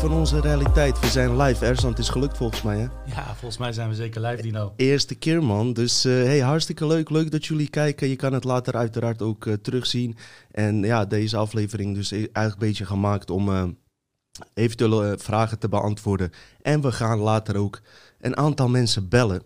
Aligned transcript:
Van 0.00 0.12
onze 0.12 0.40
realiteit. 0.40 1.00
We 1.00 1.06
zijn 1.06 1.36
live, 1.36 1.64
Erzand 1.64 1.98
is 1.98 2.08
gelukt 2.08 2.36
volgens 2.36 2.62
mij, 2.62 2.78
hè? 2.78 2.86
Ja, 3.06 3.34
volgens 3.34 3.58
mij 3.58 3.72
zijn 3.72 3.88
we 3.88 3.94
zeker 3.94 4.20
live, 4.20 4.42
Dino. 4.42 4.72
Eerste 4.76 5.14
keer, 5.14 5.44
man. 5.44 5.72
Dus 5.72 6.04
uh, 6.06 6.12
hey, 6.12 6.38
hartstikke 6.38 6.86
leuk. 6.86 7.10
Leuk 7.10 7.30
dat 7.30 7.46
jullie 7.46 7.68
kijken. 7.68 8.08
Je 8.08 8.16
kan 8.16 8.32
het 8.32 8.44
later 8.44 8.74
uiteraard 8.76 9.22
ook 9.22 9.44
uh, 9.44 9.54
terugzien. 9.54 10.16
En 10.50 10.82
ja, 10.82 11.04
deze 11.04 11.36
aflevering 11.36 11.94
dus 11.94 12.12
eigenlijk 12.12 12.52
een 12.52 12.58
beetje 12.58 12.86
gemaakt 12.86 13.30
om 13.30 13.48
uh, 13.48 13.64
eventuele 14.54 15.18
vragen 15.18 15.58
te 15.58 15.68
beantwoorden. 15.68 16.30
En 16.62 16.80
we 16.80 16.92
gaan 16.92 17.18
later 17.18 17.56
ook 17.56 17.80
een 18.20 18.36
aantal 18.36 18.68
mensen 18.68 19.08
bellen. 19.08 19.42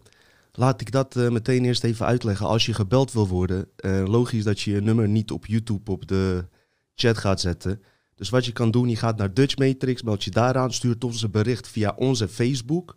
Laat 0.53 0.81
ik 0.81 0.93
dat 0.93 1.15
meteen 1.15 1.65
eerst 1.65 1.85
even 1.85 2.07
uitleggen. 2.07 2.47
Als 2.47 2.67
je 2.67 2.75
gebeld 2.75 3.13
wil 3.13 3.29
worden, 3.29 3.69
logisch 4.05 4.45
dat 4.45 4.61
je 4.61 4.71
je 4.71 4.81
nummer 4.81 5.09
niet 5.09 5.31
op 5.31 5.47
YouTube 5.47 5.91
op 5.91 6.09
de 6.09 6.45
chat 6.95 7.19
gaat 7.19 7.41
zetten. 7.41 7.83
Dus 8.15 8.29
wat 8.29 8.45
je 8.45 8.53
kan 8.53 8.71
doen, 8.71 8.89
je 8.89 8.97
gaat 8.97 9.17
naar 9.17 9.35
Dutch 9.35 9.57
Matrix, 9.57 10.03
meld 10.03 10.25
je 10.25 10.31
daaraan, 10.31 10.73
stuurt 10.73 11.05
ons 11.05 11.23
een 11.23 11.31
bericht 11.31 11.69
via 11.69 11.95
onze 11.97 12.29
Facebook. 12.29 12.97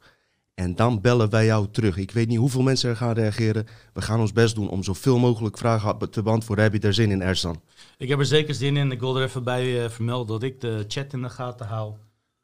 En 0.54 0.76
dan 0.76 1.02
bellen 1.02 1.30
wij 1.30 1.46
jou 1.46 1.68
terug. 1.72 1.98
Ik 1.98 2.12
weet 2.12 2.28
niet 2.28 2.38
hoeveel 2.38 2.62
mensen 2.62 2.90
er 2.90 2.96
gaan 2.96 3.14
reageren. 3.14 3.66
We 3.94 4.02
gaan 4.02 4.20
ons 4.20 4.32
best 4.32 4.56
doen 4.56 4.70
om 4.70 4.84
zoveel 4.84 5.20
mogelijk 5.20 5.58
vragen 5.58 6.10
te 6.10 6.22
beantwoorden. 6.22 6.64
Heb 6.64 6.74
je 6.74 6.80
daar 6.80 6.94
zin 6.94 7.12
in, 7.12 7.22
Ersan? 7.22 7.62
Ik 7.98 8.08
heb 8.08 8.20
er 8.20 8.26
zeker 8.26 8.54
zin 8.54 8.78
in. 8.78 8.92
Ik 8.92 9.00
wil 9.00 9.18
er 9.18 9.24
even 9.24 9.44
bij 9.44 9.84
uh, 9.84 9.90
vermelden 9.90 10.28
dat 10.28 10.44
ik 10.44 10.62
de 10.62 10.86
chat 10.88 11.14
in 11.14 11.22
de 11.22 11.30
gaten 11.30 11.68
hou. 11.68 11.94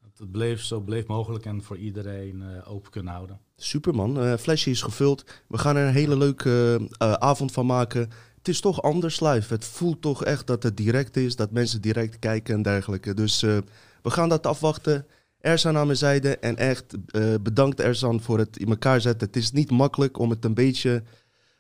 Dat 0.01 0.17
het 0.17 0.31
bleef 0.31 0.61
zo 0.61 0.79
bleef 0.79 1.07
mogelijk 1.07 1.45
en 1.45 1.63
voor 1.63 1.77
iedereen 1.77 2.41
uh, 2.41 2.71
open 2.71 2.91
kunnen 2.91 3.13
houden. 3.13 3.39
Superman, 3.55 4.23
uh, 4.23 4.33
flesje 4.33 4.69
is 4.69 4.81
gevuld. 4.81 5.25
We 5.47 5.57
gaan 5.57 5.75
er 5.75 5.88
een 5.88 5.94
hele 5.94 6.17
leuke 6.17 6.81
avond 6.97 7.51
van 7.51 7.66
maken 7.66 8.09
het 8.44 8.53
is 8.53 8.61
toch 8.61 8.81
anders 8.81 9.19
live. 9.19 9.53
Het 9.53 9.66
voelt 9.66 10.02
toch 10.02 10.23
echt 10.23 10.47
dat 10.47 10.63
het 10.63 10.77
direct 10.77 11.17
is, 11.17 11.36
dat 11.36 11.52
mensen 11.52 11.81
direct 11.81 12.19
kijken 12.19 12.53
en 12.55 12.61
dergelijke. 12.61 13.13
Dus 13.13 13.44
uh, 13.44 13.58
we 14.02 14.09
gaan 14.09 14.30
dat 14.30 14.47
afwachten. 14.47 15.05
Erzan 15.39 15.77
aan 15.77 15.85
mijn 15.85 15.97
zijde 15.97 16.38
en 16.38 16.58
echt 16.58 16.95
uh, 17.11 17.33
bedankt 17.41 17.80
Erzan 17.80 18.22
voor 18.22 18.39
het 18.39 18.58
in 18.58 18.67
elkaar 18.67 19.02
zetten. 19.02 19.27
Het 19.27 19.35
is 19.35 19.52
niet 19.52 19.72
makkelijk 19.72 20.19
om 20.19 20.30
het 20.30 20.45
een 20.45 20.53
beetje 20.53 21.03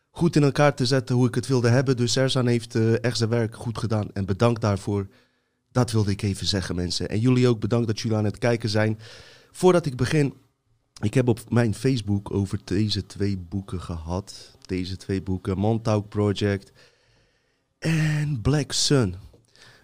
goed 0.09 0.35
in 0.35 0.43
elkaar 0.43 0.75
te 0.75 0.85
zetten 0.85 1.15
hoe 1.15 1.27
ik 1.27 1.35
het 1.35 1.47
wilde 1.47 1.69
hebben. 1.69 1.97
Dus 1.97 2.15
Erzan 2.15 2.47
heeft 2.47 2.75
uh, 2.75 3.03
echt 3.03 3.17
zijn 3.17 3.29
werk 3.29 3.55
goed 3.55 3.77
gedaan 3.77 4.07
en 4.13 4.25
bedankt 4.25 4.61
daarvoor. 4.61 5.07
Dat 5.71 5.91
wilde 5.91 6.11
ik 6.11 6.21
even 6.21 6.47
zeggen 6.47 6.75
mensen. 6.75 7.09
En 7.09 7.19
jullie 7.19 7.47
ook 7.47 7.59
bedankt 7.59 7.87
dat 7.87 7.99
jullie 7.99 8.17
aan 8.17 8.25
het 8.25 8.37
kijken 8.37 8.69
zijn. 8.69 8.99
Voordat 9.51 9.85
ik 9.85 9.95
begin, 9.95 10.33
ik 11.01 11.13
heb 11.13 11.27
op 11.27 11.49
mijn 11.49 11.73
Facebook 11.73 12.33
over 12.33 12.59
deze 12.63 13.05
twee 13.05 13.37
boeken 13.37 13.81
gehad 13.81 14.53
deze 14.67 14.97
twee 14.97 15.21
boeken, 15.21 15.57
Montauk 15.57 16.09
Project 16.09 16.71
en 17.79 18.41
Black 18.41 18.71
Sun. 18.71 19.15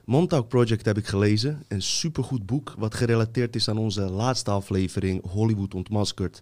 Montauk 0.05 0.47
Project 0.47 0.85
heb 0.85 0.97
ik 0.97 1.07
gelezen, 1.07 1.63
een 1.67 1.81
supergoed 1.81 2.45
boek 2.45 2.73
wat 2.77 2.95
gerelateerd 2.95 3.55
is 3.55 3.69
aan 3.69 3.77
onze 3.77 4.01
laatste 4.01 4.51
aflevering 4.51 5.31
Hollywood 5.31 5.73
ontmaskerd. 5.73 6.41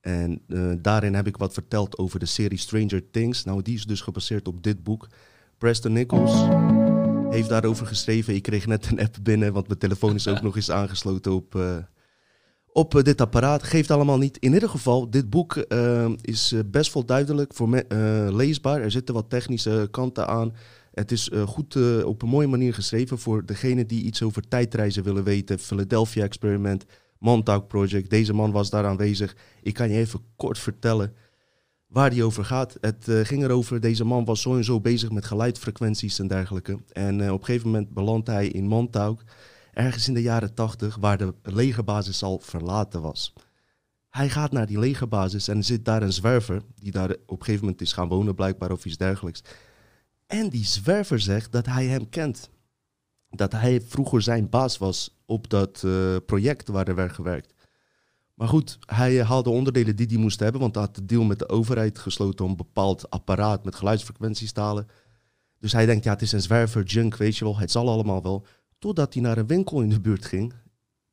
En 0.00 0.42
uh, 0.48 0.72
daarin 0.78 1.14
heb 1.14 1.26
ik 1.26 1.36
wat 1.36 1.52
verteld 1.52 1.98
over 1.98 2.18
de 2.18 2.26
serie 2.26 2.58
Stranger 2.58 3.10
Things. 3.10 3.44
Nou, 3.44 3.62
die 3.62 3.74
is 3.74 3.84
dus 3.84 4.00
gebaseerd 4.00 4.48
op 4.48 4.62
dit 4.62 4.82
boek. 4.82 5.08
Preston 5.58 5.92
Nichols 5.92 6.32
heeft 7.30 7.48
daarover 7.48 7.86
geschreven. 7.86 8.34
Ik 8.34 8.42
kreeg 8.42 8.66
net 8.66 8.86
een 8.90 9.00
app 9.00 9.16
binnen, 9.22 9.52
want 9.52 9.66
mijn 9.66 9.78
telefoon 9.78 10.14
is 10.14 10.28
ook 10.28 10.42
nog 10.48 10.56
eens 10.56 10.70
aangesloten 10.70 11.32
op, 11.32 11.54
uh, 11.54 11.76
op 12.74 12.94
eh, 12.94 13.02
dit 13.02 13.20
apparaat. 13.20 13.62
Geeft 13.62 13.90
allemaal 13.90 14.18
niet. 14.18 14.38
In 14.38 14.52
ieder 14.52 14.68
geval, 14.68 15.10
dit 15.10 15.30
boek 15.30 15.64
uh, 15.68 16.08
is 16.20 16.52
eh, 16.52 16.60
best 16.66 16.94
wel 16.94 17.04
duidelijk 17.04 17.54
voor 17.54 17.68
me, 17.68 17.84
leesbaar. 18.32 18.80
Er 18.80 18.90
zitten 18.90 19.14
wat 19.14 19.30
technische 19.30 19.88
kanten 19.90 20.26
aan. 20.26 20.54
Het 20.92 21.12
is 21.12 21.30
goed 21.46 22.02
op 22.04 22.22
een 22.22 22.28
mooie 22.28 22.46
manier 22.46 22.74
geschreven 22.74 23.18
voor 23.18 23.46
degene 23.46 23.86
die 23.86 24.04
iets 24.04 24.22
over 24.22 24.48
tijdreizen 24.48 25.02
willen 25.02 25.24
weten. 25.24 25.58
Philadelphia 25.58 26.24
Experiment, 26.24 26.84
Montauk 27.18 27.66
Project. 27.66 28.10
Deze 28.10 28.32
man 28.32 28.52
was 28.52 28.70
daar 28.70 28.84
aanwezig. 28.84 29.36
Ik 29.62 29.74
kan 29.74 29.90
je 29.90 29.98
even 29.98 30.20
kort 30.36 30.58
vertellen 30.58 31.12
waar 31.86 32.10
die 32.10 32.24
over 32.24 32.44
gaat. 32.44 32.76
Het 32.80 33.04
ging 33.06 33.42
erover, 33.42 33.80
deze 33.80 34.04
man 34.04 34.24
was 34.24 34.40
zo 34.42 34.56
en 34.56 34.64
zo 34.64 34.80
bezig 34.80 35.10
met 35.10 35.24
geluidfrequenties 35.24 36.18
en 36.18 36.26
dergelijke. 36.26 36.78
En 36.92 37.32
op 37.32 37.38
een 37.38 37.44
gegeven 37.44 37.70
moment 37.70 37.94
belandt 37.94 38.26
hij 38.26 38.48
in 38.48 38.66
Montauk 38.66 39.24
ergens 39.74 40.08
in 40.08 40.14
de 40.14 40.22
jaren 40.22 40.54
tachtig, 40.54 40.96
waar 40.96 41.18
de 41.18 41.34
legerbasis 41.42 42.22
al 42.22 42.38
verlaten 42.38 43.02
was. 43.02 43.32
Hij 44.08 44.28
gaat 44.28 44.52
naar 44.52 44.66
die 44.66 44.78
legerbasis 44.78 45.48
en 45.48 45.64
zit 45.64 45.84
daar 45.84 46.02
een 46.02 46.12
zwerver, 46.12 46.62
die 46.74 46.92
daar 46.92 47.10
op 47.10 47.38
een 47.38 47.44
gegeven 47.44 47.64
moment 47.64 47.80
is 47.80 47.92
gaan 47.92 48.08
wonen, 48.08 48.34
blijkbaar 48.34 48.70
of 48.70 48.84
iets 48.84 48.96
dergelijks. 48.96 49.42
En 50.26 50.48
die 50.48 50.64
zwerver 50.64 51.20
zegt 51.20 51.52
dat 51.52 51.66
hij 51.66 51.86
hem 51.86 52.08
kent. 52.08 52.50
Dat 53.30 53.52
hij 53.52 53.80
vroeger 53.80 54.22
zijn 54.22 54.48
baas 54.48 54.78
was 54.78 55.16
op 55.26 55.50
dat 55.50 55.82
uh, 55.84 56.16
project 56.26 56.68
waar 56.68 56.88
er 56.88 56.94
werd 56.94 57.12
gewerkt. 57.12 57.54
Maar 58.34 58.48
goed, 58.48 58.78
hij 58.86 59.24
haalde 59.24 59.50
onderdelen 59.50 59.96
die 59.96 60.06
hij 60.06 60.16
moest 60.16 60.40
hebben, 60.40 60.60
want 60.60 60.74
hij 60.74 60.84
had 60.84 60.94
de 60.94 61.04
deal 61.04 61.24
met 61.24 61.38
de 61.38 61.48
overheid 61.48 61.98
gesloten 61.98 62.44
om 62.44 62.50
een 62.50 62.56
bepaald 62.56 63.10
apparaat 63.10 63.64
met 63.64 63.74
geluidsfrequenties 63.74 64.52
te 64.52 64.60
halen. 64.60 64.88
Dus 65.58 65.72
hij 65.72 65.86
denkt, 65.86 66.04
ja, 66.04 66.12
het 66.12 66.22
is 66.22 66.32
een 66.32 66.42
zwerver, 66.42 66.82
junk, 66.82 67.16
weet 67.16 67.36
je 67.36 67.44
wel, 67.44 67.58
het 67.58 67.70
zal 67.70 67.88
allemaal 67.88 68.22
wel. 68.22 68.46
Totdat 68.78 69.14
hij 69.14 69.22
naar 69.22 69.38
een 69.38 69.46
winkel 69.46 69.80
in 69.80 69.88
de 69.88 70.00
buurt 70.00 70.24
ging 70.24 70.52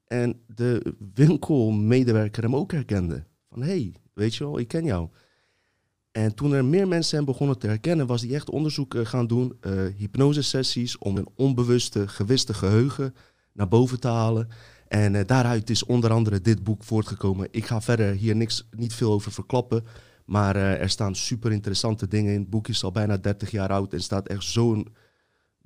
en 0.08 0.42
de 0.48 0.96
winkelmedewerker 1.14 2.44
hem 2.44 2.56
ook 2.56 2.72
herkende. 2.72 3.24
Van 3.50 3.62
hé, 3.62 3.68
hey, 3.68 3.96
weet 4.14 4.36
je 4.36 4.44
wel, 4.44 4.60
ik 4.60 4.68
ken 4.68 4.86
jou. 4.86 5.10
En 6.12 6.36
toen 6.36 6.54
er 6.54 6.66
meer 6.66 6.88
mensen 6.88 7.18
hem 7.18 7.26
begonnen 7.26 7.60
te 7.60 7.68
herkennen, 7.68 8.08
was 8.08 8.22
hij 8.22 8.34
echt 8.34 8.50
onderzoek 8.50 8.96
eh, 8.96 9.06
gaan 9.06 9.28
doen, 9.28 9.58
uh, 9.62 9.74
hypnosesessies 9.98 10.98
om 10.98 11.18
een 11.18 11.28
onbewuste, 11.36 12.08
gewiste 12.08 12.54
geheugen 12.54 13.16
naar 13.54 13.68
boven 13.68 14.00
te 14.00 14.08
halen. 14.08 14.48
En 14.88 15.14
uh, 15.14 15.22
daaruit 15.26 15.70
is 15.70 15.86
onder 15.86 16.12
andere 16.12 16.42
dit 16.42 16.64
boek 16.64 16.84
voortgekomen. 16.84 17.48
Ik 17.52 17.66
ga 17.66 17.82
verder 17.82 18.14
hier 18.14 18.36
niks, 18.36 18.68
niet 18.72 18.94
veel 18.94 19.12
over 19.12 19.32
verklappen, 19.32 19.84
maar 20.26 20.56
er 20.56 20.90
staan 20.90 21.16
super 21.16 21.52
interessante 21.52 22.08
dingen 22.08 22.34
in. 22.34 22.40
Het 22.40 22.50
boek 22.50 22.68
is 22.68 22.84
al 22.84 22.92
bijna 22.92 23.18
30 23.18 23.52
jaar 23.52 23.70
oud 23.70 23.94
en 23.94 24.02
staat 24.02 24.28
echt 24.28 24.44
zo'n 24.44 24.88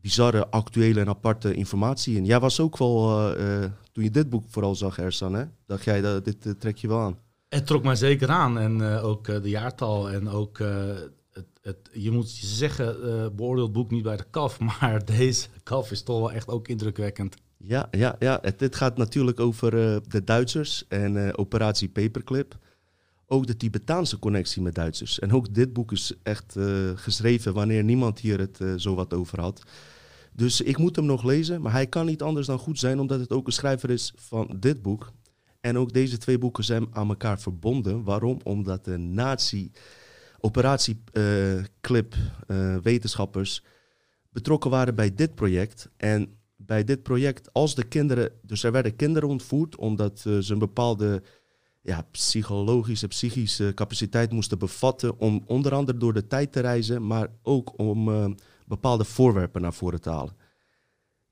bizarre, 0.06 0.48
actuele 0.50 1.00
en 1.00 1.08
aparte 1.08 1.54
informatie 1.54 2.16
in. 2.16 2.26
Jij 2.26 2.40
was 2.40 2.60
ook 2.60 2.78
wel, 2.78 3.30
uh, 3.40 3.66
toen 3.92 4.04
je 4.04 4.12
dit 4.12 4.30
boek 4.30 4.46
vooral 4.50 4.76
zag, 4.76 4.98
Ersan, 4.98 5.34
hè? 5.34 5.44
dacht 5.66 5.84
jij, 5.84 6.02
dat 6.02 6.26
dit 6.26 6.46
uh, 6.46 6.54
trek 6.54 6.78
je 6.78 6.88
wel 6.88 7.00
aan? 7.00 7.18
Het 7.50 7.68
trok 7.68 7.84
mij 7.84 7.96
zeker 7.96 8.30
aan. 8.30 8.60
En 8.60 8.80
uh, 8.80 9.06
ook 9.06 9.26
de 9.26 9.50
jaartal 9.50 10.10
en 10.10 10.30
ook, 10.30 10.58
het, 10.58 11.48
het, 11.62 11.90
je 11.92 12.12
moet 12.12 12.30
zeggen, 12.30 12.96
beoordeel 13.36 13.64
het 13.64 13.74
boek 13.74 13.92
niet 13.92 14.04
bij 14.04 14.18
de 14.18 14.26
kaf, 14.30 14.60
maar 14.80 15.06
deze 15.06 15.48
kaf 15.64 15.92
is 15.92 16.04
toch 16.04 16.20
wel 16.20 16.32
echt 16.32 16.48
ook 16.48 16.68
indrukwekkend. 16.68 17.36
Ja, 17.58 17.88
ja, 17.92 18.16
ja. 18.20 18.40
Het, 18.42 18.60
dit 18.60 18.76
gaat 18.76 18.98
natuurlijk 18.98 19.40
over 19.40 19.72
de 20.10 20.24
Duitsers 20.24 20.86
en 20.88 21.38
operatie 21.38 21.90
Paperclip. 21.90 22.58
Ook 23.28 23.48
de 23.48 23.58
Tibetaanse 23.58 24.20
connectie 24.20 24.62
met 24.62 24.76
Duitsers. 24.76 25.20
En 25.20 25.34
ook 25.34 25.54
dit 25.54 25.74
boek 25.74 25.92
is 25.92 26.14
echt 26.24 26.56
geschreven 26.96 27.54
wanneer 27.54 27.84
niemand 27.84 28.20
hier 28.20 28.40
het 28.40 28.82
zo 28.82 28.96
wat 28.96 29.14
over 29.14 29.42
had. 29.42 29.64
Dus 30.36 30.62
ik 30.62 30.78
moet 30.78 30.96
hem 30.96 31.06
nog 31.06 31.24
lezen, 31.24 31.62
maar 31.62 31.72
hij 31.72 31.88
kan 31.88 32.06
niet 32.06 32.22
anders 32.22 32.48
dan 32.48 32.60
goed 32.60 32.80
zijn, 32.80 33.00
omdat 33.00 33.20
het 33.20 33.32
ook 33.32 33.48
een 33.48 33.54
schrijver 33.54 33.90
is 33.90 34.14
van 34.16 34.56
dit 34.60 34.82
boek. 34.82 35.12
En 35.62 35.78
ook 35.78 35.94
deze 35.94 36.18
twee 36.18 36.38
boeken 36.38 36.64
zijn 36.64 36.88
aan 36.92 37.10
elkaar 37.10 37.40
verbonden. 37.40 38.04
Waarom? 38.04 38.40
Omdat 38.44 38.86
de 38.86 38.98
nazi 38.98 39.72
operatieclip 40.40 42.16
uh, 42.48 42.74
uh, 42.74 42.78
wetenschappers 42.78 43.64
betrokken 44.30 44.70
waren 44.70 44.96
bij 44.96 45.16
dit 45.16 45.36
project. 45.36 45.90
En 45.98 46.38
bij 46.56 46.84
dit 46.84 47.04
project, 47.04 47.54
als 47.54 47.76
de 47.76 47.84
kinderen, 47.84 48.32
dus 48.42 48.64
er 48.64 48.72
werden 48.72 48.96
kinderen 48.96 49.30
ontvoerd 49.30 49.76
omdat 49.76 50.24
uh, 50.28 50.40
ze 50.40 50.54
een 50.54 50.60
bepaalde 50.60 51.24
ja, 51.82 52.08
psychologische, 52.12 53.08
psychische 53.08 53.72
capaciteit 53.76 54.32
moesten 54.32 54.60
bevatten 54.60 55.20
om 55.20 55.44
onder 55.46 55.74
andere 55.74 55.98
door 55.98 56.14
de 56.14 56.28
tijd 56.28 56.52
te 56.52 56.60
reizen, 56.60 57.08
maar 57.08 57.28
ook 57.42 57.80
om 57.80 58.10
uh, 58.10 58.26
bepaalde 58.66 59.04
voorwerpen 59.04 59.62
naar 59.62 59.74
voren 59.74 60.02
te 60.02 60.10
halen. 60.10 60.36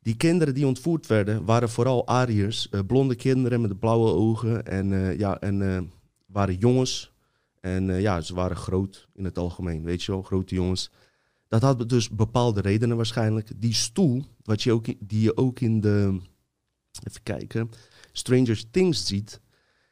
Die 0.02 0.18
kinderen 0.18 0.54
die 0.54 0.68
ontvoerd 0.68 1.08
werden, 1.08 1.46
waren 1.46 1.70
vooral 1.70 2.08
Ariërs, 2.08 2.68
uh, 2.72 2.80
blonde 2.88 3.16
kinderen 3.16 3.62
met 3.62 3.80
blauwe 3.80 4.12
ogen 4.12 4.66
en, 4.66 4.92
uh, 4.92 5.18
ja, 5.18 5.40
en 5.40 5.62
uh, 5.62 5.82
waren 6.26 6.56
jongens. 6.56 7.12
En 7.60 8.02
ja, 8.02 8.22
ze 8.22 8.34
waren 8.34 8.58
groot 8.58 9.08
in 9.14 9.26
het 9.26 9.38
algemeen, 9.38 9.84
weet 9.84 10.04
je 10.04 10.12
wel, 10.12 10.22
grote 10.22 10.56
jongens. 10.56 10.92
Dat 11.48 11.62
had 11.62 11.90
dus 11.90 12.10
bepaalde 12.10 12.62
redenen 12.62 12.96
waarschijnlijk. 12.96 13.52
Die 13.56 13.74
stoel, 13.74 14.24
wat 14.44 14.64
je 14.64 14.72
ook, 14.72 14.86
die 15.00 15.22
je 15.22 15.38
ook 15.38 15.60
in 15.60 15.82
de, 15.82 16.20
even 17.08 17.24
kijken, 17.24 17.70
Stranger 18.12 18.64
Things 18.72 19.06
ziet. 19.06 19.42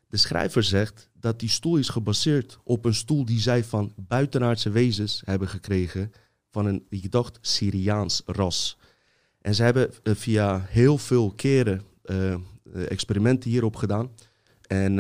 De 0.08 0.18
schrijver 0.18 0.64
zegt 0.64 1.10
dat 1.14 1.40
die 1.40 1.50
stoel 1.50 1.78
is 1.78 1.90
gebaseerd 1.90 2.60
op 2.64 2.86
een 2.86 2.94
stoel 2.94 3.26
die 3.26 3.40
zij 3.40 3.64
van 3.64 3.94
buitenaardse 3.96 4.70
wezens 4.70 5.22
hebben 5.26 5.48
gekregen 5.48 6.12
van 6.52 6.66
een, 6.66 6.86
ik 6.90 7.12
dacht, 7.12 7.38
Syriaans 7.42 8.22
ras. 8.26 8.78
En 9.42 9.56
ze 9.56 9.64
hebben 9.64 9.92
uh, 10.04 10.16
via 10.16 10.66
heel 10.68 10.98
veel 10.98 11.32
keren 11.32 11.82
uh, 12.06 12.36
experimenten 12.88 13.50
hierop 13.50 13.76
gedaan. 13.76 14.12
En, 14.68 15.00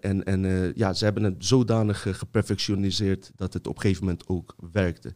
en, 0.00 0.24
en 0.24 0.72
ja, 0.76 0.92
ze 0.92 1.04
hebben 1.04 1.22
het 1.22 1.34
zodanig 1.38 2.18
geperfectioniseerd 2.18 3.32
dat 3.36 3.52
het 3.52 3.66
op 3.66 3.74
een 3.74 3.80
gegeven 3.80 4.04
moment 4.04 4.28
ook 4.28 4.54
werkte. 4.72 5.14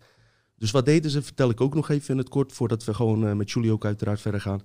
Dus 0.57 0.71
wat 0.71 0.85
deden 0.85 1.11
ze, 1.11 1.23
vertel 1.23 1.51
ik 1.51 1.61
ook 1.61 1.75
nog 1.75 1.89
even 1.89 2.11
in 2.11 2.19
het 2.19 2.29
kort, 2.29 2.53
voordat 2.53 2.85
we 2.85 2.95
gewoon 2.95 3.37
met 3.37 3.51
jullie 3.51 3.73
ook 3.73 3.85
uiteraard 3.85 4.21
verder 4.21 4.41
gaan. 4.41 4.61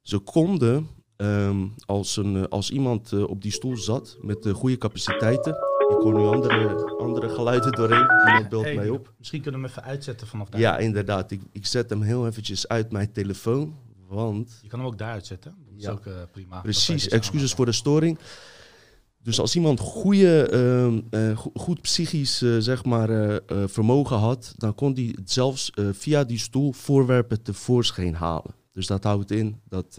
Ze 0.00 0.18
konden 0.18 0.88
ehm, 1.16 1.66
als, 1.86 2.16
een, 2.16 2.48
als 2.48 2.70
iemand 2.70 3.12
op 3.12 3.42
die 3.42 3.52
stoel 3.52 3.76
zat 3.76 4.18
met 4.20 4.42
de 4.42 4.54
goede 4.54 4.78
capaciteiten. 4.78 5.69
Ik 5.90 5.96
hoor 6.02 6.14
nu 6.14 6.24
andere, 6.24 6.96
andere 6.98 7.28
geluiden 7.28 7.72
doorheen. 7.72 8.76
Mij 8.76 8.88
op. 8.88 9.12
Misschien 9.18 9.40
kunnen 9.40 9.60
we 9.60 9.66
hem 9.66 9.76
even 9.76 9.90
uitzetten 9.90 10.26
vanaf 10.26 10.48
daar. 10.48 10.60
Ja, 10.60 10.78
inderdaad. 10.78 11.30
Ik, 11.30 11.40
ik 11.52 11.66
zet 11.66 11.90
hem 11.90 12.02
heel 12.02 12.26
eventjes 12.26 12.68
uit 12.68 12.92
mijn 12.92 13.12
telefoon. 13.12 13.74
Want... 14.08 14.58
Je 14.62 14.68
kan 14.68 14.78
hem 14.78 14.88
ook 14.88 14.98
daar 14.98 15.12
uitzetten. 15.12 15.54
Dat 15.70 15.80
is 15.80 15.88
ook 15.88 16.30
prima. 16.32 16.60
Precies, 16.60 17.08
excuses 17.08 17.52
voor 17.52 17.66
de 17.66 17.72
storing. 17.72 18.18
Dus 19.22 19.40
als 19.40 19.54
iemand 19.56 19.80
goede, 19.80 20.48
ehm, 20.48 21.00
eh, 21.10 21.38
goed 21.54 21.80
psychisch 21.80 22.42
uh, 22.42 22.56
zeg 22.58 22.84
maar, 22.84 23.40
vermogen 23.46 24.16
had, 24.16 24.54
dan 24.56 24.74
kon 24.74 24.92
hij 24.92 25.16
zelfs 25.24 25.72
via 25.92 26.24
die 26.24 26.38
stoel 26.38 26.72
voorwerpen 26.72 27.42
tevoorschijn 27.42 28.14
halen. 28.14 28.54
Dus 28.72 28.86
dat 28.86 29.04
houdt 29.04 29.30
in 29.30 29.60
dat, 29.68 29.98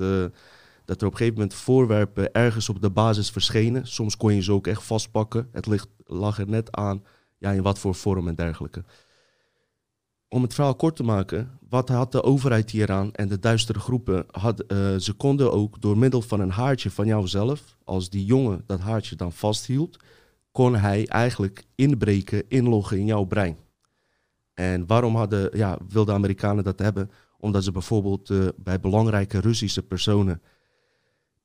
dat 0.86 1.02
er 1.02 1.08
op 1.08 1.12
een 1.12 1.18
gegeven 1.18 1.40
moment 1.40 1.58
voorwerpen 1.58 2.34
ergens 2.34 2.70
op 2.70 2.82
de 2.82 2.90
basis 2.90 3.30
verschenen. 3.30 3.88
Soms 3.88 4.18
kon 4.18 4.34
je 4.34 4.42
ze 4.42 4.52
ook 4.52 4.68
echt 4.68 4.84
vastpakken. 4.84 5.50
Het 5.52 5.66
ligt, 5.66 5.88
lag 6.06 6.40
er 6.40 6.50
net 6.50 6.72
aan 6.72 7.04
ja, 7.38 7.52
in 7.52 7.62
wat 7.62 7.80
voor 7.80 7.96
vorm 7.96 8.28
en 8.28 8.36
dergelijke 8.36 8.84
om 10.34 10.42
het 10.42 10.54
verhaal 10.54 10.76
kort 10.76 10.96
te 10.96 11.04
maken, 11.04 11.60
wat 11.70 11.90
had 11.90 12.12
de 12.12 12.24
overheid 12.24 12.70
hieraan 12.70 13.12
en 13.12 13.28
de 13.28 13.40
duistere 13.40 13.80
groepen? 13.80 14.26
Had, 14.32 14.64
uh, 14.68 14.96
ze 14.96 15.14
konden 15.14 15.52
ook 15.52 15.82
door 15.82 15.98
middel 15.98 16.22
van 16.22 16.40
een 16.40 16.52
haartje 16.52 16.92
van 16.92 17.06
jouzelf, 17.06 17.78
als 17.84 18.10
die 18.10 18.26
jongen 18.26 18.64
dat 18.66 18.80
haartje 18.80 19.16
dan 19.16 19.32
vasthield, 19.32 19.98
kon 20.52 20.76
hij 20.76 21.08
eigenlijk 21.08 21.64
inbreken, 21.76 22.44
inloggen 22.48 22.98
in 22.98 23.06
jouw 23.06 23.24
brein. 23.24 23.58
En 24.54 24.88
waarom 24.88 25.16
hadden, 25.16 25.58
ja, 25.58 25.78
wilden 25.88 26.16
Amerikanen 26.16 26.64
dat 26.64 26.80
hebben? 26.80 27.12
Omdat 27.38 27.64
ze 27.64 27.72
bijvoorbeeld 27.72 28.30
uh, 28.30 28.48
bij 28.58 28.80
belangrijke 28.80 29.40
Russische 29.40 29.84
personen 29.84 30.42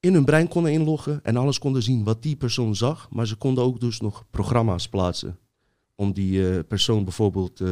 in 0.00 0.14
hun 0.14 0.24
brein 0.24 0.48
konden 0.48 0.72
inloggen 0.72 1.20
en 1.22 1.36
alles 1.36 1.58
konden 1.58 1.82
zien 1.82 2.04
wat 2.04 2.22
die 2.22 2.36
persoon 2.36 2.76
zag. 2.76 3.08
Maar 3.10 3.26
ze 3.26 3.36
konden 3.36 3.64
ook 3.64 3.80
dus 3.80 4.00
nog 4.00 4.24
programma's 4.30 4.88
plaatsen 4.88 5.38
om 5.94 6.12
die 6.12 6.32
uh, 6.32 6.58
persoon 6.68 7.04
bijvoorbeeld 7.04 7.62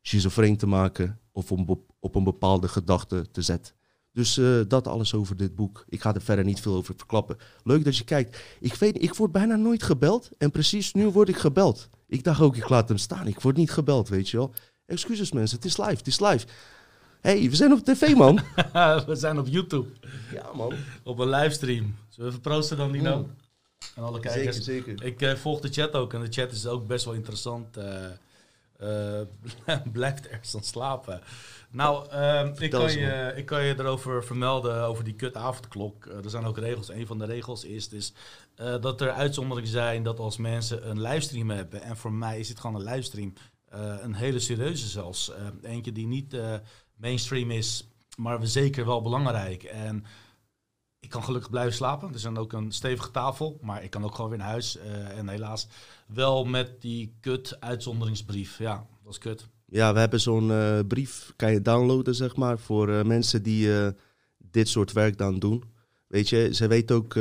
schizofreen 0.00 0.56
te 0.56 0.66
maken 0.66 1.20
of 1.32 1.52
om 1.52 1.84
op 2.00 2.14
een 2.14 2.24
bepaalde 2.24 2.68
gedachte 2.68 3.30
te 3.30 3.42
zetten. 3.42 3.74
Dus 4.14 4.38
uh, 4.38 4.60
dat 4.68 4.86
alles 4.86 5.14
over 5.14 5.36
dit 5.36 5.54
boek. 5.54 5.84
Ik 5.88 6.00
ga 6.00 6.14
er 6.14 6.22
verder 6.22 6.44
niet 6.44 6.60
veel 6.60 6.74
over 6.74 6.94
verklappen. 6.96 7.36
Leuk 7.62 7.84
dat 7.84 7.96
je 7.96 8.04
kijkt. 8.04 8.42
Ik 8.60 8.74
weet, 8.74 9.02
ik 9.02 9.14
word 9.14 9.32
bijna 9.32 9.56
nooit 9.56 9.82
gebeld. 9.82 10.30
En 10.38 10.50
precies 10.50 10.92
nu 10.92 11.08
word 11.08 11.28
ik 11.28 11.36
gebeld. 11.36 11.88
Ik 12.06 12.24
dacht 12.24 12.40
ook, 12.40 12.56
ik 12.56 12.68
laat 12.68 12.88
hem 12.88 12.98
staan. 12.98 13.26
Ik 13.26 13.40
word 13.40 13.56
niet 13.56 13.70
gebeld, 13.70 14.08
weet 14.08 14.28
je 14.28 14.36
wel. 14.36 14.54
Excuses 14.86 15.32
mensen, 15.32 15.56
het 15.56 15.66
is 15.66 15.76
live, 15.76 15.90
het 15.90 16.06
is 16.06 16.20
live. 16.20 16.46
Hey, 17.24 17.50
we 17.50 17.56
zijn 17.56 17.72
op 17.72 17.84
tv, 17.84 18.14
man. 18.14 18.40
we 19.06 19.14
zijn 19.14 19.38
op 19.38 19.46
YouTube. 19.46 19.88
Ja, 20.32 20.52
man. 20.54 20.74
Op 21.02 21.18
een 21.18 21.28
livestream. 21.28 21.96
Zullen 22.08 22.30
we 22.30 22.36
even 22.36 22.40
proosten 22.40 22.76
dan, 22.76 22.92
Dino? 22.92 23.16
Mm. 23.16 23.34
En 23.96 24.02
alle 24.02 24.20
kijkers. 24.20 24.64
Zeker, 24.64 24.84
zeker. 24.84 25.06
Ik 25.06 25.22
uh, 25.22 25.34
volg 25.34 25.60
de 25.60 25.68
chat 25.68 25.92
ook. 25.92 26.12
En 26.12 26.20
de 26.20 26.32
chat 26.32 26.52
is 26.52 26.66
ook 26.66 26.86
best 26.86 27.04
wel 27.04 27.14
interessant. 27.14 27.76
Uh, 28.80 29.20
blijft 29.92 30.28
ergens 30.28 30.52
dan 30.52 30.62
slapen. 30.62 31.20
Nou, 31.70 32.12
uh, 32.12 32.50
ik, 32.58 32.70
kan 32.70 32.92
je, 32.92 33.32
ik 33.36 33.46
kan 33.46 33.64
je 33.64 33.74
erover 33.78 34.24
vermelden, 34.24 34.82
over 34.82 35.04
die 35.04 35.14
kut 35.14 35.36
avondklok. 35.36 36.06
Uh, 36.06 36.24
er 36.24 36.30
zijn 36.30 36.44
ook 36.44 36.58
regels. 36.58 36.88
Een 36.88 37.06
van 37.06 37.18
de 37.18 37.24
regels 37.24 37.64
is, 37.64 37.88
is 37.88 38.12
uh, 38.60 38.80
dat 38.80 39.00
er 39.00 39.10
uitzonderingen 39.10 39.70
zijn 39.70 40.02
dat 40.02 40.18
als 40.18 40.36
mensen 40.36 40.90
een 40.90 41.00
livestream 41.00 41.50
hebben... 41.50 41.82
en 41.82 41.96
voor 41.96 42.12
mij 42.12 42.38
is 42.38 42.48
het 42.48 42.60
gewoon 42.60 42.76
een 42.76 42.92
livestream, 42.92 43.32
een 44.00 44.14
hele 44.14 44.38
serieuze 44.38 44.88
zelfs. 44.88 45.32
eentje 45.62 45.92
die 45.92 46.06
niet 46.06 46.36
mainstream 46.96 47.50
is, 47.50 47.88
maar 48.16 48.46
zeker 48.46 48.86
wel 48.86 49.02
belangrijk. 49.02 49.62
En 49.62 50.04
ik 51.04 51.10
kan 51.10 51.24
gelukkig 51.24 51.50
blijven 51.50 51.74
slapen. 51.74 52.08
Er 52.08 52.14
is 52.14 52.22
dan 52.22 52.38
ook 52.38 52.52
een 52.52 52.72
stevige 52.72 53.10
tafel, 53.10 53.58
maar 53.60 53.84
ik 53.84 53.90
kan 53.90 54.04
ook 54.04 54.14
gewoon 54.14 54.30
weer 54.30 54.38
naar 54.38 54.48
huis. 54.48 54.76
Uh, 54.76 55.18
en 55.18 55.28
helaas 55.28 55.68
wel 56.06 56.44
met 56.44 56.80
die 56.80 57.14
kut 57.20 57.56
uitzonderingsbrief. 57.60 58.58
Ja, 58.58 58.86
dat 59.02 59.12
is 59.12 59.18
kut. 59.18 59.48
Ja, 59.66 59.92
we 59.92 59.98
hebben 59.98 60.20
zo'n 60.20 60.50
uh, 60.50 60.78
brief, 60.88 61.32
kan 61.36 61.52
je 61.52 61.62
downloaden 61.62 62.14
zeg 62.14 62.36
maar, 62.36 62.58
voor 62.58 62.88
uh, 62.88 63.02
mensen 63.02 63.42
die 63.42 63.92
dit 64.50 64.68
soort 64.68 64.92
werk 64.92 65.18
dan 65.18 65.38
doen. 65.38 65.64
Weet 66.06 66.28
je, 66.28 66.54
ze 66.54 66.66
weten 66.66 66.96
ook 66.96 67.14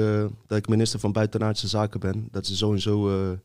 dat 0.47 0.57
ik 0.57 0.67
minister 0.67 0.99
van 0.99 1.11
Buitenaardse 1.11 1.67
Zaken 1.67 1.99
ben. 1.99 2.27
Dat 2.31 2.45
ze 2.45 2.55
sowieso 2.55 3.37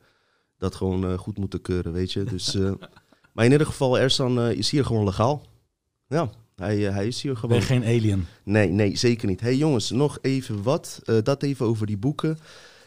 dat 0.59 0.75
gewoon 0.75 1.19
goed 1.19 1.39
moeten 1.39 1.61
keuren, 1.61 1.93
weet 1.93 2.13
je. 2.13 2.25
Dus, 2.25 2.55
maar 3.33 3.45
in 3.45 3.53
ieder 3.53 3.67
geval, 3.67 3.99
Ersan 3.99 4.41
is 4.41 4.71
hier 4.71 4.85
gewoon 4.85 5.05
legaal. 5.05 5.43
Ja. 6.09 6.31
Hij, 6.57 6.87
eh, 6.87 6.95
hij 6.95 7.07
is 7.07 7.23
hier 7.23 7.37
gewoon. 7.37 7.59
Ben 7.59 7.67
geen 7.67 7.85
alien? 7.85 8.27
Nee, 8.45 8.69
nee, 8.69 8.97
zeker 8.97 9.29
niet. 9.29 9.41
hey, 9.41 9.57
jongens, 9.57 9.91
nog 9.91 10.19
even 10.23 10.63
wat. 10.63 11.01
Uh, 11.05 11.17
dat 11.23 11.43
even 11.43 11.67
over 11.67 11.87
die 11.87 11.97
boeken. 11.97 12.39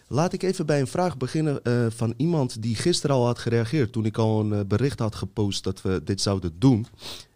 Laat 0.07 0.33
ik 0.33 0.43
even 0.43 0.65
bij 0.65 0.79
een 0.79 0.87
vraag 0.87 1.17
beginnen 1.17 1.59
uh, 1.63 1.85
van 1.89 2.13
iemand 2.17 2.61
die 2.61 2.75
gisteren 2.75 3.15
al 3.15 3.25
had 3.25 3.39
gereageerd. 3.39 3.91
toen 3.91 4.05
ik 4.05 4.17
al 4.17 4.39
een 4.39 4.67
bericht 4.67 4.99
had 4.99 5.15
gepost 5.15 5.63
dat 5.63 5.81
we 5.81 6.01
dit 6.03 6.21
zouden 6.21 6.55
doen. 6.59 6.85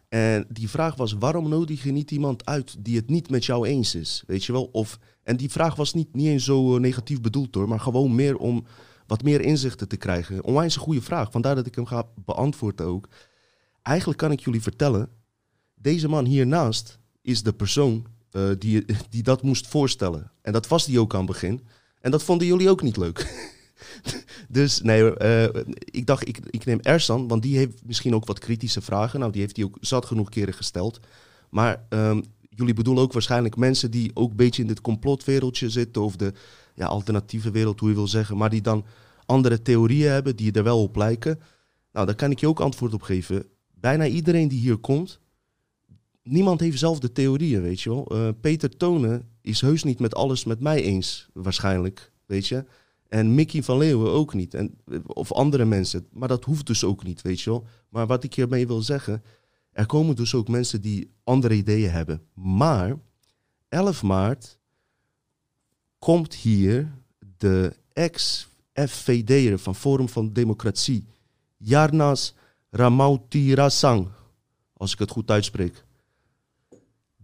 En 0.10 0.46
die 0.50 0.70
vraag 0.70 0.96
was: 0.96 1.14
waarom 1.14 1.50
nodig 1.50 1.84
je 1.84 1.92
niet 1.92 2.12
iemand 2.12 2.46
uit 2.46 2.76
die 2.80 2.96
het 2.96 3.10
niet 3.10 3.30
met 3.30 3.46
jou 3.46 3.68
eens 3.68 3.96
is? 3.96 4.24
Weet 4.28 4.46
je 4.46 4.52
wel? 4.52 4.70
Of, 4.72 5.00
en 5.24 5.38
die 5.38 5.52
vraag 5.52 5.76
was 5.76 5.94
niet, 5.94 6.14
niet 6.14 6.28
eens 6.28 6.46
zo 6.46 6.78
negatief 6.78 7.22
bedoeld 7.22 7.56
hoor, 7.56 7.68
maar 7.68 7.80
gewoon 7.80 8.16
meer 8.16 8.38
om 8.38 8.66
wat 9.08 9.24
meer 9.24 9.42
inzichten 9.42 9.88
te 9.88 9.98
krijgen. 9.98 10.44
Onwijs 10.44 10.76
een 10.76 10.82
goede 10.82 11.02
vraag, 11.02 11.32
vandaar 11.32 11.56
dat 11.56 11.66
ik 11.66 11.76
hem 11.76 11.86
ga 11.86 12.08
beantwoorden 12.26 12.86
ook. 12.86 13.08
Eigenlijk 13.82 14.18
kan 14.20 14.32
ik 14.32 14.40
jullie 14.40 14.62
vertellen 14.62 15.10
deze 15.75 16.07
man 16.07 16.25
hiernaast 16.25 17.00
is 17.22 17.44
de 17.44 17.54
persoon 17.54 18.06
uh, 18.31 18.50
die, 18.60 18.86
die 19.10 19.24
dat 19.24 19.42
moest 19.42 19.68
voorstellen. 19.68 20.31
En 20.42 20.54
dat 20.54 20.68
was 20.68 20.86
die 20.86 21.00
ook 21.00 21.13
aan 21.13 21.19
het 21.19 21.31
begin. 21.31 21.62
En 22.01 22.12
dat 22.12 22.24
vonden 22.24 22.48
jullie 22.48 22.69
ook 22.69 22.81
niet 22.81 22.98
leuk. 22.98 23.50
dus 24.50 24.82
nee, 24.82 25.20
uh, 25.22 25.44
ik 25.79 26.05
dacht, 26.05 26.27
ik, 26.27 26.39
ik 26.50 26.65
neem 26.65 26.79
Ersan, 26.79 27.27
want 27.27 27.41
die 27.41 27.58
heeft 27.58 27.86
misschien 27.86 28.15
ook 28.15 28.25
wat 28.25 28.39
kritische 28.39 28.82
vragen. 28.82 29.20
Nou, 29.20 29.32
die 29.32 29.41
heeft 29.41 29.55
hij 29.55 29.65
ook 29.65 29.77
zat 29.82 30.05
genoeg 30.05 30.29
keren 30.29 30.53
gesteld. 30.53 31.00
Maar 31.50 31.86
um, 31.89 32.24
jullie 32.50 32.74
bedoelen 32.74 33.03
ook 33.03 33.13
waarschijnlijk 33.13 33.55
mensen 33.55 33.91
die 33.91 34.12
ook 34.13 34.29
een 34.29 34.36
beetje 34.36 34.62
in 34.62 34.67
dit 34.67 34.82
complotwereldje 34.82 35.70
zitten. 35.70 36.01
Of 36.01 36.15
de 36.15 36.34
ja, 36.74 36.86
alternatieve 36.86 37.51
wereld, 37.51 37.79
hoe 37.79 37.89
je 37.89 37.96
wil 37.96 38.08
zeggen. 38.08 38.38
Maar 38.38 38.50
die 38.50 38.62
dan 38.62 38.86
andere 39.25 39.62
theorieën 39.62 40.12
hebben 40.12 40.36
die 40.36 40.51
er 40.51 40.63
wel 40.63 40.82
op 40.82 40.96
lijken. 40.96 41.39
Nou, 41.91 42.05
daar 42.05 42.15
kan 42.15 42.32
ik 42.32 42.39
je 42.39 42.48
ook 42.48 42.60
antwoord 42.60 42.94
op 42.94 43.01
geven. 43.01 43.46
Bijna 43.74 44.05
iedereen 44.05 44.48
die 44.48 44.60
hier 44.60 44.77
komt, 44.77 45.20
niemand 46.25 46.60
heeft 46.60 46.79
zelf 46.79 47.00
de 47.00 47.12
theorieën, 47.12 47.62
weet 47.62 47.82
je 47.82 47.89
wel. 47.89 48.15
Uh, 48.15 48.29
Peter 48.41 48.77
Tonen 48.77 49.29
is 49.41 49.62
heus 49.62 49.84
niet 49.84 50.00
met 50.00 50.15
alles 50.15 50.44
met 50.44 50.60
mij 50.60 50.84
eens, 50.84 51.29
waarschijnlijk, 51.34 52.12
weet 52.25 52.48
je. 52.48 52.65
En 53.08 53.36
Mickey 53.36 53.63
van 53.63 53.77
Leeuwen 53.77 54.12
ook 54.12 54.34
niet. 54.34 54.53
En, 54.53 54.77
of 55.05 55.32
andere 55.32 55.65
mensen. 55.65 56.08
Maar 56.12 56.27
dat 56.27 56.44
hoeft 56.44 56.67
dus 56.67 56.84
ook 56.84 57.03
niet, 57.03 57.22
weet 57.22 57.41
je 57.41 57.50
wel. 57.50 57.65
Maar 57.89 58.08
wat 58.08 58.24
ik 58.24 58.34
hiermee 58.34 58.67
wil 58.67 58.82
zeggen, 58.82 59.24
er 59.72 59.86
komen 59.86 60.15
dus 60.15 60.36
ook 60.36 60.48
mensen 60.48 60.82
die 60.82 61.12
andere 61.24 61.53
ideeën 61.53 61.91
hebben. 61.91 62.22
Maar 62.34 62.98
11 63.70 64.03
maart 64.03 64.60
komt 66.00 66.34
hier 66.34 66.91
de 67.38 67.75
ex-FVD'er 67.94 69.60
van 69.60 69.75
Forum 69.75 70.10
van 70.10 70.34
Democratie, 70.34 71.05
Jarnas 71.58 72.34
Ramautirasang, 72.70 74.08
als 74.74 74.94
ik 74.94 75.00
het 75.00 75.12
goed 75.12 75.32
uitspreek. 75.32 75.85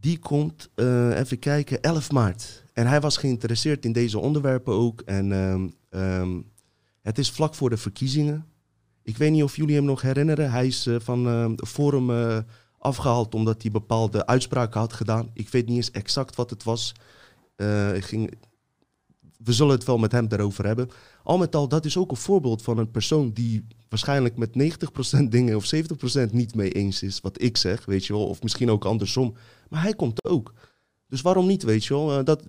Die 0.01 0.19
komt, 0.19 0.69
uh, 0.75 1.19
even 1.19 1.39
kijken, 1.39 1.81
11 1.81 2.11
maart. 2.11 2.63
En 2.73 2.87
hij 2.87 3.01
was 3.01 3.17
geïnteresseerd 3.17 3.85
in 3.85 3.91
deze 3.91 4.19
onderwerpen 4.19 4.73
ook. 4.73 5.01
En 5.01 5.31
um, 5.31 5.73
um, 5.89 6.51
het 7.01 7.17
is 7.17 7.31
vlak 7.31 7.55
voor 7.55 7.69
de 7.69 7.77
verkiezingen. 7.77 8.45
Ik 9.03 9.17
weet 9.17 9.31
niet 9.31 9.43
of 9.43 9.55
jullie 9.55 9.75
hem 9.75 9.85
nog 9.85 10.01
herinneren. 10.01 10.51
Hij 10.51 10.67
is 10.67 10.87
uh, 10.87 10.95
van 10.99 11.27
uh, 11.27 11.51
Forum 11.67 12.09
uh, 12.09 12.37
afgehaald 12.77 13.35
omdat 13.35 13.61
hij 13.61 13.71
bepaalde 13.71 14.25
uitspraken 14.25 14.79
had 14.79 14.93
gedaan. 14.93 15.29
Ik 15.33 15.49
weet 15.49 15.67
niet 15.67 15.75
eens 15.75 15.91
exact 15.91 16.35
wat 16.35 16.49
het 16.49 16.63
was. 16.63 16.93
ging, 17.99 18.33
we 19.43 19.53
zullen 19.53 19.75
het 19.75 19.83
wel 19.83 19.97
met 19.97 20.11
hem 20.11 20.27
daarover 20.27 20.65
hebben. 20.65 20.89
Al 21.23 21.37
met 21.37 21.55
al, 21.55 21.67
dat 21.67 21.85
is 21.85 21.97
ook 21.97 22.11
een 22.11 22.17
voorbeeld 22.17 22.61
van 22.61 22.77
een 22.77 22.91
persoon 22.91 23.31
die 23.31 23.65
waarschijnlijk 23.89 24.37
met 24.37 24.77
90% 25.19 25.23
dingen 25.29 25.55
of 25.55 25.73
70% 25.75 26.31
niet 26.31 26.55
mee 26.55 26.71
eens 26.71 27.03
is 27.03 27.19
wat 27.19 27.41
ik 27.41 27.57
zeg, 27.57 27.85
weet 27.85 28.05
je 28.05 28.13
wel. 28.13 28.27
Of 28.27 28.43
misschien 28.43 28.71
ook 28.71 28.85
andersom. 28.85 29.35
Maar 29.71 29.81
hij 29.81 29.93
komt 29.93 30.25
ook. 30.25 30.53
Dus 31.07 31.21
waarom 31.21 31.47
niet, 31.47 31.63
weet 31.63 31.85
je 31.85 31.93
wel? 31.93 32.19
Uh, 32.19 32.25
dat, 32.25 32.45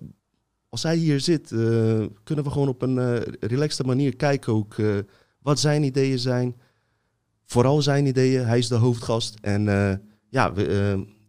als 0.69 0.83
hij 0.83 0.95
hier 0.95 1.19
zit, 1.19 1.51
uh, 1.51 2.05
kunnen 2.23 2.45
we 2.45 2.51
gewoon 2.51 2.67
op 2.67 2.81
een 2.81 2.97
uh, 2.97 3.15
relaxte 3.39 3.83
manier 3.83 4.15
kijken 4.15 4.53
ook 4.53 4.75
wat 5.39 5.59
zijn 5.59 5.83
ideeën 5.83 6.19
zijn. 6.19 6.55
Vooral 7.45 7.81
zijn 7.81 8.05
ideeën. 8.05 8.45
Hij 8.45 8.57
is 8.57 8.67
de 8.67 8.75
hoofdgast. 8.75 9.37
En 9.41 9.63
ja, 10.29 10.53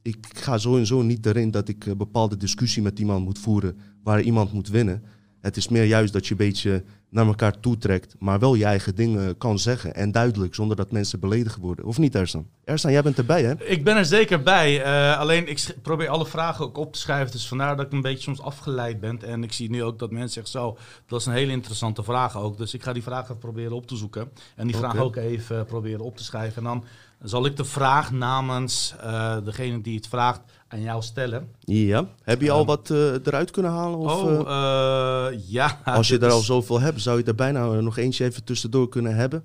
ik 0.03 0.27
ga 0.33 0.59
zo 0.59 0.77
en 0.77 0.87
zo 0.87 1.03
niet 1.03 1.27
erin 1.27 1.51
dat 1.51 1.69
ik 1.69 1.87
een 1.87 1.97
bepaalde 1.97 2.37
discussie 2.37 2.83
met 2.83 2.99
iemand 2.99 3.25
moet 3.25 3.39
voeren 3.39 3.79
waar 4.03 4.21
iemand 4.21 4.53
moet 4.53 4.69
winnen. 4.69 5.03
Het 5.41 5.57
is 5.57 5.69
meer 5.69 5.85
juist 5.85 6.13
dat 6.13 6.27
je 6.27 6.31
een 6.31 6.37
beetje 6.37 6.85
naar 7.15 7.27
elkaar 7.27 7.61
toetrekt, 7.61 8.15
maar 8.19 8.39
wel 8.39 8.55
je 8.55 8.65
eigen 8.65 8.95
dingen 8.95 9.39
kan 9.39 9.59
zeggen. 9.59 9.95
En 9.95 10.13
duidelijk, 10.13 10.55
zonder 10.55 10.77
dat 10.77 10.91
mensen 10.91 11.21
beledigd 11.21 11.57
worden. 11.57 11.85
Of 11.85 11.99
niet, 11.99 12.15
Ersan? 12.15 12.47
Ersan, 12.65 12.93
jij 12.93 13.03
bent 13.03 13.19
erbij, 13.19 13.43
hè? 13.43 13.65
Ik 13.65 13.85
ben 13.85 13.97
er 13.97 14.05
zeker 14.05 14.43
bij. 14.43 14.87
Uh, 14.87 15.19
alleen, 15.19 15.49
ik 15.49 15.77
probeer 15.83 16.09
alle 16.09 16.27
vragen 16.27 16.65
ook 16.65 16.77
op 16.77 16.93
te 16.93 16.99
schrijven. 16.99 17.33
Dus 17.33 17.49
vandaar 17.49 17.77
dat 17.77 17.87
ik 17.87 17.93
een 17.93 18.01
beetje 18.01 18.23
soms 18.23 18.41
afgeleid 18.41 19.01
ben. 19.01 19.23
En 19.23 19.43
ik 19.43 19.53
zie 19.53 19.71
nu 19.71 19.83
ook 19.83 19.99
dat 19.99 20.11
mensen 20.11 20.33
zeggen 20.33 20.53
zo, 20.53 20.79
dat 21.07 21.21
is 21.21 21.27
een 21.27 21.33
hele 21.33 21.53
interessante 21.53 22.03
vraag 22.03 22.37
ook. 22.37 22.59
Dus 22.59 22.75
ik 22.75 22.83
ga 22.83 22.93
die 22.93 23.03
vragen 23.03 23.39
proberen 23.39 23.73
op 23.73 23.87
te 23.87 23.97
zoeken. 23.97 24.31
En 24.57 24.67
die 24.67 24.77
vraag 24.77 24.97
ook 24.97 25.17
even 25.17 25.65
proberen 25.65 26.05
op 26.05 26.17
te 26.17 26.25
schrijven. 26.25 26.57
En 26.57 26.65
dan 26.65 26.85
zal 27.25 27.47
ik 27.47 27.57
de 27.57 27.65
vraag 27.65 28.13
namens 28.13 28.95
uh, 29.05 29.37
degene 29.45 29.81
die 29.81 29.97
het 29.97 30.07
vraagt 30.07 30.41
aan 30.69 30.81
jou 30.81 31.03
stellen. 31.03 31.49
Ja. 31.61 32.09
Heb 32.23 32.41
je 32.41 32.51
al 32.51 32.59
ehm, 32.59 32.67
wat 32.67 32.91
uh, 32.91 33.13
eruit 33.13 33.51
kunnen 33.51 33.73
halen? 33.73 33.99
Of, 33.99 34.23
oh, 34.23 34.41
uh, 34.41 35.41
ja. 35.49 35.81
Als 35.85 36.09
je 36.09 36.19
er 36.25 36.31
al 36.31 36.41
zoveel 36.41 36.81
hebt, 36.81 37.01
zou 37.01 37.19
je 37.19 37.25
er 37.25 37.35
bijna 37.35 37.67
nog 37.67 37.97
eentje 37.97 38.25
even 38.25 38.45
tussendoor 38.45 38.89
kunnen 38.89 39.15
hebben. 39.17 39.45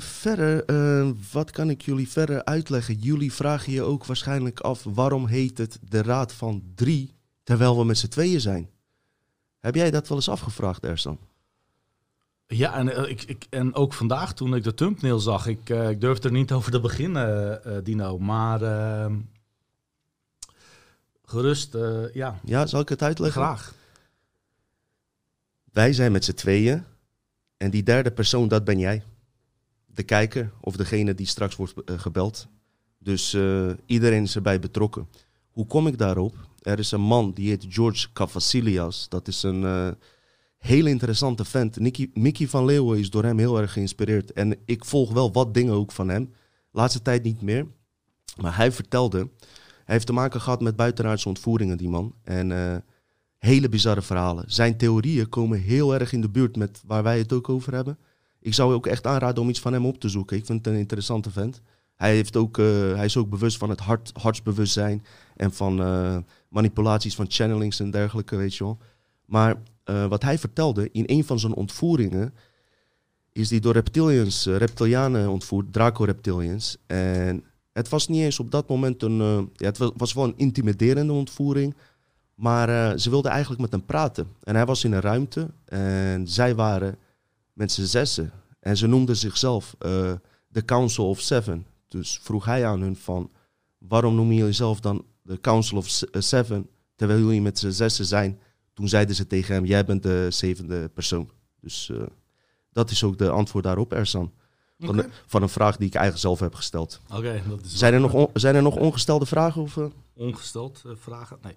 verder, 0.00 0.64
wat 1.32 1.50
kan 1.50 1.70
ik 1.70 1.82
jullie 1.82 2.08
verder 2.08 2.44
uitleggen? 2.44 2.94
Jullie 2.94 3.32
vragen 3.32 3.72
je 3.72 3.82
ook 3.82 4.04
waarschijnlijk 4.04 4.60
af 4.60 4.84
waarom 4.94 5.26
heet 5.26 5.58
het 5.58 5.78
de 5.88 6.02
Raad 6.02 6.32
van 6.32 6.62
Drie 6.74 7.14
terwijl 7.42 7.78
we 7.78 7.84
met 7.84 7.98
z'n 7.98 8.08
tweeën 8.08 8.40
zijn. 8.40 8.68
Heb 9.60 9.74
jij 9.74 9.90
dat 9.90 10.08
wel 10.08 10.16
eens 10.16 10.28
afgevraagd, 10.28 10.84
Ersan? 10.84 11.18
Ja, 12.56 12.74
en, 12.74 12.86
uh, 12.86 13.08
ik, 13.08 13.22
ik, 13.22 13.46
en 13.50 13.74
ook 13.74 13.92
vandaag 13.92 14.34
toen 14.34 14.54
ik 14.54 14.62
de 14.62 14.74
thumbnail 14.74 15.18
zag, 15.18 15.46
ik, 15.46 15.70
uh, 15.70 15.90
ik 15.90 16.00
durfde 16.00 16.28
er 16.28 16.34
niet 16.34 16.52
over 16.56 16.70
te 16.70 16.80
beginnen, 16.80 17.60
uh, 17.66 17.76
Dino. 17.82 18.18
Maar 18.18 18.62
ehm, 18.62 19.16
gerust, 21.24 21.76
ja. 22.12 22.40
Ja, 22.44 22.66
zal 22.66 22.80
ik 22.80 22.88
het 22.88 23.02
uitleggen? 23.02 23.42
Graag. 23.42 23.74
Wij 25.72 25.92
zijn 25.92 26.12
met 26.12 26.24
z'n 26.24 26.32
tweeën 26.32 26.84
en 27.56 27.70
die 27.70 27.82
derde 27.82 28.10
persoon, 28.10 28.48
dat 28.48 28.64
ben 28.64 28.78
jij. 28.78 29.02
De 29.86 30.02
kijker 30.02 30.50
of 30.60 30.76
degene 30.76 31.14
die 31.14 31.26
straks 31.26 31.56
wordt 31.56 31.74
gebeld. 31.86 32.46
Dus 32.98 33.36
iedereen 33.86 34.22
is 34.22 34.34
erbij 34.34 34.60
betrokken. 34.60 35.08
Hoe 35.50 35.66
kom 35.66 35.86
ik 35.86 35.98
daarop? 35.98 36.34
Er 36.62 36.78
is 36.78 36.92
een 36.92 37.00
man 37.00 37.32
die 37.32 37.48
heet 37.48 37.66
George 37.68 38.12
Cavasilias. 38.12 39.08
Dat 39.08 39.28
is 39.28 39.42
een 39.42 39.96
Heel 40.64 40.86
interessante 40.86 41.44
vent. 41.44 41.78
Nicky, 41.78 42.10
Mickey 42.14 42.48
van 42.48 42.64
Leeuwen 42.64 42.98
is 42.98 43.10
door 43.10 43.24
hem 43.24 43.38
heel 43.38 43.60
erg 43.60 43.72
geïnspireerd. 43.72 44.32
En 44.32 44.56
ik 44.64 44.84
volg 44.84 45.12
wel 45.12 45.32
wat 45.32 45.54
dingen 45.54 45.74
ook 45.74 45.92
van 45.92 46.08
hem. 46.08 46.32
Laatste 46.70 47.02
tijd 47.02 47.22
niet 47.22 47.42
meer. 47.42 47.66
Maar 48.40 48.56
hij 48.56 48.72
vertelde, 48.72 49.18
hij 49.84 49.94
heeft 49.94 50.06
te 50.06 50.12
maken 50.12 50.40
gehad 50.40 50.60
met 50.60 50.76
buitenaardse 50.76 51.28
ontvoeringen, 51.28 51.78
die 51.78 51.88
man. 51.88 52.14
En 52.22 52.50
uh, 52.50 52.76
hele 53.38 53.68
bizarre 53.68 54.02
verhalen. 54.02 54.44
Zijn 54.46 54.76
theorieën 54.76 55.28
komen 55.28 55.60
heel 55.60 55.94
erg 55.94 56.12
in 56.12 56.20
de 56.20 56.28
buurt 56.28 56.56
met 56.56 56.82
waar 56.86 57.02
wij 57.02 57.18
het 57.18 57.32
ook 57.32 57.48
over 57.48 57.74
hebben. 57.74 57.98
Ik 58.40 58.54
zou 58.54 58.70
je 58.70 58.76
ook 58.76 58.86
echt 58.86 59.06
aanraden 59.06 59.42
om 59.42 59.48
iets 59.48 59.60
van 59.60 59.72
hem 59.72 59.86
op 59.86 60.00
te 60.00 60.08
zoeken. 60.08 60.36
Ik 60.36 60.46
vind 60.46 60.64
het 60.64 60.74
een 60.74 60.80
interessante 60.80 61.30
vent. 61.30 61.60
Hij, 61.94 62.14
heeft 62.14 62.36
ook, 62.36 62.58
uh, 62.58 62.94
hij 62.94 63.04
is 63.04 63.16
ook 63.16 63.30
bewust 63.30 63.56
van 63.56 63.70
het 63.70 63.80
hart, 63.80 64.10
hartsbewustzijn 64.14 65.04
en 65.36 65.52
van 65.52 65.80
uh, 65.80 66.16
manipulaties 66.48 67.14
van 67.14 67.26
channelings 67.28 67.80
en 67.80 67.90
dergelijke, 67.90 68.36
weet 68.36 68.54
je 68.54 68.64
wel. 68.64 68.78
Maar 69.24 69.56
uh, 69.84 70.06
wat 70.06 70.22
hij 70.22 70.38
vertelde 70.38 70.88
in 70.92 71.04
een 71.06 71.24
van 71.24 71.38
zijn 71.38 71.54
ontvoeringen, 71.54 72.34
is 73.32 73.48
die 73.48 73.60
door 73.60 73.72
reptilians, 73.72 74.46
uh, 74.46 74.56
reptilianen 74.56 75.28
ontvoerd, 75.28 75.72
Draco-reptilians. 75.72 76.76
En 76.86 77.44
het 77.72 77.88
was 77.88 78.08
niet 78.08 78.22
eens 78.22 78.38
op 78.38 78.50
dat 78.50 78.68
moment 78.68 79.02
een, 79.02 79.20
uh, 79.20 79.42
ja, 79.54 79.66
het 79.66 79.78
was, 79.78 79.90
was 79.96 80.12
wel 80.12 80.24
een 80.24 80.36
intimiderende 80.36 81.12
ontvoering, 81.12 81.74
maar 82.34 82.98
ze 82.98 83.10
wilden 83.10 83.30
eigenlijk 83.30 83.60
met 83.60 83.72
hem 83.72 83.84
praten. 83.84 84.28
En 84.42 84.54
hij 84.54 84.66
was 84.66 84.84
in 84.84 84.92
een 84.92 85.00
ruimte 85.00 85.50
en 85.64 86.28
zij 86.28 86.54
waren 86.54 86.98
met 87.52 87.72
z'n 87.72 87.84
zessen. 87.84 88.32
En 88.60 88.76
ze 88.76 88.86
noemden 88.86 89.16
zichzelf 89.16 89.76
de 90.48 90.64
Council 90.64 91.08
of 91.08 91.20
Seven. 91.20 91.66
Dus 91.88 92.18
vroeg 92.22 92.44
hij 92.44 92.66
aan 92.66 92.80
hun 92.80 92.96
van, 92.96 93.30
waarom 93.78 94.14
noem 94.14 94.32
je 94.32 94.44
jezelf 94.44 94.80
dan 94.80 95.04
de 95.22 95.40
Council 95.40 95.76
of 95.76 96.02
Seven, 96.10 96.68
terwijl 96.96 97.20
jullie 97.20 97.42
met 97.42 97.58
z'n 97.58 97.70
zessen 97.70 98.04
zijn 98.04 98.38
toen 98.74 98.88
zeiden 98.88 99.14
ze 99.14 99.26
tegen 99.26 99.54
hem, 99.54 99.64
jij 99.64 99.84
bent 99.84 100.02
de 100.02 100.26
zevende 100.30 100.88
persoon. 100.88 101.30
Dus 101.60 101.88
uh, 101.92 102.02
dat 102.72 102.90
is 102.90 103.04
ook 103.04 103.18
de 103.18 103.30
antwoord 103.30 103.64
daarop, 103.64 103.92
Ersan. 103.92 104.32
Van, 104.78 104.96
de, 104.96 105.08
van, 105.26 105.42
een 105.42 105.48
vraag 105.48 105.76
die 105.76 105.86
ik 105.86 105.94
eigenlijk 105.94 106.24
zelf 106.24 106.40
heb 106.40 106.54
gesteld. 106.54 107.00
Oké, 107.12 107.42
dat 107.48 107.64
is 107.64 107.74
zijn, 107.74 107.94
er 107.94 108.00
nog 108.00 108.12
on, 108.12 108.28
zijn 108.32 108.54
er 108.54 108.62
nog 108.62 108.76
ongestelde 108.76 109.26
vragen? 109.26 109.62
Of, 109.62 109.76
uh? 109.76 109.86
Ongesteld 110.14 110.82
uh, 110.86 110.92
vragen? 110.96 111.38
Nee. 111.42 111.54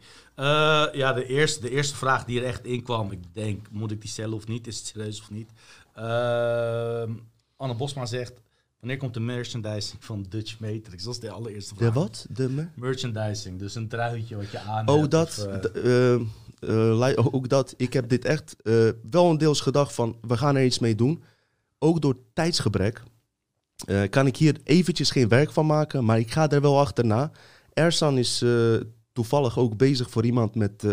ja, 0.99 1.13
de 1.13 1.25
eerste, 1.25 1.61
de 1.61 1.69
eerste 1.69 1.95
vraag 1.95 2.25
die 2.25 2.39
er 2.39 2.45
echt 2.45 2.65
in 2.65 2.83
kwam, 2.83 3.11
ik 3.11 3.19
denk, 3.33 3.67
moet 3.71 3.91
ik 3.91 4.01
die 4.01 4.09
stellen 4.09 4.35
of 4.35 4.47
niet? 4.47 4.67
Is 4.67 4.77
het 4.77 4.85
serieus 4.85 5.21
of 5.21 5.29
niet? 5.29 5.49
Ehm, 5.93 7.11
Anne 7.57 7.75
Bosma 7.75 8.05
zegt, 8.05 8.41
Wanneer 8.79 8.97
komt 8.97 9.13
de 9.13 9.19
merchandising 9.19 10.03
van 10.03 10.25
Dutch 10.29 10.59
Matrix? 10.59 11.03
Dat 11.03 11.13
is 11.13 11.19
de 11.19 11.31
allereerste 11.31 11.75
vraag. 11.75 11.93
De 11.93 11.99
wat? 11.99 12.25
De 12.29 12.67
merchandising, 12.73 13.59
dus 13.59 13.75
een 13.75 13.87
truitje 13.87 14.35
wat 14.35 14.51
je 14.51 14.59
aan 14.59 14.87
Oh, 14.87 15.09
dat. 15.09 15.47
Uh, 15.75 16.21
ook 17.15 17.49
dat. 17.49 17.73
Ik 17.77 17.93
heb 17.93 18.09
dit 18.09 18.25
echt 18.25 18.55
uh, 18.63 18.89
wel 19.09 19.29
een 19.29 19.37
deels 19.37 19.61
gedacht 19.61 19.93
van, 19.93 20.17
we 20.21 20.37
gaan 20.37 20.55
er 20.55 20.65
iets 20.65 20.79
mee 20.79 20.95
doen. 20.95 21.23
Ook 21.79 22.01
door 22.01 22.17
tijdsgebrek 22.33 23.03
uh, 23.89 24.01
kan 24.09 24.27
ik 24.27 24.37
hier 24.37 24.59
eventjes 24.63 25.11
geen 25.11 25.27
werk 25.27 25.51
van 25.51 25.65
maken, 25.65 26.05
maar 26.05 26.19
ik 26.19 26.31
ga 26.31 26.49
er 26.49 26.61
wel 26.61 26.79
achterna. 26.79 27.31
Ersan 27.73 28.17
is 28.17 28.45
toevallig 29.13 29.57
ook 29.57 29.77
bezig 29.77 30.09
voor 30.09 30.25
iemand 30.25 30.55
met 30.55 30.83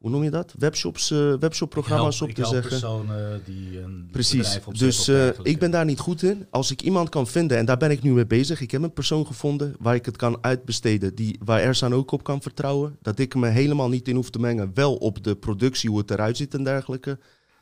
hoe 0.00 0.10
noem 0.10 0.22
je 0.22 0.30
dat? 0.30 0.54
Webshops, 0.58 1.10
uh, 1.10 1.34
webshopprogramma's 1.34 2.20
op 2.20 2.30
te 2.30 2.44
zeggen. 2.44 2.70
personen 2.70 3.42
die 3.44 3.80
een 3.80 4.08
Precies. 4.12 4.58
Dus 4.72 5.08
uh, 5.08 5.28
ik 5.42 5.58
ben 5.58 5.70
daar 5.70 5.84
niet 5.84 5.98
goed 5.98 6.22
in. 6.22 6.46
Als 6.50 6.70
ik 6.70 6.82
iemand 6.82 7.08
kan 7.08 7.26
vinden, 7.26 7.58
en 7.58 7.64
daar 7.64 7.76
ben 7.76 7.90
ik 7.90 8.02
nu 8.02 8.12
mee 8.12 8.26
bezig. 8.26 8.60
Ik 8.60 8.70
heb 8.70 8.82
een 8.82 8.92
persoon 8.92 9.26
gevonden 9.26 9.74
waar 9.78 9.94
ik 9.94 10.06
het 10.06 10.16
kan 10.16 10.38
uitbesteden. 10.40 11.14
Die, 11.14 11.38
waar 11.44 11.60
Ersan 11.60 11.94
ook 11.94 12.10
op 12.10 12.22
kan 12.22 12.42
vertrouwen. 12.42 12.96
Dat 13.02 13.18
ik 13.18 13.34
me 13.34 13.48
helemaal 13.48 13.88
niet 13.88 14.08
in 14.08 14.14
hoef 14.14 14.30
te 14.30 14.38
mengen. 14.38 14.70
Wel 14.74 14.94
op 14.94 15.24
de 15.24 15.36
productie, 15.36 15.90
hoe 15.90 15.98
het 15.98 16.10
eruit 16.10 16.36
ziet 16.36 16.54
en 16.54 16.64
dergelijke. 16.64 17.18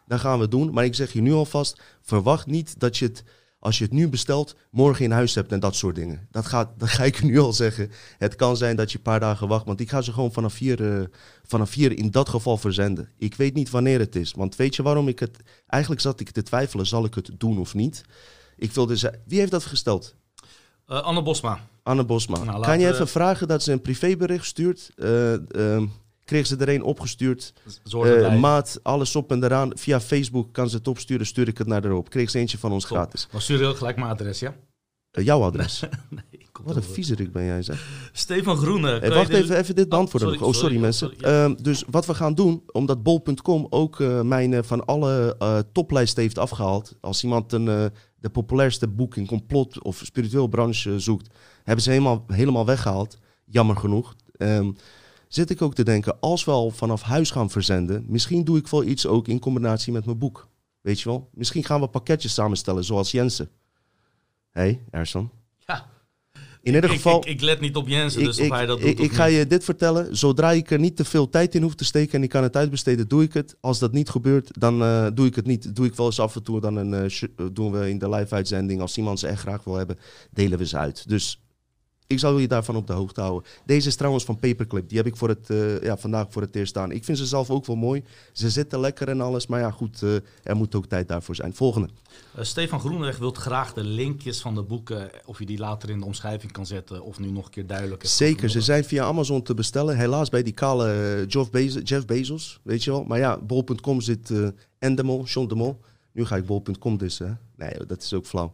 Dat 0.07 0.21
gaan 0.21 0.39
we 0.39 0.49
doen. 0.49 0.73
Maar 0.73 0.85
ik 0.85 0.95
zeg 0.95 1.13
je 1.13 1.21
nu 1.21 1.33
alvast, 1.33 1.81
verwacht 2.03 2.47
niet 2.47 2.81
dat 2.81 2.97
je 2.97 3.05
het 3.05 3.25
als 3.59 3.79
je 3.79 3.85
het 3.85 3.93
nu 3.93 4.09
bestelt, 4.09 4.57
morgen 4.71 5.05
in 5.05 5.11
huis 5.11 5.35
hebt 5.35 5.53
en 5.53 5.61
dat 5.61 5.75
soort 5.75 5.95
dingen. 5.95 6.29
Dat, 6.31 6.47
gaat, 6.47 6.69
dat 6.77 6.89
ga 6.89 7.05
ik 7.05 7.23
nu 7.25 7.39
al 7.39 7.53
zeggen. 7.53 7.91
Het 8.19 8.37
kan 8.37 8.57
zijn 8.57 8.77
dat 8.77 8.93
je 8.93 8.97
een 8.97 9.03
paar 9.03 9.21
dagen 9.21 9.49
wacht, 9.49 9.67
want 9.67 9.81
ik 9.81 9.91
ga 9.91 10.01
ze 10.01 10.13
gewoon 10.13 10.33
vanaf 10.33 10.53
vier, 10.53 10.81
uh, 10.81 11.05
vanaf 11.43 11.71
vier 11.71 11.99
in 11.99 12.11
dat 12.11 12.29
geval 12.29 12.57
verzenden. 12.57 13.09
Ik 13.19 13.35
weet 13.35 13.55
niet 13.55 13.71
wanneer 13.71 13.99
het 13.99 14.17
is, 14.17 14.33
want 14.33 14.57
weet 14.57 14.77
je 14.77 14.83
waarom 14.83 15.09
ik 15.09 15.19
het... 15.19 15.39
Eigenlijk 15.67 16.03
zat 16.03 16.21
ik 16.21 16.31
te 16.31 16.43
twijfelen, 16.43 16.87
zal 16.87 17.05
ik 17.05 17.15
het 17.15 17.31
doen 17.39 17.59
of 17.59 17.75
niet? 17.75 18.05
Ik 18.57 18.73
wilde 18.73 18.99
ze... 18.99 19.19
Wie 19.27 19.39
heeft 19.39 19.51
dat 19.51 19.65
gesteld? 19.65 20.15
Uh, 20.89 21.03
Anne 21.03 21.23
Bosma. 21.23 21.67
Anne 21.83 22.05
Bosma. 22.05 22.45
Nou, 22.45 22.63
kan 22.63 22.81
je 22.81 22.89
even 22.93 23.09
vragen 23.09 23.49
dat 23.49 23.63
ze 23.63 23.73
een 23.73 23.83
privébericht 23.83 24.45
stuurt? 24.45 24.91
Kreeg 26.29 26.47
ze 26.47 26.57
er 26.57 26.69
een 26.69 26.83
opgestuurd. 26.83 27.53
Uh, 27.95 28.41
maat, 28.41 28.81
alles 28.83 29.17
op 29.17 29.31
en 29.31 29.45
eraan. 29.45 29.79
Via 29.79 30.01
Facebook 30.01 30.53
kan 30.53 30.71
ze 30.71 30.77
het 30.77 30.89
opsturen, 30.89 31.27
stuur 31.27 31.49
ik 31.49 31.59
het 31.59 31.67
naar 31.67 31.85
erop. 31.85 32.11
Kreeg 32.11 32.31
ze 32.31 32.39
eentje 32.39 32.59
van 32.59 32.73
ons 32.73 32.85
gratis. 32.85 33.29
Maar 33.33 33.43
stuur 33.43 33.59
heel 33.59 33.75
gelijk 33.75 33.97
mijn 33.97 34.11
adres, 34.11 34.39
ja? 34.39 34.55
Uh, 35.13 35.25
jouw 35.25 35.43
adres? 35.43 35.81
nee, 36.11 36.47
Wat 36.63 36.77
een 36.77 36.83
viezerik 36.83 37.33
ben 37.33 37.45
jij, 37.45 37.63
zeg. 37.63 38.11
Stefan 38.13 38.57
Groene. 38.57 38.99
Hey, 38.99 39.11
wacht 39.11 39.29
even, 39.29 39.57
even 39.57 39.75
dit 39.75 39.89
beantwoorden. 39.89 40.29
Oh, 40.29 40.35
sorry, 40.35 40.55
oh, 40.55 40.61
sorry, 40.61 40.79
mensen. 40.79 41.13
Sorry, 41.19 41.51
uh, 41.51 41.57
dus 41.63 41.85
wat 41.91 42.07
we 42.07 42.15
gaan 42.15 42.35
doen, 42.35 42.63
omdat 42.73 43.03
bol.com 43.03 43.67
ook 43.71 43.99
uh, 43.99 44.21
mijn 44.21 44.65
van 44.65 44.85
alle 44.85 45.37
toplijsten 45.73 46.23
heeft 46.23 46.39
afgehaald. 46.39 46.97
Als 47.01 47.23
iemand 47.23 47.53
een, 47.53 47.65
de 48.21 48.31
populairste 48.33 48.89
boek 48.89 49.17
in 49.17 49.27
complot 49.27 49.83
of 49.83 50.01
spiritueel 50.05 50.47
branche 50.47 51.01
zoekt, 51.01 51.35
hebben 51.65 51.85
ze 51.85 51.91
helemaal, 51.91 52.25
helemaal 52.27 52.67
weggehaald. 52.67 53.19
Jammer 53.45 53.77
genoeg. 53.77 54.15
Um, 54.39 54.77
zit 55.29 55.51
ik 55.51 55.63
ook 55.63 55.75
te 55.75 55.85
denken, 55.85 56.21
als 56.21 56.45
we 56.45 56.51
al 56.51 56.71
vanaf 56.71 57.03
huis 57.03 57.31
gaan 57.31 57.51
verzenden, 57.51 58.05
misschien 58.09 58.45
doe 58.45 58.59
ik 58.59 58.69
wel 58.69 58.85
iets 58.85 59.07
ook 59.07 59.29
in 59.29 59.39
combinatie 59.39 59.93
met 59.93 60.05
mijn 60.05 60.19
boek. 60.19 60.49
Weet 60.81 61.01
je 61.01 61.09
wel? 61.09 61.29
Misschien 61.35 61.65
gaan 61.65 61.81
we 61.81 61.89
pakketjes 61.89 62.35
samenstellen, 62.35 62.85
zoals 62.85 63.11
Jensen. 63.11 63.51
Hé, 64.51 64.61
hey, 64.61 64.83
Ersan. 64.91 65.31
Ja. 65.59 65.87
In 66.63 66.75
ieder 66.75 66.91
geval. 66.91 67.19
Ik, 67.19 67.25
ik, 67.25 67.41
let 67.41 67.61
niet 67.61 67.77
op 67.77 67.89
Jensen, 67.89 68.25
dus 68.25 68.41
of 68.41 68.49
hij 68.49 68.67
dat 68.67 68.81
doet. 68.81 68.89
Ik, 68.89 68.99
ik 68.99 69.13
ga 69.13 69.25
je 69.25 69.47
dit 69.47 69.65
vertellen. 69.65 70.17
Zodra 70.17 70.53
ik 70.53 70.71
er 70.71 70.79
niet 70.79 70.97
te 70.97 71.05
veel 71.05 71.29
tijd 71.29 71.55
in 71.55 71.63
hoef 71.63 71.75
te 71.75 71.85
steken 71.85 72.13
en 72.13 72.23
ik 72.23 72.29
kan 72.29 72.43
het 72.43 72.57
uitbesteden, 72.57 73.09
doe 73.09 73.23
ik 73.23 73.33
het. 73.33 73.57
Als 73.61 73.79
dat 73.79 73.93
niet 73.93 74.09
gebeurt, 74.09 74.61
dan 74.61 74.83
uh, 74.83 75.07
doe 75.15 75.27
ik 75.27 75.35
het 75.35 75.47
niet. 75.47 75.77
Doe 75.77 75.87
ik 75.87 75.95
wel 75.95 76.07
eens 76.07 76.21
af 76.21 76.37
en 76.37 76.43
toe. 76.43 76.61
Dan 76.61 76.77
een, 76.77 77.11
uh, 77.37 77.47
doen 77.53 77.73
we 77.73 77.89
in 77.89 77.99
de 77.99 78.09
live-uitzending. 78.09 78.81
Als 78.81 78.97
iemand 78.97 79.19
ze 79.19 79.27
echt 79.27 79.41
graag 79.41 79.65
wil 79.65 79.75
hebben, 79.75 79.99
delen 80.31 80.59
we 80.59 80.67
ze 80.67 80.77
uit. 80.77 81.09
Dus 81.09 81.41
ik 82.09 82.19
zal 82.19 82.39
je 82.39 82.49
daarvan 82.49 82.77
op 82.77 82.87
de 82.87 82.93
hoogte 82.93 83.21
houden. 83.21 83.51
Deze 83.65 83.89
is 83.89 83.97
trouwens 83.97 84.25
van 84.25 84.39
Paperclip. 84.39 84.89
Die 84.89 84.99
heb 84.99 85.07
ik 85.07 85.17
voor 85.17 85.29
het, 85.29 85.51
uh, 85.51 85.83
ja, 85.83 85.97
vandaag 85.97 86.27
voor 86.31 86.43
het 86.43 86.57
eerst 86.57 86.71
staan. 86.71 86.91
Ik 86.91 87.05
vind 87.05 87.19
ze 87.19 87.27
zelf 87.27 87.51
ook 87.51 87.67
wel 87.67 87.77
mooi. 87.77 88.05
Ze 88.33 88.51
zitten 88.51 88.81
lekker 88.81 89.09
en 89.09 89.21
alles. 89.21 89.47
Maar 89.47 89.61
ja, 89.61 89.71
goed, 89.71 90.03
uh, 90.03 90.15
er 90.43 90.57
moet 90.57 90.75
ook 90.75 90.87
tijd 90.87 91.09
daarvoor 91.09 91.35
zijn. 91.35 91.55
Volgende. 91.55 91.89
Uh, 92.37 92.45
Stefan 92.45 92.81
Groenweg 92.81 93.19
wilt 93.19 93.37
graag 93.37 93.73
de 93.73 93.85
linkjes 93.85 94.41
van 94.41 94.55
de 94.55 94.63
boeken... 94.63 95.11
of 95.25 95.39
je 95.39 95.47
die 95.47 95.59
later 95.59 95.91
in 95.91 95.99
de 95.99 96.05
omschrijving 96.05 96.53
kan 96.53 96.67
zetten... 96.67 97.03
of 97.03 97.19
nu 97.19 97.31
nog 97.31 97.45
een 97.45 97.51
keer 97.51 97.67
duidelijk 97.67 98.07
Zeker, 98.07 98.51
ze 98.51 98.61
zijn 98.61 98.85
via 98.85 99.05
Amazon 99.05 99.43
te 99.43 99.55
bestellen. 99.55 99.97
Helaas 99.97 100.29
bij 100.29 100.43
die 100.43 100.53
kale 100.53 101.25
Jeff, 101.29 101.51
Bezos, 101.51 101.83
Jeff 101.85 102.05
Bezos, 102.05 102.61
weet 102.63 102.85
je 102.85 102.91
wel. 102.91 103.05
Maar 103.05 103.19
ja, 103.19 103.39
bol.com 103.39 104.01
zit 104.01 104.33
Endemol, 104.79 105.25
John 105.25 105.49
de 105.49 105.55
Mol. 105.55 105.81
Nu 106.13 106.25
ga 106.25 106.37
ik 106.37 106.47
bol.com 106.47 106.99
dus, 106.99 107.19
hè. 107.19 107.31
Nee, 107.57 107.87
dat 107.87 108.03
is 108.03 108.15
ook 108.15 108.27
flauw. 108.27 108.53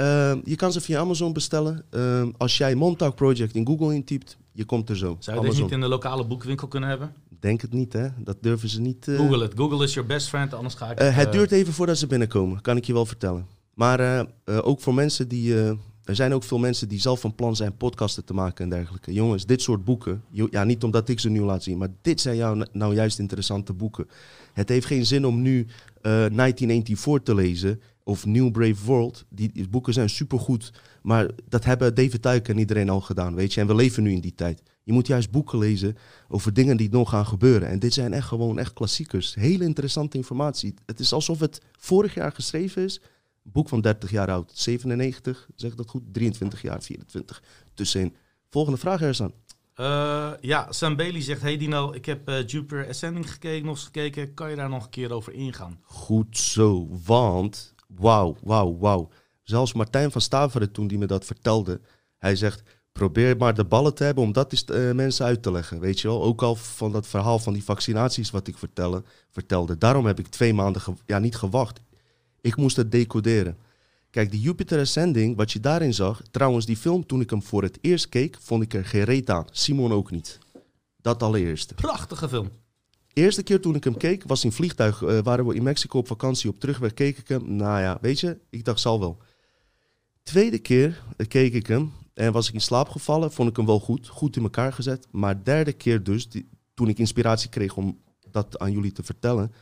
Uh, 0.00 0.32
je 0.44 0.56
kan 0.56 0.72
ze 0.72 0.80
via 0.80 1.00
Amazon 1.00 1.32
bestellen. 1.32 1.84
Uh, 1.90 2.26
als 2.36 2.58
jij 2.58 2.74
Montauk 2.74 3.14
Project 3.14 3.54
in 3.54 3.66
Google 3.66 3.94
intypt, 3.94 4.36
je 4.52 4.64
komt 4.64 4.88
er 4.88 4.96
zo. 4.96 5.16
Zou 5.18 5.40
je 5.40 5.48
deze 5.48 5.62
niet 5.62 5.70
in 5.70 5.80
de 5.80 5.88
lokale 5.88 6.26
boekwinkel 6.26 6.68
kunnen 6.68 6.88
hebben? 6.88 7.12
Denk 7.40 7.60
het 7.60 7.72
niet, 7.72 7.92
hè? 7.92 8.08
Dat 8.18 8.36
durven 8.40 8.68
ze 8.68 8.80
niet. 8.80 9.06
Uh... 9.06 9.18
Google 9.18 9.42
het. 9.42 9.52
Google 9.56 9.84
is 9.84 9.94
your 9.94 10.08
best 10.08 10.28
friend, 10.28 10.54
anders 10.54 10.74
ga 10.74 10.90
ik. 10.90 10.98
het 10.98 11.32
duurt 11.32 11.52
even 11.52 11.72
voordat 11.72 11.98
ze 11.98 12.06
binnenkomen, 12.06 12.60
kan 12.60 12.76
ik 12.76 12.84
je 12.84 12.92
wel 12.92 13.06
vertellen. 13.06 13.46
Maar 13.74 14.26
ook 14.44 14.80
voor 14.80 14.94
mensen 14.94 15.28
die. 15.28 15.54
er 16.04 16.14
zijn 16.14 16.34
ook 16.34 16.42
veel 16.42 16.58
mensen 16.58 16.88
die 16.88 17.00
zelf 17.00 17.20
van 17.20 17.34
plan 17.34 17.56
zijn 17.56 17.76
podcasten 17.76 18.24
te 18.24 18.34
maken 18.34 18.64
en 18.64 18.70
dergelijke. 18.70 19.12
Jongens, 19.12 19.46
dit 19.46 19.62
soort 19.62 19.84
boeken. 19.84 20.22
Ja, 20.50 20.64
niet 20.64 20.84
omdat 20.84 21.08
ik 21.08 21.20
ze 21.20 21.28
nu 21.28 21.40
laat 21.40 21.62
zien, 21.62 21.78
maar 21.78 21.88
dit 22.02 22.20
zijn 22.20 22.36
jou 22.36 22.64
nou 22.72 22.94
juist 22.94 23.18
interessante 23.18 23.72
boeken. 23.72 24.08
Het 24.52 24.68
heeft 24.68 24.86
geen 24.86 25.06
zin 25.06 25.26
om 25.26 25.42
nu 25.42 25.66
1984 26.02 27.22
te 27.22 27.34
lezen 27.34 27.80
of 28.04 28.26
New 28.26 28.50
Brave 28.50 28.84
World. 28.84 29.24
Die, 29.28 29.52
die, 29.52 29.68
boeken 29.68 29.92
zijn 29.92 30.10
supergoed, 30.10 30.72
maar 31.02 31.30
dat 31.48 31.64
hebben 31.64 31.94
David 31.94 32.22
Tuik 32.22 32.48
en 32.48 32.58
iedereen 32.58 32.90
al 32.90 33.00
gedaan, 33.00 33.34
weet 33.34 33.54
je. 33.54 33.60
En 33.60 33.66
we 33.66 33.74
leven 33.74 34.02
nu 34.02 34.12
in 34.12 34.20
die 34.20 34.34
tijd. 34.34 34.62
Je 34.82 34.92
moet 34.92 35.06
juist 35.06 35.30
boeken 35.30 35.58
lezen 35.58 35.96
over 36.28 36.52
dingen 36.52 36.76
die 36.76 36.90
nog 36.90 37.10
gaan 37.10 37.26
gebeuren. 37.26 37.68
En 37.68 37.78
dit 37.78 37.92
zijn 37.92 38.12
echt 38.12 38.26
gewoon 38.26 38.58
echt 38.58 38.72
klassiekers. 38.72 39.34
Hele 39.34 39.64
interessante 39.64 40.16
informatie. 40.16 40.74
Het 40.86 41.00
is 41.00 41.12
alsof 41.12 41.40
het 41.40 41.60
vorig 41.78 42.14
jaar 42.14 42.32
geschreven 42.32 42.82
is. 42.84 43.00
boek 43.42 43.68
van 43.68 43.80
30 43.80 44.10
jaar 44.10 44.30
oud. 44.30 44.52
97, 44.54 45.48
zeg 45.56 45.74
dat 45.74 45.90
goed? 45.90 46.02
23 46.12 46.62
jaar, 46.62 46.82
24. 46.82 47.42
Tussenin. 47.74 48.14
Volgende 48.48 48.78
vraag, 48.78 49.02
Erzan. 49.02 49.32
Uh, 49.76 50.32
ja, 50.40 50.72
Sam 50.72 50.96
Bailey 50.96 51.20
zegt: 51.22 51.40
Hey 51.40 51.56
Dino, 51.56 51.92
ik 51.92 52.06
heb 52.06 52.28
uh, 52.28 52.46
Jupiter 52.46 52.88
Ascending 52.88 53.30
gekeken, 53.30 53.66
nog 53.66 53.74
eens 53.74 53.84
gekeken. 53.84 54.34
Kan 54.34 54.50
je 54.50 54.56
daar 54.56 54.68
nog 54.68 54.84
een 54.84 54.90
keer 54.90 55.12
over 55.12 55.32
ingaan? 55.32 55.78
Goed 55.82 56.38
zo, 56.38 56.88
want 57.04 57.74
wauw, 57.96 58.36
wauw, 58.42 58.78
wauw. 58.78 59.08
Zelfs 59.42 59.72
Martijn 59.72 60.10
van 60.10 60.20
Staveren, 60.20 60.72
toen 60.72 60.86
die 60.86 60.98
me 60.98 61.06
dat 61.06 61.24
vertelde, 61.24 61.80
hij 62.18 62.36
zegt, 62.36 62.62
probeer 62.92 63.36
maar 63.36 63.54
de 63.54 63.64
ballen 63.64 63.94
te 63.94 64.04
hebben 64.04 64.24
om 64.24 64.32
dat 64.32 64.52
eens 64.52 64.64
uh, 64.70 64.92
mensen 64.92 65.24
uit 65.24 65.42
te 65.42 65.52
leggen. 65.52 65.80
Weet 65.80 66.00
je 66.00 66.08
wel, 66.08 66.22
ook 66.22 66.42
al 66.42 66.54
van 66.54 66.92
dat 66.92 67.06
verhaal 67.06 67.38
van 67.38 67.52
die 67.52 67.64
vaccinaties 67.64 68.30
wat 68.30 68.46
ik 68.46 68.56
vertelde. 69.30 69.78
Daarom 69.78 70.06
heb 70.06 70.18
ik 70.18 70.26
twee 70.28 70.54
maanden, 70.54 70.82
ja 71.06 71.18
niet 71.18 71.36
gewacht. 71.36 71.80
Ik 72.40 72.56
moest 72.56 72.76
het 72.76 72.92
decoderen. 72.92 73.56
Kijk, 74.10 74.30
die 74.30 74.40
Jupiter 74.40 74.80
Ascending, 74.80 75.36
wat 75.36 75.52
je 75.52 75.60
daarin 75.60 75.94
zag, 75.94 76.22
trouwens 76.30 76.66
die 76.66 76.76
film 76.76 77.06
toen 77.06 77.20
ik 77.20 77.30
hem 77.30 77.42
voor 77.42 77.62
het 77.62 77.78
eerst 77.80 78.08
keek, 78.08 78.36
vond 78.40 78.62
ik 78.62 78.74
er 78.74 78.84
geen 78.84 79.04
reet 79.04 79.30
aan. 79.30 79.46
Simon 79.50 79.92
ook 79.92 80.10
niet. 80.10 80.38
Dat 81.02 81.22
allereerst. 81.22 81.74
Prachtige 81.74 82.28
film. 82.28 82.50
Eerste 83.12 83.42
keer 83.42 83.60
toen 83.60 83.74
ik 83.74 83.84
hem 83.84 83.96
keek, 83.96 84.22
was 84.26 84.44
in 84.44 84.52
vliegtuig. 84.52 85.02
Uh, 85.02 85.18
waren 85.18 85.46
we 85.46 85.54
in 85.54 85.62
Mexico 85.62 85.98
op 85.98 86.06
vakantie. 86.06 86.50
Op 86.50 86.60
terugweg 86.60 86.94
keek 86.94 87.18
ik 87.18 87.28
hem. 87.28 87.56
Nou 87.56 87.80
ja, 87.80 87.98
weet 88.00 88.20
je, 88.20 88.38
ik 88.50 88.64
dacht 88.64 88.80
zal 88.80 89.00
wel. 89.00 89.18
Tweede 90.22 90.58
keer 90.58 91.02
uh, 91.16 91.26
keek 91.26 91.52
ik 91.52 91.66
hem 91.66 91.92
en 92.14 92.32
was 92.32 92.48
ik 92.48 92.54
in 92.54 92.60
slaap 92.60 92.88
gevallen. 92.88 93.32
Vond 93.32 93.50
ik 93.50 93.56
hem 93.56 93.66
wel 93.66 93.80
goed, 93.80 94.08
goed 94.08 94.36
in 94.36 94.42
elkaar 94.42 94.72
gezet. 94.72 95.06
Maar 95.10 95.44
derde 95.44 95.72
keer 95.72 96.02
dus, 96.02 96.28
toen 96.74 96.88
ik 96.88 96.98
inspiratie 96.98 97.50
kreeg 97.50 97.76
om 97.76 97.98
dat 98.30 98.58
aan 98.58 98.72
jullie 98.72 98.92
te 98.92 99.02
vertellen. 99.02 99.52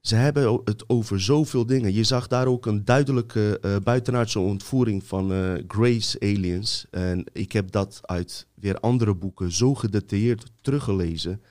Ze 0.00 0.14
hebben 0.14 0.60
het 0.64 0.88
over 0.88 1.20
zoveel 1.20 1.66
dingen. 1.66 1.92
Je 1.92 2.04
zag 2.04 2.26
daar 2.26 2.46
ook 2.46 2.66
een 2.66 2.84
duidelijke 2.84 3.58
uh, 3.62 3.76
buitenaardse 3.82 4.38
ontvoering 4.38 5.04
van 5.04 5.30
Grace 5.68 6.20
Aliens. 6.20 6.86
En 6.90 7.24
ik 7.32 7.52
heb 7.52 7.70
dat 7.70 8.00
uit 8.02 8.46
weer 8.54 8.80
andere 8.80 9.14
boeken 9.14 9.52
zo 9.52 9.74
gedetailleerd 9.74 10.50
teruggelezen 10.60 11.42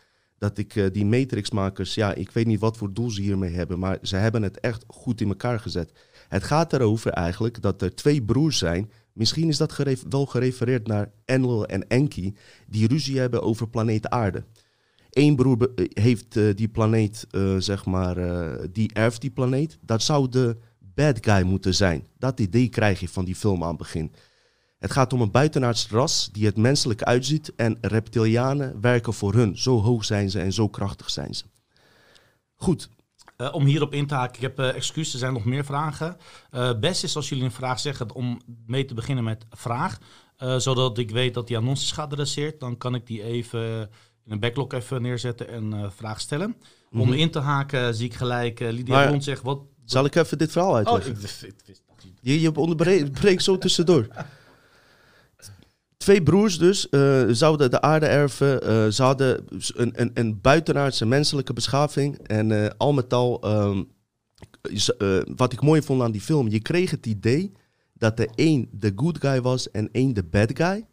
dat 0.47 0.58
ik 0.58 0.75
uh, 0.75 0.86
die 0.91 1.05
Matrix-makers, 1.05 1.93
ja, 1.93 2.13
ik 2.13 2.31
weet 2.31 2.45
niet 2.45 2.60
wat 2.60 2.77
voor 2.77 2.93
doel 2.93 3.10
ze 3.10 3.21
hiermee 3.21 3.53
hebben, 3.53 3.79
maar 3.79 3.97
ze 4.01 4.15
hebben 4.15 4.43
het 4.43 4.60
echt 4.60 4.84
goed 4.88 5.21
in 5.21 5.27
elkaar 5.27 5.60
gezet. 5.60 5.91
Het 6.27 6.43
gaat 6.43 6.73
erover 6.73 7.12
eigenlijk 7.12 7.62
dat 7.62 7.81
er 7.81 7.95
twee 7.95 8.23
broers 8.23 8.58
zijn. 8.58 8.91
Misschien 9.13 9.47
is 9.47 9.58
dat 9.58 9.77
wel 10.10 10.25
gerefereerd 10.25 10.88
naar 10.88 11.12
Enlil 11.25 11.65
en 11.65 11.88
Enki, 11.88 12.36
die 12.67 12.88
ruzie 12.88 13.19
hebben 13.19 13.41
over 13.41 13.69
planeet 13.69 14.10
Aarde. 14.10 14.43
Eén 15.10 15.36
broer 15.36 15.71
eh, 15.75 15.86
heeft 15.89 16.36
uh, 16.36 16.55
die 16.55 16.67
planeet, 16.67 17.27
zeg 17.58 17.86
maar, 17.86 18.15
die 18.71 18.93
erft 18.93 19.21
die 19.21 19.31
planeet. 19.31 19.77
Dat 19.81 20.01
zou 20.01 20.29
de 20.29 20.58
bad 20.79 21.17
guy 21.21 21.41
moeten 21.41 21.73
zijn. 21.73 22.08
Dat 22.17 22.39
idee 22.39 22.69
krijg 22.69 22.99
je 22.99 23.10
van 23.10 23.25
die 23.25 23.36
film 23.36 23.63
aan 23.63 23.69
het 23.69 23.77
begin. 23.77 24.12
Het 24.85 24.93
gaat 24.93 25.13
om 25.13 25.21
een 25.21 25.31
buitenaards 25.31 25.87
ras 25.87 26.29
die 26.31 26.45
het 26.45 26.57
menselijk 26.57 27.03
uitziet 27.03 27.55
en 27.55 27.77
reptilianen 27.81 28.81
werken 28.81 29.13
voor 29.13 29.33
hun. 29.33 29.57
Zo 29.57 29.81
hoog 29.81 30.05
zijn 30.05 30.29
ze 30.29 30.39
en 30.39 30.53
zo 30.53 30.67
krachtig 30.67 31.09
zijn 31.09 31.35
ze. 31.35 31.43
Goed. 32.55 32.89
Uh, 33.37 33.53
om 33.53 33.65
hierop 33.65 33.93
in 33.93 34.07
te 34.07 34.13
haken, 34.13 34.35
ik 34.35 34.41
heb 34.41 34.59
uh, 34.59 34.75
excuses, 34.75 35.13
er 35.13 35.19
zijn 35.19 35.33
nog 35.33 35.45
meer 35.45 35.65
vragen. 35.65 36.17
Uh, 36.51 36.79
best 36.79 37.03
is 37.03 37.15
als 37.15 37.29
jullie 37.29 37.43
een 37.43 37.51
vraag 37.51 37.79
zeggen 37.79 38.13
om 38.13 38.41
mee 38.65 38.85
te 38.85 38.93
beginnen 38.93 39.23
met 39.23 39.45
vraag. 39.49 39.97
zodat 40.57 40.97
ik 40.97 41.11
weet 41.11 41.33
dat 41.33 41.47
die 41.47 41.57
aan 41.57 41.67
ons 41.67 41.81
is 41.81 41.91
geadresseerd. 41.91 42.59
Dan 42.59 42.77
kan 42.77 42.95
ik 42.95 43.07
die 43.07 43.23
even 43.23 43.89
in 44.25 44.31
een 44.31 44.39
backlog 44.39 44.73
even 44.73 45.01
neerzetten 45.01 45.49
en 45.49 45.91
vraag 45.95 46.21
stellen. 46.21 46.47
Mm 46.47 46.55
-hmm. 46.89 47.01
Om 47.01 47.13
in 47.13 47.31
te 47.31 47.39
haken 47.39 47.95
zie 47.95 48.05
ik 48.05 48.13
gelijk 48.13 48.59
Lydia 48.59 49.07
Blond 49.07 49.23
zegt... 49.23 49.41
Wat, 49.41 49.59
Zal 49.85 50.05
ik 50.05 50.15
even 50.15 50.37
dit 50.37 50.51
verhaal 50.51 50.75
uitleggen? 50.75 51.11
Oh, 51.11 51.19
ik, 51.19 51.23
ik, 51.41 51.53
ik, 51.65 51.81
je, 52.21 52.41
je 52.41 52.55
onderbreekt 52.55 53.43
zo 53.43 53.57
tussendoor. 53.57 54.07
Twee 56.05 56.23
broers 56.23 56.57
dus 56.57 56.87
uh, 56.91 57.23
zouden 57.29 57.71
de 57.71 57.81
aarde 57.81 58.05
erven. 58.05 58.63
Uh, 58.63 58.87
ze 58.91 59.03
hadden 59.03 59.45
een, 59.73 59.91
een, 59.95 60.11
een 60.13 60.41
buitenaardse 60.41 61.05
menselijke 61.05 61.53
beschaving. 61.53 62.17
En 62.17 62.49
uh, 62.49 62.65
al 62.77 62.93
met 62.93 63.13
al, 63.13 63.59
um, 63.65 63.87
wat 65.35 65.53
ik 65.53 65.61
mooi 65.61 65.81
vond 65.81 66.01
aan 66.01 66.11
die 66.11 66.21
film, 66.21 66.47
je 66.47 66.59
kreeg 66.59 66.91
het 66.91 67.05
idee 67.05 67.51
dat 67.93 68.17
de 68.17 68.29
een 68.35 68.69
de 68.71 68.91
good 68.95 69.17
guy 69.19 69.41
was 69.41 69.71
en 69.71 69.89
één 69.91 70.13
de 70.13 70.23
bad 70.23 70.51
guy. 70.53 70.85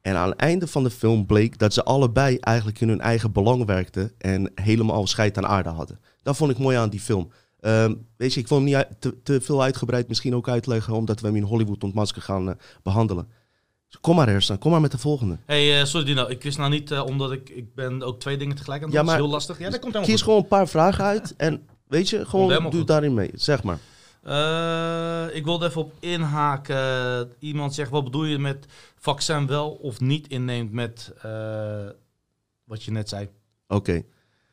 En 0.00 0.16
aan 0.16 0.30
het 0.30 0.38
einde 0.38 0.66
van 0.66 0.82
de 0.82 0.90
film 0.90 1.26
bleek 1.26 1.58
dat 1.58 1.72
ze 1.74 1.84
allebei 1.84 2.36
eigenlijk 2.38 2.80
in 2.80 2.88
hun 2.88 3.00
eigen 3.00 3.32
belang 3.32 3.64
werkten 3.64 4.12
en 4.18 4.52
helemaal 4.54 5.06
scheid 5.06 5.38
aan 5.38 5.46
aarde 5.46 5.68
hadden. 5.68 6.00
Dat 6.22 6.36
vond 6.36 6.50
ik 6.50 6.58
mooi 6.58 6.76
aan 6.76 6.90
die 6.90 7.00
film. 7.00 7.30
Um, 7.60 8.06
weet 8.16 8.34
je, 8.34 8.40
ik 8.40 8.48
wil 8.48 8.58
hem 8.58 8.66
niet 8.66 8.86
te, 8.98 9.22
te, 9.22 9.40
veel 9.40 9.62
uitgebreid 9.62 10.08
misschien 10.08 10.34
ook 10.34 10.48
uitleggen, 10.48 10.94
omdat 10.94 11.20
we 11.20 11.26
hem 11.26 11.36
in 11.36 11.42
Hollywood 11.42 11.84
ontmasker 11.84 12.22
gaan 12.22 12.56
behandelen. 12.82 13.28
Kom 14.00 14.16
maar, 14.16 14.28
Ersan. 14.28 14.58
Kom 14.58 14.70
maar 14.70 14.80
met 14.80 14.90
de 14.90 14.98
volgende. 14.98 15.38
Hey, 15.44 15.78
uh, 15.80 15.84
sorry 15.84 16.06
Dino. 16.06 16.26
Ik 16.26 16.42
wist 16.42 16.58
nou 16.58 16.70
niet, 16.70 16.90
uh, 16.90 17.04
omdat 17.04 17.32
ik, 17.32 17.48
ik 17.48 17.74
ben 17.74 18.02
ook 18.02 18.20
twee 18.20 18.36
dingen 18.36 18.56
tegelijk 18.56 18.82
aan 18.82 18.88
het 18.88 18.96
doen. 18.96 19.06
Ja, 19.06 19.10
dat 19.10 19.20
is 19.20 19.26
heel 19.26 19.34
lastig. 19.34 19.58
Ja, 19.58 19.70
dat 19.70 19.80
komt 19.80 20.00
kies 20.00 20.22
gewoon 20.22 20.38
een 20.38 20.48
paar 20.48 20.68
vragen 20.68 21.04
uit 21.04 21.34
en 21.36 21.66
weet 21.86 22.08
je, 22.08 22.26
gewoon 22.26 22.70
doe 22.70 22.84
daarin 22.84 23.14
mee. 23.14 23.30
Zeg 23.34 23.62
maar. 23.62 23.78
Uh, 24.26 25.36
ik 25.36 25.44
wilde 25.44 25.66
even 25.66 25.80
op 25.80 25.92
inhaken. 26.00 27.32
Iemand 27.38 27.74
zegt, 27.74 27.90
wat 27.90 28.04
bedoel 28.04 28.24
je 28.24 28.38
met 28.38 28.66
vaccin 28.96 29.46
wel 29.46 29.70
of 29.70 30.00
niet 30.00 30.28
inneemt 30.28 30.72
met 30.72 31.12
wat 32.64 32.82
je 32.82 32.90
net 32.90 33.08
zei? 33.08 33.28
Oké. 33.68 34.02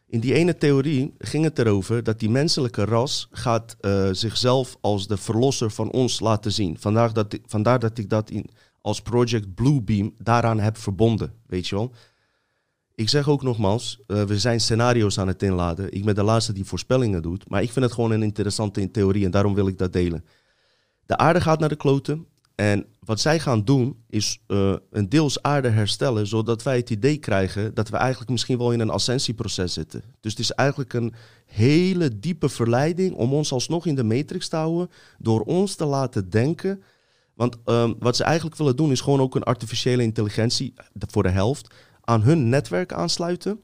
In 0.08 0.20
die 0.20 0.34
ene 0.34 0.58
theorie 0.58 1.14
ging 1.18 1.44
het 1.44 1.60
erover 1.60 2.04
dat 2.04 2.20
die 2.20 2.30
menselijke 2.30 2.86
ras 2.86 3.28
gaat 3.32 3.76
zichzelf 4.12 4.78
als 4.82 5.08
de 5.08 5.18
verlosser 5.18 5.72
van 5.72 5.92
ons 5.92 6.20
laten 6.20 6.52
zien. 6.52 6.80
Vandaar 6.80 7.14
dat 7.14 7.34
ik, 7.34 7.42
vandaar 7.46 7.80
dat 7.80 7.98
ik 7.98 8.10
dat 8.10 8.30
in 8.30 8.50
als 8.86 9.02
Project 9.02 9.54
Bluebeam 9.56 10.14
daaraan 10.18 10.60
heb 10.60 10.78
verbonden, 10.78 11.34
weet 11.48 11.68
je 11.68 11.76
wel. 11.76 11.92
Ik 12.96 13.10
zeg 13.10 13.30
ook 13.30 13.44
nogmaals, 13.44 14.00
uh, 14.08 14.24
we 14.24 14.40
zijn 14.40 14.60
scenario's 14.60 15.20
aan 15.20 15.28
het 15.28 15.44
inladen. 15.44 15.92
Ik 15.92 16.06
ben 16.06 16.16
de 16.16 16.24
laatste 16.24 16.54
die 16.54 16.66
voorspellingen 16.66 17.22
doet, 17.22 17.50
maar 17.50 17.62
ik 17.62 17.72
vind 17.72 17.86
het 17.86 17.94
gewoon 17.94 18.12
een 18.12 18.24
interessante 18.24 18.92
theorie 18.92 19.26
en 19.26 19.32
daarom 19.32 19.54
wil 19.54 19.68
ik 19.68 19.78
dat 19.78 19.94
delen. 19.94 20.26
De 21.06 21.18
aarde 21.18 21.42
gaat 21.42 21.60
naar 21.60 21.70
de 21.70 21.76
kloten 21.76 22.26
en 22.56 22.86
wat 23.00 23.20
zij 23.20 23.40
gaan 23.40 23.64
doen 23.64 24.04
is 24.10 24.40
uh, 24.48 24.76
een 24.92 25.10
deels 25.10 25.42
aarde 25.42 25.70
herstellen, 25.70 26.28
zodat 26.28 26.64
wij 26.64 26.78
het 26.78 26.90
idee 26.90 27.18
krijgen 27.18 27.74
dat 27.74 27.90
we 27.90 27.98
eigenlijk 27.98 28.32
misschien 28.32 28.58
wel 28.58 28.72
in 28.72 28.80
een 28.80 28.90
ascensieproces 28.90 29.74
zitten. 29.74 30.04
Dus 30.20 30.32
het 30.32 30.42
is 30.42 30.52
eigenlijk 30.52 30.94
een 30.94 31.14
hele 31.46 32.20
diepe 32.20 32.50
verleiding 32.50 33.16
om 33.16 33.34
ons 33.34 33.52
alsnog 33.52 33.86
in 33.86 33.96
de 33.96 34.04
matrix 34.04 34.48
te 34.48 34.56
houden, 34.56 34.90
door 35.18 35.42
ons 35.42 35.76
te 35.76 35.86
laten 35.86 36.30
denken 36.30 36.82
want 37.36 37.58
um, 37.66 37.96
wat 38.00 38.16
ze 38.16 38.24
eigenlijk 38.24 38.58
willen 38.58 38.76
doen 38.76 38.92
is 38.92 39.02
gewoon 39.02 39.22
ook 39.22 39.36
een 39.36 39.44
artificiële 39.44 40.04
intelligentie 40.04 40.74
voor 40.94 41.24
de 41.24 41.30
helft 41.30 41.74
aan 42.02 42.22
hun 42.22 42.50
netwerk 42.50 42.94
aansluiten. 42.94 43.62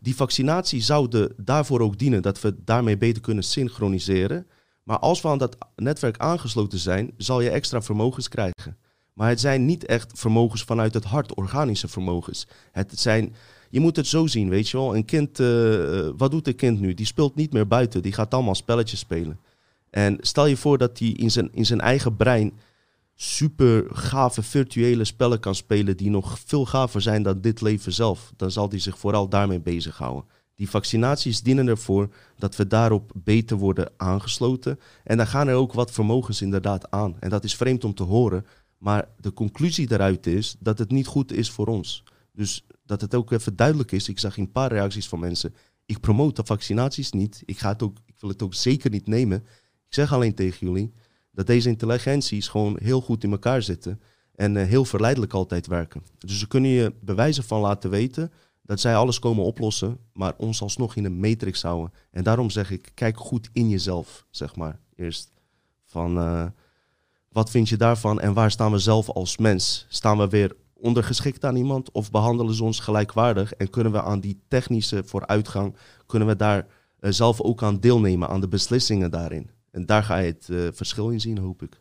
Die 0.00 0.16
vaccinatie 0.16 0.80
zou 0.80 1.08
de, 1.08 1.34
daarvoor 1.36 1.80
ook 1.80 1.98
dienen 1.98 2.22
dat 2.22 2.40
we 2.40 2.54
daarmee 2.64 2.96
beter 2.96 3.22
kunnen 3.22 3.44
synchroniseren. 3.44 4.46
Maar 4.82 4.98
als 4.98 5.20
we 5.20 5.28
aan 5.28 5.38
dat 5.38 5.56
netwerk 5.76 6.18
aangesloten 6.18 6.78
zijn, 6.78 7.12
zal 7.16 7.40
je 7.40 7.50
extra 7.50 7.82
vermogens 7.82 8.28
krijgen. 8.28 8.76
Maar 9.12 9.28
het 9.28 9.40
zijn 9.40 9.64
niet 9.64 9.86
echt 9.86 10.18
vermogens 10.18 10.62
vanuit 10.62 10.94
het 10.94 11.04
hart, 11.04 11.34
organische 11.34 11.88
vermogens. 11.88 12.46
Het 12.72 12.98
zijn, 13.00 13.34
je 13.70 13.80
moet 13.80 13.96
het 13.96 14.06
zo 14.06 14.26
zien, 14.26 14.48
weet 14.48 14.68
je 14.68 14.76
wel. 14.76 14.96
Een 14.96 15.04
kind, 15.04 15.40
uh, 15.40 16.08
wat 16.16 16.30
doet 16.30 16.46
een 16.46 16.56
kind 16.56 16.80
nu? 16.80 16.94
Die 16.94 17.06
speelt 17.06 17.34
niet 17.34 17.52
meer 17.52 17.66
buiten, 17.66 18.02
die 18.02 18.12
gaat 18.12 18.34
allemaal 18.34 18.54
spelletjes 18.54 19.00
spelen. 19.00 19.38
En 19.90 20.16
stel 20.20 20.46
je 20.46 20.56
voor 20.56 20.78
dat 20.78 20.98
hij 20.98 21.08
in 21.08 21.30
zijn, 21.30 21.48
in 21.52 21.66
zijn 21.66 21.80
eigen 21.80 22.16
brein 22.16 22.52
super 23.20 23.84
gave 23.92 24.42
virtuele 24.42 25.04
spellen 25.04 25.40
kan 25.40 25.54
spelen 25.54 25.96
die 25.96 26.10
nog 26.10 26.38
veel 26.44 26.66
gaver 26.66 27.00
zijn 27.00 27.22
dan 27.22 27.40
dit 27.40 27.60
leven 27.60 27.92
zelf. 27.92 28.32
Dan 28.36 28.50
zal 28.50 28.68
hij 28.68 28.78
zich 28.78 28.98
vooral 28.98 29.28
daarmee 29.28 29.60
bezighouden. 29.60 30.24
Die 30.54 30.70
vaccinaties 30.70 31.42
dienen 31.42 31.68
ervoor 31.68 32.08
dat 32.36 32.56
we 32.56 32.66
daarop 32.66 33.12
beter 33.14 33.56
worden 33.56 33.92
aangesloten. 33.96 34.78
En 35.04 35.16
dan 35.16 35.26
gaan 35.26 35.48
er 35.48 35.54
ook 35.54 35.72
wat 35.72 35.90
vermogens 35.90 36.42
inderdaad 36.42 36.90
aan. 36.90 37.16
En 37.20 37.30
dat 37.30 37.44
is 37.44 37.56
vreemd 37.56 37.84
om 37.84 37.94
te 37.94 38.02
horen. 38.02 38.46
Maar 38.78 39.08
de 39.20 39.32
conclusie 39.32 39.86
daaruit 39.86 40.26
is 40.26 40.56
dat 40.58 40.78
het 40.78 40.90
niet 40.90 41.06
goed 41.06 41.32
is 41.32 41.50
voor 41.50 41.66
ons. 41.66 42.04
Dus 42.32 42.66
dat 42.84 43.00
het 43.00 43.14
ook 43.14 43.32
even 43.32 43.56
duidelijk 43.56 43.92
is. 43.92 44.08
Ik 44.08 44.18
zag 44.18 44.36
een 44.36 44.52
paar 44.52 44.72
reacties 44.72 45.08
van 45.08 45.20
mensen. 45.20 45.54
Ik 45.86 46.00
promote 46.00 46.40
de 46.40 46.46
vaccinaties 46.46 47.12
niet. 47.12 47.42
Ik, 47.44 47.58
ga 47.58 47.68
het 47.68 47.82
ook, 47.82 47.96
ik 48.06 48.14
wil 48.18 48.30
het 48.30 48.42
ook 48.42 48.54
zeker 48.54 48.90
niet 48.90 49.06
nemen. 49.06 49.38
Ik 49.86 49.94
zeg 49.94 50.12
alleen 50.12 50.34
tegen 50.34 50.66
jullie 50.66 50.92
dat 51.38 51.46
deze 51.46 51.68
intelligenties 51.68 52.48
gewoon 52.48 52.78
heel 52.82 53.00
goed 53.00 53.24
in 53.24 53.30
elkaar 53.30 53.62
zitten. 53.62 54.00
En 54.34 54.54
uh, 54.54 54.66
heel 54.66 54.84
verleidelijk 54.84 55.32
altijd 55.32 55.66
werken. 55.66 56.02
Dus 56.18 56.38
ze 56.38 56.48
kunnen 56.48 56.70
je 56.70 56.92
bewijzen 57.00 57.44
van 57.44 57.60
laten 57.60 57.90
weten 57.90 58.32
dat 58.62 58.80
zij 58.80 58.96
alles 58.96 59.18
komen 59.18 59.44
oplossen, 59.44 59.98
maar 60.12 60.34
ons 60.36 60.62
alsnog 60.62 60.96
in 60.96 61.04
een 61.04 61.20
matrix 61.20 61.62
houden. 61.62 61.92
En 62.10 62.22
daarom 62.22 62.50
zeg 62.50 62.70
ik, 62.70 62.90
kijk 62.94 63.18
goed 63.18 63.50
in 63.52 63.68
jezelf, 63.68 64.24
zeg 64.30 64.56
maar, 64.56 64.78
eerst. 64.96 65.30
Van, 65.84 66.18
uh, 66.18 66.44
wat 67.28 67.50
vind 67.50 67.68
je 67.68 67.76
daarvan 67.76 68.20
en 68.20 68.32
waar 68.32 68.50
staan 68.50 68.72
we 68.72 68.78
zelf 68.78 69.10
als 69.10 69.36
mens? 69.36 69.86
Staan 69.88 70.18
we 70.18 70.28
weer 70.28 70.56
ondergeschikt 70.74 71.44
aan 71.44 71.56
iemand 71.56 71.90
of 71.90 72.10
behandelen 72.10 72.54
ze 72.54 72.64
ons 72.64 72.80
gelijkwaardig 72.80 73.52
en 73.52 73.70
kunnen 73.70 73.92
we 73.92 74.02
aan 74.02 74.20
die 74.20 74.40
technische 74.48 75.02
vooruitgang, 75.04 75.76
kunnen 76.06 76.28
we 76.28 76.36
daar 76.36 76.66
uh, 77.00 77.10
zelf 77.10 77.40
ook 77.40 77.62
aan 77.62 77.80
deelnemen, 77.80 78.28
aan 78.28 78.40
de 78.40 78.48
beslissingen 78.48 79.10
daarin? 79.10 79.50
En 79.78 79.86
daar 79.86 80.02
ga 80.02 80.16
je 80.16 80.32
het 80.32 80.48
uh, 80.48 80.68
verschil 80.72 81.10
in 81.10 81.20
zien, 81.20 81.38
hoop 81.38 81.62
ik. 81.62 81.80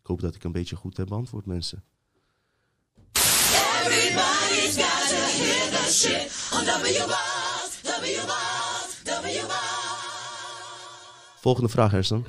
Ik 0.00 0.06
hoop 0.06 0.20
dat 0.20 0.34
ik 0.34 0.44
een 0.44 0.52
beetje 0.52 0.76
goed 0.76 0.96
heb 0.96 1.08
beantwoord, 1.08 1.46
mensen. 1.46 1.84
Everybody's 3.12 4.76
got 4.76 5.08
to 5.08 5.16
hear 5.16 5.70
the 5.70 5.92
shit 5.92 6.50
on 6.52 6.64
WBAS, 6.64 7.80
WBAS, 7.82 9.02
WBAS. 9.04 10.00
Volgende 11.40 11.68
vraag, 11.68 11.92
Ersan. 11.92 12.26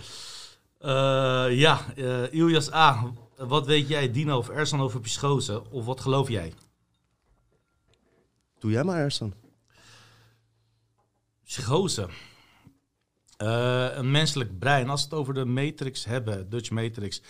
Uh, 0.82 1.60
ja, 1.60 1.86
uh, 1.96 2.34
Ilias 2.34 2.72
A. 2.74 3.13
Wat 3.38 3.65
weet 3.65 3.88
jij, 3.88 4.12
Dino 4.12 4.38
of 4.38 4.50
Ersan, 4.50 4.82
over 4.82 5.00
psychose? 5.00 5.70
Of 5.72 5.86
wat 5.86 6.02
geloof 6.02 6.30
jij? 6.30 6.54
Doe 8.60 8.72
jij 8.72 8.84
maar, 8.84 9.00
Ersan. 9.00 9.34
Psychose. 11.43 12.10
Uh, 13.43 13.88
een 13.95 14.12
menselijk 14.12 14.60
brein, 14.60 14.89
als 14.89 15.02
we 15.02 15.10
het 15.10 15.19
over 15.19 15.34
de 15.34 15.45
matrix 15.45 16.06
hebben, 16.06 16.50
Dutch 16.50 16.69
matrix, 16.69 17.21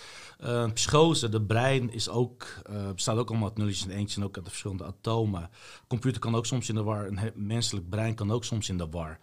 uh, 0.44 0.72
psychose, 0.74 1.30
de 1.30 1.42
brein 1.42 1.94
is 1.94 2.10
ook, 2.10 2.48
uh, 2.70 2.92
bestaat 2.92 3.18
ook 3.18 3.30
allemaal 3.30 3.48
uit 3.48 3.58
nulletjes 3.58 3.86
en 3.86 3.92
eentjes 3.92 4.18
en 4.18 4.24
ook 4.24 4.36
uit 4.36 4.46
de 4.46 4.52
verschillende 4.52 4.86
atomen. 4.86 5.50
Computer 5.88 6.22
kan 6.22 6.36
ook 6.36 6.46
soms 6.46 6.70
in 6.70 6.76
de 6.76 6.84
war, 6.84 7.08
een 7.08 7.32
menselijk 7.36 7.90
brein 7.90 8.16
kan 8.16 8.32
ook 8.32 8.44
soms 8.44 8.70
in 8.70 8.78
de 8.78 8.88
war. 8.90 9.20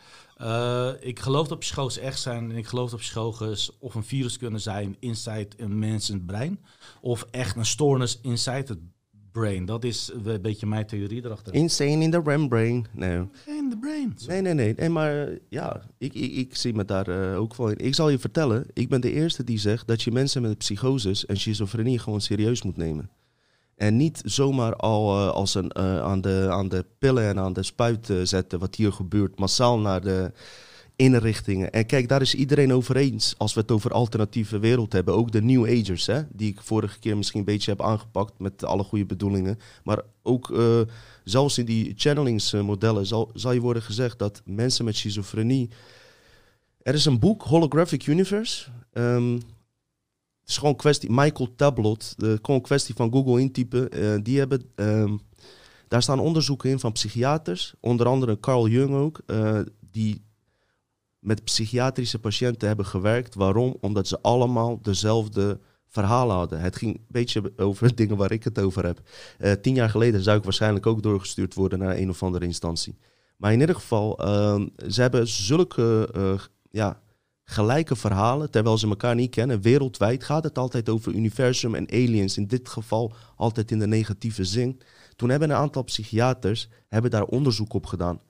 ik 1.00 1.20
geloof 1.20 1.48
dat 1.48 1.58
psychose 1.58 2.00
echt 2.00 2.20
zijn 2.20 2.50
en 2.50 2.56
ik 2.56 2.66
geloof 2.66 2.90
dat 2.90 3.00
psychoses 3.00 3.78
of 3.78 3.94
een 3.94 4.04
virus 4.04 4.38
kunnen 4.38 4.60
zijn 4.60 4.96
inside 5.00 5.50
een 5.56 5.78
mens 5.78 6.12
brein, 6.26 6.64
of 7.00 7.26
echt 7.30 7.56
een 7.56 7.66
stoornis 7.66 8.18
inside 8.22 8.72
het 8.72 8.80
brain. 9.34 9.64
Dat 9.64 9.84
is 9.84 10.10
een 10.24 10.42
beetje 10.42 10.66
mijn 10.66 10.86
theorie 10.86 11.24
erachter. 11.24 11.54
Insane 11.54 12.02
in 12.02 12.10
the 12.10 12.20
REM 12.24 12.48
brain. 12.48 12.86
Nee. 12.92 13.16
In 13.46 13.70
the 13.70 13.76
brain. 13.80 14.16
Nee, 14.26 14.40
nee, 14.40 14.54
nee. 14.54 14.74
nee 14.76 14.88
maar 14.88 15.28
ja, 15.48 15.82
ik, 15.98 16.14
ik, 16.14 16.32
ik 16.32 16.56
zie 16.56 16.74
me 16.74 16.84
daar 16.84 17.08
uh, 17.08 17.40
ook 17.40 17.56
wel 17.56 17.68
in. 17.68 17.78
Ik 17.78 17.94
zal 17.94 18.08
je 18.08 18.18
vertellen, 18.18 18.66
ik 18.72 18.88
ben 18.88 19.00
de 19.00 19.12
eerste 19.12 19.44
die 19.44 19.58
zegt 19.58 19.86
dat 19.86 20.02
je 20.02 20.12
mensen 20.12 20.42
met 20.42 20.58
psychoses 20.58 21.26
en 21.26 21.36
schizofrenie 21.36 21.98
gewoon 21.98 22.20
serieus 22.20 22.62
moet 22.62 22.76
nemen. 22.76 23.10
En 23.76 23.96
niet 23.96 24.22
zomaar 24.24 24.76
al 24.76 25.20
uh, 25.20 25.30
als 25.30 25.54
een, 25.54 25.70
uh, 25.78 26.00
aan, 26.00 26.20
de, 26.20 26.48
aan 26.50 26.68
de 26.68 26.86
pillen 26.98 27.24
en 27.24 27.38
aan 27.38 27.52
de 27.52 27.62
spuit 27.62 28.12
zetten, 28.22 28.58
wat 28.58 28.74
hier 28.74 28.92
gebeurt, 28.92 29.38
massaal 29.38 29.78
naar 29.78 30.00
de 30.00 30.32
inrichtingen. 30.96 31.72
En 31.72 31.86
kijk, 31.86 32.08
daar 32.08 32.20
is 32.20 32.34
iedereen 32.34 32.72
over 32.72 32.96
eens 32.96 33.34
als 33.38 33.54
we 33.54 33.60
het 33.60 33.70
over 33.70 33.90
alternatieve 33.90 34.58
wereld 34.58 34.92
hebben. 34.92 35.14
Ook 35.14 35.32
de 35.32 35.42
New 35.42 35.64
Agers, 35.64 36.06
hè, 36.06 36.22
die 36.32 36.50
ik 36.50 36.60
vorige 36.62 36.98
keer 36.98 37.16
misschien 37.16 37.38
een 37.38 37.46
beetje 37.46 37.70
heb 37.70 37.82
aangepakt 37.82 38.38
met 38.38 38.64
alle 38.64 38.82
goede 38.82 39.06
bedoelingen. 39.06 39.58
Maar 39.84 40.02
ook 40.22 40.48
uh, 40.48 40.80
zelfs 41.24 41.58
in 41.58 41.64
die 41.64 41.92
channelingsmodellen 41.96 43.06
zal, 43.06 43.30
zal 43.34 43.52
je 43.52 43.60
worden 43.60 43.82
gezegd 43.82 44.18
dat 44.18 44.42
mensen 44.44 44.84
met 44.84 44.96
schizofrenie. 44.96 45.70
Er 46.82 46.94
is 46.94 47.04
een 47.04 47.18
boek, 47.18 47.42
Holographic 47.42 48.06
Universe. 48.06 48.70
Um, 48.92 49.34
het 49.34 50.52
is 50.52 50.58
gewoon 50.58 50.76
kwestie, 50.76 51.10
Michael 51.10 51.54
Tablot, 51.56 52.14
de, 52.16 52.38
gewoon 52.42 52.60
kwestie 52.60 52.94
van 52.94 53.12
Google 53.12 53.40
intypen. 53.40 53.98
Uh, 53.98 54.18
die 54.22 54.38
hebben, 54.38 54.62
um, 54.74 55.20
daar 55.88 56.02
staan 56.02 56.18
onderzoeken 56.18 56.70
in 56.70 56.78
van 56.78 56.92
psychiaters, 56.92 57.74
onder 57.80 58.06
andere 58.06 58.40
Carl 58.40 58.68
Jung 58.68 58.94
ook, 58.94 59.20
uh, 59.26 59.60
die 59.90 60.23
met 61.24 61.44
psychiatrische 61.44 62.18
patiënten 62.18 62.68
hebben 62.68 62.86
gewerkt. 62.86 63.34
Waarom? 63.34 63.76
Omdat 63.80 64.08
ze 64.08 64.18
allemaal 64.20 64.78
dezelfde 64.82 65.60
verhalen 65.88 66.36
hadden. 66.36 66.60
Het 66.60 66.76
ging 66.76 66.94
een 66.94 67.04
beetje 67.08 67.52
over 67.56 67.94
dingen 68.00 68.16
waar 68.16 68.32
ik 68.32 68.44
het 68.44 68.58
over 68.58 68.84
heb. 68.84 69.00
Uh, 69.38 69.52
tien 69.52 69.74
jaar 69.74 69.90
geleden 69.90 70.22
zou 70.22 70.38
ik 70.38 70.44
waarschijnlijk 70.44 70.86
ook 70.86 71.02
doorgestuurd 71.02 71.54
worden 71.54 71.78
naar 71.78 71.96
een 71.96 72.10
of 72.10 72.22
andere 72.22 72.44
instantie. 72.44 72.98
Maar 73.36 73.52
in 73.52 73.60
ieder 73.60 73.74
geval, 73.74 74.20
uh, 74.20 74.66
ze 74.88 75.00
hebben 75.00 75.28
zulke 75.28 76.08
uh, 76.16 76.34
ja, 76.70 77.00
gelijke 77.44 77.96
verhalen, 77.96 78.50
terwijl 78.50 78.78
ze 78.78 78.88
elkaar 78.88 79.14
niet 79.14 79.30
kennen. 79.30 79.60
Wereldwijd 79.60 80.24
gaat 80.24 80.44
het 80.44 80.58
altijd 80.58 80.88
over 80.88 81.12
universum 81.12 81.74
en 81.74 81.90
aliens. 81.90 82.36
In 82.36 82.46
dit 82.46 82.68
geval 82.68 83.12
altijd 83.36 83.70
in 83.70 83.78
de 83.78 83.86
negatieve 83.86 84.44
zin. 84.44 84.80
Toen 85.16 85.28
hebben 85.28 85.50
een 85.50 85.56
aantal 85.56 85.82
psychiaters 85.82 86.68
hebben 86.88 87.10
daar 87.10 87.24
onderzoek 87.24 87.74
op 87.74 87.86
gedaan. 87.86 88.20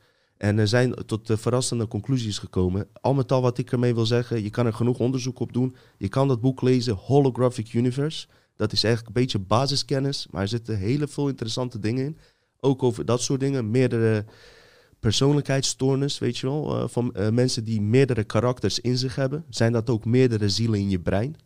En 0.44 0.58
er 0.58 0.68
zijn 0.68 0.94
tot 1.06 1.30
verrassende 1.34 1.88
conclusies 1.88 2.38
gekomen. 2.38 2.88
Al 3.00 3.14
met 3.14 3.32
al 3.32 3.42
wat 3.42 3.58
ik 3.58 3.72
ermee 3.72 3.94
wil 3.94 4.06
zeggen, 4.06 4.42
je 4.42 4.50
kan 4.50 4.66
er 4.66 4.72
genoeg 4.72 4.98
onderzoek 4.98 5.38
op 5.40 5.52
doen. 5.52 5.76
Je 5.98 6.08
kan 6.08 6.28
dat 6.28 6.40
boek 6.40 6.62
lezen, 6.62 6.94
Holographic 6.94 7.72
Universe. 7.72 8.26
Dat 8.56 8.72
is 8.72 8.84
eigenlijk 8.84 9.16
een 9.16 9.22
beetje 9.22 9.38
basiskennis, 9.38 10.26
maar 10.30 10.42
er 10.42 10.48
zitten 10.48 10.78
hele 10.78 11.08
veel 11.08 11.28
interessante 11.28 11.78
dingen 11.78 12.04
in. 12.04 12.18
Ook 12.60 12.82
over 12.82 13.04
dat 13.04 13.20
soort 13.20 13.40
dingen, 13.40 13.70
meerdere 13.70 14.24
persoonlijkheidsstoornis, 15.00 16.18
weet 16.18 16.38
je 16.38 16.46
wel. 16.46 16.76
Uh, 16.76 16.88
van 16.88 17.14
uh, 17.16 17.28
mensen 17.28 17.64
die 17.64 17.80
meerdere 17.80 18.24
karakters 18.24 18.80
in 18.80 18.98
zich 18.98 19.14
hebben. 19.14 19.44
Zijn 19.48 19.72
dat 19.72 19.90
ook 19.90 20.04
meerdere 20.04 20.48
zielen 20.48 20.80
in 20.80 20.90
je 20.90 21.00
brein? 21.00 21.36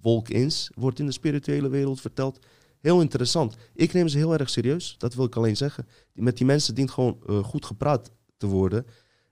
Wolk-ins 0.00 0.70
wordt 0.74 0.98
in 0.98 1.06
de 1.06 1.12
spirituele 1.12 1.68
wereld 1.68 2.00
verteld. 2.00 2.38
Heel 2.80 3.00
interessant. 3.00 3.56
Ik 3.74 3.92
neem 3.92 4.08
ze 4.08 4.16
heel 4.16 4.32
erg 4.32 4.50
serieus, 4.50 4.94
dat 4.98 5.14
wil 5.14 5.24
ik 5.24 5.36
alleen 5.36 5.56
zeggen. 5.56 5.86
Met 6.12 6.36
die 6.36 6.46
mensen 6.46 6.74
dient 6.74 6.90
gewoon 6.90 7.18
uh, 7.26 7.44
goed 7.44 7.64
gepraat 7.64 8.10
te 8.40 8.46
worden. 8.46 8.86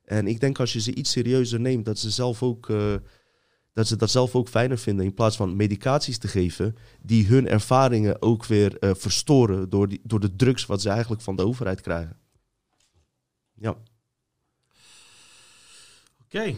En 0.04 0.26
ik 0.26 0.40
denk 0.40 0.58
als 0.58 0.72
je 0.72 0.80
ze 0.80 0.94
iets 0.94 1.10
serieuzer 1.10 1.60
neemt, 1.60 1.84
dat 1.84 1.98
ze 1.98 2.10
zelf 2.10 2.42
ook. 2.42 2.68
Uh, 2.68 2.94
dat 3.72 3.86
ze 3.86 3.96
dat 3.96 4.10
zelf 4.10 4.34
ook 4.34 4.48
fijner 4.48 4.78
vinden 4.78 5.04
in 5.04 5.14
plaats 5.14 5.36
van 5.36 5.56
medicaties 5.56 6.18
te 6.18 6.28
geven 6.28 6.76
die 7.02 7.26
hun 7.26 7.48
ervaringen 7.48 8.22
ook 8.22 8.46
weer 8.46 8.76
uh, 8.80 8.90
verstoren 8.94 9.70
door, 9.70 9.88
die, 9.88 10.00
door 10.02 10.20
de 10.20 10.36
drugs 10.36 10.66
wat 10.66 10.82
ze 10.82 10.88
eigenlijk 10.88 11.22
van 11.22 11.36
de 11.36 11.46
overheid 11.46 11.80
krijgen. 11.80 12.16
Ja. 13.54 13.70
Oké, 13.70 13.80
okay. 16.24 16.56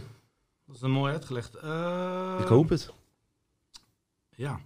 dat 0.66 0.76
is 0.76 0.82
een 0.82 0.90
mooi 0.90 1.12
uitgelegd. 1.12 1.56
Uh, 1.64 2.38
ik 2.40 2.46
hoop 2.46 2.68
het. 2.68 2.92
Ja. 4.36 4.60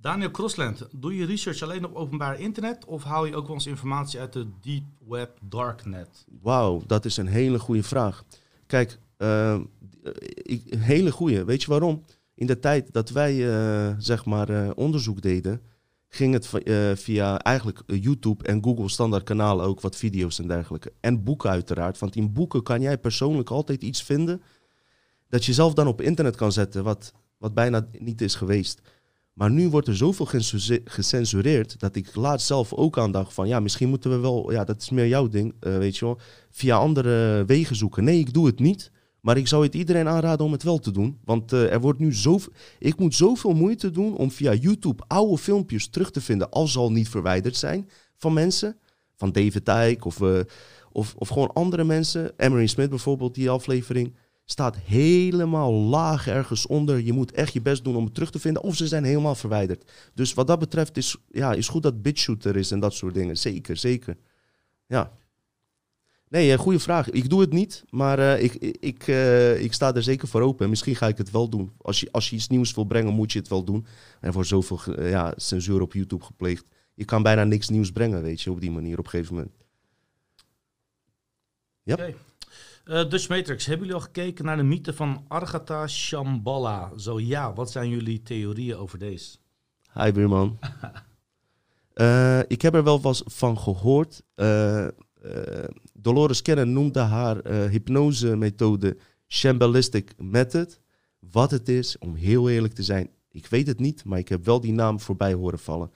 Daniel 0.00 0.30
Crossland, 0.30 0.86
doe 0.92 1.16
je 1.16 1.26
research 1.26 1.62
alleen 1.62 1.84
op 1.84 1.94
openbaar 1.94 2.40
internet 2.40 2.84
of 2.84 3.04
haal 3.04 3.24
je 3.24 3.36
ook 3.36 3.46
wel 3.46 3.54
eens 3.54 3.66
informatie 3.66 4.20
uit 4.20 4.32
de 4.32 4.46
deep 4.60 4.84
web 5.08 5.38
darknet? 5.42 6.24
Wauw, 6.42 6.82
dat 6.86 7.04
is 7.04 7.16
een 7.16 7.26
hele 7.26 7.58
goede 7.58 7.82
vraag. 7.82 8.24
Kijk, 8.66 8.98
uh, 9.18 9.60
hele 10.76 11.12
goede. 11.12 11.44
Weet 11.44 11.62
je 11.62 11.68
waarom? 11.68 12.04
In 12.34 12.46
de 12.46 12.58
tijd 12.58 12.92
dat 12.92 13.10
wij 13.10 13.34
uh, 13.34 13.94
zeg 13.98 14.24
maar 14.24 14.50
uh, 14.50 14.70
onderzoek 14.74 15.20
deden, 15.20 15.62
ging 16.08 16.32
het 16.32 16.50
via 17.00 17.38
eigenlijk 17.38 17.82
YouTube 17.86 18.44
en 18.44 18.64
Google 18.64 18.88
standaard 18.88 19.22
kanalen 19.22 19.66
ook 19.66 19.80
wat 19.80 19.96
video's 19.96 20.38
en 20.38 20.48
dergelijke. 20.48 20.92
En 21.00 21.24
boeken 21.24 21.50
uiteraard, 21.50 21.98
want 21.98 22.16
in 22.16 22.32
boeken 22.32 22.62
kan 22.62 22.80
jij 22.80 22.98
persoonlijk 22.98 23.50
altijd 23.50 23.82
iets 23.82 24.02
vinden 24.02 24.42
dat 25.28 25.44
je 25.44 25.52
zelf 25.52 25.74
dan 25.74 25.86
op 25.86 26.00
internet 26.00 26.36
kan 26.36 26.52
zetten, 26.52 26.84
wat, 26.84 27.12
wat 27.38 27.54
bijna 27.54 27.88
niet 27.98 28.20
is 28.20 28.34
geweest. 28.34 28.80
Maar 29.32 29.50
nu 29.50 29.68
wordt 29.68 29.88
er 29.88 29.96
zoveel 29.96 30.26
gecensureerd 30.84 31.80
dat 31.80 31.96
ik 31.96 32.14
laatst 32.14 32.46
zelf 32.46 32.72
ook 32.72 32.98
aan 32.98 33.12
dacht 33.12 33.34
van 33.34 33.48
ja, 33.48 33.60
misschien 33.60 33.88
moeten 33.88 34.10
we 34.10 34.18
wel, 34.18 34.52
ja, 34.52 34.64
dat 34.64 34.82
is 34.82 34.90
meer 34.90 35.06
jouw 35.06 35.28
ding, 35.28 35.54
uh, 35.60 35.78
weet 35.78 35.96
je 35.96 36.04
wel, 36.04 36.18
via 36.50 36.76
andere 36.76 37.44
wegen 37.44 37.76
zoeken. 37.76 38.04
Nee, 38.04 38.18
ik 38.18 38.32
doe 38.32 38.46
het 38.46 38.58
niet, 38.58 38.90
Maar 39.20 39.36
ik 39.36 39.46
zou 39.46 39.64
het 39.64 39.74
iedereen 39.74 40.08
aanraden 40.08 40.46
om 40.46 40.52
het 40.52 40.62
wel 40.62 40.78
te 40.78 40.90
doen. 40.90 41.18
Want 41.24 41.52
eh, 41.52 41.72
er 41.72 41.80
wordt 41.80 41.98
nu 41.98 42.12
zoveel. 42.12 42.52
Ik 42.78 42.98
moet 42.98 43.14
zoveel 43.14 43.52
moeite 43.52 43.90
doen 43.90 44.16
om 44.16 44.30
via 44.30 44.54
YouTube 44.54 45.02
oude 45.06 45.38
filmpjes 45.38 45.88
terug 45.88 46.10
te 46.10 46.20
vinden. 46.20 46.50
Al 46.50 46.92
niet 46.92 47.08
verwijderd 47.08 47.56
zijn 47.56 47.88
van 48.16 48.32
mensen. 48.32 48.76
Van 49.16 49.32
David 49.32 49.66
Dijk 49.66 50.04
of, 50.04 50.20
uh, 50.20 50.40
of, 50.92 51.14
of 51.18 51.28
gewoon 51.28 51.52
andere 51.52 51.84
mensen. 51.84 52.32
Emery 52.36 52.66
Smith 52.66 52.90
bijvoorbeeld, 52.90 53.34
die 53.34 53.50
aflevering. 53.50 54.14
Staat 54.50 54.76
helemaal 54.76 55.72
laag 55.72 56.28
ergens 56.28 56.66
onder. 56.66 57.00
Je 57.00 57.12
moet 57.12 57.32
echt 57.32 57.52
je 57.52 57.60
best 57.60 57.84
doen 57.84 57.96
om 57.96 58.04
het 58.04 58.14
terug 58.14 58.30
te 58.30 58.38
vinden. 58.38 58.62
Of 58.62 58.76
ze 58.76 58.86
zijn 58.86 59.04
helemaal 59.04 59.34
verwijderd. 59.34 59.90
Dus 60.14 60.34
wat 60.34 60.46
dat 60.46 60.58
betreft 60.58 60.96
is, 60.96 61.16
ja, 61.28 61.52
is 61.52 61.68
goed 61.68 61.82
dat 61.82 62.02
BitShooter 62.02 62.56
is 62.56 62.70
en 62.70 62.80
dat 62.80 62.94
soort 62.94 63.14
dingen. 63.14 63.36
Zeker, 63.36 63.76
zeker. 63.76 64.16
Ja. 64.86 65.12
Nee, 66.28 66.56
goede 66.56 66.78
vraag. 66.78 67.10
Ik 67.10 67.30
doe 67.30 67.40
het 67.40 67.52
niet, 67.52 67.84
maar 67.90 68.18
uh, 68.18 68.42
ik, 68.42 68.54
ik, 68.80 69.06
uh, 69.06 69.62
ik 69.62 69.72
sta 69.72 69.94
er 69.94 70.02
zeker 70.02 70.28
voor 70.28 70.40
open. 70.40 70.70
Misschien 70.70 70.96
ga 70.96 71.08
ik 71.08 71.18
het 71.18 71.30
wel 71.30 71.48
doen. 71.48 71.72
Als 71.78 72.00
je, 72.00 72.08
als 72.12 72.30
je 72.30 72.36
iets 72.36 72.48
nieuws 72.48 72.74
wil 72.74 72.84
brengen, 72.84 73.14
moet 73.14 73.32
je 73.32 73.38
het 73.38 73.48
wel 73.48 73.64
doen. 73.64 73.86
En 74.20 74.32
voor 74.32 74.44
zoveel 74.44 75.04
ja, 75.06 75.32
censuur 75.36 75.80
op 75.80 75.92
YouTube 75.92 76.24
gepleegd. 76.24 76.66
Je 76.94 77.04
kan 77.04 77.22
bijna 77.22 77.44
niks 77.44 77.68
nieuws 77.68 77.92
brengen, 77.92 78.22
weet 78.22 78.40
je, 78.40 78.50
op 78.50 78.60
die 78.60 78.70
manier 78.70 78.98
op 78.98 79.04
een 79.04 79.10
gegeven 79.10 79.34
moment. 79.34 79.52
Ja. 81.82 81.96
Dutch 82.84 83.28
Matrix, 83.28 83.66
hebben 83.66 83.86
jullie 83.86 84.00
al 84.02 84.06
gekeken 84.06 84.44
naar 84.44 84.56
de 84.56 84.62
mythe 84.62 84.92
van 84.92 85.24
Argata 85.28 85.86
Shambhala? 85.86 86.92
Zo 86.98 87.20
ja, 87.20 87.52
wat 87.52 87.70
zijn 87.70 87.88
jullie 87.88 88.22
theorieën 88.22 88.76
over 88.76 88.98
deze? 88.98 89.36
Hi 89.94 90.12
buurman. 90.12 90.58
ik 92.54 92.62
heb 92.62 92.74
er 92.74 92.84
wel 92.84 93.00
wat 93.00 93.22
van 93.26 93.58
gehoord. 93.58 94.22
Uh, 94.36 94.86
Dolores 95.92 96.42
Cannon 96.42 96.72
noemde 96.72 97.00
haar 97.00 97.46
uh, 97.46 97.64
hypnose-methode 97.70 98.96
Shambalistic 99.28 100.12
Method. 100.16 100.80
Wat 101.18 101.50
het 101.50 101.68
is, 101.68 101.98
om 101.98 102.14
heel 102.14 102.50
eerlijk 102.50 102.74
te 102.74 102.82
zijn, 102.82 103.10
ik 103.30 103.46
weet 103.46 103.66
het 103.66 103.78
niet, 103.78 104.04
maar 104.04 104.18
ik 104.18 104.28
heb 104.28 104.44
wel 104.44 104.60
die 104.60 104.72
naam 104.72 105.00
voorbij 105.00 105.32
horen 105.32 105.58
vallen. 105.58 105.90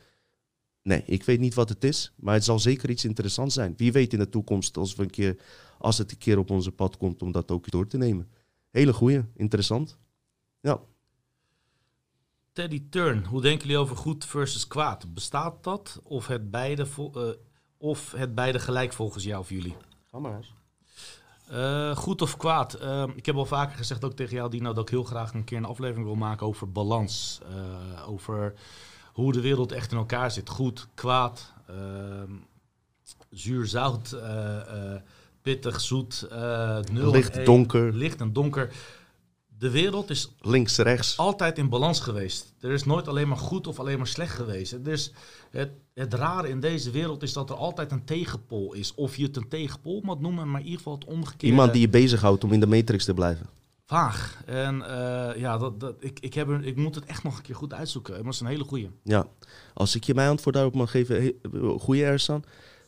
Nee, 0.82 1.02
ik 1.06 1.24
weet 1.24 1.40
niet 1.40 1.54
wat 1.54 1.68
het 1.68 1.84
is, 1.84 2.12
maar 2.16 2.34
het 2.34 2.44
zal 2.44 2.58
zeker 2.58 2.90
iets 2.90 3.04
interessants 3.04 3.54
zijn. 3.54 3.74
Wie 3.76 3.92
weet 3.92 4.12
in 4.12 4.18
de 4.18 4.28
toekomst, 4.28 4.76
als, 4.76 4.94
we 4.94 5.02
een 5.02 5.10
keer, 5.10 5.36
als 5.78 5.98
het 5.98 6.10
een 6.10 6.18
keer 6.18 6.38
op 6.38 6.50
onze 6.50 6.72
pad 6.72 6.96
komt, 6.96 7.22
om 7.22 7.32
dat 7.32 7.50
ook 7.50 7.70
door 7.70 7.86
te 7.86 7.96
nemen. 7.96 8.30
Hele 8.70 8.92
goeie, 8.92 9.24
interessant. 9.34 9.98
Ja. 10.60 10.80
Teddy 12.52 12.82
Turn, 12.90 13.24
hoe 13.24 13.40
denken 13.40 13.66
jullie 13.66 13.82
over 13.82 13.96
goed 13.96 14.24
versus 14.24 14.66
kwaad? 14.66 15.14
Bestaat 15.14 15.64
dat 15.64 16.00
of 16.02 16.26
het 16.26 16.50
beide 16.50 16.86
uh, 16.98 17.28
of 17.76 18.12
het 18.12 18.34
beide 18.34 18.58
gelijk 18.58 18.92
volgens 18.92 19.24
jou 19.24 19.40
of 19.40 19.48
jullie? 19.48 19.76
Ga 20.10 20.18
maar 20.18 20.36
eens. 20.36 20.54
Uh, 21.52 21.96
goed 21.96 22.22
of 22.22 22.36
kwaad? 22.36 22.82
Uh, 22.82 23.04
ik 23.14 23.26
heb 23.26 23.36
al 23.36 23.46
vaker 23.46 23.76
gezegd, 23.76 24.04
ook 24.04 24.12
tegen 24.12 24.36
jou, 24.36 24.50
Dino, 24.50 24.72
dat 24.72 24.82
ik 24.82 24.88
heel 24.88 25.04
graag 25.04 25.34
een 25.34 25.44
keer 25.44 25.58
een 25.58 25.64
aflevering 25.64 26.06
wil 26.06 26.14
maken 26.14 26.46
over 26.46 26.72
balans. 26.72 27.40
Uh, 27.50 28.08
over 28.08 28.54
hoe 29.12 29.32
de 29.32 29.40
wereld 29.40 29.72
echt 29.72 29.92
in 29.92 29.98
elkaar 29.98 30.30
zit. 30.30 30.48
Goed, 30.48 30.88
kwaad, 30.94 31.52
ehm, 31.66 32.32
zuur, 33.30 33.66
zout, 33.66 34.16
pittig, 35.44 35.80
zoet, 35.80 36.26
nul 36.92 37.10
licht, 37.10 37.44
donker. 37.44 37.94
Licht 37.94 38.20
en 38.20 38.32
donker 38.32 38.70
de 39.58 39.70
wereld 39.70 40.10
is 40.10 40.34
links, 40.40 40.76
rechts. 40.76 41.16
altijd 41.16 41.58
in 41.58 41.68
balans 41.68 42.00
geweest. 42.00 42.54
Er 42.60 42.70
is 42.70 42.84
nooit 42.84 43.08
alleen 43.08 43.28
maar 43.28 43.36
goed 43.36 43.66
of 43.66 43.78
alleen 43.78 43.98
maar 43.98 44.06
slecht 44.06 44.34
geweest. 44.34 44.84
Dus 44.84 45.12
het, 45.50 45.70
het 45.94 46.14
rare 46.14 46.48
in 46.48 46.60
deze 46.60 46.90
wereld 46.90 47.22
is 47.22 47.32
dat 47.32 47.50
er 47.50 47.56
altijd 47.56 47.92
een 47.92 48.04
tegenpol 48.04 48.72
is. 48.72 48.94
Of 48.94 49.16
je 49.16 49.22
het 49.22 49.36
een 49.36 49.48
tegenpol 49.48 50.00
moet 50.04 50.20
noemen, 50.20 50.50
maar 50.50 50.60
in 50.60 50.66
ieder 50.66 50.78
geval 50.78 50.94
het 50.94 51.04
omgekeerde. 51.04 51.46
Iemand 51.46 51.72
die 51.72 51.80
je 51.80 51.88
bezighoudt 51.88 52.44
om 52.44 52.52
in 52.52 52.60
de 52.60 52.66
matrix 52.66 53.04
te 53.04 53.14
blijven. 53.14 53.46
Vaag. 53.86 54.42
En 54.46 54.76
uh, 54.76 55.30
ja, 55.36 55.58
dat, 55.58 55.80
dat, 55.80 55.94
ik, 55.98 56.20
ik, 56.20 56.34
heb 56.34 56.50
ik 56.50 56.76
moet 56.76 56.94
het 56.94 57.04
echt 57.04 57.22
nog 57.22 57.36
een 57.36 57.42
keer 57.42 57.54
goed 57.54 57.72
uitzoeken. 57.72 58.14
Maar 58.14 58.24
het 58.24 58.34
is 58.34 58.40
een 58.40 58.46
hele 58.46 58.64
goeie. 58.64 58.90
Ja, 59.02 59.26
als 59.74 59.94
ik 59.94 60.04
je 60.04 60.14
mijn 60.14 60.28
antwoord 60.28 60.54
daarop 60.54 60.74
mag 60.74 60.90
geven, 60.90 61.32
goede 61.78 62.04
Ersan 62.04 62.44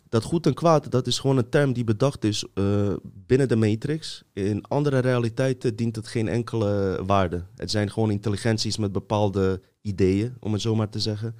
dat 0.08 0.22
goed 0.22 0.46
en 0.46 0.54
kwaad, 0.54 0.90
dat 0.90 1.06
is 1.06 1.18
gewoon 1.18 1.36
een 1.36 1.48
term 1.48 1.72
die 1.72 1.84
bedacht 1.84 2.24
is 2.24 2.44
uh, 2.54 2.92
binnen 3.02 3.48
de 3.48 3.56
matrix. 3.56 4.22
In 4.32 4.66
andere 4.66 4.98
realiteiten 4.98 5.76
dient 5.76 5.96
het 5.96 6.06
geen 6.06 6.28
enkele 6.28 7.02
waarde. 7.06 7.44
Het 7.56 7.70
zijn 7.70 7.90
gewoon 7.90 8.10
intelligenties 8.10 8.76
met 8.76 8.92
bepaalde 8.92 9.60
ideeën, 9.80 10.36
om 10.40 10.52
het 10.52 10.62
zo 10.62 10.74
maar 10.74 10.88
te 10.88 11.00
zeggen. 11.00 11.34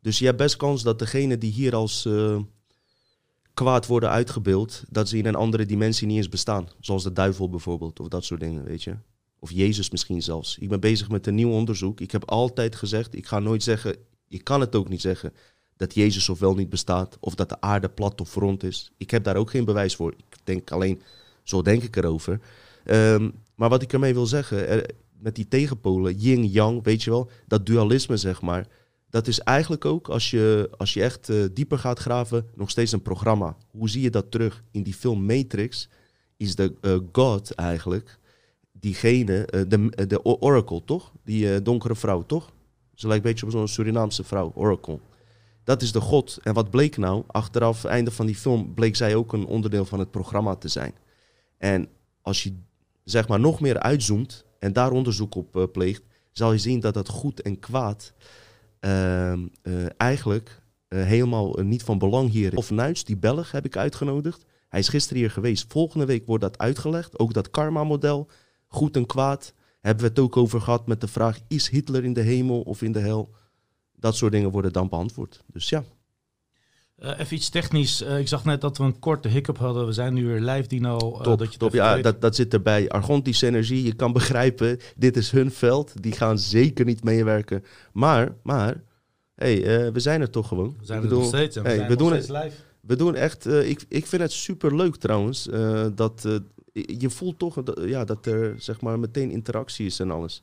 Dus 0.00 0.18
je 0.18 0.24
hebt 0.24 0.36
best 0.38 0.56
kans 0.56 0.82
dat 0.82 0.98
degene 0.98 1.38
die 1.38 1.52
hier 1.52 1.74
als 1.74 2.04
uh, 2.04 2.38
kwaad 3.54 3.86
worden 3.86 4.10
uitgebeeld, 4.10 4.84
dat 4.88 5.08
ze 5.08 5.18
in 5.18 5.26
een 5.26 5.34
andere 5.34 5.66
dimensie 5.66 6.06
niet 6.06 6.16
eens 6.16 6.28
bestaan. 6.28 6.68
Zoals 6.80 7.02
de 7.02 7.12
duivel 7.12 7.48
bijvoorbeeld, 7.48 8.00
of 8.00 8.08
dat 8.08 8.24
soort 8.24 8.40
dingen, 8.40 8.64
weet 8.64 8.82
je. 8.82 8.96
Of 9.38 9.50
Jezus 9.50 9.90
misschien 9.90 10.22
zelfs. 10.22 10.58
Ik 10.58 10.68
ben 10.68 10.80
bezig 10.80 11.08
met 11.08 11.26
een 11.26 11.34
nieuw 11.34 11.50
onderzoek. 11.50 12.00
Ik 12.00 12.10
heb 12.10 12.30
altijd 12.30 12.76
gezegd, 12.76 13.14
ik 13.14 13.26
ga 13.26 13.38
nooit 13.38 13.62
zeggen, 13.62 13.96
ik 14.28 14.44
kan 14.44 14.60
het 14.60 14.74
ook 14.74 14.88
niet 14.88 15.00
zeggen 15.00 15.32
dat 15.76 15.94
Jezus 15.94 16.28
ofwel 16.28 16.54
niet 16.54 16.68
bestaat, 16.68 17.16
of 17.20 17.34
dat 17.34 17.48
de 17.48 17.60
aarde 17.60 17.88
plat 17.88 18.20
of 18.20 18.34
rond 18.34 18.62
is. 18.62 18.92
Ik 18.96 19.10
heb 19.10 19.24
daar 19.24 19.36
ook 19.36 19.50
geen 19.50 19.64
bewijs 19.64 19.96
voor. 19.96 20.12
Ik 20.12 20.36
denk 20.44 20.70
alleen, 20.70 21.02
zo 21.42 21.62
denk 21.62 21.82
ik 21.82 21.96
erover. 21.96 22.40
Um, 22.84 23.32
maar 23.54 23.68
wat 23.68 23.82
ik 23.82 23.92
ermee 23.92 24.14
wil 24.14 24.26
zeggen, 24.26 24.86
met 25.18 25.34
die 25.34 25.48
tegenpolen, 25.48 26.14
yin-yang, 26.14 26.84
weet 26.84 27.02
je 27.02 27.10
wel, 27.10 27.30
dat 27.46 27.66
dualisme 27.66 28.16
zeg 28.16 28.42
maar, 28.42 28.66
dat 29.10 29.26
is 29.26 29.40
eigenlijk 29.40 29.84
ook, 29.84 30.08
als 30.08 30.30
je, 30.30 30.70
als 30.76 30.94
je 30.94 31.02
echt 31.02 31.28
uh, 31.28 31.44
dieper 31.52 31.78
gaat 31.78 31.98
graven, 31.98 32.46
nog 32.54 32.70
steeds 32.70 32.92
een 32.92 33.02
programma. 33.02 33.56
Hoe 33.70 33.90
zie 33.90 34.02
je 34.02 34.10
dat 34.10 34.30
terug? 34.30 34.62
In 34.70 34.82
die 34.82 34.94
film 34.94 35.24
Matrix 35.24 35.88
is 36.36 36.54
de 36.54 36.74
uh, 36.80 36.98
God 37.12 37.50
eigenlijk, 37.50 38.18
diegene, 38.72 39.48
uh, 39.54 39.60
de, 39.68 40.06
de 40.06 40.22
Oracle, 40.22 40.84
toch? 40.84 41.12
Die 41.24 41.62
donkere 41.62 41.94
vrouw, 41.94 42.22
toch? 42.26 42.52
Ze 42.94 43.06
lijkt 43.06 43.24
een 43.24 43.30
beetje 43.30 43.46
op 43.46 43.52
zo'n 43.52 43.68
Surinaamse 43.68 44.24
vrouw, 44.24 44.52
Oracle. 44.54 44.98
Dat 45.66 45.82
is 45.82 45.92
de 45.92 46.00
God. 46.00 46.38
En 46.42 46.54
wat 46.54 46.70
bleek 46.70 46.96
nou? 46.96 47.24
Achteraf, 47.26 47.84
einde 47.84 48.10
van 48.10 48.26
die 48.26 48.34
film, 48.34 48.74
bleek 48.74 48.96
zij 48.96 49.14
ook 49.14 49.32
een 49.32 49.46
onderdeel 49.46 49.84
van 49.84 49.98
het 49.98 50.10
programma 50.10 50.54
te 50.54 50.68
zijn. 50.68 50.94
En 51.58 51.88
als 52.22 52.42
je 52.42 52.54
zeg 53.04 53.28
maar 53.28 53.40
nog 53.40 53.60
meer 53.60 53.78
uitzoomt 53.78 54.44
en 54.58 54.72
daar 54.72 54.90
onderzoek 54.90 55.34
op 55.34 55.56
uh, 55.56 55.64
pleegt, 55.72 56.02
zal 56.32 56.52
je 56.52 56.58
zien 56.58 56.80
dat 56.80 56.94
dat 56.94 57.08
goed 57.08 57.42
en 57.42 57.58
kwaad 57.58 58.12
uh, 58.80 59.32
uh, 59.32 59.38
eigenlijk 59.96 60.62
eh, 60.88 61.02
helemaal 61.02 61.52
niet 61.62 61.82
van 61.82 61.98
belang 61.98 62.30
hier 62.30 62.52
is. 62.52 62.58
Of 62.58 62.70
Nuits, 62.70 63.04
die 63.04 63.16
Belg, 63.16 63.50
heb 63.50 63.64
ik 63.64 63.76
uitgenodigd. 63.76 64.44
Hij 64.68 64.80
is 64.80 64.88
gisteren 64.88 65.18
hier 65.18 65.30
geweest. 65.30 65.72
Volgende 65.72 66.06
week 66.06 66.26
wordt 66.26 66.42
dat 66.42 66.58
uitgelegd. 66.58 67.18
Ook 67.18 67.32
dat 67.32 67.50
karma-model, 67.50 68.28
goed 68.66 68.96
en 68.96 69.06
kwaad, 69.06 69.54
hebben 69.80 70.04
we 70.04 70.10
het 70.10 70.18
ook 70.18 70.36
over 70.36 70.60
gehad 70.60 70.86
met 70.86 71.00
de 71.00 71.08
vraag: 71.08 71.38
is 71.48 71.68
Hitler 71.68 72.04
in 72.04 72.12
de 72.12 72.20
hemel 72.20 72.60
of 72.60 72.82
in 72.82 72.92
de 72.92 73.00
hel? 73.00 73.30
Dat 73.98 74.16
soort 74.16 74.32
dingen 74.32 74.50
worden 74.50 74.72
dan 74.72 74.88
beantwoord. 74.88 75.42
Dus 75.52 75.68
ja. 75.68 75.84
Uh, 77.02 77.18
even 77.18 77.36
iets 77.36 77.48
technisch. 77.48 78.02
Uh, 78.02 78.18
ik 78.18 78.28
zag 78.28 78.44
net 78.44 78.60
dat 78.60 78.78
we 78.78 78.84
een 78.84 78.98
korte 78.98 79.28
hiccup 79.28 79.58
hadden. 79.58 79.86
We 79.86 79.92
zijn 79.92 80.14
nu 80.14 80.26
weer 80.26 80.40
live, 80.40 80.68
Dino. 80.68 80.96
Uh, 80.96 81.20
top, 81.20 81.38
dat 81.38 81.52
je 81.52 81.58
top. 81.58 81.72
Ja, 81.72 81.96
dat, 81.96 82.20
dat 82.20 82.34
zit 82.34 82.52
erbij. 82.52 82.88
Argontische 82.88 83.46
energie, 83.46 83.84
je 83.84 83.94
kan 83.94 84.12
begrijpen, 84.12 84.78
dit 84.96 85.16
is 85.16 85.30
hun 85.30 85.50
veld. 85.50 86.02
Die 86.02 86.12
gaan 86.12 86.38
zeker 86.38 86.84
niet 86.84 87.04
meewerken. 87.04 87.64
Maar, 87.92 88.36
maar, 88.42 88.82
hey, 89.34 89.92
we 89.92 90.00
zijn 90.00 90.20
er 90.20 90.30
toch 90.30 90.48
gewoon. 90.48 90.76
We 90.78 90.86
zijn 90.86 91.02
er 91.02 91.08
nog 91.08 91.26
steeds. 91.26 91.56
we, 91.56 91.62
hey, 91.62 91.88
we 91.88 91.96
doen 91.96 92.12
het, 92.12 92.28
live. 92.28 92.56
We 92.80 92.96
doen 92.96 93.14
echt, 93.14 93.46
ik, 93.46 93.84
ik 93.88 94.06
vind 94.06 94.22
het 94.22 94.32
super 94.32 94.76
leuk 94.76 94.96
trouwens, 94.96 95.48
dat 95.94 96.28
je 96.72 97.10
voelt 97.10 97.38
toch 97.38 97.62
ja, 97.80 98.04
dat 98.04 98.26
er 98.26 98.54
zeg 98.58 98.80
maar 98.80 98.98
meteen 98.98 99.30
interactie 99.30 99.86
is 99.86 100.00
en 100.00 100.10
alles. 100.10 100.42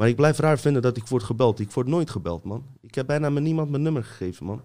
Maar 0.00 0.08
ik 0.08 0.16
blijf 0.16 0.38
raar 0.38 0.58
vinden 0.58 0.82
dat 0.82 0.96
ik 0.96 1.06
word 1.06 1.22
gebeld. 1.22 1.60
Ik 1.60 1.70
word 1.70 1.86
nooit 1.86 2.10
gebeld, 2.10 2.44
man. 2.44 2.64
Ik 2.80 2.94
heb 2.94 3.06
bijna 3.06 3.30
met 3.30 3.42
niemand 3.42 3.70
mijn 3.70 3.82
nummer 3.82 4.04
gegeven, 4.04 4.46
man. 4.46 4.62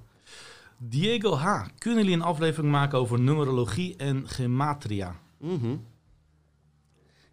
Diego 0.78 1.36
H. 1.36 1.66
Kunnen 1.78 2.04
jullie 2.04 2.18
een 2.18 2.26
aflevering 2.26 2.72
maken 2.72 3.00
over 3.00 3.20
numerologie 3.20 3.96
en 3.96 4.28
gematria? 4.28 5.16
Mm 5.38 5.84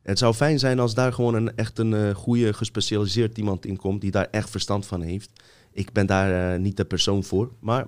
Het 0.03 0.19
zou 0.19 0.35
fijn 0.35 0.59
zijn 0.59 0.79
als 0.79 0.95
daar 0.95 1.13
gewoon 1.13 1.35
een, 1.35 1.57
echt 1.57 1.79
een 1.79 1.93
uh, 1.93 2.15
goede 2.15 2.53
gespecialiseerd 2.53 3.39
iemand 3.39 3.67
in 3.67 3.77
komt 3.77 4.01
die 4.01 4.11
daar 4.11 4.29
echt 4.31 4.51
verstand 4.51 4.87
van 4.87 5.03
heeft. 5.03 5.31
Ik 5.73 5.93
ben 5.93 6.07
daar 6.07 6.55
uh, 6.55 6.61
niet 6.61 6.77
de 6.77 6.85
persoon 6.85 7.25
voor, 7.25 7.53
maar 7.61 7.87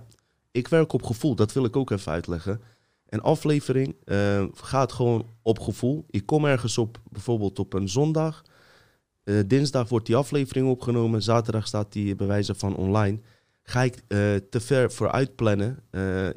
ik 0.51 0.69
werk 0.69 0.93
op 0.93 1.03
gevoel. 1.03 1.35
Dat 1.35 1.53
wil 1.53 1.65
ik 1.65 1.77
ook 1.77 1.91
even 1.91 2.13
uitleggen. 2.13 2.61
Een 3.09 3.23
aflevering 3.23 3.95
uh, 4.05 4.45
gaat 4.55 4.93
gewoon 4.93 5.27
op 5.43 5.59
gevoel. 5.59 6.05
Ik 6.11 6.27
kom 6.27 6.45
ergens 6.45 6.79
op, 6.79 7.01
bijvoorbeeld 7.11 7.59
op 7.59 7.73
een 7.73 7.89
zondag. 7.89 8.43
Uh, 9.25 9.41
dinsdag 9.47 9.89
wordt 9.89 10.07
die 10.07 10.17
aflevering 10.17 10.69
opgenomen. 10.69 11.23
Zaterdag 11.23 11.67
staat 11.67 11.93
die 11.93 12.15
bewijzen 12.15 12.57
van 12.57 12.77
online. 12.77 13.21
Ga 13.63 13.83
ik 13.83 13.95
uh, 13.95 14.01
te 14.37 14.61
ver 14.61 14.93
vooruit 14.93 15.35
plannen. 15.35 15.83
Uh, 15.91 16.29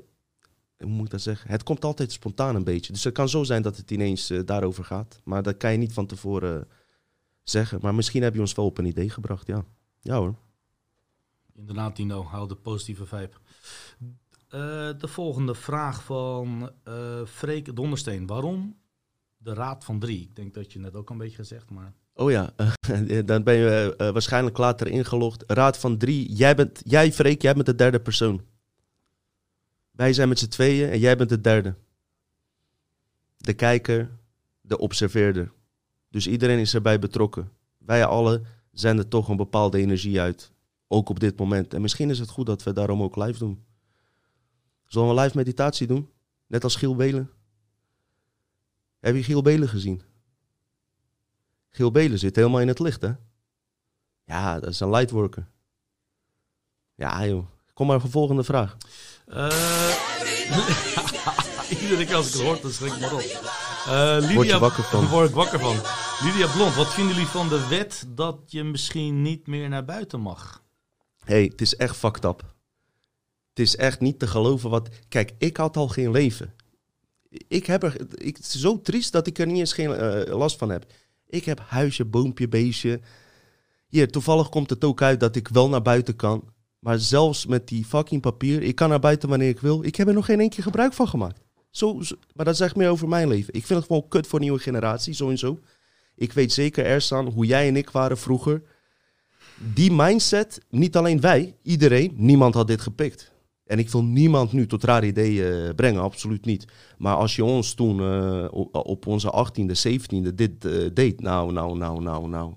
hoe 0.77 0.87
moet 0.87 1.05
ik 1.05 1.11
dat 1.11 1.21
zeggen? 1.21 1.49
Het 1.49 1.63
komt 1.63 1.85
altijd 1.85 2.11
spontaan 2.11 2.55
een 2.55 2.63
beetje. 2.63 2.93
Dus 2.93 3.03
het 3.03 3.13
kan 3.13 3.29
zo 3.29 3.43
zijn 3.43 3.61
dat 3.61 3.77
het 3.77 3.91
ineens 3.91 4.33
daarover 4.45 4.83
gaat. 4.83 5.21
Maar 5.23 5.43
dat 5.43 5.57
kan 5.57 5.71
je 5.71 5.77
niet 5.77 5.93
van 5.93 6.05
tevoren 6.05 6.67
zeggen. 7.43 7.79
Maar 7.81 7.95
misschien 7.95 8.23
heb 8.23 8.33
je 8.33 8.39
ons 8.39 8.53
wel 8.53 8.65
op 8.65 8.77
een 8.77 8.85
idee 8.85 9.09
gebracht, 9.09 9.47
ja. 9.47 9.65
Ja 9.99 10.17
hoor. 10.17 10.35
Inderdaad, 11.55 11.95
Tino. 11.95 12.23
Hou 12.23 12.47
de 12.47 12.55
positieve 12.55 13.05
vibe. 13.05 13.33
de 14.97 15.07
volgende 15.07 15.55
vraag 15.55 16.03
van 16.03 16.71
Freek 17.25 17.75
Dondersteen. 17.75 18.27
Waarom 18.27 18.77
de 19.37 19.53
Raad 19.53 19.85
van 19.85 19.99
Drie. 19.99 20.21
Ik 20.21 20.35
denk 20.35 20.53
dat 20.53 20.73
je 20.73 20.79
net 20.79 20.95
ook 20.95 21.09
een 21.09 21.17
beetje 21.17 21.35
gezegd, 21.37 21.69
maar... 21.69 21.93
Oh 22.17 22.31
ja, 22.37 22.53
dan 23.25 23.43
ben 23.43 23.53
je 23.53 23.95
uh, 23.97 24.09
waarschijnlijk 24.09 24.57
later 24.57 24.87
ingelogd. 24.87 25.43
Raad 25.47 25.77
van 25.77 25.97
Drie, 25.97 26.33
jij 26.33 26.55
bent, 26.55 26.81
jij 26.83 27.13
Freek, 27.13 27.41
jij 27.41 27.53
bent 27.53 27.65
de 27.65 27.75
derde 27.75 27.99
persoon. 27.99 28.41
Wij 29.91 30.13
zijn 30.13 30.29
met 30.29 30.39
z'n 30.39 30.47
tweeën 30.47 30.89
en 30.89 30.99
jij 30.99 31.17
bent 31.17 31.29
de 31.29 31.41
derde. 31.41 31.75
De 33.37 33.53
kijker, 33.53 34.09
de 34.61 34.77
observeerder. 34.77 35.51
Dus 36.09 36.27
iedereen 36.27 36.59
is 36.59 36.73
erbij 36.73 36.99
betrokken. 36.99 37.51
Wij 37.77 38.05
allen 38.05 38.45
zenden 38.71 39.09
toch 39.09 39.27
een 39.29 39.37
bepaalde 39.37 39.77
energie 39.77 40.19
uit. 40.19 40.51
Ook 40.87 41.09
op 41.09 41.19
dit 41.19 41.39
moment. 41.39 41.73
En 41.73 41.81
misschien 41.81 42.09
is 42.09 42.19
het 42.19 42.29
goed 42.29 42.45
dat 42.45 42.63
we 42.63 42.73
daarom 42.73 43.01
ook 43.01 43.15
live 43.15 43.39
doen. 43.39 43.63
Zullen 44.85 45.15
we 45.15 45.21
live 45.21 45.37
meditatie 45.37 45.87
doen? 45.87 46.09
Net 46.47 46.63
als 46.63 46.75
Giel 46.75 46.95
Belen. 46.95 47.29
Heb 48.99 49.15
je 49.15 49.23
Giel 49.23 49.41
Belen 49.41 49.69
gezien? 49.69 50.01
Giel 51.77 51.91
Belen 51.91 52.19
zit 52.19 52.35
helemaal 52.35 52.61
in 52.61 52.67
het 52.67 52.79
licht, 52.79 53.01
hè? 53.01 53.11
Ja, 54.23 54.59
dat 54.59 54.69
is 54.69 54.79
een 54.79 54.89
lightworker. 54.89 55.47
Ja, 56.95 57.25
joh. 57.25 57.45
Kom 57.73 57.87
maar 57.87 58.01
voor 58.01 58.09
volgende 58.09 58.43
vraag. 58.43 58.77
Uh, 59.27 59.35
iedere 61.81 62.05
keer 62.05 62.15
als 62.15 62.27
ik 62.27 62.33
het 62.33 62.41
hoor, 62.41 62.61
dan 62.61 62.71
schrik 62.71 62.93
ik 62.93 62.99
maar 62.99 63.13
op. 63.13 63.19
Uh, 63.19 64.17
Lydia, 64.19 64.33
Word 64.33 64.47
je 64.47 64.59
wakker 64.59 64.83
van? 64.83 65.07
Word 65.07 65.29
ik 65.29 65.35
wakker 65.35 65.59
van. 65.59 65.75
Lydia 66.23 66.47
Blond, 66.47 66.75
wat 66.75 66.93
vinden 66.93 67.13
jullie 67.13 67.29
van 67.29 67.49
de 67.49 67.67
wet 67.67 68.05
dat 68.07 68.39
je 68.45 68.63
misschien 68.63 69.21
niet 69.21 69.47
meer 69.47 69.69
naar 69.69 69.85
buiten 69.85 70.19
mag? 70.19 70.63
hey, 71.23 71.43
het 71.43 71.61
is 71.61 71.75
echt 71.75 71.95
fucked 71.95 72.25
up. 72.25 72.41
Het 73.49 73.59
is 73.59 73.75
echt 73.75 73.99
niet 73.99 74.19
te 74.19 74.27
geloven 74.27 74.69
wat... 74.69 74.89
Kijk, 75.07 75.33
ik 75.37 75.57
had 75.57 75.77
al 75.77 75.87
geen 75.87 76.11
leven. 76.11 76.53
Ik 77.47 77.65
heb 77.65 77.83
er... 77.83 78.01
Ik, 78.21 78.37
het 78.37 78.45
is 78.45 78.61
zo 78.61 78.81
triest 78.81 79.11
dat 79.11 79.27
ik 79.27 79.39
er 79.39 79.47
niet 79.47 79.57
eens 79.57 79.73
geen 79.73 79.89
uh, 79.89 80.35
last 80.37 80.57
van 80.57 80.69
heb. 80.69 80.85
Ik 81.29 81.45
heb 81.45 81.59
huisje, 81.67 82.05
boompje, 82.05 82.47
beestje. 82.47 82.99
Hier, 83.87 84.11
toevallig 84.11 84.49
komt 84.49 84.69
het 84.69 84.83
ook 84.83 85.01
uit 85.01 85.19
dat 85.19 85.35
ik 85.35 85.47
wel 85.47 85.69
naar 85.69 85.81
buiten 85.81 86.15
kan. 86.15 86.43
Maar 86.79 86.99
zelfs 86.99 87.45
met 87.45 87.67
die 87.67 87.85
fucking 87.85 88.21
papier, 88.21 88.61
ik 88.61 88.75
kan 88.75 88.89
naar 88.89 88.99
buiten 88.99 89.29
wanneer 89.29 89.49
ik 89.49 89.59
wil. 89.59 89.83
Ik 89.83 89.95
heb 89.95 90.07
er 90.07 90.13
nog 90.13 90.25
geen 90.25 90.39
één 90.39 90.49
keer 90.49 90.63
gebruik 90.63 90.93
van 90.93 91.07
gemaakt. 91.07 91.41
Zo, 91.69 91.99
maar 92.33 92.45
dat 92.45 92.57
zegt 92.57 92.75
meer 92.75 92.89
over 92.89 93.07
mijn 93.07 93.27
leven. 93.27 93.53
Ik 93.53 93.65
vind 93.65 93.79
het 93.79 93.87
gewoon 93.87 94.07
kut 94.07 94.27
voor 94.27 94.39
nieuwe 94.39 94.59
generatie, 94.59 95.13
zo 95.13 95.29
en 95.29 95.37
zo. 95.37 95.59
Ik 96.15 96.33
weet 96.33 96.53
zeker, 96.53 96.85
Ersan, 96.85 97.27
hoe 97.27 97.45
jij 97.45 97.67
en 97.67 97.75
ik 97.75 97.89
waren 97.89 98.17
vroeger. 98.17 98.61
Die 99.73 99.91
mindset, 99.91 100.61
niet 100.69 100.95
alleen 100.95 101.21
wij, 101.21 101.55
iedereen, 101.61 102.13
niemand 102.15 102.53
had 102.53 102.67
dit 102.67 102.81
gepikt. 102.81 103.31
En 103.67 103.79
ik 103.79 103.89
wil 103.89 104.03
niemand 104.03 104.51
nu 104.51 104.67
tot 104.67 104.83
rare 104.83 105.05
ideeën 105.05 105.75
brengen, 105.75 106.01
absoluut 106.01 106.45
niet. 106.45 106.65
Maar 106.97 107.15
als 107.15 107.35
je 107.35 107.43
ons 107.43 107.73
toen 107.73 107.99
uh, 107.99 108.47
op, 108.71 109.07
onze 109.07 109.47
18e, 109.47 109.89
17e 109.89 110.35
dit 110.35 110.61
deed, 110.95 111.21
nou, 111.21 111.51
nou, 111.51 111.77
nou, 111.77 112.01
nou, 112.01 112.27
nou. 112.27 112.53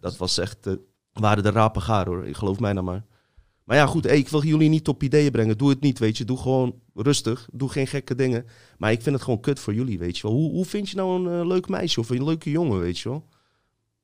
Dat 0.00 0.16
was 0.16 0.38
echt, 0.38 0.76
waren 1.12 1.42
de 1.42 1.50
rapen 1.50 1.82
gaar 1.82 2.06
hoor, 2.06 2.26
ik 2.26 2.36
geloof 2.36 2.60
mij 2.60 2.72
nou 2.72 2.84
maar. 2.84 3.04
Maar 3.64 3.76
ja, 3.76 3.86
goed, 3.86 4.06
ik 4.06 4.28
wil 4.28 4.44
jullie 4.44 4.68
niet 4.68 4.88
op 4.88 5.02
ideeën 5.02 5.30
brengen. 5.30 5.58
Doe 5.58 5.68
het 5.68 5.80
niet, 5.80 5.98
weet 5.98 6.16
je. 6.18 6.24
Doe 6.24 6.38
gewoon 6.38 6.74
rustig. 6.94 7.48
Doe 7.52 7.68
geen 7.68 7.86
gekke 7.86 8.14
dingen. 8.14 8.46
Maar 8.78 8.92
ik 8.92 9.02
vind 9.02 9.14
het 9.14 9.24
gewoon 9.24 9.40
kut 9.40 9.60
voor 9.60 9.74
jullie, 9.74 9.98
weet 9.98 10.16
je 10.16 10.22
wel. 10.22 10.36
Hoe, 10.36 10.50
hoe 10.50 10.64
vind 10.64 10.88
je 10.88 10.96
nou 10.96 11.28
een 11.28 11.46
leuk 11.46 11.68
meisje 11.68 12.00
of 12.00 12.10
een 12.10 12.24
leuke 12.24 12.50
jongen, 12.50 12.80
weet 12.80 12.98
je 12.98 13.08
wel? 13.08 13.28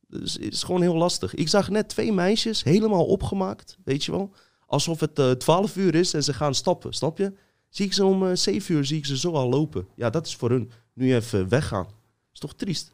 Dus 0.09 0.33
het 0.33 0.53
is 0.53 0.63
gewoon 0.63 0.81
heel 0.81 0.97
lastig. 0.97 1.35
Ik 1.35 1.49
zag 1.49 1.71
net 1.71 1.89
twee 1.89 2.13
meisjes 2.13 2.63
helemaal 2.63 3.05
opgemaakt, 3.05 3.79
weet 3.85 4.05
je 4.05 4.13
wel. 4.13 4.35
Alsof 4.71 5.01
het 5.01 5.19
uh, 5.19 5.31
eh, 5.31 5.37
12 5.37 5.77
uur 5.77 5.95
is 5.95 6.15
en 6.15 6.23
ze 6.23 6.33
gaan 6.33 6.55
stappen, 6.55 6.93
snap 6.93 7.19
je? 7.19 7.33
Zie 7.69 7.87
ik 7.87 7.93
ze 7.93 8.05
om 8.05 8.23
uh, 8.23 8.31
eh, 8.31 8.37
7 8.37 8.75
uur, 8.75 8.85
zie 8.85 8.99
ik 8.99 9.07
ze 9.07 9.19
zo 9.19 9.33
al 9.33 9.49
lopen. 9.49 9.89
Ja, 9.95 10.11
dat 10.11 10.27
is 10.27 10.37
voor 10.37 10.51
hun 10.51 10.71
nu 10.93 11.15
even 11.15 11.49
weggaan. 11.49 11.87
Is 12.33 12.39
toch 12.39 12.55
triest? 12.55 12.93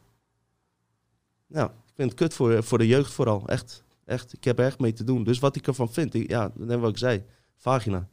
Ja, 1.47 1.65
ik 1.65 1.93
vind 1.95 2.09
het 2.09 2.19
kut 2.19 2.33
voor, 2.33 2.63
voor 2.63 2.77
de 2.77 2.87
jeugd 2.87 3.11
vooral, 3.11 3.47
echt. 3.47 3.83
Echt, 4.05 4.33
ik 4.33 4.43
heb 4.43 4.59
er 4.59 4.65
echt 4.65 4.79
mee 4.79 4.93
te 4.93 5.03
doen. 5.03 5.23
Dus 5.23 5.39
wat 5.39 5.55
ik 5.55 5.67
ervan 5.67 5.93
vind, 5.93 6.13
ik, 6.13 6.29
ja, 6.29 6.51
net 6.55 6.79
wat 6.79 6.89
ik 6.89 6.97
zei, 6.97 7.23
vagina. 7.55 8.07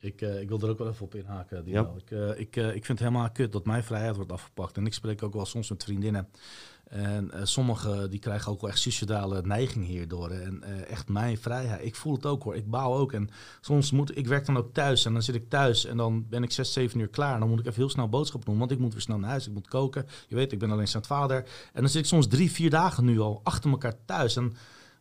Ik, 0.00 0.20
uh, 0.22 0.40
ik 0.40 0.48
wil 0.48 0.60
er 0.60 0.68
ook 0.68 0.78
wel 0.78 0.88
even 0.88 1.04
op 1.04 1.14
inhaken. 1.14 1.62
Ja. 1.66 1.92
Ik, 1.96 2.10
uh, 2.10 2.40
ik, 2.40 2.56
uh, 2.56 2.66
ik 2.66 2.84
vind 2.84 2.98
het 2.98 3.08
helemaal 3.08 3.30
kut 3.30 3.52
dat 3.52 3.64
mijn 3.64 3.84
vrijheid 3.84 4.16
wordt 4.16 4.32
afgepakt. 4.32 4.76
En 4.76 4.86
ik 4.86 4.94
spreek 4.94 5.22
ook 5.22 5.32
wel 5.32 5.46
soms 5.46 5.70
met 5.70 5.84
vriendinnen. 5.84 6.28
En 6.88 7.30
sommigen 7.42 8.10
die 8.10 8.18
krijgen 8.18 8.52
ook 8.52 8.60
wel 8.60 8.70
echt 8.70 8.78
suicidale 8.78 9.42
neiging 9.42 9.86
hierdoor. 9.86 10.30
En 10.30 10.86
echt 10.86 11.08
mijn 11.08 11.38
vrijheid. 11.38 11.84
Ik 11.84 11.94
voel 11.94 12.14
het 12.14 12.26
ook 12.26 12.42
hoor. 12.42 12.56
Ik 12.56 12.70
baal 12.70 12.96
ook. 12.96 13.12
En 13.12 13.28
soms 13.60 13.90
moet 13.90 14.16
ik 14.16 14.26
werk 14.26 14.46
dan 14.46 14.56
ook 14.56 14.72
thuis. 14.72 15.04
En 15.04 15.12
dan 15.12 15.22
zit 15.22 15.34
ik 15.34 15.48
thuis 15.48 15.84
en 15.84 15.96
dan 15.96 16.28
ben 16.28 16.42
ik 16.42 16.52
zes, 16.52 16.72
zeven 16.72 17.00
uur 17.00 17.08
klaar. 17.08 17.34
En 17.34 17.40
dan 17.40 17.48
moet 17.48 17.60
ik 17.60 17.66
even 17.66 17.80
heel 17.80 17.90
snel 17.90 18.08
boodschappen 18.08 18.50
doen. 18.50 18.58
Want 18.58 18.70
ik 18.70 18.78
moet 18.78 18.92
weer 18.92 19.02
snel 19.02 19.18
naar 19.18 19.30
huis. 19.30 19.46
Ik 19.46 19.52
moet 19.52 19.68
koken. 19.68 20.06
Je 20.28 20.34
weet, 20.34 20.52
ik 20.52 20.58
ben 20.58 20.70
alleen 20.70 20.88
zijn 20.88 21.04
vader. 21.04 21.36
En 21.72 21.80
dan 21.80 21.88
zit 21.88 22.00
ik 22.00 22.08
soms 22.08 22.26
drie, 22.26 22.52
vier 22.52 22.70
dagen 22.70 23.04
nu 23.04 23.20
al 23.20 23.40
achter 23.44 23.70
elkaar 23.70 24.04
thuis. 24.04 24.36
En 24.36 24.52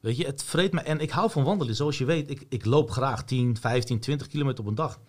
Weet 0.02 0.18
je, 0.18 0.26
het 0.26 0.44
vreet 0.44 0.74
me. 0.74 0.82
En 0.82 1.00
ik 1.00 1.10
hou 1.10 1.32
van 1.32 1.44
wandelen. 1.44 1.76
Zoals 1.76 1.98
je 1.98 2.06
weet, 2.06 2.30
ik, 2.30 2.46
ik 2.50 2.66
loop 2.66 2.92
graag 2.92 3.24
10, 3.24 3.58
15, 3.58 4.00
20 4.00 4.28
kilometer 4.28 4.64
op 4.64 4.70
een 4.70 4.76
dag. 4.76 5.00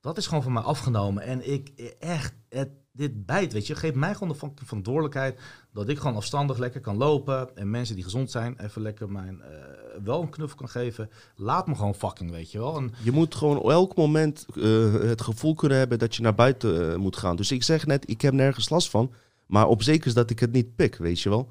Dat 0.00 0.16
is 0.16 0.26
gewoon 0.26 0.42
van 0.42 0.52
mij 0.52 0.62
afgenomen. 0.62 1.22
En 1.22 1.52
ik 1.52 1.68
echt, 1.98 2.34
het, 2.48 2.70
dit 2.92 3.26
bijt, 3.26 3.52
weet 3.52 3.66
je. 3.66 3.74
Geef 3.74 3.94
mij 3.94 4.14
gewoon 4.14 4.28
de 4.54 4.64
verantwoordelijkheid 4.64 5.40
dat 5.78 5.88
ik 5.88 5.98
gewoon 5.98 6.16
afstandig 6.16 6.58
lekker 6.58 6.80
kan 6.80 6.96
lopen. 6.96 7.56
En 7.56 7.70
mensen 7.70 7.94
die 7.94 8.04
gezond 8.04 8.30
zijn, 8.30 8.60
even 8.60 8.82
lekker 8.82 9.10
mijn, 9.10 9.42
uh, 9.42 10.04
wel 10.04 10.22
een 10.22 10.30
knuffel 10.30 10.56
kan 10.56 10.68
geven. 10.68 11.10
Laat 11.36 11.66
me 11.66 11.74
gewoon 11.74 11.94
fucking, 11.94 12.30
weet 12.30 12.52
je 12.52 12.58
wel. 12.58 12.82
Je 13.02 13.12
moet 13.12 13.34
gewoon 13.34 13.70
elk 13.70 13.96
moment 13.96 14.46
uh, 14.54 14.92
het 14.92 15.22
gevoel 15.22 15.54
kunnen 15.54 15.78
hebben 15.78 15.98
dat 15.98 16.16
je 16.16 16.22
naar 16.22 16.34
buiten 16.34 16.90
uh, 16.90 16.96
moet 16.96 17.16
gaan. 17.16 17.36
Dus 17.36 17.50
ik 17.50 17.62
zeg 17.62 17.86
net, 17.86 18.10
ik 18.10 18.20
heb 18.20 18.32
nergens 18.32 18.68
last 18.68 18.90
van. 18.90 19.12
Maar 19.46 19.66
op 19.66 19.82
zeker 19.82 20.06
is 20.06 20.14
dat 20.14 20.30
ik 20.30 20.38
het 20.38 20.52
niet 20.52 20.76
pik, 20.76 20.96
weet 20.96 21.20
je 21.20 21.28
wel. 21.28 21.48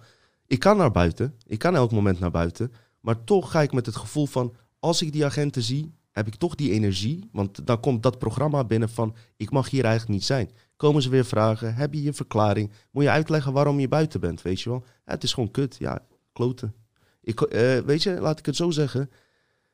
Ik 0.47 0.59
kan 0.59 0.77
naar 0.77 0.91
buiten. 0.91 1.35
Ik 1.45 1.59
kan 1.59 1.75
elk 1.75 1.91
moment 1.91 2.19
naar 2.19 2.31
buiten. 2.31 2.73
Maar 2.99 3.23
toch 3.23 3.51
ga 3.51 3.61
ik 3.61 3.73
met 3.73 3.85
het 3.85 3.95
gevoel 3.95 4.25
van, 4.25 4.55
als 4.79 5.01
ik 5.01 5.11
die 5.11 5.25
agenten 5.25 5.61
zie, 5.61 5.93
heb 6.17 6.27
ik 6.27 6.35
toch 6.35 6.55
die 6.55 6.71
energie. 6.71 7.29
Want 7.31 7.65
dan 7.65 7.79
komt 7.79 8.03
dat 8.03 8.19
programma 8.19 8.63
binnen 8.63 8.89
van, 8.89 9.15
ik 9.35 9.51
mag 9.51 9.69
hier 9.69 9.83
eigenlijk 9.83 10.13
niet 10.13 10.25
zijn. 10.25 10.51
Komen 10.75 11.01
ze 11.01 11.09
weer 11.09 11.25
vragen, 11.25 11.75
heb 11.75 11.93
je 11.93 12.03
je 12.03 12.13
verklaring? 12.13 12.71
Moet 12.91 13.03
je 13.03 13.09
uitleggen 13.09 13.53
waarom 13.53 13.79
je 13.79 13.87
buiten 13.87 14.19
bent, 14.19 14.41
weet 14.41 14.61
je 14.61 14.69
wel? 14.69 14.83
Ja, 15.05 15.11
het 15.11 15.23
is 15.23 15.33
gewoon 15.33 15.51
kut, 15.51 15.75
ja, 15.79 16.05
kloten. 16.33 16.73
Ik, 17.21 17.41
uh, 17.41 17.79
weet 17.79 18.03
je, 18.03 18.21
laat 18.21 18.39
ik 18.39 18.45
het 18.45 18.55
zo 18.55 18.71
zeggen. 18.71 19.09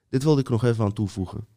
Dit 0.10 0.24
wilde 0.24 0.42
ik 0.42 0.50
nog 0.50 0.64
even 0.64 0.86
aan 0.86 0.94
toevoegen. 0.94 1.48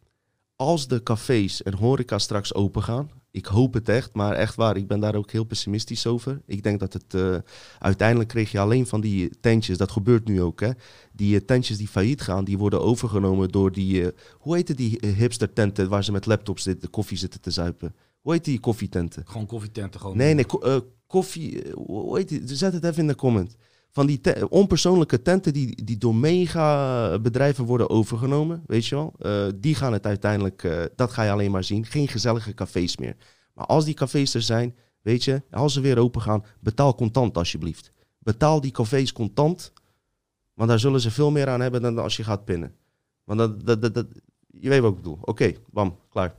Als 0.57 0.89
de 0.89 1.03
cafés 1.03 1.63
en 1.63 1.75
horeca 1.75 2.19
straks 2.19 2.55
open 2.55 2.83
gaan, 2.83 3.11
ik 3.31 3.47
hoop 3.47 3.75
het 3.75 3.89
echt, 3.89 4.15
maar 4.15 4.33
echt 4.33 4.55
waar, 4.55 4.77
ik 4.77 4.87
ben 4.87 5.01
daar 5.01 5.15
ook 5.15 5.31
heel 5.31 5.45
pessimistisch 5.45 6.07
over. 6.07 6.41
Ik 6.47 6.63
denk 6.63 6.81
dat 6.81 6.93
het 6.93 7.15
uh, 7.15 7.37
uiteindelijk 7.79 8.29
kreeg 8.29 8.51
je 8.51 8.59
alleen 8.59 8.87
van 8.87 9.01
die 9.01 9.31
tentjes, 9.41 9.79
dat 9.79 9.91
gebeurt 9.91 10.29
nu 10.29 10.43
ook, 10.43 10.61
hè. 10.61 10.71
Die 11.13 11.35
uh, 11.35 11.41
tentjes 11.47 11.77
die 11.77 11.89
failliet 11.89 12.21
gaan, 12.21 12.45
die 12.45 12.59
worden 12.59 12.83
overgenomen 12.83 13.49
door 13.49 13.73
die, 13.73 14.03
uh, 14.03 14.09
hoe 14.39 14.55
heet 14.55 14.77
die 14.77 14.99
hipster 15.07 15.53
tenten 15.53 15.89
waar 15.89 16.05
ze 16.05 16.13
met 16.13 16.27
laptops 16.27 16.63
zitten, 16.63 16.91
koffie 16.91 17.19
zitten 17.19 17.41
te 17.41 17.51
zuipen? 17.51 17.95
Hoe 18.21 18.33
heet 18.33 18.45
die 18.45 18.61
koffietenten? 18.61 19.23
Gewoon 19.27 19.47
koffietenten, 19.47 20.01
gewoon. 20.01 20.17
Nee, 20.17 20.35
nee, 20.35 20.47
koffie, 21.07 21.73
hoe 21.75 22.17
heet 22.17 22.29
die? 22.29 22.57
Zet 22.57 22.73
het 22.73 22.85
even 22.85 23.01
in 23.01 23.07
de 23.07 23.15
comment 23.15 23.57
van 23.97 24.07
die 24.07 24.21
te 24.21 24.47
onpersoonlijke 24.49 25.23
tenten 25.23 25.53
die, 25.53 25.85
die 25.85 25.99
door 25.99 26.15
mega 26.15 27.19
bedrijven 27.19 27.65
worden 27.65 27.91
overgenomen, 27.91 28.63
weet 28.67 28.87
je 28.87 28.95
wel. 28.95 29.15
Uh, 29.21 29.47
die 29.55 29.75
gaan 29.75 29.93
het 29.93 30.07
uiteindelijk, 30.07 30.63
uh, 30.63 30.83
dat 30.97 31.13
ga 31.13 31.23
je 31.23 31.31
alleen 31.31 31.51
maar 31.51 31.65
zien. 31.65 31.87
Geen 31.87 32.09
gezellige 32.09 32.55
cafés 32.55 32.97
meer. 32.97 33.17
Maar 33.55 33.67
als 33.67 33.85
die 33.85 33.95
cafés 33.95 34.35
er 34.35 34.43
zijn, 34.43 34.77
weet 35.03 35.25
je, 35.25 35.43
als 35.51 35.73
ze 35.73 35.81
weer 35.81 35.99
open 35.99 36.21
gaan, 36.21 36.45
betaal 36.61 36.95
contant 36.95 37.37
alsjeblieft. 37.37 37.93
Betaal 38.19 38.61
die 38.61 38.71
cafés 38.71 39.13
contant, 39.13 39.73
want 40.55 40.69
daar 40.69 40.79
zullen 40.79 41.01
ze 41.01 41.11
veel 41.11 41.31
meer 41.31 41.49
aan 41.49 41.61
hebben 41.61 41.83
dan 41.83 41.99
als 41.99 42.17
je 42.17 42.25
gaat 42.25 42.45
pinnen. 42.45 42.75
Want 43.25 43.39
dat, 43.39 43.67
dat, 43.67 43.83
dat, 43.83 43.95
dat 43.95 44.07
je 44.51 44.69
weet 44.69 44.81
wat 44.81 44.91
ik 44.91 44.97
bedoel. 44.97 45.19
Oké, 45.21 45.31
okay, 45.31 45.59
bam, 45.71 45.99
klaar. 46.11 46.35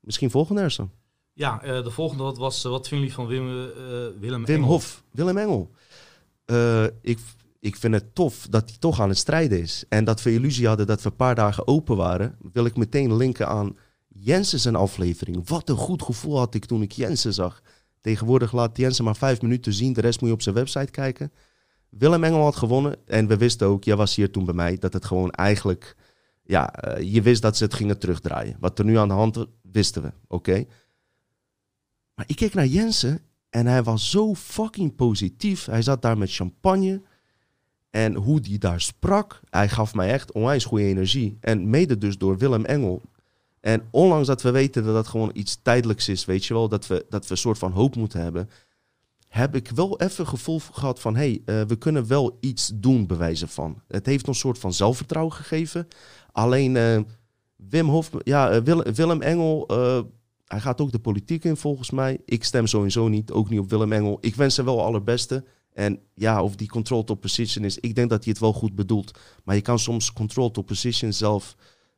Misschien 0.00 0.30
volgende 0.30 0.60
Ersan. 0.60 0.90
Ja, 1.32 1.64
uh, 1.64 1.84
de 1.84 1.90
volgende 1.90 2.22
wat 2.22 2.38
was, 2.38 2.62
wat 2.62 2.88
vinden 2.88 3.08
jullie 3.08 3.14
van 3.14 3.26
Wim, 3.26 3.46
Willem 4.20 4.44
Wim 4.44 4.56
Engel? 4.56 4.68
Hof, 4.68 5.02
Willem 5.10 5.38
Engel. 5.38 5.70
Uh, 6.50 6.84
ik, 7.02 7.18
ik 7.60 7.76
vind 7.76 7.94
het 7.94 8.14
tof 8.14 8.46
dat 8.50 8.68
hij 8.68 8.78
toch 8.78 9.00
aan 9.00 9.08
het 9.08 9.18
strijden 9.18 9.60
is. 9.60 9.84
En 9.88 10.04
dat 10.04 10.22
we 10.22 10.32
illusie 10.32 10.66
hadden 10.66 10.86
dat 10.86 11.02
we 11.02 11.08
een 11.08 11.16
paar 11.16 11.34
dagen 11.34 11.66
open 11.66 11.96
waren, 11.96 12.36
wil 12.52 12.64
ik 12.64 12.76
meteen 12.76 13.16
linken 13.16 13.48
aan 13.48 13.76
Jensen 14.08 14.60
zijn 14.60 14.76
aflevering. 14.76 15.48
Wat 15.48 15.68
een 15.68 15.76
goed 15.76 16.02
gevoel 16.02 16.38
had 16.38 16.54
ik 16.54 16.64
toen 16.64 16.82
ik 16.82 16.92
Jensen 16.92 17.34
zag. 17.34 17.62
Tegenwoordig 18.00 18.52
laat 18.52 18.76
Jensen 18.76 19.04
maar 19.04 19.16
vijf 19.16 19.42
minuten 19.42 19.72
zien, 19.72 19.92
de 19.92 20.00
rest 20.00 20.20
moet 20.20 20.28
je 20.28 20.34
op 20.34 20.42
zijn 20.42 20.54
website 20.54 20.90
kijken. 20.90 21.32
Willem 21.88 22.24
Engel 22.24 22.42
had 22.42 22.56
gewonnen 22.56 22.96
en 23.06 23.26
we 23.26 23.36
wisten 23.36 23.66
ook, 23.66 23.84
jij 23.84 23.96
was 23.96 24.14
hier 24.14 24.30
toen 24.30 24.44
bij 24.44 24.54
mij, 24.54 24.78
dat 24.78 24.92
het 24.92 25.04
gewoon 25.04 25.30
eigenlijk, 25.30 25.96
ja, 26.42 26.98
uh, 26.98 27.12
je 27.12 27.22
wist 27.22 27.42
dat 27.42 27.56
ze 27.56 27.64
het 27.64 27.74
gingen 27.74 27.98
terugdraaien. 27.98 28.56
Wat 28.60 28.78
er 28.78 28.84
nu 28.84 28.96
aan 28.96 29.08
de 29.08 29.14
hand 29.14 29.46
wisten 29.62 30.02
we, 30.02 30.12
oké. 30.26 30.64
Maar 32.14 32.24
ik 32.28 32.36
keek 32.36 32.54
naar 32.54 32.66
Jensen 32.66 33.20
en 33.50 33.66
hij 33.66 33.82
was 33.82 34.10
zo 34.10 34.34
fucking 34.34 34.94
positief. 34.96 35.66
Hij 35.66 35.82
zat 35.82 36.02
daar 36.02 36.18
met 36.18 36.32
champagne. 36.32 37.02
En 37.90 38.14
hoe 38.14 38.40
die 38.40 38.58
daar 38.58 38.80
sprak, 38.80 39.40
hij 39.50 39.68
gaf 39.68 39.94
mij 39.94 40.10
echt 40.10 40.32
onwijs 40.32 40.64
goede 40.64 40.84
energie. 40.84 41.38
En 41.40 41.70
mede 41.70 41.98
dus 41.98 42.18
door 42.18 42.38
Willem 42.38 42.64
Engel. 42.64 43.02
En 43.60 43.82
ondanks 43.90 44.26
dat 44.26 44.42
we 44.42 44.50
weten 44.50 44.84
dat 44.84 44.94
dat 44.94 45.06
gewoon 45.06 45.30
iets 45.32 45.58
tijdelijks 45.62 46.08
is, 46.08 46.24
weet 46.24 46.44
je 46.44 46.54
wel, 46.54 46.68
dat 46.68 46.86
we, 46.86 47.06
dat 47.08 47.24
we 47.24 47.30
een 47.30 47.36
soort 47.36 47.58
van 47.58 47.72
hoop 47.72 47.96
moeten 47.96 48.20
hebben. 48.20 48.50
heb 49.28 49.54
ik 49.54 49.68
wel 49.68 50.00
even 50.00 50.26
gevoel 50.26 50.60
gehad 50.72 51.00
van... 51.00 51.16
hé, 51.16 51.40
hey, 51.44 51.66
we 51.66 51.76
kunnen 51.76 52.06
wel 52.06 52.36
iets 52.40 52.72
doen, 52.74 53.06
bewijzen 53.06 53.48
van. 53.48 53.82
Het 53.88 54.06
heeft 54.06 54.26
een 54.26 54.34
soort 54.34 54.58
van 54.58 54.72
zelfvertrouwen 54.72 55.34
gegeven. 55.34 55.88
Alleen 56.32 57.06
Wim 57.56 57.88
Hof, 57.88 58.10
ja, 58.22 58.62
Willem 58.92 59.22
Engel 59.22 59.66
hij 60.50 60.60
gaat 60.60 60.80
ook 60.80 60.92
de 60.92 60.98
politiek 60.98 61.44
in 61.44 61.56
volgens 61.56 61.90
mij. 61.90 62.18
Ik 62.24 62.44
stem 62.44 62.66
sowieso 62.66 63.08
niet, 63.08 63.30
ook 63.30 63.48
niet 63.48 63.58
op 63.58 63.70
Willem 63.70 63.92
Engel. 63.92 64.18
Ik 64.20 64.34
wens 64.34 64.56
hem 64.56 64.64
wel 64.64 64.84
allerbeste. 64.84 65.44
En 65.72 66.00
ja, 66.14 66.42
of 66.42 66.56
die 66.56 66.68
control 66.68 67.04
top 67.04 67.20
position 67.20 67.64
is, 67.64 67.78
ik 67.78 67.94
denk 67.94 68.10
dat 68.10 68.24
hij 68.24 68.32
het 68.32 68.40
wel 68.40 68.52
goed 68.52 68.74
bedoelt. 68.74 69.18
Maar 69.44 69.54
je 69.54 69.60
kan 69.60 69.78
soms 69.78 70.12
control 70.12 70.50
top 70.50 70.66
position 70.66 71.12
zelf 71.12 71.56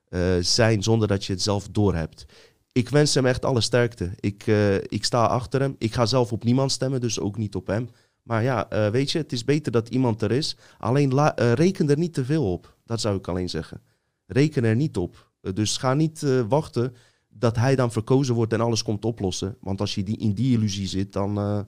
uh, 0.09 0.21
zijn 0.41 0.83
zonder 0.83 1.09
dat 1.09 1.25
je 1.25 1.33
het 1.33 1.43
zelf 1.43 1.69
doorhebt. 1.69 2.25
Ik 2.73 2.89
wens 2.89 3.15
hem 3.15 3.27
echt 3.27 3.45
alle 3.45 3.61
sterkte. 3.61 4.13
Ik, 4.21 4.47
uh, 4.47 4.75
ik 4.75 5.05
sta 5.05 5.25
achter 5.25 5.61
hem. 5.61 5.75
Ik 5.79 5.95
ga 5.95 6.07
zelf 6.07 6.33
op 6.33 6.45
niemand 6.45 6.73
stemmen, 6.73 7.01
dus 7.01 7.21
ook 7.21 7.37
niet 7.37 7.55
op 7.55 7.67
hem. 7.67 7.89
Maar 8.23 8.43
ja, 8.43 8.73
uh, 8.73 8.89
weet 8.89 9.11
je, 9.11 9.19
het 9.19 9.33
is 9.33 9.45
beter 9.45 9.73
dat 9.73 9.89
iemand 9.89 10.23
er 10.23 10.31
is. 10.31 10.57
Alleen 10.79 11.35
reken 11.55 11.91
er 11.91 11.99
niet 11.99 12.15
te 12.15 12.25
veel 12.25 12.53
op. 12.53 12.77
Dat 12.85 13.01
zou 13.01 13.17
ik 13.17 13.29
alleen 13.29 13.51
zeggen. 13.51 13.83
Reken 14.27 14.65
er 14.65 14.77
niet 14.77 14.97
op. 14.97 15.31
dus 15.41 15.77
ga 15.77 15.95
niet 15.95 16.27
wachten 16.49 16.95
dat 17.43 17.57
hij 17.57 17.77
dan 17.77 17.93
verkozen 17.93 18.35
wordt 18.35 18.53
en 18.53 18.61
alles 18.61 18.83
komt 18.83 19.05
oplossen. 19.05 19.57
Want 19.61 19.81
als 19.81 19.95
je 19.95 20.03
die, 20.03 20.17
in 20.17 20.33
die 20.33 20.57
illusie 20.57 20.87
zit, 20.87 21.13
dan, 21.13 21.39
uh, 21.39 21.61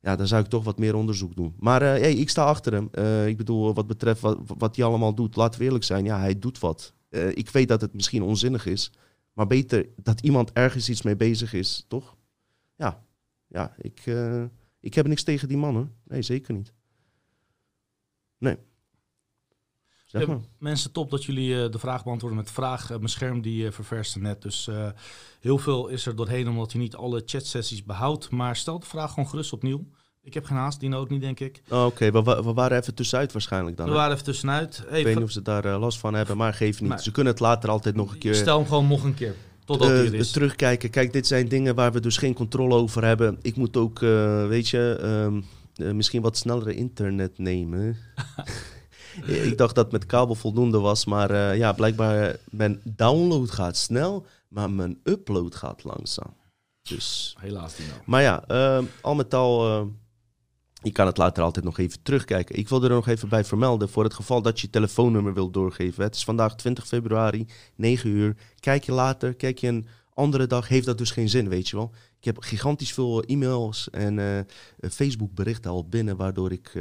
ja, 0.00 0.16
dan 0.16 0.26
zou 0.26 0.42
ik 0.42 0.48
toch 0.48 0.64
wat 0.64 0.78
meer 0.78 0.94
onderzoek 0.94 1.36
doen. 1.36 1.54
Maar 1.58 1.82
uh, 1.82 1.88
hey, 1.88 2.12
ik 2.12 2.30
sta 2.30 2.44
achter 2.44 2.72
hem. 2.72 2.88
Uh, 2.92 3.26
ik 3.26 3.36
bedoel, 3.36 3.74
wat 3.74 3.86
betreft 3.86 4.20
wat, 4.20 4.38
wat 4.58 4.76
hij 4.76 4.84
allemaal 4.84 5.14
doet, 5.14 5.36
laten 5.36 5.58
we 5.58 5.64
eerlijk 5.66 5.84
zijn. 5.84 6.04
Ja, 6.04 6.18
hij 6.18 6.38
doet 6.38 6.58
wat. 6.58 6.94
ik 7.34 7.50
weet 7.50 7.68
dat 7.68 7.80
het 7.80 7.94
misschien 7.94 8.22
onzinnig 8.22 8.66
is. 8.66 8.92
Maar 9.32 9.46
beter 9.46 9.88
dat 9.96 10.20
iemand 10.20 10.52
ergens 10.52 10.88
iets 10.88 11.02
mee 11.02 11.16
bezig 11.16 11.52
is, 11.52 11.84
toch? 11.88 12.16
Ja, 12.76 13.04
ja 13.46 13.74
ik, 13.78 14.04
ik 14.80 14.94
heb 14.94 15.06
niks 15.06 15.22
tegen 15.22 15.48
die 15.48 15.56
mannen. 15.56 15.94
Nee, 16.04 16.22
zeker 16.22 16.54
niet. 16.54 16.72
Nee. 18.38 18.56
Ja, 20.10 20.40
mensen, 20.58 20.92
top 20.92 21.10
dat 21.10 21.24
jullie 21.24 21.50
uh, 21.50 21.70
de 21.70 21.78
vraag 21.78 22.04
beantwoorden 22.04 22.38
met 22.38 22.50
vraag. 22.50 22.90
Uh, 22.90 22.96
mijn 22.96 23.08
scherm 23.08 23.40
die 23.40 23.70
ververste 23.70 24.18
net. 24.18 24.42
Dus 24.42 24.68
heel 25.40 25.58
veel 25.58 25.88
is 25.88 26.06
er 26.06 26.16
doorheen 26.16 26.48
omdat 26.48 26.72
je 26.72 26.78
niet 26.78 26.96
alle 26.96 27.22
chatsessies 27.26 27.84
behoudt. 27.84 28.30
Maar 28.30 28.56
stel 28.56 28.78
de 28.78 28.86
vraag 28.86 29.12
gewoon 29.12 29.28
gerust 29.28 29.52
opnieuw. 29.52 29.86
Ik 30.22 30.34
heb 30.34 30.44
geen 30.44 30.56
haast, 30.56 30.80
die 30.80 30.94
ook 30.94 31.10
niet, 31.10 31.20
denk 31.20 31.40
ik. 31.40 31.62
Oh, 31.68 31.84
Oké, 31.84 32.06
okay. 32.06 32.24
we, 32.24 32.42
we, 32.42 32.52
waren 32.52 32.78
even 32.78 32.94
tussenuit 32.94 33.32
waarschijnlijk 33.32 33.76
dan. 33.76 33.88
We 33.88 33.94
waren 33.94 34.12
even 34.12 34.24
tussenuit. 34.24 34.84
ik 34.90 35.04
weet 35.04 35.14
niet 35.14 35.24
of 35.24 35.30
ze 35.30 35.42
daar 35.42 35.78
last 35.78 35.98
van 35.98 36.14
hebben, 36.14 36.36
maar 36.36 36.54
geef 36.54 36.80
niet. 36.80 37.00
ze 37.00 37.10
kunnen 37.10 37.32
het 37.32 37.42
later 37.42 37.70
altijd 37.70 37.94
nog 37.94 38.12
een 38.12 38.18
keer... 38.18 38.34
Stel 38.34 38.58
hem 38.58 38.66
gewoon 38.66 38.88
nog 38.88 39.04
een 39.04 39.14
keer. 39.14 39.34
Totdat 39.64 39.90
uh, 39.90 40.12
is. 40.12 40.30
Terugkijken. 40.30 40.90
Kijk, 40.90 41.12
dit 41.12 41.26
zijn 41.26 41.48
dingen 41.48 41.74
waar 41.74 41.92
we 41.92 42.00
dus 42.00 42.16
geen 42.16 42.34
controle 42.34 42.74
over 42.74 43.04
hebben. 43.04 43.38
Ik 43.42 43.56
moet 43.56 43.76
ook, 43.76 43.98
weet 44.48 44.68
je, 44.68 44.98
um, 45.02 45.44
misschien 45.96 46.22
wat 46.22 46.36
snellere 46.36 46.74
internet 46.74 47.38
nemen. 47.38 47.96
ik 49.26 49.58
dacht 49.58 49.74
dat 49.74 49.92
met 49.92 50.06
kabel 50.06 50.34
voldoende 50.34 50.78
was, 50.78 51.04
maar 51.04 51.30
uh, 51.30 51.56
ja, 51.56 51.72
blijkbaar 51.72 52.36
mijn 52.50 52.80
download 52.84 53.50
gaat 53.50 53.76
snel, 53.76 54.26
maar 54.48 54.70
mijn 54.70 55.00
upload 55.04 55.54
gaat 55.54 55.84
langzaam. 55.84 56.36
Dus. 56.82 57.36
Helaas 57.38 57.78
niet 57.78 57.88
nou. 57.88 58.00
Maar 58.06 58.22
ja, 58.22 58.44
uh, 58.48 58.84
al 59.00 59.14
met 59.14 59.34
al, 59.34 59.80
uh, 59.80 59.86
je 60.82 60.92
kan 60.92 61.06
het 61.06 61.16
later 61.16 61.42
altijd 61.42 61.64
nog 61.64 61.78
even 61.78 62.02
terugkijken. 62.02 62.56
Ik 62.56 62.68
wil 62.68 62.82
er 62.82 62.90
nog 62.90 63.08
even 63.08 63.28
bij 63.28 63.44
vermelden, 63.44 63.88
voor 63.88 64.04
het 64.04 64.14
geval 64.14 64.42
dat 64.42 64.60
je 64.60 64.70
telefoonnummer 64.70 65.34
wilt 65.34 65.54
doorgeven. 65.54 66.02
Het 66.02 66.14
is 66.14 66.24
vandaag 66.24 66.56
20 66.56 66.86
februari, 66.86 67.46
9 67.74 68.10
uur. 68.10 68.36
Kijk 68.60 68.84
je 68.84 68.92
later, 68.92 69.34
kijk 69.34 69.58
je 69.58 69.68
een 69.68 69.86
andere 70.14 70.46
dag, 70.46 70.68
heeft 70.68 70.86
dat 70.86 70.98
dus 70.98 71.10
geen 71.10 71.28
zin, 71.28 71.48
weet 71.48 71.68
je 71.68 71.76
wel. 71.76 71.92
Ik 72.18 72.24
heb 72.24 72.38
gigantisch 72.38 72.92
veel 72.92 73.22
e-mails 73.22 73.90
en 73.90 74.46
Facebook 74.90 75.34
berichten 75.34 75.70
al 75.70 75.88
binnen, 75.88 76.16
waardoor 76.16 76.52
ik 76.52 76.72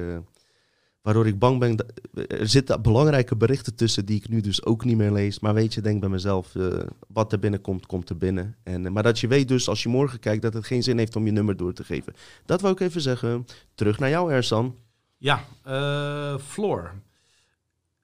Waardoor 1.08 1.28
ik 1.28 1.39
bang 1.39 1.60
ben. 1.60 1.76
Dat, 1.76 1.93
er 2.28 2.47
zitten 2.47 2.82
belangrijke 2.82 3.36
berichten 3.36 3.76
tussen 3.76 4.05
die 4.05 4.16
ik 4.16 4.30
nu 4.30 4.41
dus 4.41 4.66
ook 4.66 4.86
niet 4.86 4.97
meer 4.97 5.12
lees. 5.12 5.39
Maar 5.39 5.53
weet 5.53 5.74
je, 5.74 5.82
denk 5.82 5.99
bij 5.99 6.10
mezelf, 6.10 6.55
uh, 6.55 6.84
wat 7.08 7.32
er 7.32 7.39
binnenkomt, 7.39 7.86
komt 7.86 8.10
er 8.10 8.18
binnen. 8.18 8.55
En, 8.64 8.86
uh, 8.86 8.91
maar 8.91 9.03
dat 9.03 9.20
je 9.20 9.28
weet 9.28 9.47
dus, 9.47 9.70
als 9.70 9.84
je 9.84 9.89
morgen 9.89 10.20
kijkt, 10.20 10.41
dat 10.41 10.53
het 10.53 10.66
geen 10.66 10.84
zin 10.84 10.97
heeft 10.97 11.16
om 11.16 11.26
je 11.26 11.32
nummer 11.32 11.58
door 11.58 11.74
te 11.74 11.84
geven. 11.84 12.14
Dat 12.45 12.62
wou 12.62 12.74
ik 12.74 12.80
even 12.80 13.01
zeggen. 13.01 13.45
Terug 13.76 13.99
naar 13.99 14.10
jou, 14.10 14.32
Ersan. 14.32 14.76
Ja, 15.18 15.43
uh, 15.68 16.38
Floor. 16.38 16.93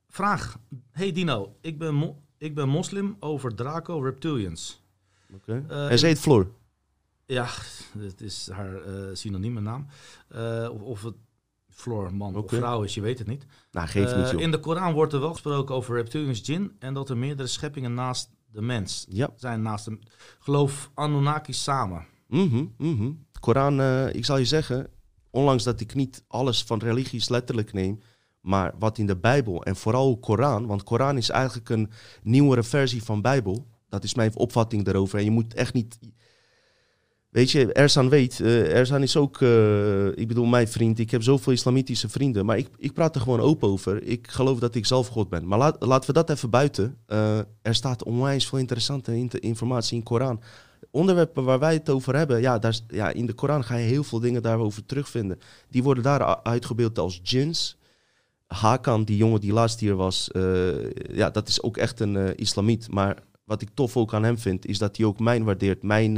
Vraag. 0.09 0.57
Hey 0.91 1.11
Dino, 1.11 1.55
ik 1.61 1.77
ben, 1.77 2.15
ik 2.37 2.55
ben 2.55 2.69
moslim 2.69 3.15
over 3.19 3.55
Draco 3.55 3.99
Reptilians. 3.99 4.81
Oké. 5.33 5.63
Okay. 5.67 5.89
en 5.89 5.99
ze 5.99 6.05
heet 6.05 6.19
Floor? 6.19 6.51
Ja, 7.25 7.47
het 7.97 8.21
is 8.21 8.49
haar 8.51 8.81
synonieme 9.13 9.61
naam. 9.61 9.87
of, 10.71 10.81
of 10.81 11.03
het 11.03 11.15
Floor, 11.73 12.15
man 12.15 12.35
of 12.35 12.49
vrouw 12.49 12.83
is, 12.83 12.93
je 12.93 13.01
weet 13.01 13.17
het 13.17 13.27
niet. 13.27 13.45
Nou, 13.71 13.87
geef 13.87 14.15
niet, 14.15 14.33
uh, 14.33 14.39
in 14.39 14.51
de 14.51 14.59
Koran 14.59 14.93
wordt 14.93 15.13
er 15.13 15.19
wel 15.19 15.31
gesproken 15.31 15.75
over 15.75 15.95
reptilians 15.95 16.41
jin 16.43 16.71
en 16.79 16.93
dat 16.93 17.09
er 17.09 17.17
meerdere 17.17 17.47
scheppingen 17.47 17.93
naast 17.93 18.29
de 18.51 18.61
mens 18.61 19.05
ja. 19.09 19.29
zijn. 19.35 19.61
Naast 19.61 19.85
de 19.85 19.99
geloof 20.39 20.91
Anunnaki 20.93 21.53
samen. 21.53 22.05
Mm 22.27 22.73
-hmm, 22.77 23.25
Koran, 23.39 23.79
uh, 23.79 24.13
ik 24.13 24.25
zal 24.25 24.37
je 24.37 24.45
zeggen, 24.45 24.87
ondanks 25.29 25.63
dat 25.63 25.79
ik 25.79 25.93
niet 25.93 26.23
alles 26.27 26.63
van 26.63 26.79
religies 26.79 27.29
letterlijk 27.29 27.73
neem, 27.73 27.99
maar 28.41 28.73
wat 28.79 28.97
in 28.97 29.05
de 29.05 29.17
Bijbel 29.17 29.63
en 29.63 29.75
vooral 29.75 30.17
Koran, 30.17 30.65
want 30.65 30.83
Koran 30.83 31.17
is 31.17 31.29
eigenlijk 31.29 31.69
een 31.69 31.91
nieuwere 32.23 32.63
versie 32.63 33.03
van 33.03 33.21
Bijbel. 33.21 33.67
Dat 33.89 34.03
is 34.03 34.15
mijn 34.15 34.35
opvatting 34.35 34.83
daarover. 34.83 35.19
En 35.19 35.23
je 35.23 35.31
moet 35.31 35.53
echt 35.53 35.73
niet 35.73 35.99
Weet 37.33 37.51
je, 37.51 37.73
Ersan 37.73 38.09
weet, 38.09 38.39
uh, 38.39 39.01
is 39.01 39.17
ook, 39.17 39.39
uh, 39.39 40.07
ik 40.07 40.27
bedoel, 40.27 40.45
mijn 40.45 40.67
vriend. 40.67 40.99
Ik 40.99 41.11
heb 41.11 41.23
zoveel 41.23 41.53
islamitische 41.53 42.09
vrienden, 42.09 42.45
maar 42.45 42.57
ik, 42.57 42.69
ik 42.77 42.93
praat 42.93 43.15
er 43.15 43.21
gewoon 43.21 43.39
open 43.39 43.69
over. 43.69 44.03
Ik 44.03 44.27
geloof 44.27 44.59
dat 44.59 44.75
ik 44.75 44.85
zelf 44.85 45.07
God 45.07 45.29
ben. 45.29 45.47
Maar 45.47 45.57
laat, 45.57 45.85
laten 45.85 46.07
we 46.07 46.13
dat 46.13 46.29
even 46.29 46.49
buiten. 46.49 46.97
Uh, 47.07 47.37
er 47.61 47.75
staat 47.75 48.03
onwijs 48.03 48.47
veel 48.47 48.59
interessante 48.59 49.39
informatie 49.39 49.93
in 49.93 49.99
de 49.99 50.05
Koran. 50.05 50.41
Onderwerpen 50.91 51.43
waar 51.43 51.59
wij 51.59 51.73
het 51.73 51.89
over 51.89 52.15
hebben, 52.15 52.41
ja, 52.41 52.59
daar, 52.59 52.79
ja, 52.87 53.09
in 53.09 53.25
de 53.25 53.33
Koran 53.33 53.63
ga 53.63 53.75
je 53.75 53.87
heel 53.87 54.03
veel 54.03 54.19
dingen 54.19 54.41
daarover 54.41 54.85
terugvinden. 54.85 55.39
Die 55.69 55.83
worden 55.83 56.03
daar 56.03 56.43
uitgebeeld 56.43 56.99
als 56.99 57.21
djinns. 57.21 57.77
Hakan, 58.47 59.03
die 59.03 59.17
jongen 59.17 59.41
die 59.41 59.53
laatst 59.53 59.79
hier 59.79 59.95
was, 59.95 60.29
ja, 61.11 61.29
dat 61.29 61.47
is 61.47 61.61
ook 61.61 61.77
echt 61.77 61.99
een 61.99 62.35
islamiet. 62.35 62.91
Maar 62.91 63.17
wat 63.43 63.61
ik 63.61 63.69
tof 63.73 63.97
ook 63.97 64.13
aan 64.13 64.23
hem 64.23 64.37
vind, 64.37 64.65
is 64.65 64.77
dat 64.77 64.97
hij 64.97 65.05
ook 65.05 65.19
mijn 65.19 65.43
waardeert, 65.43 65.83
mijn 65.83 66.17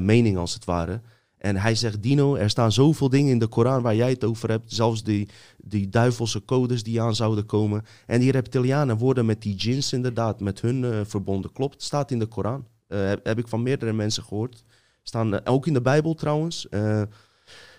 mening 0.00 0.36
als 0.36 0.54
het 0.54 0.64
ware. 0.64 1.00
En 1.40 1.56
hij 1.56 1.74
zegt, 1.74 2.02
Dino, 2.02 2.34
er 2.34 2.50
staan 2.50 2.72
zoveel 2.72 3.08
dingen 3.08 3.30
in 3.30 3.38
de 3.38 3.46
Koran 3.46 3.82
waar 3.82 3.94
jij 3.94 4.10
het 4.10 4.24
over 4.24 4.50
hebt. 4.50 4.72
Zelfs 4.72 5.02
die, 5.02 5.28
die 5.58 5.88
duivelse 5.88 6.44
codes 6.44 6.82
die 6.82 7.00
aan 7.00 7.14
zouden 7.14 7.46
komen. 7.46 7.84
En 8.06 8.20
die 8.20 8.32
reptilianen 8.32 8.98
worden 8.98 9.26
met 9.26 9.42
die 9.42 9.54
djinns 9.54 9.92
inderdaad, 9.92 10.40
met 10.40 10.60
hun 10.60 10.82
uh, 10.82 11.00
verbonden. 11.04 11.52
Klopt, 11.52 11.82
staat 11.82 12.10
in 12.10 12.18
de 12.18 12.26
Koran. 12.26 12.66
Heb, 12.86 13.24
heb, 13.24 13.38
ik 13.38 13.48
van 13.48 13.62
meerdere 13.62 13.92
mensen 13.92 14.22
gehoord. 14.22 14.64
Staan 15.02 15.46
ook 15.46 15.66
in 15.66 15.72
de 15.72 15.80
Bijbel 15.80 16.14
trouwens. 16.14 16.66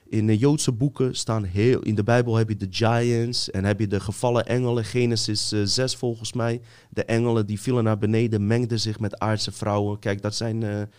in 0.07 0.28
de 0.28 0.38
Joodse 0.38 0.72
boeken 0.72 1.16
staan 1.16 1.43
heel... 1.43 1.80
In 1.80 1.95
de 1.95 2.03
Bijbel 2.03 2.36
heb 2.36 2.49
je 2.49 2.55
de 2.55 2.68
giants 2.70 3.51
en 3.51 3.64
heb 3.64 3.80
je 3.80 3.88
de 3.88 3.99
gevallen 3.99 4.45
engelen. 4.45 4.86
Genesis 4.86 5.53
6 5.64 5.95
volgens 5.95 6.34
mij. 6.34 6.62
De 6.89 7.05
engelen 7.05 7.45
die 7.45 7.62
vielen 7.62 7.84
naar 7.84 7.97
beneden, 7.97 8.47
mengden 8.47 8.80
zich 8.80 8.99
met 8.99 9.20
aardse 9.20 9.51
vrouwen. 9.51 9.99
Kijk, 9.99 10.22
dat 10.22 10.36
zijn 10.36 10.89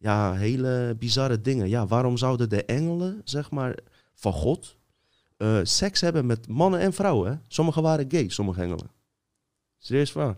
ja, 0.00 0.34
hele 0.34 0.96
bizarre 0.98 1.40
dingen. 1.40 1.68
Ja, 1.68 1.86
waarom 1.86 2.16
zouden 2.16 2.48
de 2.48 2.64
engelen, 2.64 3.20
zeg 3.24 3.50
maar, 3.50 3.78
van 4.14 4.32
God 4.32 4.76
uh, 5.38 5.58
seks 5.62 6.00
hebben 6.00 6.26
met 6.26 6.48
mannen 6.48 6.80
en 6.80 6.92
vrouwen? 6.92 7.30
Hè? 7.30 7.36
Sommigen 7.48 7.82
waren 7.82 8.10
gay, 8.10 8.28
sommige 8.28 8.60
engelen. 8.60 8.90
Serieus 9.78 10.12
waar. 10.12 10.36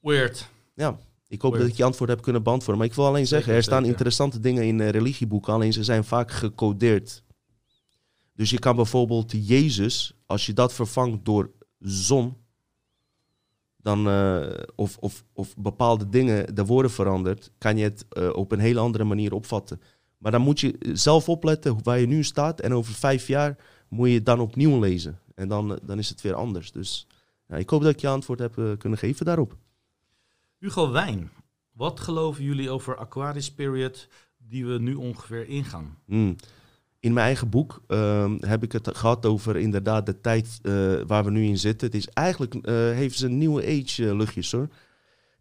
Weird. 0.00 0.48
Ja, 0.74 0.98
ik 1.28 1.40
hoop 1.40 1.58
dat 1.58 1.66
ik 1.66 1.74
je 1.74 1.84
antwoord 1.84 2.10
heb 2.10 2.22
kunnen 2.22 2.42
beantwoorden. 2.42 2.78
Maar 2.78 2.90
ik 2.90 2.96
wil 2.96 3.06
alleen 3.06 3.26
zeggen, 3.26 3.54
er 3.54 3.62
staan 3.62 3.84
interessante 3.84 4.40
dingen 4.40 4.64
in 4.64 4.78
uh, 4.78 4.88
religieboeken, 4.88 5.52
alleen 5.52 5.72
ze 5.72 5.84
zijn 5.84 6.04
vaak 6.04 6.30
gecodeerd. 6.30 7.22
Dus 8.34 8.50
je 8.50 8.58
kan 8.58 8.76
bijvoorbeeld 8.76 9.46
Jezus, 9.46 10.14
als 10.26 10.46
je 10.46 10.52
dat 10.52 10.72
vervangt 10.72 11.24
door 11.24 11.50
zon, 11.78 12.36
dan, 13.84 14.08
uh, 14.08 14.46
of, 14.74 14.96
of, 15.00 15.24
of 15.32 15.56
bepaalde 15.56 16.08
dingen, 16.08 16.54
de 16.54 16.64
woorden 16.64 16.90
verandert, 16.90 17.50
kan 17.58 17.76
je 17.76 17.84
het 17.84 18.06
uh, 18.12 18.36
op 18.36 18.52
een 18.52 18.58
hele 18.58 18.80
andere 18.80 19.04
manier 19.04 19.34
opvatten. 19.34 19.80
Maar 20.18 20.32
dan 20.32 20.40
moet 20.40 20.60
je 20.60 20.78
zelf 20.92 21.28
opletten 21.28 21.82
waar 21.82 21.98
je 21.98 22.06
nu 22.06 22.22
staat 22.22 22.60
en 22.60 22.74
over 22.74 22.94
vijf 22.94 23.26
jaar 23.26 23.56
moet 23.88 24.08
je 24.08 24.14
het 24.14 24.26
dan 24.26 24.40
opnieuw 24.40 24.80
lezen. 24.80 25.18
En 25.34 25.48
dan, 25.48 25.72
eh, 25.72 25.78
dan 25.82 25.98
is 25.98 26.08
het 26.08 26.20
weer 26.20 26.34
anders. 26.34 26.72
Dus 26.72 27.06
ik 27.48 27.70
hoop 27.70 27.82
dat 27.82 27.92
ik 27.92 28.00
je 28.00 28.08
antwoord 28.08 28.38
heb 28.38 28.56
uh, 28.56 28.76
kunnen 28.78 28.98
geven 28.98 29.26
daarop. 29.26 29.56
Hugo 30.58 30.90
Wijn, 30.90 31.30
wat 31.72 32.00
geloven 32.00 32.44
jullie 32.44 32.70
over 32.70 32.96
Aquarius 32.96 33.52
Period 33.52 34.08
die 34.36 34.66
we 34.66 34.78
nu 34.78 34.94
ongeveer 34.94 35.48
ingaan? 35.48 35.98
Hmm 36.06 36.36
in 37.04 37.12
mijn 37.12 37.26
eigen 37.26 37.48
boek 37.48 37.82
ehm, 37.86 38.36
heb 38.40 38.62
ik 38.62 38.72
het 38.72 38.88
gehad 38.92 39.26
over 39.26 39.56
inderdaad 39.56 40.06
de 40.06 40.20
tijd 40.20 40.58
uh, 40.62 40.94
waar 41.06 41.24
we 41.24 41.30
nu 41.30 41.44
in 41.44 41.58
zitten. 41.58 41.86
Het 41.86 41.96
is 41.96 42.08
eigenlijk, 42.08 42.54
uh, 42.54 42.62
heeft 42.74 43.18
ze 43.18 43.26
een 43.26 43.38
nieuwe 43.38 43.62
age 43.62 44.02
uh, 44.02 44.16
luchtjes 44.16 44.52
hoor. 44.52 44.68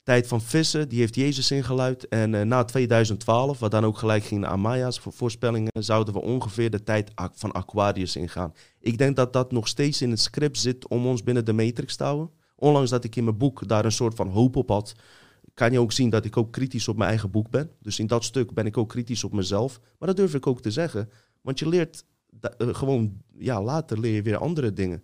tijd 0.03 0.27
van 0.27 0.41
vissen, 0.41 0.89
die 0.89 0.99
heeft 0.99 1.15
Jezus 1.15 1.51
ingeluid. 1.51 2.07
En 2.07 2.47
na 2.47 2.63
2012, 2.63 3.59
wat 3.59 3.71
dan 3.71 3.85
ook 3.85 3.97
gelijk 3.97 4.23
ging 4.23 4.41
naar 4.41 4.59
Maya's 4.59 4.99
voorspellingen, 5.03 5.71
zouden 5.79 6.13
we 6.13 6.21
ongeveer 6.21 6.69
de 6.69 6.83
tijd 6.83 7.11
van 7.15 7.51
Aquarius 7.51 8.15
ingaan. 8.15 8.53
Ik 8.79 8.97
denk 8.97 9.15
dat 9.15 9.33
dat 9.33 9.51
nog 9.51 9.67
steeds 9.67 10.01
in 10.01 10.09
het 10.09 10.19
script 10.19 10.57
zit 10.57 10.87
om 10.87 11.05
ons 11.05 11.23
binnen 11.23 11.45
de 11.45 11.53
matrix 11.53 11.95
te 11.95 12.03
houden. 12.03 12.29
Ondanks 12.55 12.89
dat 12.89 13.03
ik 13.03 13.15
in 13.15 13.23
mijn 13.23 13.37
boek 13.37 13.67
daar 13.67 13.85
een 13.85 13.91
soort 13.91 14.15
van 14.15 14.27
hoop 14.27 14.55
op 14.55 14.69
had, 14.69 14.95
kan 15.53 15.71
je 15.71 15.79
ook 15.79 15.91
zien 15.91 16.09
dat 16.09 16.25
ik 16.25 16.37
ook 16.37 16.51
kritisch 16.51 16.87
op 16.87 16.97
mijn 16.97 17.09
eigen 17.09 17.31
boek 17.31 17.49
ben. 17.49 17.71
Dus 17.81 17.99
in 17.99 18.07
dat 18.07 18.23
stuk 18.23 18.53
ben 18.53 18.65
ik 18.65 18.77
ook 18.77 18.89
kritisch 18.89 19.23
op 19.23 19.33
mezelf. 19.33 19.79
Maar 19.99 20.07
dat 20.07 20.17
durf 20.17 20.33
ik 20.33 20.47
ook 20.47 20.61
te 20.61 20.71
zeggen. 20.71 21.09
Want 21.43 21.59
je 21.59 21.67
leert 21.67 22.05
uh, 22.57 22.75
gewoon, 22.75 23.21
ja, 23.37 23.61
later 23.61 23.99
leer 23.99 24.15
je 24.15 24.21
weer 24.21 24.37
andere 24.37 24.73
dingen. 24.73 25.03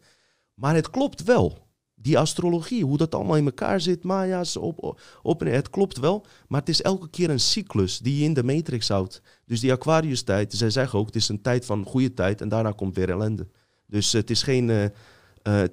Maar 0.54 0.76
het 0.76 0.90
klopt 0.90 1.24
wel 1.24 1.68
die 2.02 2.18
astrologie, 2.18 2.86
hoe 2.86 2.98
dat 2.98 3.16
allemaal 3.16 3.38
in 3.38 3.46
elkaar 3.46 3.82
zit, 3.82 4.04
Maya's 4.04 4.56
op, 4.56 5.00
op 5.22 5.40
het 5.40 5.70
klopt 5.70 6.00
wel, 6.00 6.26
maar 6.48 6.60
het 6.60 6.70
is 6.70 6.82
elke 6.82 7.10
keer 7.10 7.30
een 7.30 7.40
cyclus 7.40 8.00
die 8.00 8.18
je 8.18 8.24
in 8.24 8.34
de 8.34 8.44
matrix 8.44 8.88
houdt. 8.88 9.22
Dus 9.46 9.60
die 9.60 9.72
Aquarius-tijd, 9.72 10.54
zij 10.54 10.70
zeggen 10.70 11.00
ook, 11.00 11.06
het 11.06 11.16
is 11.16 11.30
een 11.30 11.42
tijd 11.42 11.66
van 11.66 11.86
goede 11.86 12.14
tijd 12.14 12.42
en 12.42 12.50
daarna 12.50 12.72
komt 12.72 12.96
weer 12.96 13.10
ellende. 13.10 13.48
Dus 13.86 14.12
het 14.12 14.30
is 14.30 14.44
geen 14.44 14.70
uh, 14.70 14.84
uh, 14.84 14.90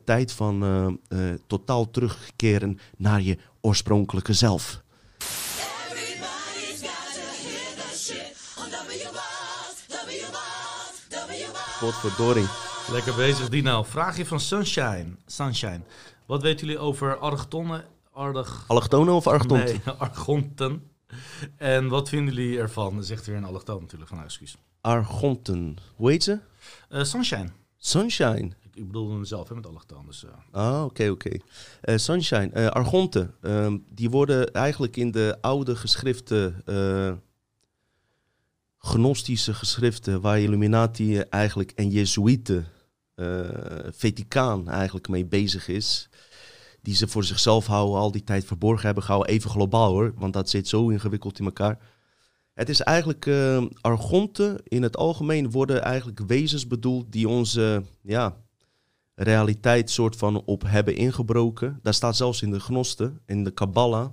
tijd 0.05 0.33
van 0.33 1.01
totaal 1.47 1.91
terugkeren 1.91 2.79
naar 2.97 3.23
je 3.23 3.39
oorspronkelijke 3.61 4.33
zelf. 4.33 4.85
Godverdorie. 11.77 12.47
Lekker 12.91 13.15
bezig, 13.15 13.49
Dino. 13.49 13.83
Vraagje 13.83 14.27
van 14.27 14.41
Sunshine. 14.41 15.07
Sunshine. 15.27 15.81
Wat 16.27 16.43
weten 16.43 16.67
jullie 16.67 16.83
over 16.83 17.19
argtonnen? 17.19 17.85
Arg... 18.13 18.65
Allochtonen 18.67 19.15
of 19.15 19.27
argonten? 19.27 19.81
Nee, 19.85 19.95
argonten. 19.99 20.91
En 21.57 21.89
wat 21.89 22.09
vinden 22.09 22.35
jullie 22.35 22.59
ervan? 22.59 23.05
Zegt 23.05 23.27
weer 23.27 23.37
een 23.37 23.45
allochtoon 23.45 23.81
natuurlijk, 23.81 24.11
van 24.11 24.23
excuus. 24.23 24.57
Argonten. 24.81 25.77
Hoe 25.95 26.11
heet 26.11 26.23
ze? 26.23 26.39
Uh, 26.91 27.03
sunshine. 27.03 27.49
Sunshine. 27.77 28.51
Ik, 28.63 28.75
ik 28.75 28.87
bedoelde 28.87 29.15
hem 29.15 29.25
zelf 29.25 29.49
hè, 29.49 29.55
met 29.55 29.67
allochtoon. 29.67 30.07
Dus, 30.07 30.25
uh... 30.25 30.31
Ah, 30.51 30.85
oké, 30.85 31.09
oké. 31.09 31.27
Okay. 31.27 31.41
Uh, 31.85 31.97
sunshine. 31.97 32.71
argonten. 32.71 33.35
Ehm, 33.41 33.79
die 33.89 34.11
worden 34.11 34.53
eigenlijk 34.53 34.97
in 34.97 35.11
de 35.11 35.39
oude 35.41 35.77
geschriften... 35.77 36.63
Gnostische 38.87 39.55
geschriften 39.55 40.21
waar 40.21 40.41
Illuminati 40.41 41.19
eigenlijk 41.19 41.71
en 41.71 41.91
Jezuïeten 41.91 42.67
uh, 43.17 43.41
Vaticaan 43.91 44.69
eigenlijk 44.69 45.09
mee 45.09 45.27
bezig 45.27 45.69
is. 45.69 46.09
Die 46.83 46.95
ze 46.95 47.09
voor 47.09 47.25
zichzelf 47.25 47.67
houden, 47.67 47.99
al 47.99 48.11
die 48.11 48.25
tijd 48.25 48.45
verborgen 48.45 48.87
hebben 48.87 49.05
gehouden. 49.05 49.33
Even 49.33 49.51
globaal 49.51 49.91
hoor, 49.91 50.13
want 50.17 50.33
dat 50.33 50.51
zit 50.51 50.69
zo 50.69 50.89
ingewikkeld 50.89 51.39
in 51.39 51.45
elkaar. 51.45 51.79
Het 52.55 52.69
is 52.69 52.81
eigenlijk 52.81 53.27
uh, 53.27 53.65
argonten 53.81 54.61
in 54.65 54.83
het 54.83 54.97
algemeen 54.97 55.51
worden 55.51 55.83
eigenlijk 55.83 56.21
wezens 56.27 56.67
bedoeld 56.67 57.13
die 57.13 57.29
onze 57.29 57.83
ja, 58.03 58.37
realiteit 59.15 59.91
soort 59.91 60.17
van 60.17 60.45
op 60.45 60.63
hebben 60.67 60.97
ingebroken. 60.97 61.79
Daar 61.83 61.95
staat 61.95 62.17
zelfs 62.17 62.43
in 62.43 62.51
de 62.51 62.61
Gnosten, 62.61 63.21
in 63.27 63.45
de 63.45 63.51
Kabbalah, 63.51 64.09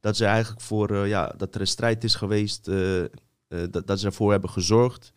dat 0.00 0.16
ze 0.16 0.24
eigenlijk 0.24 0.60
voor 0.60 0.90
uh, 0.90 1.08
ja, 1.08 1.34
dat 1.36 1.54
er 1.54 1.60
een 1.60 1.66
strijd 1.66 2.04
is 2.04 2.14
geweest, 2.14 2.68
dat, 3.70 3.86
dat 3.86 4.00
ze 4.00 4.06
ervoor 4.06 4.30
hebben 4.30 4.50
gezorgd 4.50 5.12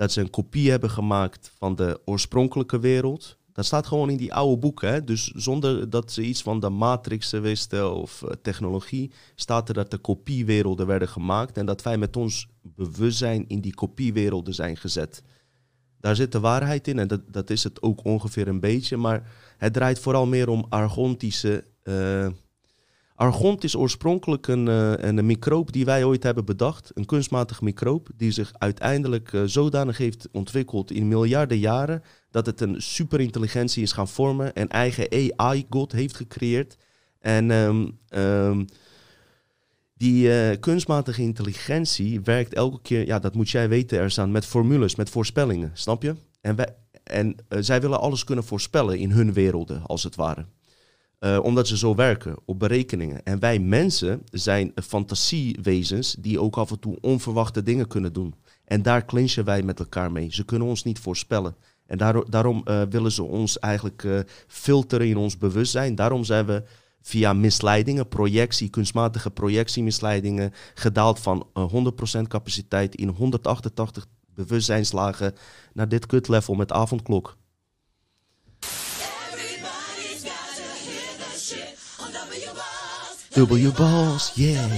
dat 0.00 0.12
ze 0.12 0.20
een 0.20 0.30
kopie 0.30 0.70
hebben 0.70 0.90
gemaakt 0.90 1.52
van 1.56 1.74
de 1.74 2.00
oorspronkelijke 2.04 2.78
wereld. 2.78 3.38
Dat 3.52 3.64
staat 3.64 3.86
gewoon 3.86 4.10
in 4.10 4.16
die 4.16 4.34
oude 4.34 4.58
boeken. 4.58 5.04
Dus 5.04 5.26
zonder 5.26 5.90
dat 5.90 6.12
ze 6.12 6.22
iets 6.22 6.42
van 6.42 6.60
de 6.60 6.68
matrix 6.68 7.30
wisten 7.30 7.94
of 7.94 8.22
uh, 8.22 8.30
technologie, 8.42 9.12
staat 9.34 9.68
er 9.68 9.74
dat 9.74 9.90
de 9.90 9.98
kopiewerelden 9.98 10.86
werden 10.86 11.08
gemaakt 11.08 11.56
en 11.56 11.66
dat 11.66 11.82
wij 11.82 11.98
met 11.98 12.16
ons 12.16 12.48
bewustzijn 12.62 13.48
in 13.48 13.60
die 13.60 13.74
kopiewerelden 13.74 14.54
zijn 14.54 14.76
gezet. 14.76 15.22
Daar 15.98 16.16
zit 16.16 16.32
de 16.32 16.40
waarheid 16.40 16.88
in 16.88 16.98
en 16.98 17.08
dat, 17.08 17.20
dat 17.32 17.50
is 17.50 17.64
het 17.64 17.82
ook 17.82 18.04
ongeveer 18.04 18.48
een 18.48 18.60
beetje, 18.60 18.96
maar 18.96 19.30
het 19.56 19.72
draait 19.72 19.98
vooral 19.98 20.26
meer 20.26 20.48
om 20.48 20.66
argontische 20.68 21.64
uh, 21.84 22.26
Argont 23.20 23.64
is 23.64 23.76
oorspronkelijk 23.76 24.46
een, 24.46 24.66
uh, 24.66 24.92
een 24.96 25.26
microop 25.26 25.72
die 25.72 25.84
wij 25.84 26.04
ooit 26.04 26.22
hebben 26.22 26.44
bedacht. 26.44 26.90
Een 26.94 27.04
kunstmatig 27.04 27.60
microop 27.60 28.08
die 28.16 28.30
zich 28.30 28.52
uiteindelijk 28.58 29.32
uh, 29.32 29.42
zodanig 29.44 29.98
heeft 29.98 30.28
ontwikkeld 30.32 30.90
in 30.90 31.08
miljarden 31.08 31.58
jaren 31.58 32.02
dat 32.30 32.46
het 32.46 32.60
een 32.60 32.82
superintelligentie 32.82 33.82
is 33.82 33.92
gaan 33.92 34.08
vormen 34.08 34.54
en 34.54 34.68
eigen 34.68 35.32
AI-god 35.36 35.92
heeft 35.92 36.16
gecreëerd. 36.16 36.76
En 37.18 37.50
um, 37.50 37.98
um, 38.08 38.64
die 39.94 40.26
uh, 40.26 40.60
kunstmatige 40.60 41.22
intelligentie 41.22 42.20
werkt 42.20 42.54
elke 42.54 42.80
keer, 42.82 43.06
ja, 43.06 43.18
dat 43.18 43.34
moet 43.34 43.50
jij 43.50 43.68
weten, 43.68 43.98
er 43.98 44.10
staan 44.10 44.30
met 44.30 44.46
formules, 44.46 44.94
met 44.94 45.10
voorspellingen, 45.10 45.70
snap 45.74 46.02
je? 46.02 46.14
En, 46.40 46.56
wij, 46.56 46.76
en 47.02 47.36
zij 47.48 47.80
willen 47.80 48.00
alles 48.00 48.24
kunnen 48.24 48.44
voorspellen 48.44 48.98
in 48.98 49.10
hun 49.10 49.32
werelden, 49.32 49.82
als 49.86 50.02
het 50.02 50.14
ware. 50.16 50.46
Uh, 51.20 51.38
omdat 51.42 51.68
ze 51.68 51.76
zo 51.76 51.94
werken 51.94 52.36
op 52.44 52.58
berekeningen. 52.58 53.24
En 53.24 53.38
wij 53.38 53.58
mensen 53.58 54.22
zijn 54.30 54.72
fantasiewezens 54.82 56.16
die 56.18 56.40
ook 56.40 56.56
af 56.56 56.70
en 56.70 56.78
toe 56.78 56.98
onverwachte 57.00 57.62
dingen 57.62 57.88
kunnen 57.88 58.12
doen. 58.12 58.34
En 58.64 58.82
daar 58.82 59.04
clinchen 59.04 59.44
wij 59.44 59.62
met 59.62 59.78
elkaar 59.78 60.12
mee. 60.12 60.32
Ze 60.34 60.44
kunnen 60.44 60.68
ons 60.68 60.84
niet 60.84 60.98
voorspellen. 60.98 61.56
En 61.86 61.98
daar, 61.98 62.30
daarom 62.30 62.64
uh, 62.64 62.82
willen 62.90 63.12
ze 63.12 63.22
ons 63.22 63.58
eigenlijk 63.58 64.02
uh, 64.02 64.20
filteren 64.46 65.08
in 65.08 65.16
ons 65.16 65.38
bewustzijn. 65.38 65.94
Daarom 65.94 66.24
zijn 66.24 66.46
we 66.46 66.62
via 67.02 67.32
misleidingen, 67.32 68.08
projectie, 68.08 68.68
kunstmatige 68.68 69.30
projectiemisleidingen, 69.30 70.52
gedaald 70.74 71.18
van 71.18 71.46
100% 72.18 72.22
capaciteit 72.28 72.94
in 72.94 73.08
188 73.08 74.06
bewustzijnslagen 74.34 75.34
naar 75.72 75.88
dit 75.88 76.06
kutlevel 76.06 76.54
met 76.54 76.72
avondklok. 76.72 77.36
W-Balls, 83.46 84.32
yeah. 84.34 84.70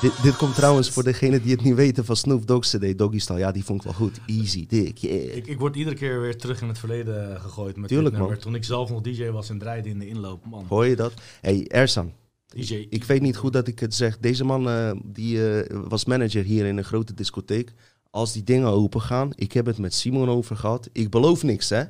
Dit, 0.00 0.22
dit 0.22 0.36
komt 0.36 0.54
trouwens 0.54 0.90
voor 0.90 1.02
degene 1.02 1.40
die 1.40 1.50
het 1.50 1.62
niet 1.62 1.74
weten 1.74 2.04
van 2.04 2.16
Snoop 2.16 2.46
Dogg's 2.46 2.76
CD, 2.76 2.98
Doggy 2.98 3.18
Style. 3.18 3.38
Ja, 3.38 3.52
die 3.52 3.64
vond 3.64 3.78
ik 3.78 3.84
wel 3.84 3.94
goed. 3.94 4.20
Easy, 4.26 4.66
dik, 4.66 4.98
yeah. 4.98 5.36
Ik, 5.36 5.46
ik 5.46 5.58
word 5.58 5.76
iedere 5.76 5.96
keer 5.96 6.20
weer 6.20 6.38
terug 6.38 6.60
in 6.62 6.68
het 6.68 6.78
verleden 6.78 7.40
gegooid 7.40 7.76
met 7.76 7.88
Tuurlijk, 7.88 8.28
dit 8.28 8.40
Toen 8.40 8.54
ik 8.54 8.64
zelf 8.64 8.90
nog 8.90 9.00
DJ 9.00 9.30
was 9.30 9.50
en 9.50 9.58
draaide 9.58 9.88
in 9.88 9.98
de 9.98 10.08
inloop, 10.08 10.44
man. 10.44 10.64
Hoor 10.68 10.86
je 10.86 10.96
dat? 10.96 11.12
hey, 11.40 11.66
Ersan. 11.68 12.12
DJ. 12.46 12.86
Ik 12.88 13.04
weet 13.04 13.20
niet 13.20 13.36
goed 13.36 13.52
dat 13.52 13.68
ik 13.68 13.78
het 13.78 13.94
zeg. 13.94 14.18
Deze 14.18 14.44
man 14.44 14.68
uh, 14.68 14.92
die, 15.04 15.36
uh, 15.36 15.80
was 15.88 16.04
manager 16.04 16.44
hier 16.44 16.66
in 16.66 16.76
een 16.76 16.84
grote 16.84 17.14
discotheek. 17.14 17.72
Als 18.10 18.32
die 18.32 18.42
dingen 18.42 18.68
open 18.68 19.00
gaan, 19.00 19.30
ik 19.34 19.52
heb 19.52 19.66
het 19.66 19.78
met 19.78 19.94
Simon 19.94 20.28
over 20.28 20.56
gehad. 20.56 20.88
Ik 20.92 21.10
beloof 21.10 21.42
niks, 21.42 21.68
hè. 21.68 21.84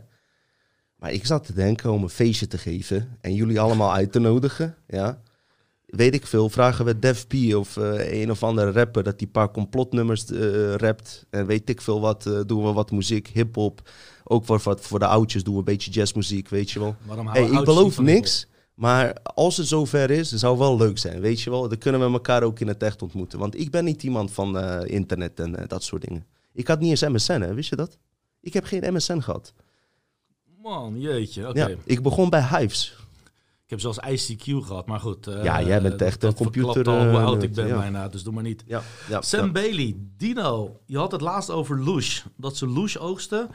Maar 0.96 1.12
ik 1.12 1.26
zat 1.26 1.44
te 1.44 1.52
denken 1.52 1.90
om 1.90 2.02
een 2.02 2.08
feestje 2.08 2.46
te 2.46 2.58
geven 2.58 3.16
en 3.20 3.34
jullie 3.34 3.60
allemaal 3.60 3.92
uit 3.92 4.12
te 4.12 4.18
nodigen. 4.18 4.76
Ja. 4.86 5.22
Weet 5.90 6.14
ik 6.14 6.26
veel, 6.26 6.48
vragen 6.48 6.84
we 6.84 6.98
Def 6.98 7.26
P 7.26 7.54
of 7.54 7.76
uh, 7.76 8.20
een 8.20 8.30
of 8.30 8.42
andere 8.42 8.70
rapper 8.70 9.02
dat 9.02 9.18
die 9.18 9.28
paar 9.28 9.50
complotnummers 9.50 10.30
uh, 10.30 10.74
rapt. 10.74 11.26
En 11.30 11.46
weet 11.46 11.68
ik 11.68 11.80
veel 11.80 12.00
wat, 12.00 12.26
uh, 12.26 12.40
doen 12.46 12.64
we 12.64 12.72
wat 12.72 12.90
muziek, 12.90 13.28
hip-hop. 13.28 13.90
Ook 14.24 14.44
voor, 14.44 14.60
voor, 14.60 14.78
voor 14.80 14.98
de 14.98 15.06
oudjes 15.06 15.42
doen 15.42 15.52
we 15.52 15.58
een 15.58 15.64
beetje 15.64 15.90
jazzmuziek, 15.90 16.48
weet 16.48 16.70
je 16.70 16.78
wel. 16.78 16.96
Hey, 17.24 17.44
ik 17.44 17.64
beloof 17.64 17.98
niks, 17.98 18.46
maar 18.74 19.16
als 19.22 19.56
het 19.56 19.66
zover 19.66 20.10
is, 20.10 20.32
zou 20.32 20.58
wel 20.58 20.76
leuk 20.76 20.98
zijn, 20.98 21.20
weet 21.20 21.40
je 21.40 21.50
wel. 21.50 21.68
Dan 21.68 21.78
kunnen 21.78 22.00
we 22.00 22.12
elkaar 22.12 22.42
ook 22.42 22.60
in 22.60 22.68
het 22.68 22.82
echt 22.82 23.02
ontmoeten. 23.02 23.38
Want 23.38 23.60
ik 23.60 23.70
ben 23.70 23.84
niet 23.84 24.02
iemand 24.02 24.32
van 24.32 24.84
internet 24.86 25.40
en 25.40 25.64
dat 25.66 25.82
soort 25.82 26.02
dingen. 26.02 26.26
Ik 26.52 26.66
had 26.66 26.80
niet 26.80 26.90
eens 26.90 27.02
MSN, 27.02 27.40
hè, 27.40 27.54
wist 27.54 27.70
je 27.70 27.76
dat? 27.76 27.98
Ik 28.40 28.52
heb 28.52 28.64
geen 28.64 28.94
MSN 28.94 29.20
gehad. 29.20 29.52
Man, 30.62 31.00
jeetje. 31.00 31.50
Ja, 31.52 31.70
ik 31.84 32.02
begon 32.02 32.30
bij 32.30 32.46
Hives. 32.48 32.96
Ik 33.70 33.80
heb 33.80 33.94
zelfs 33.94 34.32
ICQ 34.32 34.66
gehad, 34.66 34.86
maar 34.86 35.00
goed. 35.00 35.28
Uh, 35.28 35.44
ja, 35.44 35.62
jij 35.62 35.82
bent 35.82 36.02
echt 36.02 36.22
een 36.22 36.34
computer. 36.34 36.88
al 36.88 37.08
hoe 37.08 37.18
oud 37.18 37.42
ik 37.42 37.52
ben 37.52 37.66
ja. 37.66 37.78
bijna, 37.78 38.08
dus 38.08 38.22
doe 38.22 38.32
maar 38.32 38.42
niet. 38.42 38.64
Ja, 38.66 38.82
ja, 39.08 39.22
Sam. 39.22 39.52
Bailey, 39.52 39.96
Dino, 40.16 40.80
je 40.86 40.96
had 40.96 41.12
het 41.12 41.20
laatst 41.20 41.50
over 41.50 41.84
Lush. 41.84 42.22
Dat 42.36 42.56
ze 42.56 42.70
Lush 42.70 42.96
oogsten. 42.96 43.48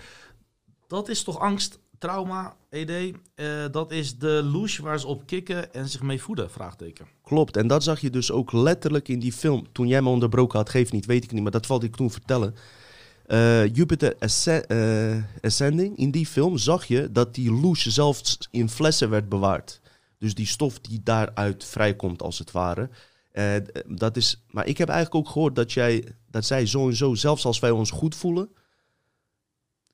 Dat 0.87 1.09
is 1.09 1.23
toch 1.23 1.39
angst, 1.39 1.79
trauma, 1.97 2.55
ED? 2.69 2.89
Uh, 2.89 3.47
dat 3.71 3.91
is 3.91 4.17
de 4.17 4.41
Lush 4.43 4.79
waar 4.79 4.99
ze 4.99 5.07
op 5.07 5.25
kicken 5.25 5.73
en 5.73 5.89
zich 5.89 6.01
mee 6.01 6.21
voeden, 6.21 6.51
vraagteken. 6.51 7.07
Klopt, 7.23 7.57
en 7.57 7.67
dat 7.67 7.83
zag 7.83 7.99
je 7.99 8.09
dus 8.09 8.31
ook 8.31 8.51
letterlijk 8.51 9.07
in 9.07 9.19
die 9.19 9.33
film. 9.33 9.67
Toen 9.71 9.87
jij 9.87 10.01
me 10.01 10.09
onderbroken 10.09 10.57
had, 10.57 10.69
geef 10.69 10.91
niet, 10.91 11.05
weet 11.05 11.23
ik 11.23 11.31
niet, 11.31 11.43
maar 11.43 11.51
dat 11.51 11.65
valt 11.65 11.83
ik 11.83 11.95
toen 11.95 12.11
vertellen. 12.11 12.55
Uh, 13.27 13.67
Jupiter 13.75 14.15
Ascend, 14.19 14.65
Ascending, 15.41 15.97
in 15.97 16.11
die 16.11 16.25
film 16.25 16.57
zag 16.57 16.85
je 16.85 17.11
dat 17.11 17.35
die 17.35 17.51
louche 17.51 17.91
zelfs 17.91 18.37
in 18.51 18.69
flessen 18.69 19.09
werd 19.09 19.29
bewaard. 19.29 19.83
Dus 20.19 20.35
die 20.35 20.45
stof 20.45 20.79
die 20.79 21.03
daaruit 21.03 21.65
vrijkomt, 21.65 22.21
als 22.21 22.39
het 22.39 22.51
ware. 22.51 22.89
Uh, 23.33 23.55
dat 23.87 24.17
is, 24.17 24.43
maar 24.49 24.67
ik 24.67 24.77
heb 24.77 24.89
eigenlijk 24.89 25.25
ook 25.25 25.33
gehoord 25.33 25.55
dat, 25.55 25.71
jij, 25.71 26.15
dat 26.29 26.45
zij 26.45 26.65
zo 26.65 26.87
en 26.87 26.95
zo, 26.95 27.13
zelfs 27.13 27.45
als 27.45 27.59
wij 27.59 27.71
ons 27.71 27.91
goed 27.91 28.15
voelen, 28.15 28.49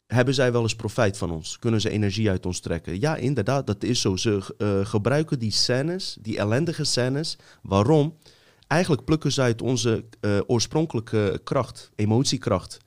hebben 0.07 0.34
zij 0.34 0.51
wel 0.51 0.61
eens 0.61 0.76
profijt 0.76 1.17
van 1.17 1.32
ons? 1.32 1.59
Kunnen 1.59 1.82
ze 1.82 1.89
energie 1.89 2.30
uit 2.30 2.45
ons 2.45 2.59
trekken? 2.59 2.99
Ja, 2.99 3.15
inderdaad, 3.15 3.67
dat 3.67 3.84
is 3.84 4.01
zo. 4.01 4.15
Ze 4.15 4.55
uh, 4.57 4.86
gebruiken 4.86 5.39
die 5.39 5.51
scènes, 5.51 6.17
die 6.22 6.38
ellendige 6.38 6.84
scènes. 6.84 7.38
Waarom? 7.61 8.17
Eigenlijk 8.67 9.05
plukken 9.05 9.32
ze 9.32 9.41
uit 9.41 9.61
onze 9.61 10.05
uh, 10.22 10.39
oorspronkelijke 10.47 11.41
kracht, 11.43 11.91
emotiekracht. 11.95 12.78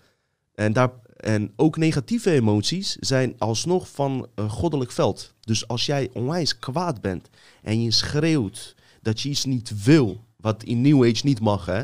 En, 0.54 0.72
daar, 0.72 0.90
en 1.16 1.52
ook 1.56 1.76
negatieve 1.76 2.30
emoties 2.30 2.96
zijn 2.96 3.34
alsnog 3.38 3.90
van 3.90 4.26
een 4.34 4.50
goddelijk 4.50 4.90
veld. 4.92 5.34
Dus 5.40 5.68
als 5.68 5.86
jij 5.86 6.10
onwijs 6.12 6.58
kwaad 6.58 7.00
bent 7.00 7.28
en 7.62 7.82
je 7.82 7.90
schreeuwt 7.90 8.74
dat 9.02 9.20
je 9.20 9.28
iets 9.28 9.44
niet 9.44 9.82
wil, 9.84 10.24
wat 10.36 10.62
in 10.62 10.80
New 10.80 11.04
Age 11.04 11.26
niet 11.26 11.40
mag, 11.40 11.66
hè, 11.66 11.82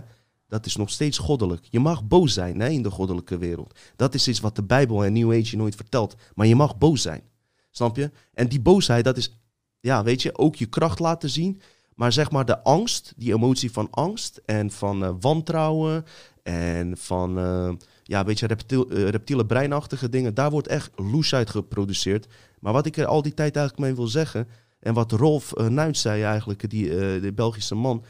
dat 0.49 0.67
is 0.67 0.77
nog 0.77 0.91
steeds 0.91 1.19
goddelijk. 1.19 1.67
Je 1.71 1.81
mag 1.81 2.05
boos 2.07 2.35
zijn 2.35 2.61
hè, 2.61 2.69
in 2.69 2.83
de 2.83 2.91
goddelijke 2.91 3.39
wereld. 3.39 3.79
Dat 3.97 4.15
is 4.15 4.29
iets 4.29 4.41
wat 4.41 4.57
de 4.57 4.63
Bijbel 4.63 5.05
en 5.05 5.13
New 5.13 5.31
Age 5.31 5.51
je 5.51 5.57
nooit 5.57 5.75
vertelt. 5.75 6.17
Maar 6.35 6.47
je 6.47 6.57
mag 6.57 6.79
boos 6.79 7.03
zijn. 7.03 7.23
Snap 7.71 7.97
je? 7.97 8.11
En 8.35 8.49
die 8.49 8.61
boosheid, 8.61 9.05
dat 9.05 9.17
is, 9.17 9.37
ja, 9.81 10.03
weet 10.03 10.23
je, 10.23 10.39
ook 10.39 10.57
je 10.57 10.67
kracht 10.67 10.99
laten 10.99 11.31
zien. 11.31 11.61
Maar 11.95 12.13
zeg 12.13 12.31
maar 12.31 12.45
de 12.45 12.63
angst, 12.63 13.13
die 13.17 13.35
emotie 13.35 13.73
van 13.73 13.89
angst 13.91 14.41
en 14.45 14.71
van 14.71 15.03
uh, 15.03 15.11
wantrouwen 15.21 16.05
en 16.43 16.97
van, 16.97 17.39
uh, 17.39 17.73
ja, 18.11 18.25
weet 18.25 18.39
je, 18.39 18.47
reptiel, 18.47 18.93
uh, 18.93 19.09
reptiele 19.09 19.47
breinachtige 19.47 20.09
dingen, 20.09 20.35
daar 20.35 20.51
wordt 20.51 20.69
echt 20.69 20.91
loes 20.97 21.35
uit 21.35 21.51
geproduceerd. 21.51 22.27
Maar 22.61 22.73
wat 22.73 22.87
ik 22.87 22.97
er 22.97 23.07
al 23.07 23.23
die 23.23 23.35
tijd 23.35 23.57
eigenlijk 23.57 23.87
mee 23.87 23.97
wil 23.97 24.07
zeggen, 24.07 24.49
en 24.81 24.95
wat 24.95 25.13
Rolf 25.13 25.53
uh, 25.59 25.67
Nuit 25.67 25.97
zei 25.97 26.23
eigenlijk, 26.23 26.71
die, 26.71 26.89
de 27.21 27.33
Belgische 27.35 27.75
man, 27.75 28.05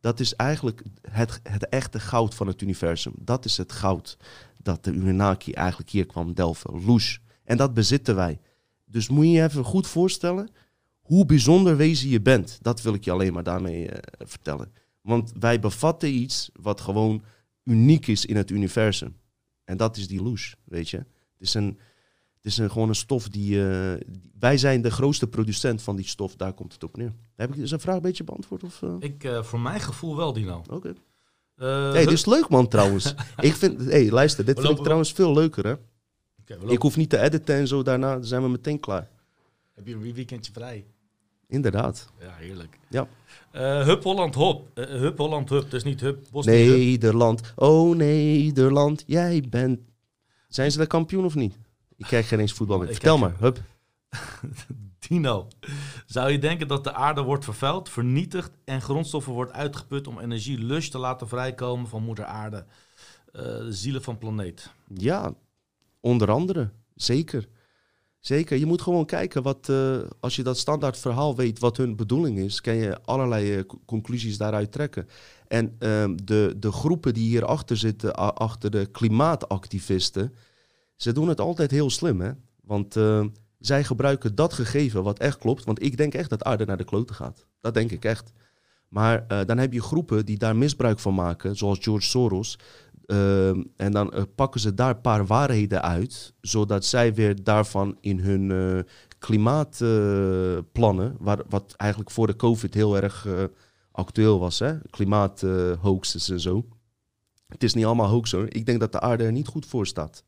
dat 0.00 0.20
is 0.20 0.36
eigenlijk 0.36 0.82
het, 1.10 1.40
het 1.42 1.68
echte 1.68 2.00
goud 2.00 2.34
van 2.34 2.46
het 2.46 2.62
universum. 2.62 3.12
Dat 3.18 3.44
is 3.44 3.56
het 3.56 3.72
goud 3.72 4.16
dat 4.62 4.84
de 4.84 4.92
Uranaki 4.92 5.52
eigenlijk 5.52 5.90
hier 5.90 6.06
kwam 6.06 6.34
delven. 6.34 6.84
Loes. 6.84 7.20
En 7.44 7.56
dat 7.56 7.74
bezitten 7.74 8.14
wij. 8.14 8.40
Dus 8.84 9.08
moet 9.08 9.24
je 9.24 9.30
je 9.30 9.42
even 9.42 9.64
goed 9.64 9.86
voorstellen 9.86 10.48
hoe 11.00 11.26
bijzonder 11.26 11.76
wezen 11.76 12.08
je 12.08 12.20
bent. 12.20 12.58
Dat 12.62 12.82
wil 12.82 12.94
ik 12.94 13.04
je 13.04 13.10
alleen 13.10 13.32
maar 13.32 13.42
daarmee 13.42 13.88
vertellen. 14.18 14.72
Want 15.00 15.32
wij 15.38 15.60
bevatten 15.60 16.14
iets 16.14 16.50
wat 16.60 16.80
gewoon 16.80 17.24
uniek 17.64 18.06
is 18.06 18.26
in 18.26 18.36
het 18.36 18.50
universum. 18.50 19.16
En 19.64 19.76
dat 19.76 19.96
is 19.96 20.08
die 20.08 20.22
loes, 20.22 20.56
weet 20.64 20.90
je. 20.90 20.96
Het 20.96 21.06
is 21.38 21.54
een, 21.54 21.78
het 22.34 22.44
is 22.44 22.58
een, 22.58 22.70
gewoon 22.70 22.88
een 22.88 22.94
stof 22.94 23.28
die... 23.28 23.56
Uh, 23.56 23.94
wij 24.38 24.58
zijn 24.58 24.82
de 24.82 24.90
grootste 24.90 25.26
producent 25.26 25.82
van 25.82 25.96
die 25.96 26.06
stof, 26.06 26.36
daar 26.36 26.52
komt 26.52 26.72
het 26.72 26.82
op 26.82 26.96
neer. 26.96 27.12
Heb 27.36 27.54
ik 27.54 27.66
zijn 27.66 27.80
vraag 27.80 27.94
een 27.94 28.02
beetje 28.02 28.24
beantwoord? 28.24 28.62
Of, 28.62 28.82
uh? 28.82 28.94
Ik, 28.98 29.24
uh, 29.24 29.42
voor 29.42 29.60
mijn 29.60 29.80
gevoel 29.80 30.16
wel, 30.16 30.32
Dino. 30.32 30.62
Oké. 30.70 30.74
Okay. 30.74 31.92
hey, 31.92 32.04
dit 32.04 32.12
is 32.12 32.26
leuk, 32.26 32.48
man, 32.48 32.68
trouwens. 32.68 33.14
ik 33.40 33.54
vind... 33.54 33.84
hey, 33.84 34.10
luister, 34.10 34.44
dit 34.44 34.56
we 34.56 34.62
vind 34.62 34.76
ik 34.76 34.82
trouwens 34.82 35.12
veel 35.12 35.32
leuker, 35.32 35.66
hè. 35.66 35.74
Okay, 36.40 36.72
ik 36.72 36.82
hoef 36.82 36.96
niet 36.96 37.10
te 37.10 37.18
editen 37.18 37.54
en 37.54 37.66
zo, 37.66 37.82
daarna 37.82 38.22
zijn 38.22 38.42
we 38.42 38.48
meteen 38.48 38.80
klaar. 38.80 39.10
Heb 39.74 39.86
je 39.86 39.94
een 39.94 40.12
weekendje 40.12 40.52
vrij? 40.52 40.86
Inderdaad. 41.54 42.08
Ja, 42.20 42.34
heerlijk. 42.36 42.78
Ja. 42.88 43.06
Uh, 43.52 43.84
Hup 43.84 44.02
Holland 44.02 44.34
Hop. 44.34 44.68
Uh, 44.74 44.84
Hup 44.84 45.18
Holland 45.18 45.48
Hup, 45.48 45.70
dus 45.70 45.82
niet 45.82 46.00
Hup 46.00 46.26
Bos 46.30 46.46
Nederland, 46.46 47.52
oh 47.54 47.96
Nederland, 47.96 49.04
jij 49.06 49.44
bent... 49.50 49.80
Zijn 50.48 50.70
ze 50.72 50.78
de 50.78 50.86
kampioen 50.86 51.24
of 51.24 51.34
niet? 51.34 51.58
Ik 51.96 52.06
kijk 52.06 52.26
geen 52.26 52.40
eens 52.40 52.52
voetbal 52.52 52.78
meer. 52.78 52.86
Vertel 52.86 53.18
maar, 53.18 53.34
Hup. 53.38 53.60
Dino, 55.08 55.48
zou 56.06 56.30
je 56.30 56.38
denken 56.38 56.68
dat 56.68 56.84
de 56.84 56.92
aarde 56.92 57.22
wordt 57.22 57.44
vervuild, 57.44 57.88
vernietigd 57.88 58.50
en 58.64 58.80
grondstoffen 58.80 59.32
wordt 59.32 59.52
uitgeput 59.52 60.06
om 60.06 60.18
energie 60.18 60.58
lust 60.58 60.90
te 60.90 60.98
laten 60.98 61.28
vrijkomen 61.28 61.88
van 61.88 62.02
moeder 62.02 62.24
aarde? 62.24 62.64
Uh, 63.32 63.42
de 63.42 63.72
zielen 63.72 64.02
van 64.02 64.18
planeet. 64.18 64.70
Ja, 64.94 65.34
onder 66.00 66.30
andere. 66.30 66.70
Zeker. 66.94 67.48
Zeker. 68.24 68.58
Je 68.58 68.66
moet 68.66 68.82
gewoon 68.82 69.06
kijken 69.06 69.42
wat, 69.42 69.68
uh, 69.70 69.98
als 70.20 70.36
je 70.36 70.42
dat 70.42 70.58
standaard 70.58 70.98
verhaal 70.98 71.36
weet 71.36 71.58
wat 71.58 71.76
hun 71.76 71.96
bedoeling 71.96 72.38
is, 72.38 72.60
kan 72.60 72.74
je 72.74 73.02
allerlei 73.04 73.56
uh, 73.56 73.62
conclusies 73.86 74.38
daaruit 74.38 74.72
trekken. 74.72 75.08
En 75.48 75.76
uh, 75.78 76.04
de, 76.24 76.54
de 76.58 76.72
groepen 76.72 77.14
die 77.14 77.28
hierachter 77.28 77.76
zitten, 77.76 78.14
achter 78.14 78.70
de 78.70 78.86
klimaatactivisten, 78.86 80.34
ze 80.96 81.12
doen 81.12 81.28
het 81.28 81.40
altijd 81.40 81.70
heel 81.70 81.90
slim. 81.90 82.20
Hè? 82.20 82.30
Want 82.60 82.96
zij 83.58 83.84
gebruiken 83.84 84.34
dat 84.34 84.52
gegeven 84.52 85.02
wat 85.02 85.18
echt 85.18 85.38
klopt. 85.38 85.64
Want 85.64 85.82
ik 85.82 85.96
denk 85.96 86.14
echt 86.14 86.30
dat 86.30 86.44
aarde 86.44 86.64
naar 86.64 86.76
de 86.76 86.84
kloten 86.84 87.14
gaat. 87.14 87.46
Dat 87.60 87.74
denk 87.74 87.90
ik 87.90 88.04
echt. 88.04 88.32
Maar 88.88 89.24
uh, 89.28 89.40
dan 89.46 89.58
heb 89.58 89.72
je 89.72 89.82
groepen 89.82 90.26
die 90.26 90.38
daar 90.38 90.56
misbruik 90.56 90.98
van 90.98 91.14
maken, 91.14 91.56
zoals 91.56 91.78
George 91.80 92.06
Soros. 92.08 92.58
Uh, 93.06 93.48
en 93.76 93.92
dan 93.92 94.12
uh, 94.14 94.22
pakken 94.34 94.60
ze 94.60 94.74
daar 94.74 94.94
een 94.94 95.00
paar 95.00 95.26
waarheden 95.26 95.82
uit, 95.82 96.34
zodat 96.40 96.84
zij 96.84 97.14
weer 97.14 97.44
daarvan 97.44 97.96
in 98.00 98.18
hun 98.20 98.50
uh, 98.50 98.78
klimaatplannen, 99.18 101.16
waar, 101.18 101.42
wat 101.48 101.74
eigenlijk 101.76 102.10
voor 102.10 102.26
de 102.26 102.36
COVID 102.36 102.74
heel 102.74 102.96
erg 102.96 103.26
actueel 103.90 104.38
was, 104.38 104.58
hè? 104.58 104.78
klimaathoaxes 104.90 106.30
en 106.30 106.40
zo. 106.40 106.64
Het 107.46 107.62
is 107.62 107.74
niet 107.74 107.84
allemaal 107.84 108.08
hoax 108.08 108.32
hoor. 108.32 108.46
Ik 108.48 108.66
denk 108.66 108.80
dat 108.80 108.92
de 108.92 109.00
aarde 109.00 109.24
er 109.24 109.32
niet 109.32 109.46
goed 109.46 109.66
voor 109.66 109.86
staat. 109.86 110.24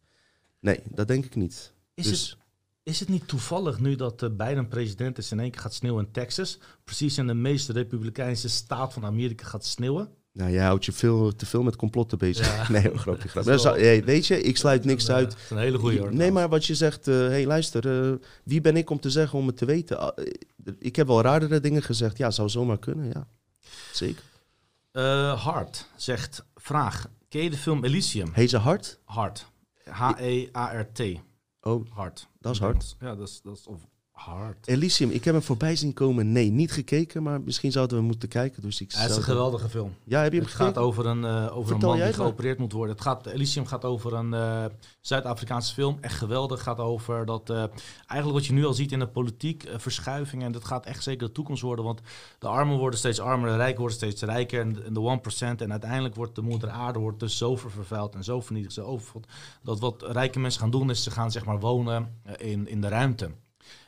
Nee, 0.61 0.81
dat 0.91 1.09
denk 1.09 1.25
ik 1.25 1.35
niet. 1.35 1.73
Is 1.95 2.09
dus, 2.09 2.31
het 2.31 2.39
is 2.83 3.01
het 3.01 3.09
niet 3.09 3.29
toevallig 3.29 3.81
nu 3.81 3.97
dat 3.97 4.23
uh, 4.23 4.31
Biden 4.31 4.69
president 4.69 5.19
is 5.19 5.33
in 5.33 5.41
één 5.41 5.51
keer 5.51 5.61
gaat 5.61 5.75
sneeuwen 5.75 6.05
in 6.05 6.13
Texas? 6.13 6.59
Precies 6.85 7.19
in 7.19 7.27
de 7.27 7.35
meest 7.35 7.69
republikeinse 7.69 8.49
staat 8.49 8.93
van 8.93 9.05
Amerika 9.05 9.47
gaat 9.47 9.65
sneeuwen? 9.65 10.09
Nou, 10.37 10.51
jij 10.51 10.65
houdt 10.65 10.85
je 10.85 10.93
veel 10.93 11.37
te 11.37 11.47
veel 11.47 11.63
met 11.63 11.77
complotten 11.77 12.19
bezig. 12.19 12.47
Ja. 12.47 12.71
Nee, 12.81 12.99
grapje, 12.99 13.29
grapje. 13.29 13.71
Hey, 13.85 14.05
weet 14.05 14.27
je, 14.27 14.43
ik 14.43 14.57
sluit 14.57 14.85
niks 14.85 15.11
uit. 15.11 15.31
Dat 15.31 15.39
is 15.39 15.51
een 15.51 15.59
hele 15.59 15.79
goede 15.79 15.99
hoor. 15.99 16.15
Nee, 16.15 16.33
maar 16.33 16.49
wat 16.49 16.67
je 16.67 16.75
zegt, 16.75 17.07
hé 17.07 17.25
uh, 17.25 17.29
hey, 17.29 17.47
luister, 17.47 18.11
uh, 18.11 18.15
wie 18.45 18.61
ben 18.61 18.77
ik 18.77 18.91
om 18.91 19.01
te 19.01 19.11
zeggen, 19.11 19.39
om 19.39 19.47
het 19.47 19.57
te 19.57 19.65
weten? 19.65 20.13
Uh, 20.19 20.75
ik 20.79 20.97
heb 20.97 21.07
wel 21.07 21.21
raardere 21.21 21.61
dingen 21.61 21.83
gezegd. 21.83 22.19
Ja, 22.19 22.31
zou 22.31 22.49
zomaar 22.49 22.79
kunnen, 22.79 23.07
ja. 23.09 23.27
Zeker. 23.93 24.23
Hart 25.37 25.87
zegt, 25.97 26.45
vraag, 26.55 27.09
ken 27.29 27.43
je 27.43 27.51
de 27.51 27.57
film 27.57 27.85
Elysium? 27.85 28.31
Heet 28.33 28.51
ze 28.51 28.57
Hart? 28.57 28.99
Hart. 29.05 29.47
H-E-A-R-T. 29.85 31.01
Oh, 31.61 31.87
hard. 31.91 32.29
Dat 32.41 32.53
is 32.53 32.59
hard. 32.59 32.97
Ja, 33.01 33.15
dat 33.15 33.29
is, 33.29 33.41
dat 33.43 33.57
is 33.57 33.67
of 33.67 33.81
hard. 34.17 34.67
Elysium, 34.67 35.11
ik 35.11 35.25
heb 35.25 35.35
hem 35.35 35.43
voorbij 35.43 35.77
zien 35.77 35.93
komen. 35.93 36.33
Nee, 36.33 36.51
niet 36.51 36.73
gekeken, 36.73 37.23
maar 37.23 37.41
misschien 37.41 37.73
zouden 37.73 37.99
we 37.99 38.05
moeten 38.05 38.29
kijken. 38.29 38.63
Dus 38.63 38.81
ik 38.81 38.93
het 38.93 39.11
is 39.11 39.17
een 39.17 39.23
geweldige 39.23 39.69
film. 39.69 39.95
Ja, 40.05 40.23
heb 40.23 40.33
je 40.33 40.41
Het 40.41 40.49
gaat 40.49 40.79
over 40.79 41.07
een, 41.07 41.23
uh, 41.23 41.57
over 41.57 41.75
een 41.75 41.81
man 41.81 41.97
die 41.97 42.13
geopereerd 42.13 42.59
moet 42.59 42.73
worden. 42.73 42.95
Het 42.95 43.05
gaat, 43.05 43.27
Elysium 43.27 43.67
gaat 43.67 43.85
over 43.85 44.13
een 44.13 44.33
uh, 44.33 44.65
Zuid-Afrikaanse 45.01 45.75
film. 45.75 45.99
Echt 46.01 46.19
geweldig. 46.19 46.63
gaat 46.63 46.79
over 46.79 47.27
dat... 47.27 47.51
Uh, 47.51 47.65
eigenlijk 48.07 48.33
wat 48.33 48.47
je 48.47 48.53
nu 48.53 48.65
al 48.65 48.73
ziet 48.73 48.93
in 48.93 48.99
de 48.99 49.09
politiek, 49.09 49.69
verschuiving. 49.77 50.43
En 50.43 50.53
dat 50.53 50.65
gaat 50.65 50.87
echt 50.87 51.03
zeker 51.03 51.27
de 51.27 51.33
toekomst 51.33 51.63
worden. 51.63 51.85
Want 51.85 52.01
de 52.39 52.47
armen 52.47 52.79
worden 52.79 52.99
steeds 52.99 53.21
armer, 53.21 53.51
de 53.51 53.57
rijken 53.57 53.81
worden 53.81 53.97
steeds 53.97 54.23
rijker. 54.23 54.61
En, 54.61 54.85
en 54.85 54.93
de 54.93 55.21
1%. 55.35 55.61
En 55.61 55.71
uiteindelijk 55.71 56.15
wordt 56.15 56.35
de 56.35 56.43
moeder 56.43 56.71
aarde 56.71 56.99
wordt 56.99 57.21
dus 57.21 57.37
zo 57.37 57.57
vervuild 57.57 58.15
en 58.15 58.25
zo 58.25 58.41
vernietigd, 58.41 58.75
zo 58.75 58.85
overvol. 58.85 59.23
Dat 59.63 59.81
wat 59.81 60.03
rijke 60.03 60.39
mensen 60.39 60.61
gaan 60.61 60.71
doen 60.71 60.91
is 60.91 61.03
ze 61.03 61.11
gaan 61.11 61.31
zeg 61.31 61.45
maar 61.45 61.61
wonen 61.61 62.21
in, 62.37 62.69
in 62.69 62.81
de 62.81 62.89
ruimte. 62.89 63.31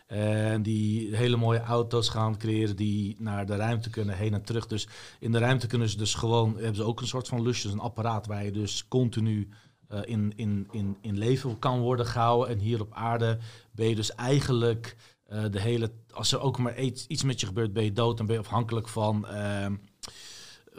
En 0.09 0.63
die 0.63 1.17
hele 1.17 1.37
mooie 1.37 1.61
auto's 1.61 2.09
gaan 2.09 2.39
creëren 2.39 2.77
die 2.77 3.17
naar 3.19 3.47
de 3.47 3.57
ruimte 3.57 3.91
kunnen, 3.91 4.17
heen 4.17 4.35
en 4.35 4.43
terug. 4.43 4.67
Dus 4.67 4.89
in 5.21 5.33
de 5.33 5.39
ruimte 5.39 5.67
kunnen 5.67 5.89
ze 5.89 5.97
dus 5.97 6.15
gewoon, 6.15 6.55
hebben 6.55 6.75
ze 6.75 6.83
ook 6.83 7.01
een 7.01 7.07
soort 7.07 7.29
van 7.29 7.43
lusjes, 7.43 7.73
een 7.73 7.79
apparaat 7.79 8.27
waar 8.27 8.45
je 8.45 8.53
dus 8.53 8.89
continu 8.89 9.49
uh, 9.93 10.01
in, 10.05 10.33
in, 10.37 10.69
in, 10.71 10.97
in 11.01 11.19
leven 11.19 11.59
kan 11.59 11.81
worden 11.81 12.07
gehouden. 12.07 12.49
En 12.49 12.59
hier 12.59 12.81
op 12.81 12.93
aarde 12.93 13.39
ben 13.73 13.89
je 13.89 13.95
dus 13.95 14.15
eigenlijk 14.15 14.97
uh, 15.33 15.45
de 15.51 15.61
hele, 15.61 15.91
als 16.11 16.33
er 16.33 16.41
ook 16.41 16.59
maar 16.59 16.79
iets, 16.79 17.07
iets 17.07 17.23
met 17.23 17.41
je 17.41 17.47
gebeurt, 17.47 17.73
ben 17.73 17.85
je 17.85 17.93
dood 17.93 18.21
en 18.21 18.27
ben 18.27 18.35
je 18.35 18.41
afhankelijk 18.41 18.89
van. 18.89 19.27
Uh, 19.31 19.67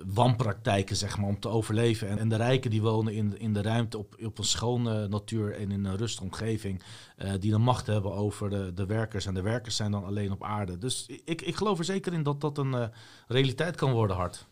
wanpraktijken, 0.05 0.95
zeg 0.95 1.17
maar, 1.17 1.27
om 1.27 1.39
te 1.39 1.47
overleven. 1.47 2.07
En, 2.07 2.17
en, 2.17 2.29
de 2.29 2.35
rijken 2.35 2.71
die 2.71 2.81
wonen 2.81 3.13
in, 3.13 3.39
in 3.39 3.53
de 3.53 3.61
ruimte 3.61 3.97
op, 3.97 4.15
op 4.23 4.37
een 4.37 4.43
schone 4.43 5.07
natuur 5.07 5.55
en 5.55 5.71
in 5.71 5.85
een 5.85 5.97
rustige 5.97 6.23
omgeving, 6.23 6.81
uh, 7.17 7.31
die 7.39 7.51
de 7.51 7.57
macht 7.57 7.87
hebben 7.87 8.13
over 8.13 8.49
de, 8.49 8.73
de 8.73 8.85
werkers. 8.85 9.25
En 9.25 9.33
de 9.33 9.41
werkers 9.41 9.75
zijn 9.75 9.91
dan 9.91 10.05
alleen 10.05 10.31
op 10.31 10.43
aarde. 10.43 10.77
Dus 10.77 11.05
ik, 11.25 11.41
ik 11.41 11.55
geloof 11.55 11.77
er 11.79 11.85
zeker 11.85 12.13
in 12.13 12.23
dat 12.23 12.41
dat 12.41 12.57
een 12.57 12.71
uh, 12.71 12.87
realiteit 13.27 13.75
kan 13.75 13.91
worden, 13.91 14.15
hard. 14.15 14.47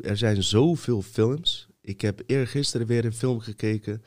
Er 0.00 0.16
zijn 0.16 0.42
zoveel 0.42 1.02
films. 1.02 1.68
Ik 1.80 2.00
heb 2.00 2.22
eergisteren 2.26 2.86
weer 2.86 3.04
een 3.04 3.12
film 3.12 3.40
gekeken 3.40 4.02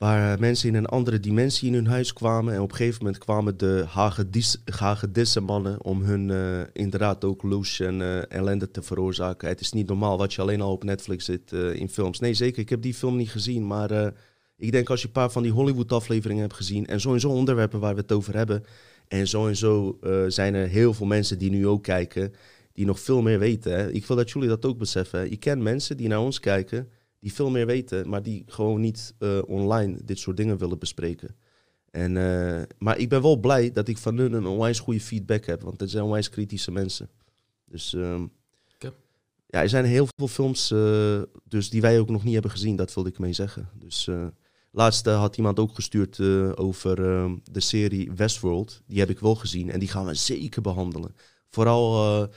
Waar 0.00 0.40
mensen 0.40 0.68
in 0.68 0.74
een 0.74 0.86
andere 0.86 1.20
dimensie 1.20 1.68
in 1.68 1.74
hun 1.74 1.86
huis 1.86 2.12
kwamen. 2.12 2.54
En 2.54 2.60
op 2.60 2.70
een 2.70 2.76
gegeven 2.76 3.04
moment 3.04 3.18
kwamen 3.24 3.58
de 3.58 3.84
hagedisse 4.64 5.40
mannen 5.40 5.82
om 5.82 6.02
hun 6.02 6.28
uh, 6.28 6.60
inderdaad 6.72 7.24
ook 7.24 7.42
loes 7.42 7.80
en 7.80 8.00
uh, 8.00 8.30
ellende 8.30 8.70
te 8.70 8.82
veroorzaken. 8.82 9.48
Het 9.48 9.60
is 9.60 9.72
niet 9.72 9.88
normaal 9.88 10.18
wat 10.18 10.34
je 10.34 10.40
alleen 10.40 10.60
al 10.60 10.72
op 10.72 10.84
Netflix 10.84 11.24
zit 11.24 11.52
in 11.52 11.88
films. 11.88 12.18
Nee, 12.18 12.34
zeker. 12.34 12.62
Ik 12.62 12.68
heb 12.68 12.82
die 12.82 12.94
film 12.94 13.16
niet 13.16 13.30
gezien. 13.30 13.66
Maar 13.66 14.12
ik 14.56 14.72
denk 14.72 14.90
als 14.90 15.00
je 15.00 15.06
een 15.06 15.12
paar 15.12 15.30
van 15.30 15.42
die 15.42 15.52
Hollywood-afleveringen 15.52 16.42
hebt 16.42 16.54
gezien. 16.54 16.86
En 16.86 17.00
sowieso 17.00 17.28
onderwerpen 17.28 17.80
waar 17.80 17.94
we 17.94 18.00
het 18.00 18.12
over 18.12 18.36
hebben. 18.36 18.64
En 19.08 19.28
zo 19.28 19.46
en 19.46 19.56
zo 19.56 19.98
zijn 20.28 20.54
er 20.54 20.68
heel 20.68 20.94
veel 20.94 21.06
mensen 21.06 21.38
die 21.38 21.50
nu 21.50 21.66
ook 21.66 21.82
kijken. 21.82 22.34
Die 22.72 22.86
nog 22.86 23.00
veel 23.00 23.22
meer 23.22 23.38
weten. 23.38 23.94
Ik 23.94 24.06
wil 24.06 24.16
dat 24.16 24.30
jullie 24.30 24.48
dat 24.48 24.64
ook 24.64 24.78
beseffen. 24.78 25.30
Je 25.30 25.36
kent 25.36 25.62
mensen 25.62 25.96
die 25.96 26.08
naar 26.08 26.20
ons 26.20 26.40
kijken 26.40 26.88
die 27.20 27.32
veel 27.32 27.50
meer 27.50 27.66
weten, 27.66 28.08
maar 28.08 28.22
die 28.22 28.44
gewoon 28.46 28.80
niet 28.80 29.14
online 29.46 29.98
dit 30.04 30.18
soort 30.18 30.36
dingen 30.36 30.58
willen 30.58 30.78
bespreken. 30.78 31.36
En, 31.90 32.12
maar 32.78 32.98
ik 32.98 33.08
ben 33.08 33.22
wel 33.22 33.36
blij 33.36 33.72
dat 33.72 33.88
ik 33.88 33.98
van 33.98 34.18
hun 34.18 34.32
een 34.32 34.46
onwijs 34.46 34.78
goede 34.78 35.00
feedback 35.00 35.44
heb, 35.44 35.62
want 35.62 35.80
het 35.80 35.90
zijn 35.90 36.04
onwijs 36.04 36.28
kritische 36.28 36.70
mensen. 36.70 37.08
Dus 37.66 37.94
ehm, 37.94 38.26
ja, 39.46 39.62
er 39.62 39.68
zijn 39.68 39.84
heel 39.84 40.06
veel 40.16 40.28
films 40.28 40.68
dus 41.44 41.70
die 41.70 41.80
wij 41.80 42.00
ook 42.00 42.10
nog 42.10 42.24
niet 42.24 42.32
hebben 42.32 42.50
gezien, 42.50 42.76
dat 42.76 42.94
wilde 42.94 43.10
ik 43.10 43.18
mee 43.18 43.32
zeggen. 43.32 43.68
Dus 43.78 44.08
Laatst 44.72 45.06
had 45.06 45.36
iemand 45.36 45.58
ook 45.58 45.74
gestuurd 45.74 46.20
over 46.56 46.98
uh, 46.98 47.32
de 47.50 47.60
serie 47.60 48.12
Westworld. 48.12 48.82
Die 48.86 48.98
heb 48.98 49.10
ik 49.10 49.18
wel 49.18 49.34
gezien 49.34 49.70
en 49.70 49.78
die 49.78 49.88
gaan 49.88 50.06
we 50.06 50.14
zeker 50.14 50.62
behandelen. 50.62 51.14
Vooral 51.48 52.28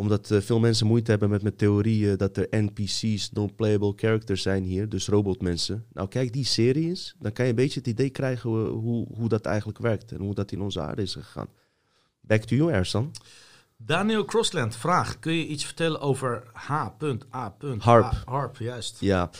uh, 0.00 0.06
omdat 0.06 0.30
veel 0.44 0.58
mensen 0.60 0.86
moeite 0.86 1.10
hebben 1.10 1.30
met 1.30 1.42
mijn 1.42 1.56
theorie 1.56 2.16
dat 2.16 2.36
er 2.36 2.46
NPC's, 2.50 3.30
non-playable 3.32 3.92
characters 3.96 4.42
zijn 4.42 4.64
hier, 4.64 4.88
dus 4.88 5.08
robotmensen. 5.08 5.86
Nou, 5.92 6.08
kijk 6.08 6.32
die 6.32 6.44
serie 6.44 6.88
eens, 6.88 7.14
dan 7.18 7.32
kan 7.32 7.44
je 7.44 7.50
een 7.50 7.56
beetje 7.56 7.78
het 7.78 7.88
idee 7.88 8.10
krijgen 8.10 8.50
hoe, 8.50 9.06
hoe 9.14 9.28
dat 9.28 9.46
eigenlijk 9.46 9.78
werkt 9.78 10.12
en 10.12 10.20
hoe 10.20 10.34
dat 10.34 10.52
in 10.52 10.60
onze 10.60 10.80
aarde 10.80 11.02
is 11.02 11.14
gegaan. 11.14 11.48
Back 12.20 12.42
to 12.42 12.56
you, 12.56 12.72
Ersan. 12.72 13.12
Daniel 13.76 14.24
Crossland, 14.24 14.76
vraag. 14.76 15.18
Kun 15.18 15.32
je 15.32 15.46
iets 15.46 15.64
vertellen 15.64 16.00
over 16.00 16.42
H.A. 16.52 16.94
Harp. 17.78 18.22
Harp, 18.24 18.56
juist. 18.56 19.00
Ja, 19.00 19.30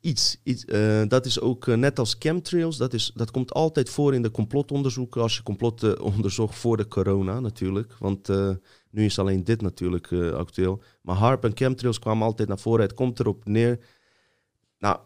iets. 0.00 0.40
iets 0.42 0.64
uh, 0.66 1.02
dat 1.08 1.26
is 1.26 1.40
ook 1.40 1.66
uh, 1.66 1.76
net 1.76 1.98
als 1.98 2.16
chemtrails. 2.18 2.76
Dat, 2.76 2.92
is, 2.92 3.12
dat 3.14 3.30
komt 3.30 3.52
altijd 3.52 3.90
voor 3.90 4.14
in 4.14 4.22
de 4.22 4.30
complotonderzoeken. 4.30 5.22
Als 5.22 5.36
je 5.36 5.42
complotten 5.42 6.00
onderzocht 6.14 6.54
voor 6.54 6.76
de 6.76 6.88
corona 6.88 7.40
natuurlijk. 7.40 7.94
Want 7.98 8.28
nu 8.94 9.04
is 9.04 9.18
alleen 9.18 9.44
dit 9.44 9.62
natuurlijk 9.62 10.12
actueel. 10.12 10.82
Maar 11.02 11.16
HARP 11.16 11.44
en 11.44 11.52
chemtrails 11.54 11.98
kwamen 11.98 12.26
altijd 12.26 12.48
naar 12.48 12.58
voren. 12.58 12.82
Het 12.82 12.94
komt 12.94 13.20
erop 13.20 13.44
neer. 13.44 13.78
Nou, 14.78 14.98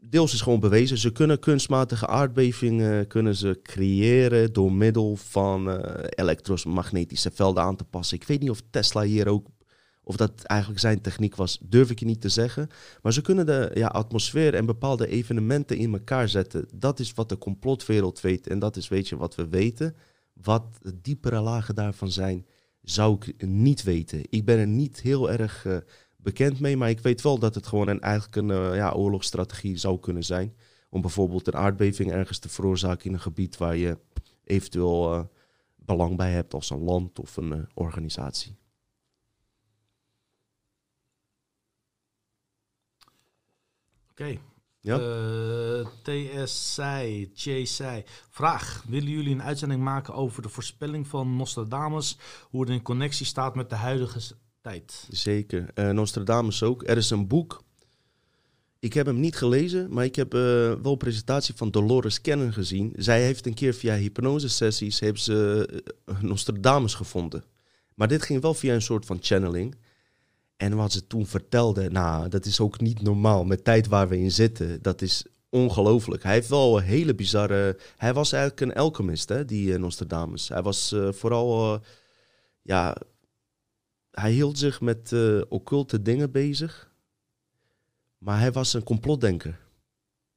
deels 0.00 0.32
is 0.32 0.40
gewoon 0.40 0.60
bewezen. 0.60 0.98
Ze 0.98 1.12
kunnen 1.12 1.38
kunstmatige 1.38 2.06
aardbevingen 2.06 3.06
kunnen 3.06 3.36
ze 3.36 3.60
creëren 3.62 4.52
door 4.52 4.72
middel 4.72 5.16
van 5.16 5.80
elektromagnetische 6.08 7.30
velden 7.30 7.62
aan 7.62 7.76
te 7.76 7.84
passen. 7.84 8.16
Ik 8.16 8.26
weet 8.26 8.40
niet 8.40 8.50
of 8.50 8.62
Tesla 8.70 9.02
hier 9.02 9.28
ook 9.28 9.46
of 10.08 10.16
dat 10.16 10.42
eigenlijk 10.42 10.80
zijn 10.80 11.00
techniek 11.00 11.36
was, 11.36 11.58
durf 11.62 11.90
ik 11.90 11.98
je 11.98 12.06
niet 12.06 12.20
te 12.20 12.28
zeggen. 12.28 12.68
Maar 13.02 13.12
ze 13.12 13.20
kunnen 13.20 13.46
de 13.46 13.70
ja, 13.74 13.86
atmosfeer 13.86 14.54
en 14.54 14.66
bepaalde 14.66 15.06
evenementen 15.06 15.76
in 15.76 15.92
elkaar 15.92 16.28
zetten. 16.28 16.68
Dat 16.74 16.98
is 16.98 17.14
wat 17.14 17.28
de 17.28 17.38
complotwereld 17.38 18.20
weet. 18.20 18.46
En 18.46 18.58
dat 18.58 18.76
is, 18.76 18.88
weet 18.88 19.08
je, 19.08 19.16
wat 19.16 19.34
we 19.34 19.48
weten. 19.48 19.96
Wat 20.32 20.64
de 20.80 21.00
diepere 21.00 21.40
lagen 21.40 21.74
daarvan 21.74 22.10
zijn, 22.10 22.46
zou 22.90 23.18
ik 23.20 23.46
niet 23.46 23.82
weten. 23.82 24.22
Ik 24.28 24.44
ben 24.44 24.58
er 24.58 24.66
niet 24.66 25.00
heel 25.00 25.30
erg 25.30 25.64
uh, 25.64 25.76
bekend 26.16 26.60
mee. 26.60 26.76
Maar 26.76 26.90
ik 26.90 27.00
weet 27.00 27.22
wel 27.22 27.38
dat 27.38 27.54
het 27.54 27.66
gewoon 27.66 27.88
een, 27.88 28.00
eigenlijk 28.00 28.36
een 28.36 28.48
uh, 28.48 28.76
ja, 28.76 28.92
oorlogsstrategie 28.92 29.76
zou 29.76 30.00
kunnen 30.00 30.24
zijn. 30.24 30.56
Om 30.90 31.00
bijvoorbeeld 31.00 31.46
een 31.46 31.56
aardbeving 31.56 32.12
ergens 32.12 32.38
te 32.38 32.48
veroorzaken 32.48 33.06
in 33.06 33.12
een 33.12 33.20
gebied 33.20 33.56
waar 33.56 33.76
je 33.76 33.98
eventueel 34.44 35.14
uh, 35.14 35.24
belang 35.76 36.16
bij 36.16 36.32
hebt 36.32 36.54
als 36.54 36.70
een 36.70 36.82
land 36.82 37.18
of 37.18 37.36
een 37.36 37.68
organisatie. 37.74 38.56
Oké. 44.10 44.38
Ja? 44.88 44.98
Uh, 45.00 45.86
TS 46.02 46.74
zei, 46.74 47.30
Chase 47.34 48.04
Vraag: 48.30 48.84
Willen 48.88 49.10
jullie 49.10 49.32
een 49.32 49.42
uitzending 49.42 49.82
maken 49.82 50.14
over 50.14 50.42
de 50.42 50.48
voorspelling 50.48 51.06
van 51.06 51.36
Nostradamus? 51.36 52.18
Hoe 52.50 52.60
het 52.60 52.70
in 52.70 52.82
connectie 52.82 53.26
staat 53.26 53.54
met 53.54 53.70
de 53.70 53.76
huidige 53.76 54.20
tijd? 54.60 55.06
Zeker. 55.10 55.70
Uh, 55.74 55.90
Nostradamus 55.90 56.62
ook. 56.62 56.82
Er 56.86 56.96
is 56.96 57.10
een 57.10 57.26
boek. 57.26 57.62
Ik 58.78 58.92
heb 58.92 59.06
hem 59.06 59.20
niet 59.20 59.36
gelezen, 59.36 59.92
maar 59.92 60.04
ik 60.04 60.16
heb 60.16 60.34
uh, 60.34 60.40
wel 60.40 60.92
een 60.92 60.96
presentatie 60.96 61.54
van 61.56 61.70
Dolores 61.70 62.20
Cannon 62.20 62.52
gezien. 62.52 62.92
Zij 62.96 63.22
heeft 63.22 63.46
een 63.46 63.54
keer 63.54 63.74
via 63.74 63.94
hypnosesessies 63.94 65.00
heeft 65.00 65.22
ze 65.22 65.68
Nostradamus 66.20 66.94
gevonden. 66.94 67.44
Maar 67.94 68.08
dit 68.08 68.22
ging 68.22 68.42
wel 68.42 68.54
via 68.54 68.74
een 68.74 68.82
soort 68.82 69.06
van 69.06 69.18
channeling. 69.20 69.74
En 70.58 70.76
wat 70.76 70.92
ze 70.92 71.06
toen 71.06 71.26
vertelde, 71.26 71.90
nou, 71.90 72.28
dat 72.28 72.44
is 72.44 72.60
ook 72.60 72.80
niet 72.80 73.02
normaal. 73.02 73.44
Met 73.44 73.64
tijd 73.64 73.86
waar 73.86 74.08
we 74.08 74.18
in 74.18 74.30
zitten, 74.30 74.82
dat 74.82 75.02
is 75.02 75.24
ongelooflijk. 75.48 76.22
Hij 76.22 76.32
heeft 76.32 76.48
wel 76.48 76.76
een 76.76 76.84
hele 76.84 77.14
bizarre... 77.14 77.78
Hij 77.96 78.14
was 78.14 78.32
eigenlijk 78.32 78.62
een 78.62 78.82
alchemist, 78.82 79.28
hè, 79.28 79.44
die 79.44 79.68
uh, 79.68 79.78
Nostradamus. 79.78 80.48
Hij 80.48 80.62
was 80.62 80.92
uh, 80.92 81.12
vooral... 81.12 81.74
Uh, 81.74 81.80
ja, 82.62 82.96
hij 84.10 84.32
hield 84.32 84.58
zich 84.58 84.80
met 84.80 85.14
occulte 85.48 86.02
dingen 86.02 86.30
bezig. 86.30 86.92
Maar 88.18 88.38
hij 88.38 88.52
was 88.52 88.74
een 88.74 88.82
complotdenker. 88.82 89.60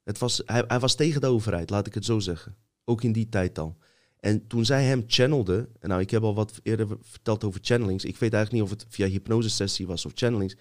Het 0.03 0.17
was, 0.17 0.41
hij, 0.45 0.63
hij 0.67 0.79
was 0.79 0.95
tegen 0.95 1.21
de 1.21 1.27
overheid, 1.27 1.69
laat 1.69 1.87
ik 1.87 1.93
het 1.93 2.05
zo 2.05 2.19
zeggen. 2.19 2.55
Ook 2.85 3.03
in 3.03 3.11
die 3.11 3.29
tijd 3.29 3.59
al. 3.59 3.77
En 4.21 4.47
toen 4.47 4.65
zij 4.65 4.83
hem 4.83 5.03
channelde, 5.07 5.69
en 5.79 5.89
nou, 5.89 6.01
ik 6.01 6.09
heb 6.09 6.23
al 6.23 6.35
wat 6.35 6.59
eerder 6.63 6.87
verteld 7.01 7.43
over 7.43 7.59
channelings. 7.63 8.05
Ik 8.05 8.17
weet 8.17 8.33
eigenlijk 8.33 8.63
niet 8.63 8.73
of 8.73 8.79
het 8.79 8.93
via 8.93 9.07
hypnosesessie 9.07 9.87
was 9.87 10.05
of 10.05 10.11
channelings. 10.15 10.55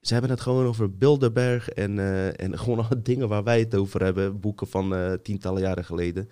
Ze 0.00 0.12
hebben 0.12 0.30
het 0.30 0.40
gewoon 0.40 0.66
over 0.66 0.96
Bilderberg 0.96 1.68
en, 1.68 1.96
uh, 1.96 2.40
en 2.40 2.58
gewoon 2.58 2.78
alle 2.78 3.02
dingen 3.02 3.28
waar 3.28 3.44
wij 3.44 3.58
het 3.58 3.74
over 3.74 4.02
hebben. 4.02 4.40
Boeken 4.40 4.66
van 4.66 4.92
uh, 4.92 5.12
tientallen 5.12 5.62
jaren 5.62 5.84
geleden. 5.84 6.28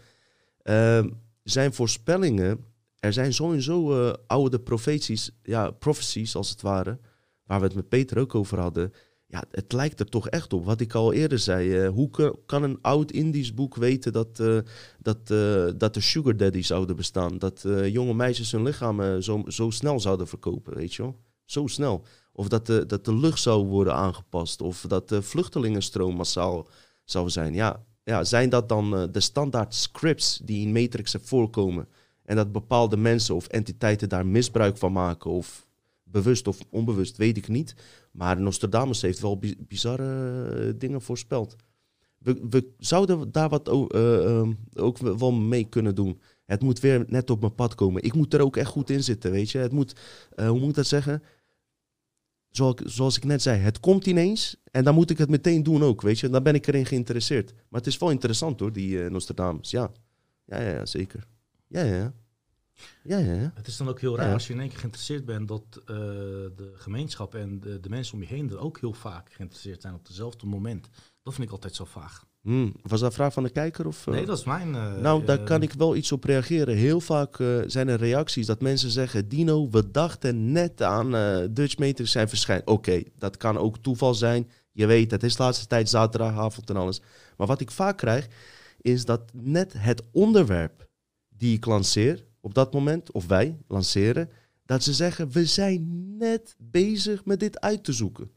Uh, 0.65 1.05
zijn 1.43 1.75
voorspellingen, 1.75 2.65
er 2.99 3.13
zijn 3.13 3.33
sowieso 3.33 4.07
uh, 4.07 4.13
oude 4.27 4.61
profeties, 4.61 5.31
ja, 5.43 5.71
prophecies 5.71 6.37
als 6.37 6.51
het 6.51 6.61
ware. 6.61 6.99
Waar 7.45 7.61
we 7.61 7.67
het 7.67 7.75
met 7.75 7.89
Peter 7.89 8.19
ook 8.19 8.35
over 8.35 8.59
hadden 8.59 8.93
ja, 9.29 9.45
het 9.51 9.73
lijkt 9.73 10.01
er 10.01 10.09
toch 10.09 10.29
echt 10.29 10.53
op. 10.53 10.65
Wat 10.65 10.81
ik 10.81 10.95
al 10.95 11.13
eerder 11.13 11.39
zei. 11.39 11.85
Uh, 11.85 11.89
hoe 11.89 12.35
kan 12.47 12.63
een 12.63 12.79
oud 12.81 13.11
Indisch 13.11 13.55
boek 13.55 13.75
weten 13.75 14.13
dat, 14.13 14.39
uh, 14.41 14.59
dat, 14.99 15.31
uh, 15.31 15.67
dat 15.77 15.97
er 15.97 16.03
sugar 16.03 16.37
daddy 16.37 16.63
zouden 16.63 16.97
bestaan? 16.97 17.39
Dat 17.39 17.65
jonge 17.85 18.15
meisjes 18.15 18.53
hun 18.53 18.63
lichaam 18.63 19.23
zo, 19.23 19.43
zo 19.47 19.71
snel 19.71 20.01
zouden 20.01 20.29
verkopen, 20.29 20.75
weet 20.75 20.95
je 20.95 21.03
wel? 21.03 21.17
Zo 21.45 21.67
snel. 21.67 22.05
Of 22.33 22.49
dat 22.49 22.67
de, 22.67 22.87
dat 22.87 23.05
de 23.05 23.15
lucht 23.15 23.41
zou 23.41 23.67
worden 23.67 23.95
aangepast. 23.95 24.61
Of 24.61 24.85
dat 24.89 25.09
de 25.09 25.23
vluchtelingenstroom 25.23 26.17
massaal 26.17 26.69
zou 27.05 27.31
zijn. 27.31 27.55
Ja, 27.55 27.85
ja 28.05 28.25
zijn 28.25 28.49
dat 28.49 28.69
dan 28.69 29.09
de 29.13 29.21
standaard 29.21 29.75
scripts 29.75 30.41
die 30.45 30.67
in 30.67 30.73
Matrix 30.73 31.17
voorkomen? 31.23 31.89
En 32.25 32.37
dat 32.37 32.53
bepaalde 32.53 32.97
mensen 32.97 33.35
of 33.35 33.47
entiteiten 33.47 34.09
daar 34.09 34.27
misbruik 34.27 34.77
van 34.77 34.93
maken? 34.93 35.31
Of 35.31 35.67
bewust 36.03 36.49
of 36.49 36.59
onbewust, 36.71 37.17
weet 37.17 37.37
ik 37.37 37.49
niet. 37.49 37.75
Maar 38.17 38.41
Nostradamus 38.41 39.03
heeft 39.03 39.21
wel 39.21 39.41
bizarre 39.59 40.49
eh, 40.49 40.73
dingen 40.79 41.03
voorspeld. 41.03 41.57
We, 42.19 42.47
we 42.51 42.75
zouden 42.79 43.33
daar 43.33 43.49
wat 43.49 43.69
uh, 43.69 44.49
ook 44.75 44.99
wel 44.99 45.33
mee 45.33 45.65
kunnen 45.65 45.95
doen. 45.95 46.21
Het 46.45 46.63
moet 46.63 46.81
weer 46.81 47.05
net 47.07 47.31
op 47.31 47.41
mijn 47.41 47.55
pad 47.55 47.75
komen. 47.75 48.03
Ik 48.03 48.15
moet 48.15 48.35
er 48.35 48.41
ook 48.41 48.57
echt 48.57 48.71
goed 48.71 48.91
in 48.91 49.03
zitten, 49.03 49.31
weet 49.31 49.51
je. 49.51 49.59
Het 49.59 49.73
moet, 49.73 50.01
uh, 50.37 50.49
hoe 50.49 50.59
moet 50.59 50.69
ik 50.69 50.75
dat 50.75 50.87
zeggen? 50.87 51.23
Zoals 52.51 52.75
ik, 52.75 52.83
zoals 52.89 53.17
ik 53.17 53.25
net 53.25 53.43
zei, 53.43 53.61
het 53.61 53.81
komt 53.81 54.07
ineens 54.07 54.57
en 54.71 54.85
dan 54.85 54.95
moet 54.95 55.11
ik 55.11 55.19
het 55.19 55.31
meteen 55.31 55.63
doen 55.63 55.83
ook, 55.83 56.03
weet 56.03 56.19
je. 56.19 56.29
Dan 56.29 56.43
ben 56.43 56.55
ik 56.55 56.67
erin 56.67 56.87
geïnteresseerd. 56.87 57.53
Maar 57.53 57.81
het 57.81 57.87
is 57.87 57.99
wel 57.99 58.11
interessant 58.11 58.61
hoor, 58.61 58.73
die 58.73 58.99
Nostradamus. 58.99 59.71
Ja. 59.71 59.91
Ja, 60.45 60.61
ja, 60.61 60.71
ja, 60.71 60.87
zeker. 60.87 61.27
Ja, 61.69 61.83
ja, 61.83 61.97
ja. 61.97 62.15
Ja, 63.03 63.19
ja, 63.19 63.33
ja. 63.33 63.53
Het 63.55 63.67
is 63.67 63.77
dan 63.77 63.89
ook 63.89 64.01
heel 64.01 64.17
raar 64.17 64.33
als 64.33 64.47
je 64.47 64.53
in 64.53 64.61
één 64.61 64.69
keer 64.69 64.79
geïnteresseerd 64.79 65.25
bent 65.25 65.49
dat 65.49 65.65
uh, 65.71 65.87
de 65.87 66.73
gemeenschap 66.75 67.35
en 67.35 67.61
de, 67.61 67.81
de, 67.81 67.89
mensen 67.89 68.15
om 68.15 68.21
je 68.21 68.27
heen 68.27 68.51
er 68.51 68.59
ook 68.59 68.81
heel 68.81 68.93
vaak 68.93 69.33
geïnteresseerd 69.33 69.83
zijn 69.83 69.95
op 69.95 70.07
dezelfde 70.07 70.47
moment. 70.47 70.89
Dat 71.23 71.35
vind 71.35 71.47
ik 71.47 71.53
altijd 71.53 71.75
zo 71.75 71.85
vaag. 71.85 72.25
Hmm. 72.41 72.75
Was 72.83 73.01
dat 73.01 73.09
een 73.09 73.17
vraag 73.17 73.33
van 73.33 73.43
de 73.43 73.51
kijker? 73.51 73.87
Of, 73.87 74.07
uh... 74.07 74.15
Nee, 74.15 74.27
dat 74.27 74.39
is 74.39 74.45
mijn. 74.45 74.69
Uh, 74.69 74.97
nou, 74.97 75.25
daar 75.25 75.43
kan 75.43 75.63
ik 75.63 75.73
wel 75.73 75.97
iets 75.97 76.13
op 76.13 76.25
reageren. 76.25 76.77
Heel 76.77 77.01
vaak 77.01 77.37
zijn 77.67 77.89
er 77.89 77.99
reacties 77.99 78.47
dat 78.47 78.61
mensen 78.61 78.91
zeggen: 78.91 79.29
Dino, 79.29 79.71
we 79.71 79.91
dachten 79.91 80.53
net 80.53 80.83
aan 80.83 81.11
Dutch 81.51 81.79
Meters 81.79 82.11
zijn 82.11 82.29
verschijnen. 82.29 82.67
Oké, 82.67 83.03
dat 83.19 83.37
kan 83.37 83.59
ook 83.59 83.79
toeval 83.79 84.15
zijn. 84.15 84.51
Je 84.73 84.87
weet, 84.87 85.11
het 85.11 85.23
is 85.23 85.37
de 85.37 85.43
laatste 85.43 85.67
tijd 85.67 85.89
zaterdagavond 85.89 86.71
en 86.71 86.77
alles. 86.77 87.01
Maar 87.37 87.47
wat 87.47 87.61
ik 87.61 87.71
vaak 87.71 87.97
krijg, 87.97 88.29
is 88.81 89.05
dat 89.05 89.23
net 89.33 89.73
het 89.77 90.03
onderwerp 90.13 90.89
die 91.29 91.57
ik 91.57 91.67
lanceer, 91.67 92.26
op 92.47 92.55
dat 92.55 92.73
moment, 92.73 93.13
of 93.13 93.27
wij 93.27 93.59
lanceren, 93.69 94.31
dat 94.65 94.83
ze 94.83 94.93
zeggen: 94.93 95.31
we 95.31 95.47
zijn 95.47 96.17
net 96.17 96.57
bezig 96.59 97.25
met 97.25 97.41
dit 97.41 97.61
uit 97.61 97.85
te 97.85 97.93
zoeken. 97.93 98.31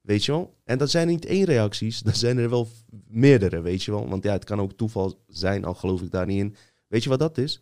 Weet 0.00 0.24
je 0.24 0.32
wel? 0.32 0.56
En 0.64 0.78
dat 0.78 0.90
zijn 0.90 1.08
niet 1.08 1.24
één 1.24 1.44
reacties, 1.44 2.00
dat 2.08 2.16
zijn 2.16 2.38
er 2.38 2.50
wel 2.50 2.68
meerdere, 3.08 3.60
weet 3.60 3.82
je 3.82 3.90
wel? 3.90 4.08
Want 4.08 4.24
ja, 4.24 4.32
het 4.32 4.44
kan 4.44 4.60
ook 4.60 4.72
toeval 4.72 5.24
zijn, 5.28 5.64
al 5.64 5.74
geloof 5.74 6.02
ik 6.02 6.10
daar 6.10 6.26
niet 6.26 6.38
in. 6.38 6.56
Weet 6.86 7.02
je 7.02 7.08
wat 7.08 7.18
dat 7.18 7.38
is? 7.38 7.60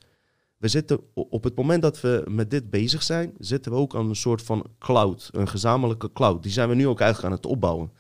We 0.57 0.69
zitten 0.69 1.01
op 1.15 1.45
het 1.45 1.55
moment 1.55 1.83
dat 1.83 2.01
we 2.01 2.25
met 2.29 2.51
dit 2.51 2.71
bezig 2.71 3.03
zijn, 3.03 3.35
zitten 3.39 3.73
we 3.73 3.79
ook 3.79 3.95
aan 3.95 4.09
een 4.09 4.17
soort 4.17 4.43
van 4.43 4.67
cloud, 4.79 5.29
een 5.33 5.49
gezamenlijke 5.49 6.13
cloud. 6.13 6.43
Die 6.43 6.53
zijn 6.53 6.69
we 6.69 6.75
nu 6.75 6.87
ook 6.87 7.01
eigenlijk 7.01 7.33
aan 7.33 7.39
het 7.41 7.47
opbouwen. 7.47 7.93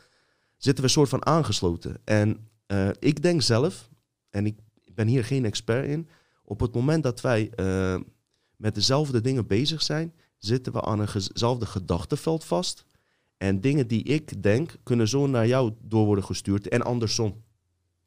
Zitten 0.57 0.83
we 0.83 0.89
een 0.89 0.95
soort 0.95 1.09
van 1.09 1.27
aangesloten. 1.27 2.01
En 2.05 2.49
uh, 2.67 2.89
ik 2.99 3.23
denk 3.23 3.43
zelf, 3.43 3.91
en 4.31 4.47
ik 4.47 4.57
ben 4.95 5.07
hier 5.07 5.25
geen 5.25 5.45
expert 5.45 5.87
in, 5.87 6.09
op 6.45 6.61
het 6.61 6.75
moment 6.75 7.03
dat 7.03 7.21
wij 7.21 7.53
uh, 7.57 7.97
met 8.57 8.75
dezelfde 8.75 9.21
dingen 9.21 9.47
bezig 9.47 9.83
zijn, 9.83 10.15
zitten 10.39 10.73
we 10.73 10.83
aan 10.83 11.01
eenzelfde 11.01 11.67
gedachteveld 11.67 12.45
vast. 12.45 12.85
En 13.37 13.61
dingen 13.61 13.87
die 13.87 14.03
ik 14.03 14.43
denk, 14.43 14.77
kunnen 14.83 15.09
zo 15.09 15.27
naar 15.27 15.47
jou 15.47 15.73
door 15.81 16.05
worden 16.05 16.25
gestuurd 16.25 16.69
en 16.69 16.83
andersom. 16.83 17.43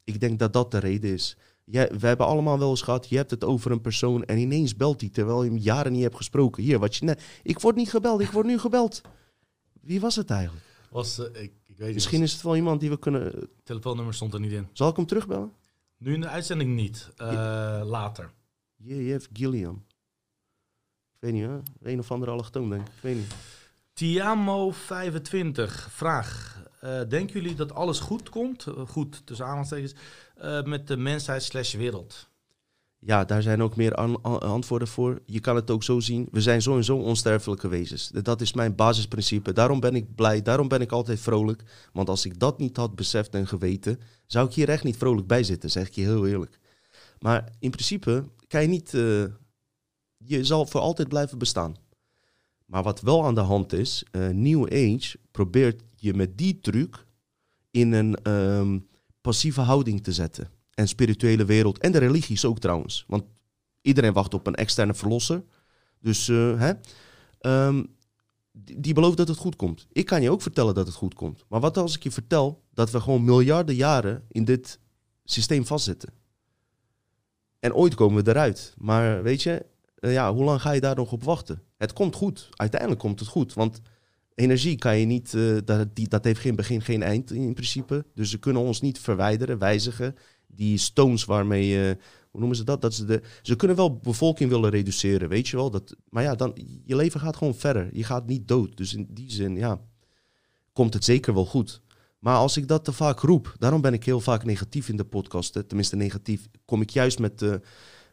Ik 0.04 0.20
denk 0.20 0.38
dat 0.38 0.52
dat 0.52 0.70
de 0.70 0.78
reden 0.78 1.12
is. 1.12 1.36
Jij, 1.64 1.90
we 1.98 2.06
hebben 2.06 2.26
allemaal 2.26 2.58
wel 2.58 2.70
eens 2.70 2.82
gehad, 2.82 3.08
je 3.08 3.16
hebt 3.16 3.30
het 3.30 3.44
over 3.44 3.70
een 3.70 3.80
persoon 3.80 4.24
en 4.24 4.38
ineens 4.38 4.76
belt 4.76 5.00
hij 5.00 5.10
terwijl 5.10 5.42
je 5.42 5.50
hem 5.50 5.58
jaren 5.58 5.92
niet 5.92 6.02
hebt 6.02 6.16
gesproken. 6.16 6.62
Hier, 6.62 6.78
wat 6.78 6.96
je 6.96 7.04
net, 7.04 7.22
ik 7.42 7.60
word 7.60 7.76
niet 7.76 7.90
gebeld, 7.90 8.20
ik 8.20 8.30
word 8.30 8.46
nu 8.46 8.58
gebeld. 8.58 9.00
Wie 9.80 10.00
was 10.00 10.16
het 10.16 10.30
eigenlijk? 10.30 10.64
Was, 10.90 11.18
uh, 11.18 11.42
ik, 11.42 11.52
ik 11.66 11.76
weet 11.76 11.94
Misschien 11.94 12.22
is 12.22 12.32
het 12.32 12.42
wel 12.42 12.56
iemand 12.56 12.80
die 12.80 12.90
we 12.90 12.98
kunnen... 12.98 13.48
Telefoonnummer 13.62 14.14
stond 14.14 14.34
er 14.34 14.40
niet 14.40 14.52
in. 14.52 14.66
Zal 14.72 14.88
ik 14.88 14.96
hem 14.96 15.06
terugbellen? 15.06 15.52
Nu 15.98 16.14
in 16.14 16.20
de 16.20 16.28
uitzending 16.28 16.74
niet, 16.74 17.10
uh, 17.20 17.80
later. 17.84 18.30
J.F. 18.76 19.28
Gilliam. 19.32 19.84
Ik 21.14 21.18
weet 21.18 21.32
niet, 21.32 21.44
hè? 21.44 21.58
Een 21.90 21.98
of 21.98 22.10
andere 22.10 22.30
allochtoon, 22.30 22.70
denk 22.70 22.86
ik. 22.86 22.94
Ik 22.94 23.02
weet 23.02 23.16
niet. 23.16 23.34
Tiamo25, 23.94 25.90
vraag. 25.90 26.62
Uh, 26.84 27.00
denken 27.08 27.40
jullie 27.40 27.54
dat 27.54 27.72
alles 27.72 28.00
goed 28.00 28.28
komt, 28.28 28.66
uh, 28.66 28.88
goed 28.88 29.26
tussen 29.26 29.46
aanhalingstekens, 29.46 29.94
uh, 30.42 30.62
met 30.62 30.86
de 30.86 30.96
mensheid 30.96 31.42
slash 31.42 31.74
wereld? 31.74 32.27
Ja, 33.00 33.24
daar 33.24 33.42
zijn 33.42 33.62
ook 33.62 33.76
meer 33.76 33.94
an 33.94 34.22
antwoorden 34.22 34.88
voor. 34.88 35.22
Je 35.26 35.40
kan 35.40 35.56
het 35.56 35.70
ook 35.70 35.82
zo 35.82 36.00
zien. 36.00 36.28
We 36.30 36.40
zijn 36.40 36.62
sowieso 36.62 36.96
onsterfelijke 36.96 37.68
wezens. 37.68 38.08
Dat 38.08 38.40
is 38.40 38.52
mijn 38.52 38.74
basisprincipe. 38.74 39.52
Daarom 39.52 39.80
ben 39.80 39.94
ik 39.94 40.14
blij. 40.14 40.42
Daarom 40.42 40.68
ben 40.68 40.80
ik 40.80 40.92
altijd 40.92 41.20
vrolijk. 41.20 41.62
Want 41.92 42.08
als 42.08 42.24
ik 42.24 42.38
dat 42.38 42.58
niet 42.58 42.76
had 42.76 42.94
beseft 42.94 43.34
en 43.34 43.46
geweten, 43.46 44.00
zou 44.26 44.48
ik 44.48 44.54
hier 44.54 44.68
echt 44.68 44.84
niet 44.84 44.96
vrolijk 44.96 45.26
bij 45.26 45.42
zitten, 45.42 45.70
zeg 45.70 45.86
ik 45.86 45.94
je 45.94 46.02
heel 46.02 46.26
eerlijk. 46.26 46.58
Maar 47.18 47.52
in 47.58 47.70
principe 47.70 48.24
kan 48.46 48.62
je 48.62 48.68
niet. 48.68 48.90
je 50.16 50.44
zal 50.44 50.66
voor 50.66 50.80
altijd 50.80 51.08
blijven 51.08 51.38
bestaan. 51.38 51.76
Maar 52.68 52.82
wat 52.82 53.00
wel 53.00 53.24
aan 53.24 53.34
de 53.34 53.40
hand 53.40 53.72
is, 53.72 54.04
uh, 54.12 54.28
New 54.28 54.64
Age 54.64 55.18
probeert 55.30 55.82
je 55.96 56.14
met 56.14 56.38
die 56.38 56.60
truc 56.60 57.06
in 57.70 57.92
een 57.92 58.32
um, 58.32 58.88
passieve 59.20 59.60
houding 59.60 60.02
te 60.02 60.12
zetten. 60.12 60.50
En 60.78 60.88
spirituele 60.88 61.44
wereld, 61.44 61.78
en 61.78 61.92
de 61.92 61.98
religies 61.98 62.44
ook 62.44 62.58
trouwens. 62.58 63.04
Want 63.06 63.24
iedereen 63.80 64.12
wacht 64.12 64.34
op 64.34 64.46
een 64.46 64.54
externe 64.54 64.94
verlosser. 64.94 65.44
Dus 66.00 66.28
uh, 66.28 66.60
hè, 66.60 66.72
um, 67.66 67.96
die, 68.52 68.94
belooft 68.94 69.16
dat 69.16 69.28
het 69.28 69.36
goed 69.36 69.56
komt. 69.56 69.86
Ik 69.92 70.06
kan 70.06 70.22
je 70.22 70.30
ook 70.30 70.42
vertellen 70.42 70.74
dat 70.74 70.86
het 70.86 70.94
goed 70.94 71.14
komt. 71.14 71.44
Maar 71.48 71.60
wat 71.60 71.76
als 71.76 71.96
ik 71.96 72.02
je 72.02 72.10
vertel 72.10 72.62
dat 72.74 72.90
we 72.90 73.00
gewoon 73.00 73.24
miljarden 73.24 73.74
jaren 73.74 74.24
in 74.28 74.44
dit 74.44 74.80
systeem 75.24 75.66
vastzitten? 75.66 76.12
En 77.58 77.74
ooit 77.74 77.94
komen 77.94 78.24
we 78.24 78.30
eruit. 78.30 78.74
Maar 78.76 79.22
weet 79.22 79.42
je, 79.42 79.66
uh, 80.00 80.12
ja, 80.12 80.32
hoe 80.32 80.44
lang 80.44 80.60
ga 80.60 80.70
je 80.72 80.80
daar 80.80 80.96
nog 80.96 81.12
op 81.12 81.24
wachten? 81.24 81.62
Het 81.76 81.92
komt 81.92 82.14
goed. 82.14 82.48
Uiteindelijk 82.50 83.00
komt 83.00 83.20
het 83.20 83.28
goed. 83.28 83.54
Want 83.54 83.80
energie 84.34 84.76
kan 84.76 84.98
je 84.98 85.06
niet, 85.06 85.32
uh, 85.32 85.58
dat, 85.64 85.96
die, 85.96 86.08
dat 86.08 86.24
heeft 86.24 86.40
geen 86.40 86.56
begin, 86.56 86.82
geen 86.82 87.02
eind 87.02 87.32
in 87.32 87.54
principe. 87.54 88.04
Dus 88.14 88.30
ze 88.30 88.38
kunnen 88.38 88.62
ons 88.62 88.80
niet 88.80 88.98
verwijderen, 88.98 89.58
wijzigen. 89.58 90.16
Die 90.48 90.78
stones 90.78 91.24
waarmee, 91.24 91.88
uh, 91.88 92.02
hoe 92.30 92.40
noemen 92.40 92.56
ze 92.56 92.64
dat? 92.64 92.80
dat 92.80 92.94
ze, 92.94 93.04
de, 93.04 93.22
ze 93.42 93.56
kunnen 93.56 93.76
wel 93.76 93.96
bevolking 93.96 94.50
willen 94.50 94.70
reduceren, 94.70 95.28
weet 95.28 95.48
je 95.48 95.56
wel. 95.56 95.70
Dat, 95.70 95.96
maar 96.08 96.22
ja, 96.22 96.34
dan, 96.34 96.52
je 96.84 96.96
leven 96.96 97.20
gaat 97.20 97.36
gewoon 97.36 97.54
verder. 97.54 97.88
Je 97.92 98.04
gaat 98.04 98.26
niet 98.26 98.48
dood. 98.48 98.76
Dus 98.76 98.94
in 98.94 99.06
die 99.10 99.32
zin, 99.32 99.56
ja, 99.56 99.80
komt 100.72 100.94
het 100.94 101.04
zeker 101.04 101.34
wel 101.34 101.46
goed. 101.46 101.82
Maar 102.18 102.36
als 102.36 102.56
ik 102.56 102.68
dat 102.68 102.84
te 102.84 102.92
vaak 102.92 103.20
roep, 103.20 103.54
daarom 103.58 103.80
ben 103.80 103.92
ik 103.92 104.04
heel 104.04 104.20
vaak 104.20 104.44
negatief 104.44 104.88
in 104.88 104.96
de 104.96 105.04
podcast. 105.04 105.52
Tenminste, 105.66 105.96
negatief. 105.96 106.48
Kom 106.64 106.80
ik 106.80 106.90
juist 106.90 107.18
met 107.18 107.38
de, 107.38 107.60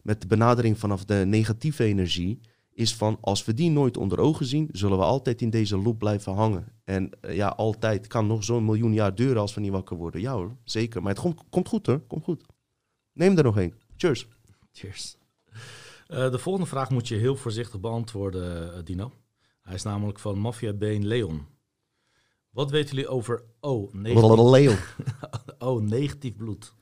met 0.04 0.22
de 0.22 0.28
benadering 0.28 0.80
vanaf 0.80 1.06
de 1.06 1.24
negatieve 1.26 1.84
energie 1.84 2.40
is 2.76 2.96
van 2.96 3.18
als 3.22 3.46
we 3.46 3.54
die 3.54 3.72
nooit 3.72 3.98
onder 3.98 4.20
ogen 4.20 4.46
zien, 4.46 4.70
zullen 4.72 4.98
we 4.98 5.04
altijd 5.04 5.42
in 5.42 5.50
deze 5.50 5.78
loop 5.78 6.00
blijven 6.00 6.34
hangen. 6.34 6.68
En 6.84 7.10
uh, 7.22 7.36
ja, 7.36 7.48
altijd 7.48 8.08
kan 8.08 8.28
nog 8.28 8.44
zo'n 8.44 8.66
miljoen 8.66 8.94
jaar 8.94 9.16
duren 9.16 9.42
als 9.42 9.54
we 9.54 9.62
niet 9.62 9.72
wakker 9.72 9.98
worden. 9.98 10.22
Ja 10.22 10.34
hoor, 10.34 10.56
zeker. 10.64 11.02
Maar 11.02 11.12
het 11.12 11.22
komt, 11.22 11.42
komt 11.50 11.68
goed 11.68 11.86
hoor, 11.86 12.00
komt 12.00 12.24
goed. 12.24 12.44
Neem 13.14 13.38
er 13.38 13.44
nog 13.44 13.58
één. 13.58 13.74
Cheers. 13.98 14.28
Cheers. 14.72 15.18
Uh, 16.08 16.32
de 16.32 16.38
volgende 16.38 16.68
vraag 16.68 16.90
moet 16.90 17.08
je 17.08 17.16
heel 17.16 17.36
voorzichtig 17.36 17.80
beantwoorden, 17.80 18.78
uh, 18.78 18.84
Dino. 18.84 19.12
Hij 19.62 19.76
is 19.76 19.84
namelijk 19.84 20.20
van 20.20 20.40
Mafia 20.40 20.74
Been 20.74 21.08
Leon. 21.08 21.46
Wat 22.50 22.72
weten 22.72 22.96
jullie 22.96 23.10
over 23.10 23.44
O? 23.60 23.90
Negatief, 23.92 24.50
Leon. 24.52 24.78
o, 25.58 25.80
negatief 25.80 26.36
bloed. 26.36 26.74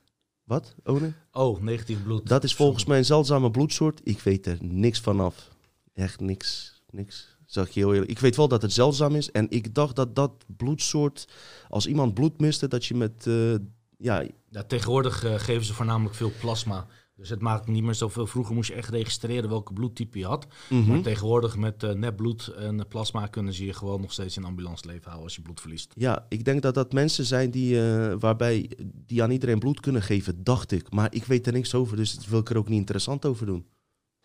Wat? 0.44 0.74
O, 0.84 0.98
nee? 0.98 1.12
O, 1.30 1.58
negatief 1.60 2.02
bloed. 2.02 2.28
Dat 2.28 2.44
is 2.44 2.54
volgens 2.54 2.84
mij 2.84 2.98
een 2.98 3.04
zeldzame 3.04 3.50
bloedsoort. 3.50 4.00
Ik 4.04 4.20
weet 4.20 4.46
er 4.46 4.58
niks 4.60 5.00
vanaf 5.00 5.53
echt 5.94 6.20
niks. 6.20 6.82
niks. 6.90 7.36
Zeg 7.46 7.70
je 7.70 7.80
heel 7.80 7.92
eerlijk. 7.92 8.10
Ik 8.10 8.18
weet 8.18 8.36
wel 8.36 8.48
dat 8.48 8.62
het 8.62 8.72
zeldzaam 8.72 9.14
is. 9.14 9.30
En 9.30 9.46
ik 9.50 9.74
dacht 9.74 9.96
dat 9.96 10.16
dat 10.16 10.44
bloedsoort, 10.56 11.28
als 11.68 11.86
iemand 11.86 12.14
bloed 12.14 12.40
miste, 12.40 12.68
dat 12.68 12.84
je 12.86 12.94
met. 12.94 13.26
Uh, 13.26 13.54
ja. 13.98 14.24
ja, 14.50 14.62
tegenwoordig 14.62 15.24
uh, 15.24 15.34
geven 15.34 15.64
ze 15.64 15.74
voornamelijk 15.74 16.14
veel 16.14 16.32
plasma. 16.40 16.86
Dus 17.16 17.28
het 17.28 17.40
maakt 17.40 17.66
niet 17.66 17.82
meer 17.82 17.94
zoveel. 17.94 18.26
Vroeger 18.26 18.54
moest 18.54 18.68
je 18.68 18.74
echt 18.74 18.88
registreren 18.88 19.48
welke 19.48 19.72
bloedtype 19.72 20.18
je 20.18 20.26
had. 20.26 20.46
Mm 20.68 20.82
-hmm. 20.82 20.92
Maar 20.92 21.02
tegenwoordig 21.02 21.56
met 21.56 21.82
uh, 21.82 21.90
nepbloed 21.90 22.46
en 22.48 22.88
plasma 22.88 23.26
kunnen 23.26 23.52
ze 23.52 23.64
je 23.64 23.72
gewoon 23.72 24.00
nog 24.00 24.12
steeds 24.12 24.36
in 24.36 24.44
ambulance 24.44 24.86
leven 24.86 25.04
houden 25.04 25.24
als 25.24 25.34
je 25.36 25.42
bloed 25.42 25.60
verliest. 25.60 25.92
Ja, 25.96 26.26
ik 26.28 26.44
denk 26.44 26.62
dat 26.62 26.74
dat 26.74 26.92
mensen 26.92 27.24
zijn 27.24 27.50
die, 27.50 27.74
uh, 27.74 28.14
waarbij, 28.18 28.70
die 29.06 29.22
aan 29.22 29.30
iedereen 29.30 29.58
bloed 29.58 29.80
kunnen 29.80 30.02
geven, 30.02 30.44
dacht 30.44 30.72
ik. 30.72 30.90
Maar 30.90 31.14
ik 31.14 31.24
weet 31.24 31.46
er 31.46 31.52
niks 31.52 31.74
over, 31.74 31.96
dus 31.96 32.14
dat 32.14 32.26
wil 32.26 32.38
ik 32.38 32.50
er 32.50 32.56
ook 32.56 32.68
niet 32.68 32.78
interessant 32.78 33.24
over 33.24 33.46
doen. 33.46 33.66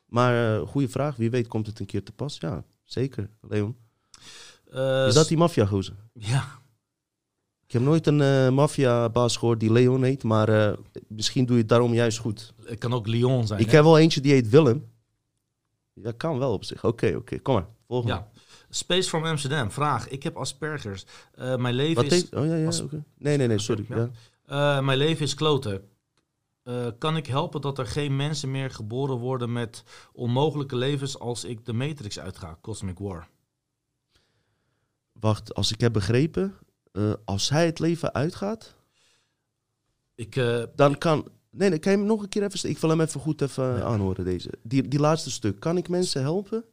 Maar 0.09 0.59
uh, 0.59 0.67
goede 0.67 0.89
vraag. 0.89 1.15
Wie 1.15 1.29
weet 1.29 1.47
komt 1.47 1.67
het 1.67 1.79
een 1.79 1.85
keer 1.85 2.03
te 2.03 2.11
pas. 2.11 2.37
Ja, 2.39 2.63
zeker, 2.83 3.29
Leon. 3.41 3.75
Uh, 4.73 5.07
is 5.07 5.13
dat 5.13 5.27
die 5.27 5.37
maffia-gozer? 5.37 5.95
Ja. 6.13 6.57
Ik 7.65 7.71
heb 7.71 7.81
nooit 7.81 8.07
een 8.07 8.19
uh, 8.19 8.49
maffia-baas 8.49 9.37
gehoord 9.37 9.59
die 9.59 9.71
Leon 9.71 10.03
heet. 10.03 10.23
Maar 10.23 10.75
misschien 11.07 11.45
doe 11.45 11.55
je 11.55 11.61
het 11.61 11.69
daarom 11.69 11.93
juist 11.93 12.17
goed. 12.17 12.53
Het 12.65 12.79
kan 12.79 12.93
ook 12.93 13.07
Leon 13.07 13.47
zijn. 13.47 13.59
Ik 13.59 13.65
hè? 13.65 13.75
heb 13.75 13.83
wel 13.83 13.97
eentje 13.97 14.21
die 14.21 14.31
heet 14.31 14.49
Willem. 14.49 14.91
Dat 15.93 16.17
kan 16.17 16.39
wel 16.39 16.53
op 16.53 16.63
zich. 16.63 16.77
Oké, 16.77 16.87
okay, 16.87 17.09
oké. 17.09 17.19
Okay. 17.19 17.39
Kom 17.39 17.53
maar. 17.53 17.67
Volgende. 17.87 18.13
Ja. 18.13 18.27
Space 18.69 19.09
from 19.09 19.25
Amsterdam. 19.25 19.71
Vraag. 19.71 20.07
Ik 20.07 20.23
heb 20.23 20.35
Aspergers. 20.35 21.05
mijn 21.35 21.73
leven 21.73 22.03
Wat 22.03 22.11
is... 22.11 22.29
Oh 22.29 22.45
ja, 22.45 22.55
ja. 22.55 22.67
Okay. 22.83 23.03
Nee, 23.17 23.37
nee, 23.37 23.47
nee. 23.47 23.59
Sorry. 23.59 23.85
Ja. 24.47 24.81
mijn 24.81 24.97
leven 24.97 25.25
is 25.25 25.33
kloten. 25.33 25.81
Uh, 26.69 26.87
kan 26.97 27.17
ik 27.17 27.25
helpen 27.25 27.61
dat 27.61 27.77
er 27.77 27.85
geen 27.85 28.15
mensen 28.15 28.51
meer 28.51 28.71
geboren 28.71 29.17
worden 29.17 29.51
met 29.51 29.83
onmogelijke 30.13 30.75
levens 30.75 31.19
als 31.19 31.43
ik 31.43 31.65
de 31.65 31.73
Matrix 31.73 32.19
uitga, 32.19 32.57
Cosmic 32.61 32.99
War? 32.99 33.29
Wacht, 35.11 35.53
als 35.53 35.71
ik 35.71 35.81
heb 35.81 35.93
begrepen, 35.93 36.55
uh, 36.93 37.13
als 37.25 37.49
hij 37.49 37.65
het 37.65 37.79
leven 37.79 38.13
uitgaat, 38.13 38.75
ik, 40.15 40.35
uh, 40.35 40.63
dan 40.75 40.97
kan. 40.97 41.27
Nee, 41.51 41.79
kan 41.79 41.91
je 41.91 41.97
hem 41.97 42.07
nog 42.07 42.21
een 42.21 42.29
keer 42.29 42.43
even. 42.43 42.69
Ik 42.69 42.77
wil 42.77 42.89
hem 42.89 43.01
even 43.01 43.19
goed 43.19 43.41
even 43.41 43.77
ja. 43.77 43.83
aanhoren, 43.83 44.25
deze. 44.25 44.51
Die, 44.61 44.87
die 44.87 44.99
laatste 44.99 45.31
stuk. 45.31 45.59
Kan 45.59 45.77
ik 45.77 45.89
mensen 45.89 46.21
helpen? 46.21 46.65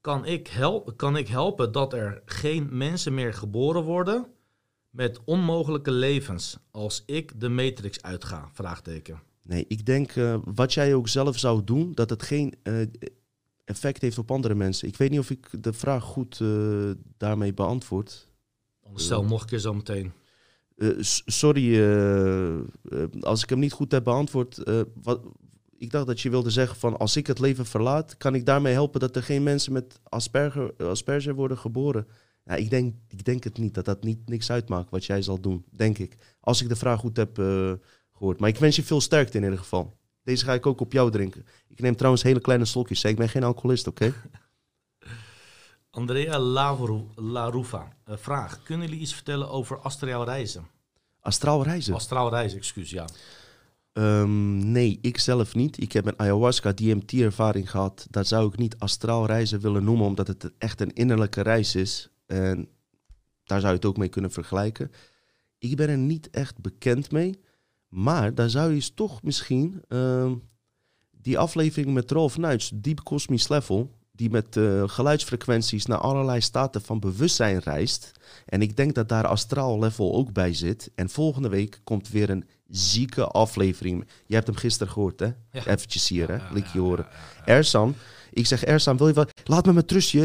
Kan 0.00 0.24
ik, 0.24 0.46
help, 0.46 0.92
kan 0.96 1.16
ik 1.16 1.28
helpen 1.28 1.72
dat 1.72 1.92
er 1.92 2.22
geen 2.24 2.68
mensen 2.70 3.14
meer 3.14 3.34
geboren 3.34 3.82
worden 3.82 4.26
met 4.92 5.20
onmogelijke 5.24 5.90
levens 5.90 6.58
als 6.70 7.02
ik 7.06 7.40
de 7.40 7.48
Matrix 7.48 8.02
uitga? 8.02 8.48
Vraagteken. 8.52 9.20
Nee, 9.42 9.64
ik 9.68 9.86
denk 9.86 10.14
uh, 10.14 10.36
wat 10.44 10.74
jij 10.74 10.94
ook 10.94 11.08
zelf 11.08 11.38
zou 11.38 11.64
doen, 11.64 11.92
dat 11.94 12.10
het 12.10 12.22
geen 12.22 12.54
uh, 12.62 12.86
effect 13.64 14.02
heeft 14.02 14.18
op 14.18 14.30
andere 14.30 14.54
mensen. 14.54 14.88
Ik 14.88 14.96
weet 14.96 15.10
niet 15.10 15.18
of 15.18 15.30
ik 15.30 15.62
de 15.62 15.72
vraag 15.72 16.02
goed 16.02 16.38
uh, 16.40 16.90
daarmee 17.16 17.54
beantwoord. 17.54 18.28
Anders 18.82 19.04
stel 19.04 19.24
nog 19.24 19.40
een 19.40 19.46
keer 19.46 19.58
zo 19.58 19.74
meteen. 19.74 20.12
sorry, 21.26 21.82
als 23.20 23.42
ik 23.42 23.48
hem 23.48 23.58
niet 23.58 23.72
goed 23.72 23.92
heb 23.92 24.04
beantwoord. 24.04 24.62
wat, 25.02 25.20
ik 25.76 25.90
dacht 25.90 26.06
dat 26.06 26.20
je 26.20 26.30
wilde 26.30 26.50
zeggen 26.50 26.76
van 26.76 26.96
als 26.96 27.16
ik 27.16 27.26
het 27.26 27.38
leven 27.38 27.66
verlaat, 27.66 28.16
kan 28.16 28.34
ik 28.34 28.46
daarmee 28.46 28.72
helpen 28.72 29.00
dat 29.00 29.16
er 29.16 29.22
geen 29.22 29.42
mensen 29.42 29.72
met 29.72 30.00
Asperger, 30.02 30.74
Asperger 30.76 31.34
worden 31.34 31.58
geboren. 31.58 32.06
Ja, 32.44 32.54
ik, 32.54 32.70
denk, 32.70 32.94
ik 33.08 33.24
denk 33.24 33.44
het 33.44 33.58
niet, 33.58 33.74
dat 33.74 33.84
dat 33.84 34.02
niet, 34.02 34.28
niks 34.28 34.50
uitmaakt 34.50 34.90
wat 34.90 35.04
jij 35.04 35.22
zal 35.22 35.40
doen, 35.40 35.64
denk 35.70 35.98
ik. 35.98 36.16
Als 36.40 36.62
ik 36.62 36.68
de 36.68 36.76
vraag 36.76 37.00
goed 37.00 37.16
heb 37.16 37.38
uh, 37.38 37.72
gehoord. 38.12 38.40
Maar 38.40 38.48
ik 38.48 38.58
wens 38.58 38.76
je 38.76 38.82
veel 38.82 39.00
sterkte 39.00 39.36
in 39.36 39.44
ieder 39.44 39.58
geval. 39.58 39.96
Deze 40.22 40.44
ga 40.44 40.52
ik 40.52 40.66
ook 40.66 40.80
op 40.80 40.92
jou 40.92 41.10
drinken. 41.10 41.46
Ik 41.68 41.80
neem 41.80 41.96
trouwens 41.96 42.22
hele 42.22 42.40
kleine 42.40 42.64
slokjes. 42.64 43.04
Ik 43.04 43.16
ben 43.16 43.28
geen 43.28 43.44
alcoholist, 43.44 43.86
oké? 43.86 44.04
Okay? 44.04 44.20
Andrea 45.90 46.38
Larufa, 47.14 47.88
uh, 48.08 48.16
vraag. 48.16 48.62
Kunnen 48.62 48.86
jullie 48.86 49.02
iets 49.02 49.14
vertellen 49.14 49.50
over 49.50 49.78
astraal 49.78 50.24
reizen? 50.24 50.66
Astraal 51.20 51.62
reizen? 51.62 51.94
Astraal 51.94 52.30
reizen, 52.30 52.58
excuus, 52.58 52.90
ja. 52.90 53.04
Um, 53.92 54.70
nee, 54.70 54.98
ik 55.02 55.18
zelf 55.18 55.54
niet. 55.54 55.82
Ik 55.82 55.92
heb 55.92 56.06
een 56.06 56.18
ayahuasca 56.18 56.72
DMT-ervaring 56.72 57.70
gehad. 57.70 58.06
Dat 58.10 58.26
zou 58.26 58.48
ik 58.48 58.58
niet 58.58 58.78
astraal 58.78 59.26
reizen 59.26 59.60
willen 59.60 59.84
noemen, 59.84 60.06
omdat 60.06 60.26
het 60.26 60.50
echt 60.58 60.80
een 60.80 60.92
innerlijke 60.92 61.40
reis 61.40 61.74
is. 61.74 62.11
En 62.32 62.68
daar 63.44 63.60
zou 63.60 63.72
je 63.72 63.78
het 63.78 63.86
ook 63.86 63.96
mee 63.96 64.08
kunnen 64.08 64.30
vergelijken. 64.30 64.90
Ik 65.58 65.76
ben 65.76 65.88
er 65.88 65.98
niet 65.98 66.30
echt 66.30 66.60
bekend 66.60 67.10
mee. 67.10 67.40
Maar 67.88 68.34
daar 68.34 68.50
zou 68.50 68.74
je 68.74 68.94
toch 68.94 69.22
misschien 69.22 69.82
uh, 69.88 70.32
die 71.10 71.38
aflevering 71.38 71.94
met 71.94 72.10
Rolf 72.10 72.38
Nuits, 72.38 72.70
Deep 72.74 73.02
Cosmic 73.02 73.48
Level. 73.48 73.90
die 74.12 74.30
met 74.30 74.56
uh, 74.56 74.82
geluidsfrequenties 74.88 75.86
naar 75.86 75.98
allerlei 75.98 76.40
staten 76.40 76.82
van 76.82 77.00
bewustzijn 77.00 77.58
reist. 77.58 78.12
En 78.46 78.62
ik 78.62 78.76
denk 78.76 78.94
dat 78.94 79.08
daar 79.08 79.26
astraal 79.26 79.78
level 79.78 80.14
ook 80.14 80.32
bij 80.32 80.54
zit. 80.54 80.90
En 80.94 81.08
volgende 81.08 81.48
week 81.48 81.80
komt 81.84 82.08
weer 82.08 82.30
een 82.30 82.44
zieke 82.68 83.26
aflevering. 83.26 84.06
Je 84.26 84.34
hebt 84.34 84.46
hem 84.46 84.56
gisteren 84.56 84.92
gehoord, 84.92 85.20
hè? 85.20 85.26
Ja. 85.26 85.66
Eventjes 85.66 86.08
hier, 86.08 86.28
hè? 86.30 86.52
Lik 86.52 86.66
je 86.66 86.78
horen. 86.78 87.06
Ersan, 87.44 87.94
ik 88.32 88.46
zeg 88.46 88.64
Ersan, 88.64 88.96
wil 88.96 89.08
je 89.08 89.14
wat? 89.14 89.32
Laat 89.44 89.66
me 89.66 89.72
met 89.72 89.92
rust. 89.92 90.12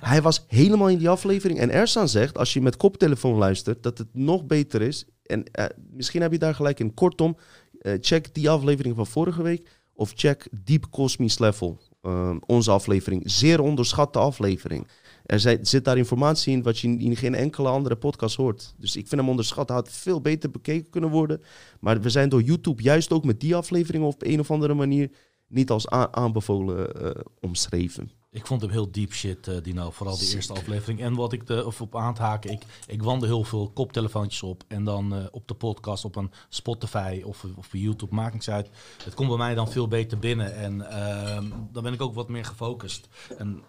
Hij 0.00 0.22
was 0.22 0.44
helemaal 0.48 0.88
in 0.88 0.98
die 0.98 1.08
aflevering. 1.08 1.58
En 1.58 1.70
Ersan 1.70 2.08
zegt, 2.08 2.38
als 2.38 2.52
je 2.52 2.60
met 2.60 2.76
koptelefoon 2.76 3.36
luistert, 3.36 3.82
dat 3.82 3.98
het 3.98 4.08
nog 4.12 4.44
beter 4.44 4.82
is. 4.82 5.04
En 5.22 5.44
uh, 5.58 5.64
misschien 5.90 6.22
heb 6.22 6.32
je 6.32 6.38
daar 6.38 6.54
gelijk 6.54 6.80
in. 6.80 6.94
Kortom, 6.94 7.36
uh, 7.80 7.92
check 8.00 8.34
die 8.34 8.50
aflevering 8.50 8.96
van 8.96 9.06
vorige 9.06 9.42
week. 9.42 9.68
Of 9.94 10.12
check 10.14 10.48
Deep 10.64 10.86
Cosmic 10.90 11.38
Level. 11.38 11.80
Uh, 12.02 12.36
onze 12.46 12.70
aflevering. 12.70 13.22
Zeer 13.24 13.60
onderschatte 13.60 14.18
aflevering. 14.18 14.86
Er 15.24 15.58
zit 15.62 15.84
daar 15.84 15.98
informatie 15.98 16.52
in 16.52 16.62
wat 16.62 16.78
je 16.78 16.88
in 16.88 17.16
geen 17.16 17.34
enkele 17.34 17.68
andere 17.68 17.96
podcast 17.96 18.36
hoort. 18.36 18.74
Dus 18.78 18.96
ik 18.96 19.08
vind 19.08 19.20
hem 19.20 19.30
onderschat. 19.30 19.68
Hij 19.68 19.76
had 19.76 19.90
veel 19.90 20.20
beter 20.20 20.50
bekeken 20.50 20.90
kunnen 20.90 21.10
worden. 21.10 21.42
Maar 21.80 22.00
we 22.00 22.10
zijn 22.10 22.28
door 22.28 22.42
YouTube 22.42 22.82
juist 22.82 23.12
ook 23.12 23.24
met 23.24 23.40
die 23.40 23.56
aflevering 23.56 24.04
op 24.04 24.22
een 24.22 24.40
of 24.40 24.50
andere 24.50 24.74
manier 24.74 25.10
niet 25.48 25.70
als 25.70 25.88
aanbevolen 25.88 27.04
uh, 27.04 27.10
omschreven. 27.40 28.10
Ik 28.30 28.46
vond 28.46 28.60
hem 28.60 28.70
heel 28.70 28.90
deep 28.90 29.12
shit, 29.12 29.46
uh, 29.46 29.56
Dino. 29.62 29.90
Vooral 29.90 30.18
die 30.18 30.34
eerste 30.34 30.52
aflevering. 30.52 31.00
En 31.00 31.14
wat 31.14 31.32
ik 31.32 31.46
de, 31.46 31.66
of 31.66 31.80
op 31.80 31.96
aan 31.96 32.14
te 32.14 32.22
haken, 32.22 32.50
ik, 32.50 32.62
ik 32.86 33.02
wandel 33.02 33.28
heel 33.28 33.44
veel 33.44 33.70
koptelefoontjes 33.70 34.42
op. 34.42 34.64
En 34.68 34.84
dan 34.84 35.14
uh, 35.14 35.24
op 35.30 35.48
de 35.48 35.54
podcast, 35.54 36.04
op 36.04 36.16
een 36.16 36.30
Spotify 36.48 37.22
of, 37.24 37.46
of 37.56 37.68
YouTube, 37.72 38.14
maakt 38.14 38.32
niks 38.32 38.50
uit. 38.50 38.70
Het 39.04 39.14
komt 39.14 39.28
bij 39.28 39.38
mij 39.38 39.54
dan 39.54 39.70
veel 39.70 39.88
beter 39.88 40.18
binnen. 40.18 40.54
En 40.54 40.74
uh, 40.74 41.50
dan 41.72 41.82
ben 41.82 41.92
ik 41.92 42.02
ook 42.02 42.14
wat 42.14 42.28
meer 42.28 42.44
gefocust. 42.44 43.08
En 43.38 43.62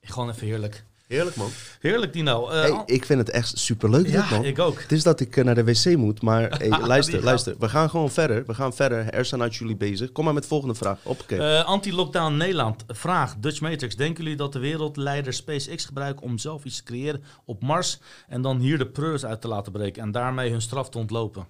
gewoon 0.00 0.30
even 0.30 0.46
heerlijk. 0.46 0.84
Heerlijk, 1.10 1.36
man. 1.36 1.50
Heerlijk, 1.80 2.12
Dino. 2.12 2.50
Uh, 2.50 2.60
hey, 2.60 2.82
ik 2.86 3.04
vind 3.04 3.18
het 3.18 3.30
echt 3.30 3.58
superleuk, 3.58 4.06
ja, 4.06 4.20
dit, 4.20 4.30
man. 4.30 4.44
ik 4.44 4.58
ook. 4.58 4.80
Het 4.80 4.92
is 4.92 5.02
dat 5.02 5.20
ik 5.20 5.36
uh, 5.36 5.44
naar 5.44 5.54
de 5.54 5.64
wc 5.64 5.96
moet, 5.96 6.22
maar 6.22 6.50
hey, 6.58 6.68
luister, 6.68 7.22
luister. 7.22 7.54
We 7.58 7.68
gaan 7.68 7.90
gewoon 7.90 8.10
verder. 8.10 8.46
We 8.46 8.54
gaan 8.54 8.74
verder. 8.74 9.08
Er 9.10 9.24
zijn 9.24 9.42
uit 9.42 9.56
jullie 9.56 9.76
bezig. 9.76 10.12
Kom 10.12 10.24
maar 10.24 10.34
met 10.34 10.42
de 10.42 10.48
volgende 10.48 10.74
vraag. 10.74 10.98
Uh, 11.28 11.64
Anti-lockdown 11.64 12.36
Nederland. 12.36 12.84
Vraag, 12.86 13.36
Dutch 13.38 13.60
Matrix. 13.60 13.96
Denken 13.96 14.22
jullie 14.22 14.38
dat 14.38 14.52
de 14.52 14.58
wereldleider 14.58 15.32
SpaceX 15.32 15.84
gebruiken 15.84 16.22
om 16.22 16.38
zelf 16.38 16.64
iets 16.64 16.76
te 16.76 16.82
creëren 16.82 17.22
op 17.44 17.62
Mars... 17.62 17.98
en 18.28 18.42
dan 18.42 18.58
hier 18.58 18.78
de 18.78 18.86
preurs 18.86 19.24
uit 19.24 19.40
te 19.40 19.48
laten 19.48 19.72
breken 19.72 20.02
en 20.02 20.10
daarmee 20.10 20.50
hun 20.50 20.62
straf 20.62 20.90
te 20.90 20.98
ontlopen? 20.98 21.46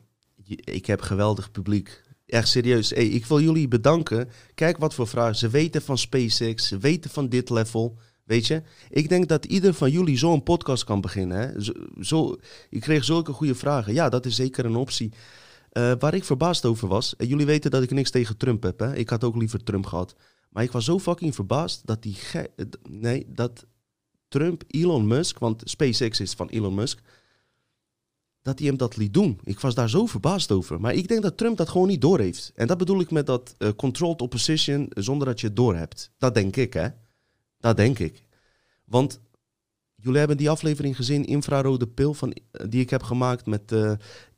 Ik 0.64 0.86
heb 0.86 1.00
geweldig 1.00 1.50
publiek. 1.50 2.02
Echt 2.26 2.48
serieus. 2.48 2.90
Hey, 2.90 3.06
ik 3.06 3.26
wil 3.26 3.40
jullie 3.40 3.68
bedanken. 3.68 4.30
Kijk 4.54 4.78
wat 4.78 4.94
voor 4.94 5.08
vragen. 5.08 5.36
Ze 5.36 5.48
weten 5.48 5.82
van 5.82 5.98
SpaceX, 5.98 6.68
ze 6.68 6.78
weten 6.78 7.10
van 7.10 7.28
dit 7.28 7.50
level... 7.50 7.98
Weet 8.30 8.46
je, 8.46 8.62
ik 8.90 9.08
denk 9.08 9.28
dat 9.28 9.44
ieder 9.44 9.74
van 9.74 9.90
jullie 9.90 10.18
zo'n 10.18 10.42
podcast 10.42 10.84
kan 10.84 11.00
beginnen. 11.00 11.38
Hè? 11.38 11.72
Zo, 12.04 12.36
ik 12.68 12.80
kreeg 12.80 13.04
zulke 13.04 13.32
goede 13.32 13.54
vragen. 13.54 13.92
Ja, 13.92 14.08
dat 14.08 14.26
is 14.26 14.34
zeker 14.34 14.64
een 14.64 14.76
optie. 14.76 15.12
Uh, 15.72 15.92
waar 15.98 16.14
ik 16.14 16.24
verbaasd 16.24 16.64
over 16.64 16.88
was, 16.88 17.16
en 17.16 17.26
jullie 17.26 17.46
weten 17.46 17.70
dat 17.70 17.82
ik 17.82 17.90
niks 17.90 18.10
tegen 18.10 18.36
Trump 18.36 18.62
heb. 18.62 18.78
Hè? 18.78 18.96
Ik 18.96 19.08
had 19.08 19.24
ook 19.24 19.36
liever 19.36 19.62
Trump 19.62 19.86
gehad. 19.86 20.14
Maar 20.50 20.62
ik 20.62 20.72
was 20.72 20.84
zo 20.84 20.98
fucking 20.98 21.34
verbaasd 21.34 21.86
dat 21.86 22.02
die. 22.02 22.16
Nee, 22.88 23.26
dat 23.28 23.66
Trump, 24.28 24.62
Elon 24.66 25.06
Musk, 25.06 25.38
want 25.38 25.62
SpaceX 25.64 26.20
is 26.20 26.32
van 26.32 26.48
Elon 26.48 26.74
Musk. 26.74 27.00
Dat 28.42 28.58
hij 28.58 28.68
hem 28.68 28.76
dat 28.76 28.96
liet 28.96 29.14
doen. 29.14 29.40
Ik 29.44 29.60
was 29.60 29.74
daar 29.74 29.90
zo 29.90 30.06
verbaasd 30.06 30.52
over. 30.52 30.80
Maar 30.80 30.94
ik 30.94 31.08
denk 31.08 31.22
dat 31.22 31.36
Trump 31.36 31.56
dat 31.56 31.68
gewoon 31.68 31.88
niet 31.88 32.00
doorheeft. 32.00 32.52
En 32.54 32.66
dat 32.66 32.78
bedoel 32.78 33.00
ik 33.00 33.10
met 33.10 33.26
dat 33.26 33.54
uh, 33.58 33.68
controlled 33.76 34.20
opposition 34.22 34.86
zonder 34.94 35.26
dat 35.26 35.40
je 35.40 35.46
het 35.46 35.56
doorhebt. 35.56 36.12
Dat 36.18 36.34
denk 36.34 36.56
ik, 36.56 36.72
hè. 36.72 36.88
Dat 37.60 37.76
denk 37.76 37.98
ik. 37.98 38.22
Want 38.84 39.20
jullie 39.94 40.18
hebben 40.18 40.36
die 40.36 40.50
aflevering 40.50 40.96
gezien, 40.96 41.24
infrarode 41.24 41.86
pil, 41.86 42.14
van, 42.14 42.36
die 42.68 42.80
ik 42.80 42.90
heb 42.90 43.02
gemaakt 43.02 43.46
met 43.46 43.72
uh, 43.72 43.92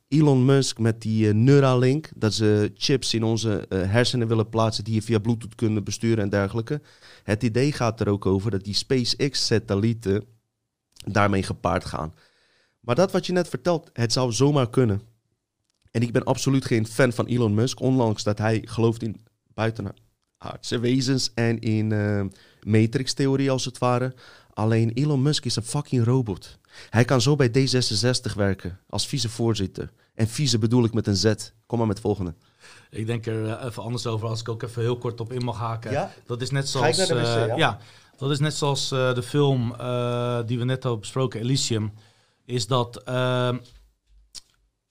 Elon 0.07 0.45
Musk, 0.45 0.79
met 0.79 1.01
die 1.01 1.27
uh, 1.27 1.33
Neuralink. 1.33 2.09
Dat 2.15 2.33
ze 2.33 2.71
chips 2.75 3.13
in 3.13 3.23
onze 3.23 3.65
hersenen 3.69 4.27
willen 4.27 4.49
plaatsen 4.49 4.83
die 4.83 4.93
je 4.93 5.01
via 5.01 5.19
Bluetooth 5.19 5.55
kunnen 5.55 5.83
besturen 5.83 6.23
en 6.23 6.29
dergelijke. 6.29 6.81
Het 7.23 7.43
idee 7.43 7.71
gaat 7.71 7.99
er 7.99 8.09
ook 8.09 8.25
over 8.25 8.51
dat 8.51 8.63
die 8.63 8.73
SpaceX-satellieten 8.73 10.25
daarmee 11.05 11.43
gepaard 11.43 11.85
gaan. 11.85 12.13
Maar 12.79 12.95
dat 12.95 13.11
wat 13.11 13.25
je 13.25 13.33
net 13.33 13.47
vertelt, 13.47 13.89
het 13.93 14.13
zou 14.13 14.31
zomaar 14.31 14.69
kunnen. 14.69 15.01
En 15.91 16.01
ik 16.01 16.11
ben 16.11 16.23
absoluut 16.23 16.65
geen 16.65 16.87
fan 16.87 17.11
van 17.11 17.25
Elon 17.25 17.53
Musk, 17.53 17.79
ondanks 17.79 18.23
dat 18.23 18.37
hij 18.37 18.61
gelooft 18.65 19.03
in 19.03 19.21
buitenaardse 20.43 20.79
wezens 20.79 21.31
en 21.33 21.59
in 21.59 22.31
Matrix-theorie 22.63 23.51
als 23.51 23.65
het 23.65 23.77
ware. 23.77 24.13
Alleen 24.53 24.91
Elon 24.93 25.21
Musk 25.21 25.45
is 25.45 25.55
een 25.55 25.63
fucking 25.63 26.05
robot. 26.05 26.57
Hij 26.89 27.05
kan 27.05 27.21
zo 27.21 27.35
bij 27.35 27.49
D66 27.49 28.35
werken 28.35 28.79
als 28.89 29.07
vicevoorzitter. 29.07 29.91
En 30.15 30.27
vice 30.27 30.57
bedoel 30.57 30.83
ik 30.83 30.93
met 30.93 31.07
een 31.07 31.15
Z. 31.15 31.33
Kom 31.65 31.77
maar 31.77 31.87
met 31.87 31.97
het 31.97 32.05
volgende. 32.05 32.33
Ik 32.89 33.05
denk 33.05 33.25
er 33.25 33.49
eh, 33.49 33.65
even 33.65 33.83
anders 33.83 34.07
over 34.07 34.27
als 34.27 34.39
ik 34.39 34.49
ook 34.49 34.63
even 34.63 34.81
heel 34.81 34.97
kort 34.97 35.19
op 35.19 35.33
in 35.33 35.43
mag 35.43 35.57
haken. 35.57 35.91
Ja? 35.91 36.13
Dat 36.25 36.41
is 36.41 36.49
net 36.49 36.69
zoals. 36.69 36.97
Wc, 36.97 37.09
uh, 37.09 37.57
ja? 37.57 37.79
dat 38.17 38.31
is 38.31 38.39
net 38.39 38.53
zoals 38.53 38.91
uh, 38.91 39.13
de 39.13 39.23
film 39.23 39.69
die 40.45 40.57
we 40.57 40.65
net 40.65 40.83
hebben 40.83 40.99
besproken, 40.99 41.39
Elysium. 41.39 41.93
Is 42.45 42.67
dat 42.67 43.03
ehm, 43.03 43.57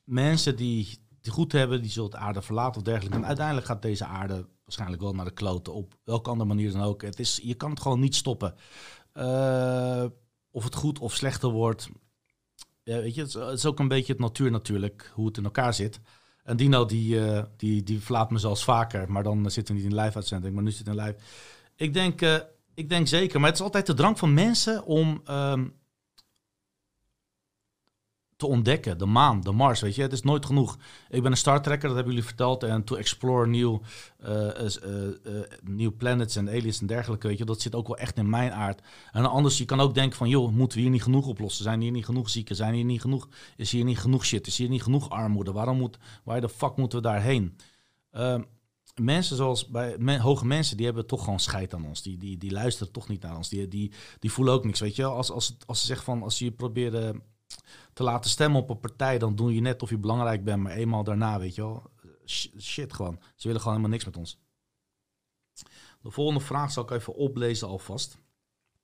mensen 0.04 0.56
die, 0.56 0.98
die 1.20 1.32
goed 1.32 1.52
hebben, 1.52 1.82
die 1.82 1.90
zullen 1.90 2.10
de 2.10 2.16
aarde 2.16 2.42
verlaten 2.42 2.76
of 2.76 2.82
dergelijke. 2.82 3.16
En 3.16 3.26
uiteindelijk 3.26 3.66
gaat 3.66 3.82
deze 3.82 4.04
aarde 4.04 4.46
waarschijnlijk 4.76 5.02
wel 5.02 5.12
naar 5.14 5.34
de 5.34 5.40
kloten 5.42 5.74
op 5.74 5.94
welke 6.04 6.30
andere 6.30 6.48
manier 6.48 6.72
dan 6.72 6.82
ook. 6.82 7.02
Het 7.02 7.18
is, 7.18 7.40
je 7.42 7.54
kan 7.54 7.70
het 7.70 7.80
gewoon 7.80 8.00
niet 8.00 8.14
stoppen. 8.14 8.54
Uh, 9.14 10.04
of 10.50 10.64
het 10.64 10.74
goed 10.74 10.98
of 10.98 11.14
slechter 11.14 11.50
wordt. 11.50 11.88
Weet 12.82 13.14
je, 13.14 13.20
het 13.20 13.34
is, 13.34 13.66
ook 13.66 13.78
een 13.78 13.88
beetje 13.88 14.12
het 14.12 14.20
natuur 14.20 14.50
natuurlijk, 14.50 15.10
hoe 15.14 15.26
het 15.26 15.36
in 15.36 15.44
elkaar 15.44 15.74
zit. 15.74 16.00
En 16.42 16.56
Dino 16.56 16.84
die, 16.84 17.14
uh, 17.14 17.42
die, 17.56 17.82
die 17.82 18.00
verlaat 18.00 18.30
me 18.30 18.38
zelfs 18.38 18.64
vaker, 18.64 19.12
maar 19.12 19.22
dan 19.22 19.50
zit 19.50 19.68
hij 19.68 19.76
niet 19.76 19.86
in 19.86 19.94
live 19.94 20.14
uitzending, 20.14 20.54
maar 20.54 20.62
nu 20.62 20.70
zit 20.70 20.86
in 20.86 20.94
live. 20.94 21.16
Ik 21.76 21.94
denk, 21.94 22.22
uh, 22.22 22.36
ik 22.74 22.88
denk 22.88 23.06
zeker, 23.08 23.40
maar 23.40 23.48
het 23.48 23.58
is 23.58 23.64
altijd 23.64 23.86
de 23.86 23.94
drang 23.94 24.18
van 24.18 24.34
mensen 24.34 24.84
om 24.84 25.22
um, 25.30 25.74
te 28.42 28.48
ontdekken. 28.48 28.98
De 28.98 29.06
maan, 29.06 29.40
de 29.40 29.52
Mars, 29.52 29.80
weet 29.80 29.94
je. 29.94 30.02
Het 30.02 30.12
is 30.12 30.22
nooit 30.22 30.46
genoeg. 30.46 30.78
Ik 31.08 31.22
ben 31.22 31.30
een 31.30 31.36
Star 31.36 31.62
Trekker, 31.62 31.88
dat 31.88 31.96
hebben 31.96 32.14
jullie 32.14 32.28
verteld. 32.28 32.62
En 32.62 32.84
to 32.84 32.96
explore 32.96 33.46
new, 33.46 33.78
uh, 34.26 34.68
new 35.62 35.96
planets 35.96 36.36
en 36.36 36.48
aliens 36.48 36.80
en 36.80 36.86
dergelijke, 36.86 37.26
weet 37.26 37.38
je. 37.38 37.44
Dat 37.44 37.60
zit 37.60 37.74
ook 37.74 37.86
wel 37.86 37.96
echt 37.96 38.16
in 38.16 38.30
mijn 38.30 38.52
aard. 38.52 38.82
En 39.12 39.30
anders, 39.30 39.58
je 39.58 39.64
kan 39.64 39.80
ook 39.80 39.94
denken 39.94 40.16
van, 40.16 40.28
joh, 40.28 40.52
moeten 40.52 40.76
we 40.76 40.82
hier 40.82 40.92
niet 40.92 41.02
genoeg 41.02 41.26
oplossen? 41.26 41.64
Zijn 41.64 41.80
hier 41.80 41.90
niet 41.90 42.04
genoeg 42.04 42.30
zieken? 42.30 42.56
Zijn 42.56 42.74
hier 42.74 42.84
niet 42.84 43.00
genoeg? 43.00 43.28
Is 43.56 43.70
hier 43.70 43.84
niet 43.84 43.98
genoeg 43.98 44.24
shit? 44.24 44.46
Is 44.46 44.58
hier 44.58 44.68
niet 44.68 44.82
genoeg 44.82 45.10
armoede? 45.10 45.52
Waarom 45.52 45.78
moet, 45.78 45.98
waar 46.24 46.40
de 46.40 46.48
fuck 46.48 46.76
moeten 46.76 46.98
we 46.98 47.04
daarheen? 47.04 47.56
Ehm, 48.10 48.42
mensen 49.00 49.36
zoals 49.36 49.68
bij 49.68 50.18
hoge 50.18 50.46
mensen, 50.46 50.76
die 50.76 50.86
hebben 50.86 51.06
toch 51.06 51.24
gewoon 51.24 51.40
scheid 51.40 51.74
aan 51.74 51.86
ons. 51.86 52.02
Die, 52.02 52.18
die, 52.18 52.38
die 52.38 52.52
luisteren 52.52 52.92
toch 52.92 53.08
niet 53.08 53.22
naar 53.22 53.36
ons. 53.36 53.48
Die, 53.48 53.68
die, 53.68 53.92
die 54.18 54.32
voelen 54.32 54.54
ook 54.54 54.64
niks, 54.64 54.80
weet 54.80 54.96
je. 54.96 55.04
Als, 55.04 55.30
als, 55.30 55.56
als 55.66 55.80
ze 55.80 55.86
zeggen 55.86 56.04
van, 56.04 56.22
als 56.22 56.38
je 56.38 56.50
probeert 56.50 57.14
te 57.92 58.02
laten 58.02 58.30
stemmen 58.30 58.60
op 58.60 58.70
een 58.70 58.80
partij, 58.80 59.18
dan 59.18 59.36
doe 59.36 59.54
je 59.54 59.60
net 59.60 59.82
of 59.82 59.90
je 59.90 59.98
belangrijk 59.98 60.44
bent, 60.44 60.62
maar 60.62 60.72
eenmaal 60.72 61.04
daarna, 61.04 61.38
weet 61.38 61.54
je 61.54 61.62
wel, 61.62 61.90
shit 62.58 62.92
gewoon. 62.92 63.18
Ze 63.36 63.46
willen 63.46 63.62
gewoon 63.62 63.76
helemaal 63.76 63.96
niks 63.96 64.04
met 64.04 64.16
ons. 64.16 64.40
De 66.02 66.10
volgende 66.10 66.40
vraag 66.40 66.72
zal 66.72 66.82
ik 66.82 66.90
even 66.90 67.14
oplezen 67.14 67.68
alvast. 67.68 68.18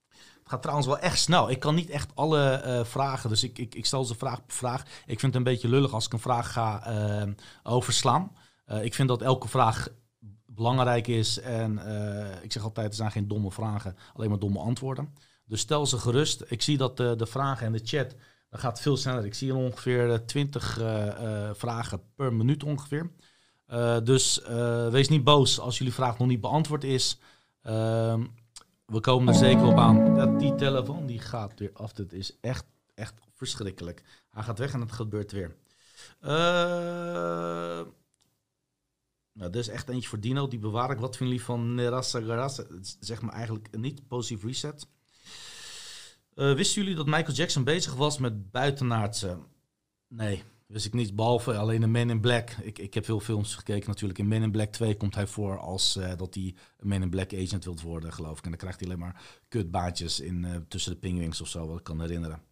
Het 0.09 0.57
gaat 0.57 0.62
trouwens 0.62 0.87
wel 0.87 0.99
echt 0.99 1.19
snel. 1.19 1.51
Ik 1.51 1.61
kan 1.61 1.75
niet 1.75 1.91
echt 1.91 2.11
alle 2.14 2.62
uh, 2.66 2.85
vragen, 2.85 3.31
dus 3.31 3.43
ik, 3.43 3.59
ik, 3.59 3.75
ik 3.75 3.87
stel 3.87 4.05
ze 4.05 4.14
vraag 4.14 4.47
per 4.47 4.57
vraag. 4.57 4.83
Ik 4.83 5.21
vind 5.21 5.23
het 5.23 5.35
een 5.35 5.43
beetje 5.43 5.69
lullig 5.69 5.93
als 5.93 6.07
ik 6.07 6.12
een 6.12 6.19
vraag 6.19 6.53
ga 6.53 6.91
uh, 7.23 7.33
overslaan. 7.62 8.33
Uh, 8.66 8.85
ik 8.85 8.95
vind 8.95 9.09
dat 9.09 9.23
elke 9.23 9.49
vraag 9.49 9.89
belangrijk 10.47 11.07
is 11.07 11.41
en 11.41 11.79
ik 12.43 12.53
zeg 12.53 12.62
altijd, 12.62 12.89
er 12.89 12.95
zijn 12.95 13.11
geen 13.11 13.29
domme 13.29 13.51
vragen, 13.51 13.97
alleen 14.14 14.29
maar 14.29 14.39
domme 14.39 14.59
antwoorden. 14.59 15.14
Dus 15.45 15.61
stel 15.61 15.87
ze 15.87 15.99
gerust. 15.99 16.45
Ik 16.47 16.62
zie 16.62 16.77
dat 16.77 16.97
de, 16.97 17.27
vragen 17.27 17.66
en 17.66 17.73
de 17.73 17.81
chat 17.85 18.14
dat 18.49 18.61
gaat 18.61 18.80
veel 18.80 18.96
sneller. 18.96 19.24
Ik 19.24 19.34
zie 19.34 19.55
ongeveer 19.55 20.26
20 20.26 20.78
uh, 20.78 21.07
uh, 21.07 21.51
vragen 21.55 22.01
per 22.14 22.32
minuut 22.32 22.64
ongeveer. 22.64 23.11
Uh, 23.68 24.01
dus 24.03 24.40
uh, 24.42 24.88
wees 24.88 25.09
niet 25.09 25.24
boos 25.24 25.61
als 25.61 25.78
jullie 25.78 25.92
vraag 25.92 26.18
nog 26.18 26.28
niet 26.28 26.40
beantwoord 26.40 26.84
is. 26.84 27.18
Ehm, 27.62 28.26
we 28.86 29.01
komen 29.01 29.28
er 29.28 29.34
zeker 29.34 29.66
op 29.66 29.78
aan. 29.78 30.14
Dat 30.14 30.38
die 30.40 30.55
telefoon 30.55 31.07
die 31.07 31.20
gaat 31.20 31.59
weer 31.59 31.70
af. 31.72 31.92
Dit 31.92 32.12
is 32.12 32.36
echt, 32.40 32.64
echt 32.94 33.14
verschrikkelijk. 33.34 34.03
Hij 34.30 34.42
gaat 34.42 34.59
weg 34.59 34.72
en 34.72 34.80
het 34.80 34.92
gebeurt 34.92 35.32
weer. 35.32 35.57
nou, 39.32 39.51
dit 39.51 39.57
is 39.57 39.68
echt 39.68 39.88
eentje 39.88 40.09
voor 40.09 40.20
Dino. 40.20 40.49
Die 40.49 40.59
bewaar 40.59 40.90
ik. 40.90 40.99
Wat 40.99 41.16
vinden 41.16 41.36
jullie 41.36 41.51
van 41.51 41.74
Nerassa 41.74 42.20
Garassa? 42.20 42.64
Zeg 43.01 43.20
maar 43.20 43.34
eigenlijk 43.34 43.76
niet. 43.76 44.09
Positive 44.09 44.46
reset. 44.46 44.86
Uh, 46.39 46.55
wisten 46.55 46.82
jullie 46.82 46.97
dat 46.97 47.07
Michael 47.07 47.32
Jackson 47.32 47.64
bezig 47.64 47.95
was 47.95 48.18
met 48.18 48.51
buitenaardse? 48.51 49.39
Nee, 50.09 50.45
Wist 50.68 50.86
ik 50.86 50.93
niet, 50.93 51.14
behalve 51.16 51.57
alleen 51.57 51.82
in 51.82 51.91
Men 51.91 52.11
in 52.11 52.20
Black. 52.20 52.51
Ik, 52.51 52.78
ik 52.78 52.95
heb 52.95 53.05
veel 53.05 53.20
films 53.20 53.55
gekeken 53.55 53.89
natuurlijk. 53.89 54.18
In 54.18 54.28
Men 54.28 54.43
in 54.43 54.51
Black 54.51 54.72
2 54.72 54.97
komt 54.97 55.14
hij 55.14 55.26
voor 55.26 55.59
als 55.59 55.97
uh, 55.97 56.16
dat 56.16 56.34
hij 56.34 56.55
een 56.76 56.89
Men 56.89 57.03
in 57.03 57.11
Black 57.11 57.34
agent 57.34 57.64
wilt 57.64 57.80
worden, 57.80 58.12
geloof 58.12 58.39
ik. 58.39 58.45
En 58.45 58.51
dan 58.51 58.59
krijgt 58.59 58.80
hij 58.80 58.89
alleen 58.89 59.01
maar 59.01 59.22
kutbaantjes 59.49 60.20
in, 60.20 60.45
uh, 60.45 60.57
tussen 60.68 60.93
de 60.93 60.99
pingwings 60.99 61.41
of 61.41 61.49
zo, 61.49 61.66
wat 61.66 61.78
ik 61.78 61.84
kan 61.84 62.01
herinneren. 62.01 62.43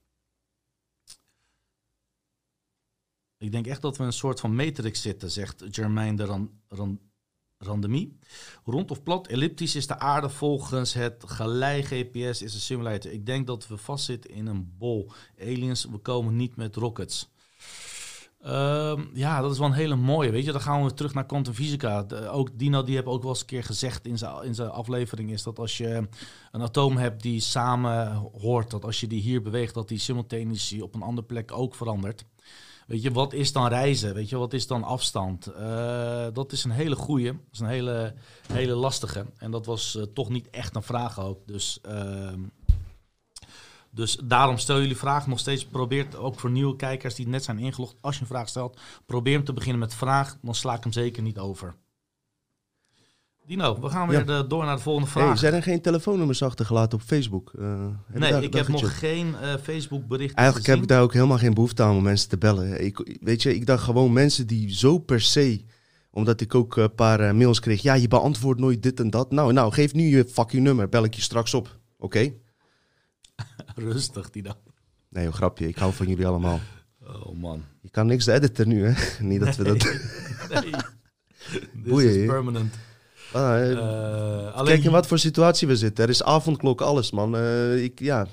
Ik 3.38 3.52
denk 3.52 3.66
echt 3.66 3.82
dat 3.82 3.96
we 3.96 4.04
een 4.04 4.12
soort 4.12 4.40
van 4.40 4.54
matrix 4.54 5.02
zitten, 5.02 5.30
zegt 5.30 5.64
Germain 5.70 6.16
de 6.16 6.24
Ran, 6.24 6.60
Ran, 6.68 7.00
Randemie. 7.58 8.18
Rond 8.64 8.90
of 8.90 9.02
plat, 9.02 9.26
elliptisch 9.26 9.74
is 9.74 9.86
de 9.86 9.98
aarde 9.98 10.28
volgens 10.28 10.94
het 10.94 11.24
Galei 11.26 11.82
GPS 11.82 12.42
is 12.42 12.54
een 12.54 12.60
simulator. 12.60 13.12
Ik 13.12 13.26
denk 13.26 13.46
dat 13.46 13.68
we 13.68 13.76
vastzitten 13.76 14.30
in 14.30 14.46
een 14.46 14.74
bol. 14.78 15.12
Aliens, 15.40 15.84
we 15.84 15.98
komen 15.98 16.36
niet 16.36 16.56
met 16.56 16.76
rockets. 16.76 17.28
Ehm, 18.40 19.02
ja, 19.12 19.40
dat 19.40 19.52
is 19.52 19.58
wel 19.58 19.66
een 19.66 19.72
hele 19.72 19.96
mooie. 19.96 20.30
Weet 20.30 20.44
je, 20.44 20.52
dan 20.52 20.60
gaan 20.60 20.84
we 20.84 20.94
terug 20.94 21.14
naar 21.14 21.26
kwantumfysica. 21.26 22.06
Ook 22.30 22.58
Dino, 22.58 22.82
die 22.82 22.94
heeft 22.94 23.06
ook 23.06 23.22
wel 23.22 23.30
eens 23.30 23.40
een 23.40 23.46
keer 23.46 23.64
gezegd 23.64 24.06
in 24.06 24.18
zijn, 24.18 24.44
in 24.44 24.54
zijn 24.54 24.70
aflevering, 24.70 25.30
is 25.30 25.42
dat 25.42 25.58
als 25.58 25.76
je 25.76 26.08
een 26.52 26.62
atoom 26.62 26.96
hebt 26.96 27.22
die 27.22 27.40
samen 27.40 28.14
hoort, 28.40 28.70
dat 28.70 28.84
als 28.84 29.00
je 29.00 29.06
die 29.06 29.20
hier 29.20 29.42
beweegt, 29.42 29.74
dat 29.74 29.88
die 29.88 29.98
simultaneous 29.98 30.80
op 30.80 30.94
een 30.94 31.02
andere 31.02 31.26
plek 31.26 31.52
ook 31.52 31.74
verandert. 31.74 32.24
Weet 32.86 33.02
je, 33.02 33.12
wat 33.12 33.32
is 33.32 33.52
dan 33.52 33.68
reizen? 33.68 34.14
Weet 34.14 34.28
je, 34.28 34.36
wat 34.36 34.52
is 34.52 34.66
dan 34.66 34.84
afstand? 34.84 35.48
Uh, 35.48 36.26
dat 36.32 36.52
is 36.52 36.64
een 36.64 36.70
hele 36.70 36.96
goeie. 36.96 37.32
Dat 37.32 37.52
is 37.52 37.58
een 37.58 37.66
hele, 37.66 38.14
hele 38.52 38.74
lastige. 38.74 39.26
En 39.38 39.50
dat 39.50 39.66
was 39.66 39.94
uh, 39.94 40.02
toch 40.02 40.28
niet 40.28 40.50
echt 40.50 40.76
een 40.76 40.82
vraag 40.82 41.20
ook. 41.20 41.46
Dus, 41.46 41.78
uh, 41.88 42.32
dus 43.90 44.18
daarom 44.24 44.58
stel 44.58 44.80
jullie 44.80 44.96
vragen 44.96 45.30
nog 45.30 45.38
steeds. 45.38 45.64
Probeer 45.66 46.18
ook 46.18 46.38
voor 46.38 46.50
nieuwe 46.50 46.76
kijkers 46.76 47.14
die 47.14 47.28
net 47.28 47.44
zijn 47.44 47.58
ingelogd. 47.58 47.96
Als 48.00 48.14
je 48.14 48.20
een 48.20 48.26
vraag 48.26 48.48
stelt, 48.48 48.80
probeer 49.06 49.34
hem 49.34 49.44
te 49.44 49.52
beginnen 49.52 49.80
met 49.80 49.94
vraag. 49.94 50.36
Dan 50.42 50.54
sla 50.54 50.74
ik 50.74 50.82
hem 50.82 50.92
zeker 50.92 51.22
niet 51.22 51.38
over. 51.38 51.76
Dino, 53.46 53.80
we 53.80 53.88
gaan 53.88 54.08
weer 54.08 54.26
ja. 54.26 54.42
door 54.42 54.64
naar 54.64 54.76
de 54.76 54.82
volgende 54.82 55.10
vraag. 55.10 55.26
Hey, 55.26 55.36
zijn 55.36 55.54
er 55.54 55.62
geen 55.62 55.80
telefoonnummers 55.80 56.42
achtergelaten 56.42 56.98
op 56.98 57.04
Facebook? 57.04 57.52
Uh, 57.58 57.86
nee, 58.12 58.42
ik 58.42 58.52
heb 58.52 58.68
nog 58.68 58.98
geen 58.98 59.34
uh, 59.42 59.54
Facebook 59.62 60.06
bericht. 60.06 60.34
Eigenlijk 60.34 60.66
heb 60.66 60.78
ik 60.78 60.88
daar 60.88 61.02
ook 61.02 61.12
helemaal 61.12 61.38
geen 61.38 61.54
behoefte 61.54 61.82
aan 61.82 61.96
om 61.96 62.02
mensen 62.02 62.28
te 62.28 62.38
bellen. 62.38 62.84
Ik, 62.84 63.18
weet 63.20 63.42
je, 63.42 63.54
ik 63.54 63.66
dacht 63.66 63.82
gewoon 63.82 64.12
mensen 64.12 64.46
die 64.46 64.74
zo 64.74 64.98
per 64.98 65.20
se, 65.20 65.64
omdat 66.10 66.40
ik 66.40 66.54
ook 66.54 66.76
een 66.76 66.94
paar 66.94 67.20
uh, 67.20 67.32
mails 67.32 67.60
kreeg. 67.60 67.82
Ja, 67.82 67.94
je 67.94 68.08
beantwoordt 68.08 68.60
nooit 68.60 68.82
dit 68.82 69.00
en 69.00 69.10
dat. 69.10 69.30
Nou, 69.30 69.52
nou, 69.52 69.72
geef 69.72 69.94
nu 69.94 70.02
je 70.02 70.24
fucking 70.24 70.62
nummer, 70.62 70.88
bel 70.88 71.04
ik 71.04 71.14
je 71.14 71.22
straks 71.22 71.54
op. 71.54 71.78
Oké? 71.98 72.04
Okay? 72.04 72.36
Rustig, 73.92 74.30
Dino. 74.30 74.52
Nee, 75.08 75.26
een 75.26 75.32
grapje. 75.32 75.68
Ik 75.68 75.76
hou 75.76 75.92
van 75.92 76.06
jullie 76.06 76.26
allemaal. 76.26 76.60
Oh 77.02 77.40
man. 77.40 77.62
Je 77.80 77.90
kan 77.90 78.06
niks 78.06 78.26
editen 78.26 78.68
nu, 78.68 78.86
hè? 78.86 78.94
Niet 79.24 79.40
dat 79.40 79.56
we 79.56 79.64
dat... 79.64 79.82
nee. 80.62 80.72
This 81.84 82.02
is 82.02 82.26
permanent. 82.26 82.74
Ah, 83.32 83.70
uh, 83.70 84.54
alleen... 84.54 84.74
Kijk 84.74 84.84
in 84.84 84.90
wat 84.90 85.06
voor 85.06 85.18
situatie 85.18 85.68
we 85.68 85.76
zitten. 85.76 86.04
Er 86.04 86.10
is 86.10 86.22
avondklok, 86.22 86.80
alles 86.80 87.10
man. 87.10 87.36
Uh, 87.36 87.82
ik, 87.82 88.00
ja, 88.00 88.26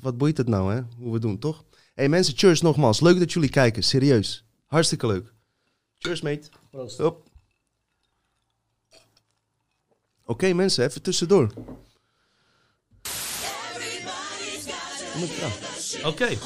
wat 0.00 0.18
boeit 0.18 0.36
het 0.36 0.48
nou 0.48 0.74
hè, 0.74 0.80
hoe 0.98 1.12
we 1.12 1.18
doen, 1.18 1.38
toch? 1.38 1.64
hey, 1.94 2.08
mensen, 2.08 2.36
cheers 2.36 2.60
nogmaals. 2.60 3.00
Leuk 3.00 3.18
dat 3.18 3.32
jullie 3.32 3.50
kijken, 3.50 3.82
serieus. 3.82 4.44
Hartstikke 4.66 5.06
leuk. 5.06 5.32
Cheers 5.98 6.20
mate. 6.20 6.48
Proost. 6.70 7.00
Oké 7.00 7.16
okay, 10.24 10.52
mensen, 10.52 10.84
even 10.84 11.02
tussendoor. 11.02 11.50
Oké. 15.96 16.06
Okay. 16.06 16.38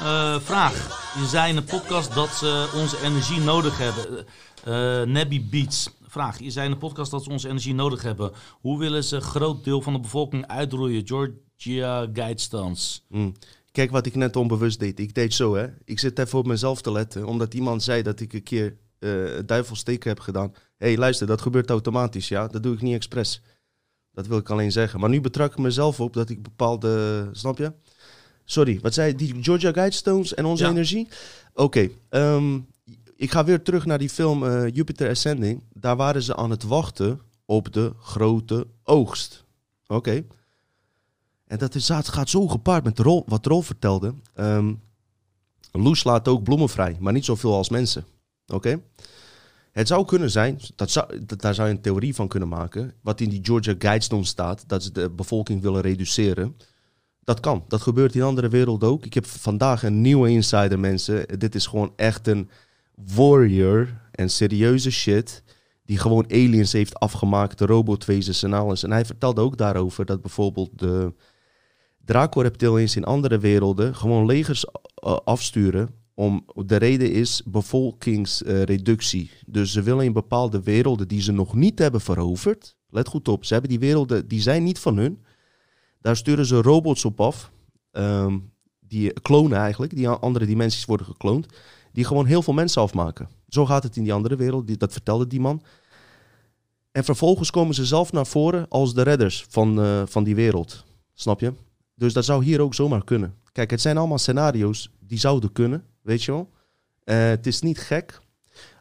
Uh, 0.00 0.40
vraag. 0.40 1.04
Je 1.18 1.26
zei 1.26 1.48
in 1.48 1.56
de 1.56 1.62
podcast 1.62 2.14
dat 2.14 2.28
ze 2.28 2.70
onze 2.74 3.02
energie 3.02 3.40
nodig 3.40 3.78
hebben. 3.78 4.26
Uh, 4.68 5.02
Nebby 5.12 5.48
Beats 5.50 5.90
vraag. 6.16 6.38
Je 6.38 6.50
zei 6.50 6.66
in 6.66 6.72
de 6.72 6.78
podcast 6.78 7.10
dat 7.10 7.24
ze 7.24 7.30
onze 7.30 7.48
energie 7.48 7.74
nodig 7.74 8.02
hebben. 8.02 8.32
Hoe 8.60 8.78
willen 8.78 9.04
ze 9.04 9.16
een 9.16 9.22
groot 9.22 9.64
deel 9.64 9.82
van 9.82 9.92
de 9.92 10.00
bevolking 10.00 10.46
uitroeien? 10.46 11.06
Georgia 11.06 12.08
Guidestones. 12.12 13.04
Mm. 13.08 13.32
Kijk 13.72 13.90
wat 13.90 14.06
ik 14.06 14.14
net 14.14 14.36
onbewust 14.36 14.78
deed. 14.78 15.00
Ik 15.00 15.14
deed 15.14 15.34
zo, 15.34 15.54
hè. 15.54 15.66
Ik 15.84 15.98
zit 15.98 16.18
even 16.18 16.38
op 16.38 16.46
mezelf 16.46 16.82
te 16.82 16.92
letten. 16.92 17.26
Omdat 17.26 17.54
iemand 17.54 17.82
zei 17.82 18.02
dat 18.02 18.20
ik 18.20 18.32
een 18.32 18.42
keer 18.42 18.76
uh, 18.98 19.38
duivelsteken 19.46 20.08
heb 20.08 20.20
gedaan. 20.20 20.52
Hé, 20.76 20.86
hey, 20.86 20.96
luister, 20.96 21.26
dat 21.26 21.40
gebeurt 21.40 21.70
automatisch, 21.70 22.28
ja. 22.28 22.46
Dat 22.46 22.62
doe 22.62 22.74
ik 22.74 22.82
niet 22.82 22.94
expres. 22.94 23.42
Dat 24.12 24.26
wil 24.26 24.38
ik 24.38 24.50
alleen 24.50 24.72
zeggen. 24.72 25.00
Maar 25.00 25.10
nu 25.10 25.20
betrak 25.20 25.52
ik 25.52 25.58
mezelf 25.58 26.00
op 26.00 26.12
dat 26.12 26.30
ik 26.30 26.42
bepaalde... 26.42 27.28
Snap 27.32 27.58
je? 27.58 27.72
Sorry, 28.44 28.78
wat 28.82 28.94
zei 28.94 29.14
die 29.14 29.42
Georgia 29.42 29.72
Guidestones 29.72 30.34
en 30.34 30.44
onze 30.44 30.66
energie? 30.66 31.08
Oké, 31.54 31.62
okay, 31.62 31.92
ehm, 32.08 32.58
ik 33.16 33.30
ga 33.30 33.44
weer 33.44 33.62
terug 33.62 33.84
naar 33.84 33.98
die 33.98 34.10
film 34.10 34.42
uh, 34.42 34.68
Jupiter 34.68 35.10
Ascending. 35.10 35.62
Daar 35.72 35.96
waren 35.96 36.22
ze 36.22 36.36
aan 36.36 36.50
het 36.50 36.62
wachten 36.62 37.20
op 37.44 37.72
de 37.72 37.92
grote 38.00 38.66
oogst. 38.82 39.44
Oké. 39.86 40.24
En 41.46 41.58
dat 41.58 41.74
is, 41.74 41.88
gaat 41.88 42.28
zo 42.28 42.48
gepaard 42.48 42.84
met 42.84 42.98
Rol, 42.98 43.22
wat 43.26 43.46
Rol 43.46 43.62
vertelde. 43.62 44.14
Um, 44.36 44.80
Loes 45.72 46.04
laat 46.04 46.28
ook 46.28 46.42
bloemen 46.42 46.68
vrij, 46.68 46.96
maar 47.00 47.12
niet 47.12 47.24
zoveel 47.24 47.54
als 47.54 47.68
mensen. 47.68 48.04
Oké. 48.46 48.80
Het 49.72 49.88
zou 49.88 50.04
kunnen 50.04 50.30
zijn, 50.30 50.60
dat 50.76 51.06
dat, 51.26 51.40
daar 51.40 51.54
zou 51.54 51.68
je 51.68 51.74
een 51.74 51.80
theorie 51.80 52.14
van 52.14 52.28
kunnen 52.28 52.48
maken. 52.48 52.94
Wat 53.00 53.20
in 53.20 53.28
die 53.28 53.44
Georgia 53.44 53.74
Guidestone 53.78 54.24
staat, 54.24 54.64
dat 54.66 54.82
ze 54.82 54.92
de 54.92 55.10
bevolking 55.10 55.62
willen 55.62 55.80
reduceren. 55.80 56.56
Dat 57.24 57.40
kan. 57.40 57.64
Dat 57.68 57.80
gebeurt 57.80 58.14
in 58.14 58.22
andere 58.22 58.48
werelden 58.48 58.88
ook. 58.88 59.04
Ik 59.04 59.14
heb 59.14 59.26
vandaag 59.26 59.82
een 59.82 60.00
nieuwe 60.00 60.30
insider, 60.30 60.78
mensen. 60.78 61.38
Dit 61.38 61.54
is 61.54 61.66
gewoon 61.66 61.92
echt 61.96 62.26
een 62.26 62.50
warrior 62.96 64.00
en 64.10 64.30
serieuze 64.30 64.90
shit. 64.90 65.42
Die 65.84 65.98
gewoon 65.98 66.30
aliens 66.30 66.72
heeft 66.72 66.98
afgemaakt, 66.98 67.58
de 67.58 67.66
robotwezens 67.66 68.42
en 68.42 68.52
alles. 68.52 68.82
En 68.82 68.90
hij 68.90 69.04
vertelde 69.04 69.40
ook 69.40 69.56
daarover 69.56 70.04
dat 70.04 70.20
bijvoorbeeld 70.20 70.70
de 70.78 71.14
Draco-reptilians 72.04 72.96
in 72.96 73.04
andere 73.04 73.38
werelden 73.38 73.94
gewoon 73.94 74.26
legers 74.26 74.64
uh, 74.64 75.16
afsturen. 75.24 75.88
Om, 76.14 76.44
de 76.66 76.76
reden 76.76 77.12
is 77.12 77.42
bevolkingsreductie. 77.44 79.30
dus 79.46 79.72
ze 79.72 79.82
willen 79.82 80.04
in 80.04 80.12
bepaalde 80.12 80.62
werelden 80.62 81.08
die 81.08 81.22
ze 81.22 81.32
nog 81.32 81.54
niet 81.54 81.78
hebben 81.78 82.00
veroverd. 82.00 82.76
Let 82.88 83.08
goed 83.08 83.28
op, 83.28 83.44
ze 83.44 83.52
hebben 83.52 83.70
die 83.70 83.78
werelden, 83.78 84.28
die 84.28 84.40
zijn 84.40 84.62
niet 84.62 84.78
van 84.78 84.96
hun. 84.96 85.24
Daar 86.00 86.16
sturen 86.16 86.46
ze 86.46 86.62
robots 86.62 87.04
op 87.04 87.20
af. 87.20 87.50
Um, 87.92 88.52
die 88.80 89.12
klonen 89.12 89.58
eigenlijk, 89.58 89.94
die 89.94 90.08
andere 90.08 90.46
dimensies 90.46 90.84
worden 90.84 91.06
gekloond 91.06 91.46
die 91.96 92.04
gewoon 92.04 92.26
heel 92.26 92.42
veel 92.42 92.54
mensen 92.54 92.82
afmaken. 92.82 93.28
Zo 93.48 93.66
gaat 93.66 93.82
het 93.82 93.96
in 93.96 94.02
die 94.02 94.12
andere 94.12 94.36
wereld, 94.36 94.78
dat 94.80 94.92
vertelde 94.92 95.26
die 95.26 95.40
man. 95.40 95.62
En 96.92 97.04
vervolgens 97.04 97.50
komen 97.50 97.74
ze 97.74 97.86
zelf 97.86 98.12
naar 98.12 98.26
voren 98.26 98.68
als 98.68 98.94
de 98.94 99.02
redders 99.02 99.46
van, 99.48 99.80
uh, 99.80 100.02
van 100.06 100.24
die 100.24 100.34
wereld. 100.34 100.84
Snap 101.14 101.40
je? 101.40 101.52
Dus 101.94 102.12
dat 102.12 102.24
zou 102.24 102.44
hier 102.44 102.60
ook 102.60 102.74
zomaar 102.74 103.04
kunnen. 103.04 103.34
Kijk, 103.52 103.70
het 103.70 103.80
zijn 103.80 103.96
allemaal 103.96 104.18
scenario's 104.18 104.90
die 105.00 105.18
zouden 105.18 105.52
kunnen, 105.52 105.84
weet 106.02 106.22
je 106.22 106.32
wel. 106.32 106.50
Uh, 107.04 107.16
het 107.16 107.46
is 107.46 107.60
niet 107.60 107.78
gek. 107.78 108.20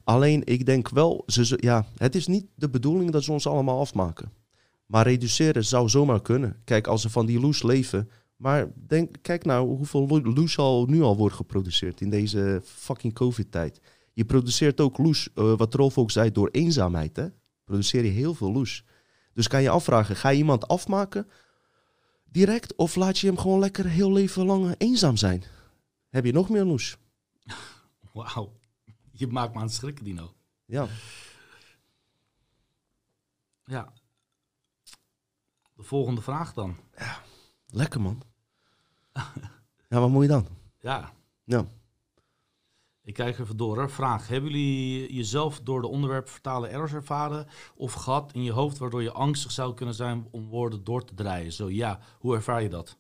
Alleen 0.04 0.42
ik 0.46 0.66
denk 0.66 0.90
wel, 0.90 1.24
ze, 1.26 1.58
ja, 1.62 1.86
het 1.98 2.16
is 2.16 2.28
niet 2.28 2.46
de 2.56 2.70
bedoeling 2.70 3.12
dat 3.12 3.24
ze 3.24 3.32
ons 3.32 3.48
allemaal 3.48 3.80
afmaken. 3.80 4.32
Maar 4.86 5.08
reduceren 5.08 5.66
zou 5.66 5.90
zomaar 5.90 6.22
kunnen. 6.22 6.62
Kijk, 6.64 6.88
als 6.88 7.02
ze 7.02 7.10
van 7.10 7.26
die 7.26 7.40
loes 7.40 7.64
leven, 7.64 8.10
maar 8.36 8.72
denk, 8.76 9.16
kijk 9.22 9.46
nou 9.46 9.68
hoeveel 9.68 10.08
loes 10.08 10.58
al 10.58 10.86
nu 10.86 11.02
al 11.02 11.18
wordt 11.18 11.36
geproduceerd 11.36 12.02
in 12.02 12.10
deze 12.10 12.62
fucking 12.64 13.14
COVID-tijd. 13.14 13.82
Je 14.14 14.26
produceert 14.26 14.82
ook 14.82 14.98
loes, 14.98 15.30
uh, 15.36 15.58
wat 15.58 15.74
Rolf 15.74 15.98
ook 15.98 16.12
zei, 16.12 16.32
door 16.32 16.50
eenzaamheid. 16.50 17.16
Hè? 17.16 17.28
Produceer 17.64 18.04
je 18.04 18.12
heel 18.12 18.34
veel 18.34 18.52
loes. 18.52 18.84
Dus 19.34 19.48
kan 19.48 19.62
je 19.62 19.70
afvragen, 19.70 20.16
ga 20.16 20.30
je 20.30 20.38
iemand 20.38 20.68
afmaken 20.68 21.28
direct 22.24 22.76
of 22.76 22.96
laat 22.96 23.20
je 23.20 23.28
hem 23.28 23.38
gewoon 23.38 23.60
lekker 23.60 23.86
heel 23.86 24.12
leven 24.12 24.46
lang 24.46 24.76
eenzaam 24.78 25.18
zijn? 25.18 25.44
Heb 26.10 26.26
je 26.26 26.32
nog 26.32 26.50
meer 26.50 26.64
loes? 26.64 26.98
Wauw, 28.14 28.60
je 29.12 29.28
maakt 29.28 29.54
me 29.54 29.60
aan 29.60 29.66
het 29.66 29.74
schrikken, 29.74 30.06
Dino. 30.06 30.34
Ja. 30.66 30.88
Ja. 33.66 33.94
De 35.74 35.84
volgende 35.84 36.22
vraag 36.22 36.54
dan. 36.54 36.76
Ja. 36.98 37.24
Lekker 37.76 38.02
man. 38.02 38.22
ja, 39.90 40.00
wat 40.00 40.10
moet 40.10 40.22
je 40.22 40.30
dan? 40.30 40.48
Ja. 40.80 41.14
Ja. 41.44 41.68
Ik 43.04 43.14
kijk 43.14 43.40
even 43.40 43.58
door. 43.58 43.90
Vraag. 43.90 44.28
Hebben 44.28 44.52
jullie 44.52 45.14
jezelf 45.14 45.62
door 45.62 45.82
de 45.82 45.88
onderwerp 45.88 46.30
vertalen 46.30 46.72
errors 46.72 46.94
ervaren 46.94 47.48
of 47.76 47.94
gehad 47.94 48.34
in 48.34 48.44
je 48.44 48.52
hoofd 48.52 48.78
waardoor 48.78 49.04
je 49.04 49.12
angstig 49.12 49.52
zou 49.52 49.74
kunnen 49.74 49.96
zijn 49.96 50.28
om 50.32 50.48
woorden 50.48 50.84
door 50.84 51.06
te 51.06 51.14
draaien? 51.14 51.52
Zo 51.52 51.70
ja, 51.70 52.00
hoe 52.20 52.36
ervaar 52.36 52.62
je 52.62 52.70
dat? 52.70 52.98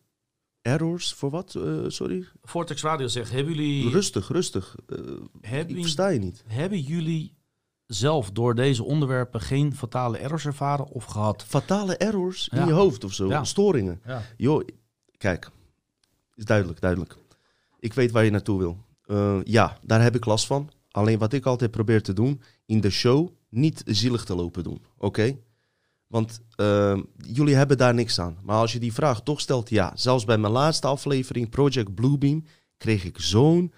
Errors? 0.61 1.13
Voor 1.13 1.29
wat? 1.29 1.53
Uh, 1.57 1.83
sorry? 1.87 2.27
Vortex 2.41 2.81
Radio 2.81 3.07
zegt, 3.07 3.31
hebben 3.31 3.53
jullie... 3.53 3.89
Rustig, 3.89 4.27
rustig. 4.27 4.75
Uh, 5.41 5.59
ik 5.59 5.81
versta 5.81 6.07
je 6.07 6.19
niet. 6.19 6.43
Hebben 6.47 6.81
jullie 6.81 7.35
zelf 7.87 8.31
door 8.31 8.55
deze 8.55 8.83
onderwerpen 8.83 9.41
geen 9.41 9.75
fatale 9.75 10.17
errors 10.17 10.45
ervaren 10.45 10.87
of 10.87 11.05
gehad? 11.05 11.43
Fatale 11.43 11.97
errors 11.97 12.47
in 12.47 12.65
je 12.65 12.71
hoofd 12.71 13.03
of 13.03 13.13
zo? 13.13 13.43
Storingen? 13.43 14.01
Ja. 14.05 14.21
Joh, 14.37 14.67
kijk, 15.17 15.49
is 16.35 16.45
duidelijk, 16.45 16.81
duidelijk. 16.81 17.17
Ik 17.79 17.93
weet 17.93 18.11
waar 18.11 18.23
je 18.23 18.31
naartoe 18.31 18.59
wil. 18.59 18.77
Eh, 19.05 19.39
ja, 19.43 19.77
daar 19.81 20.01
heb 20.01 20.15
ik 20.15 20.25
last 20.25 20.45
van. 20.45 20.69
Alleen 20.91 21.19
wat 21.19 21.33
ik 21.33 21.45
altijd 21.45 21.71
probeer 21.71 22.01
te 22.01 22.13
doen, 22.13 22.41
in 22.65 22.81
de 22.81 22.89
show 22.89 23.29
niet 23.49 23.81
zielig 23.85 24.23
te 24.23 24.35
lopen 24.35 24.63
doen. 24.63 24.81
Oké? 24.97 25.37
Want 26.07 26.41
uh, 26.57 26.99
jullie 27.17 27.55
hebben 27.55 27.77
daar 27.77 27.93
niks 27.93 28.19
aan. 28.19 28.37
Maar 28.43 28.57
als 28.57 28.73
je 28.73 28.79
die 28.79 28.93
vraag 28.93 29.21
toch 29.21 29.41
stelt, 29.41 29.69
ja. 29.69 29.91
Zelfs 29.95 30.25
bij 30.25 30.37
mijn 30.37 30.53
laatste 30.53 30.87
aflevering, 30.87 31.49
Project 31.49 31.95
Bluebeam, 31.95 32.45
kreeg 32.77 33.03
ik 33.03 33.19
zo'n 33.19 33.73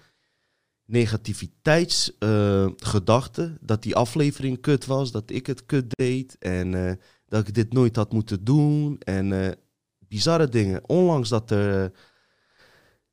negativiteitsgedachte. 0.88 3.56
Dat 3.60 3.82
die 3.82 3.96
aflevering 3.96 4.60
kut 4.60 4.86
was, 4.86 5.12
dat 5.12 5.30
ik 5.30 5.46
het 5.46 5.66
kut 5.66 5.96
deed. 5.96 6.36
En 6.38 6.72
uh, 6.72 6.92
dat 7.28 7.48
ik 7.48 7.54
dit 7.54 7.72
nooit 7.72 7.96
had 7.96 8.12
moeten 8.12 8.44
doen. 8.44 8.98
En 8.98 9.30
uh, 9.30 9.48
bizarre 9.98 10.48
dingen. 10.48 10.88
Onlangs 10.88 11.28
dat 11.28 11.50
er 11.50 11.92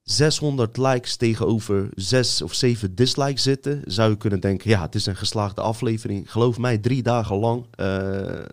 600 0.02 0.77
likes 0.77 1.15
tegenover 1.15 1.89
6 1.95 2.41
of 2.41 2.53
7 2.53 2.95
dislikes 2.95 3.43
zitten, 3.43 3.81
zou 3.85 4.10
je 4.10 4.18
kunnen 4.18 4.39
denken: 4.39 4.69
ja, 4.69 4.81
het 4.81 4.95
is 4.95 5.06
een 5.06 5.15
geslaagde 5.15 5.61
aflevering. 5.61 6.31
Geloof 6.31 6.57
mij, 6.57 6.77
drie 6.77 7.03
dagen 7.03 7.35
lang 7.35 7.65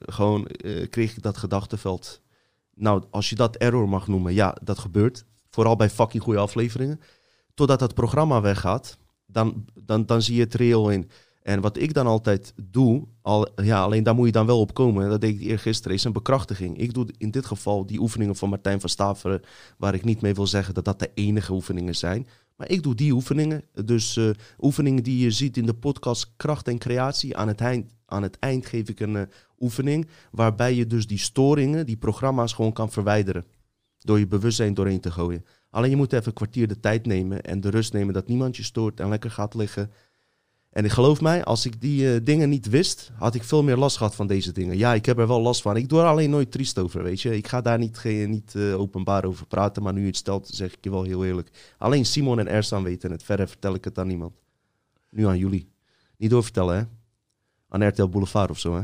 gewoon 0.07 0.47
kreeg 0.91 1.17
ik 1.17 1.23
dat 1.23 1.37
gedachtenveld. 1.37 2.21
Nou, 2.75 3.03
als 3.11 3.29
je 3.29 3.35
dat 3.35 3.57
error 3.57 3.89
mag 3.89 4.07
noemen, 4.07 4.35
ja, 4.35 4.57
dat 4.63 4.79
gebeurt. 4.79 5.25
Vooral 5.51 5.77
bij 5.77 5.91
fucking 5.91 6.23
goede 6.23 6.39
afleveringen. 6.39 7.01
Totdat 7.55 7.79
dat 7.79 7.95
programma 7.95 8.41
weggaat, 8.41 8.99
dan, 9.33 9.65
dan, 9.85 10.07
dan 10.07 10.23
zie 10.23 10.35
je 10.35 10.41
het 10.41 10.55
reëel 10.55 10.91
in. 10.91 11.11
En 11.43 11.61
wat 11.61 11.77
ik 11.77 11.95
dan 11.95 12.07
altijd 12.07 12.55
doe, 12.63 13.07
al, 13.23 13.49
ja, 13.63 13.83
alleen 13.83 14.03
daar 14.03 14.15
moet 14.15 14.27
je 14.27 14.33
dan 14.33 14.47
wel 14.47 14.61
op 14.61 14.75
komen. 14.75 15.09
Dat 15.09 15.21
deed 15.21 15.41
ik 15.41 15.41
eergisteren, 15.41 15.97
is 15.97 16.05
een 16.05 16.13
bekrachtiging. 16.13 16.79
Ik 16.79 16.95
doe 16.95 17.07
in 17.19 17.31
dit 17.31 17.47
geval 17.47 17.87
die 17.87 18.01
oefeningen 18.01 18.37
van 18.37 18.49
Martijn 18.49 18.81
van 18.81 18.89
Staveren, 18.89 19.43
waar 19.79 19.95
ik 19.95 20.05
niet 20.05 20.21
mee 20.21 20.35
wil 20.35 20.47
zeggen 20.47 20.75
dat 20.75 20.85
dat 20.85 20.99
de 20.99 21.11
enige 21.15 21.53
oefeningen 21.53 21.97
zijn. 21.97 22.27
Maar 22.57 22.71
ik 22.71 22.83
doe 22.83 22.95
die 22.95 23.13
oefeningen. 23.13 23.65
Dus 23.85 24.17
uh, 24.17 24.31
oefeningen 24.61 25.03
die 25.03 25.19
je 25.19 25.31
ziet 25.31 25.57
in 25.57 25.67
de 25.67 25.75
podcast 25.75 26.33
Kracht 26.37 26.69
en 26.69 26.79
Creatie. 26.79 27.37
Aan 27.37 27.49
het 27.49 27.61
eind, 27.61 27.91
aan 28.07 28.23
het 28.23 28.39
eind 28.39 28.67
geef 28.67 28.89
ik 28.89 29.01
een 29.01 29.15
uh, 29.15 29.23
oefening 29.59 30.09
waarbij 30.31 30.75
je 30.75 30.87
dus 30.87 31.07
die 31.07 31.19
storingen, 31.19 31.87
die 31.87 31.97
programma's 31.97 32.53
gewoon 32.53 32.73
kan 32.73 32.91
verwijderen. 32.91 33.45
Door 33.99 34.19
je 34.19 34.27
bewustzijn 34.27 34.75
doorheen 34.75 35.01
te 35.01 35.11
gooien. 35.11 35.45
Alleen 35.73 35.91
je 35.91 35.97
moet 35.97 36.13
even 36.13 36.27
een 36.27 36.33
kwartier 36.33 36.69
de 36.69 36.81
tijd 36.81 37.07
nemen 37.07 37.43
en 37.43 37.61
de 37.61 37.69
rust 37.71 37.93
nemen 37.93 38.15
dat 38.15 38.29
niemand 38.29 38.57
je 38.57 38.63
stoort 38.63 39.01
en 39.01 39.09
lekker 39.09 39.31
gaat 39.31 39.55
liggen. 39.55 39.91
En 40.71 40.85
ik 40.85 40.91
geloof 40.91 41.21
mij, 41.21 41.45
als 41.45 41.67
ik 41.67 41.81
die 41.81 42.03
uh, 42.03 42.21
dingen 42.23 42.49
niet 42.49 42.69
wist, 42.69 43.11
had 43.15 43.35
ik 43.35 43.45
veel 43.45 43.63
meer 43.63 43.77
last 43.77 43.97
gehad 43.97 44.15
van 44.15 44.27
deze 44.27 44.53
dingen. 44.53 44.77
Ja, 44.77 44.95
ik 44.95 45.07
heb 45.07 45.19
er 45.19 45.27
wel 45.27 45.41
last 45.41 45.63
van. 45.63 45.77
Ik 45.77 45.89
doe 45.89 46.01
er 46.01 46.07
alleen 46.07 46.31
nooit 46.31 46.51
triest 46.51 46.79
over, 46.79 47.03
weet 47.03 47.21
je. 47.21 47.37
Ik 47.37 47.49
ga 47.49 47.61
daar 47.61 47.79
niet, 47.79 47.99
geen, 47.99 48.31
niet 48.31 48.55
uh, 48.55 48.81
openbaar 48.81 49.25
over 49.25 49.47
praten, 49.47 49.83
maar 49.83 49.93
nu 49.93 50.01
je 50.01 50.07
het 50.07 50.17
stelt, 50.17 50.49
zeg 50.49 50.73
ik 50.73 50.79
je 50.81 50.91
wel 50.91 51.03
heel 51.03 51.25
eerlijk. 51.25 51.75
Alleen 51.79 52.07
Simon 52.07 52.39
en 52.39 52.49
Ersan 52.49 52.83
weten 52.83 53.11
het. 53.11 53.23
Verder 53.23 53.49
vertel 53.49 53.75
ik 53.75 53.85
het 53.85 53.99
aan 53.99 54.07
niemand. 54.07 54.33
Nu 55.11 55.27
aan 55.27 55.39
jullie. 55.39 55.69
Niet 56.17 56.31
doorvertellen, 56.31 56.77
hè. 56.77 56.85
Aan 57.69 57.89
RTL 57.89 58.09
Boulevard 58.09 58.51
of 58.51 58.59
zo, 58.59 58.75
hè. 58.75 58.83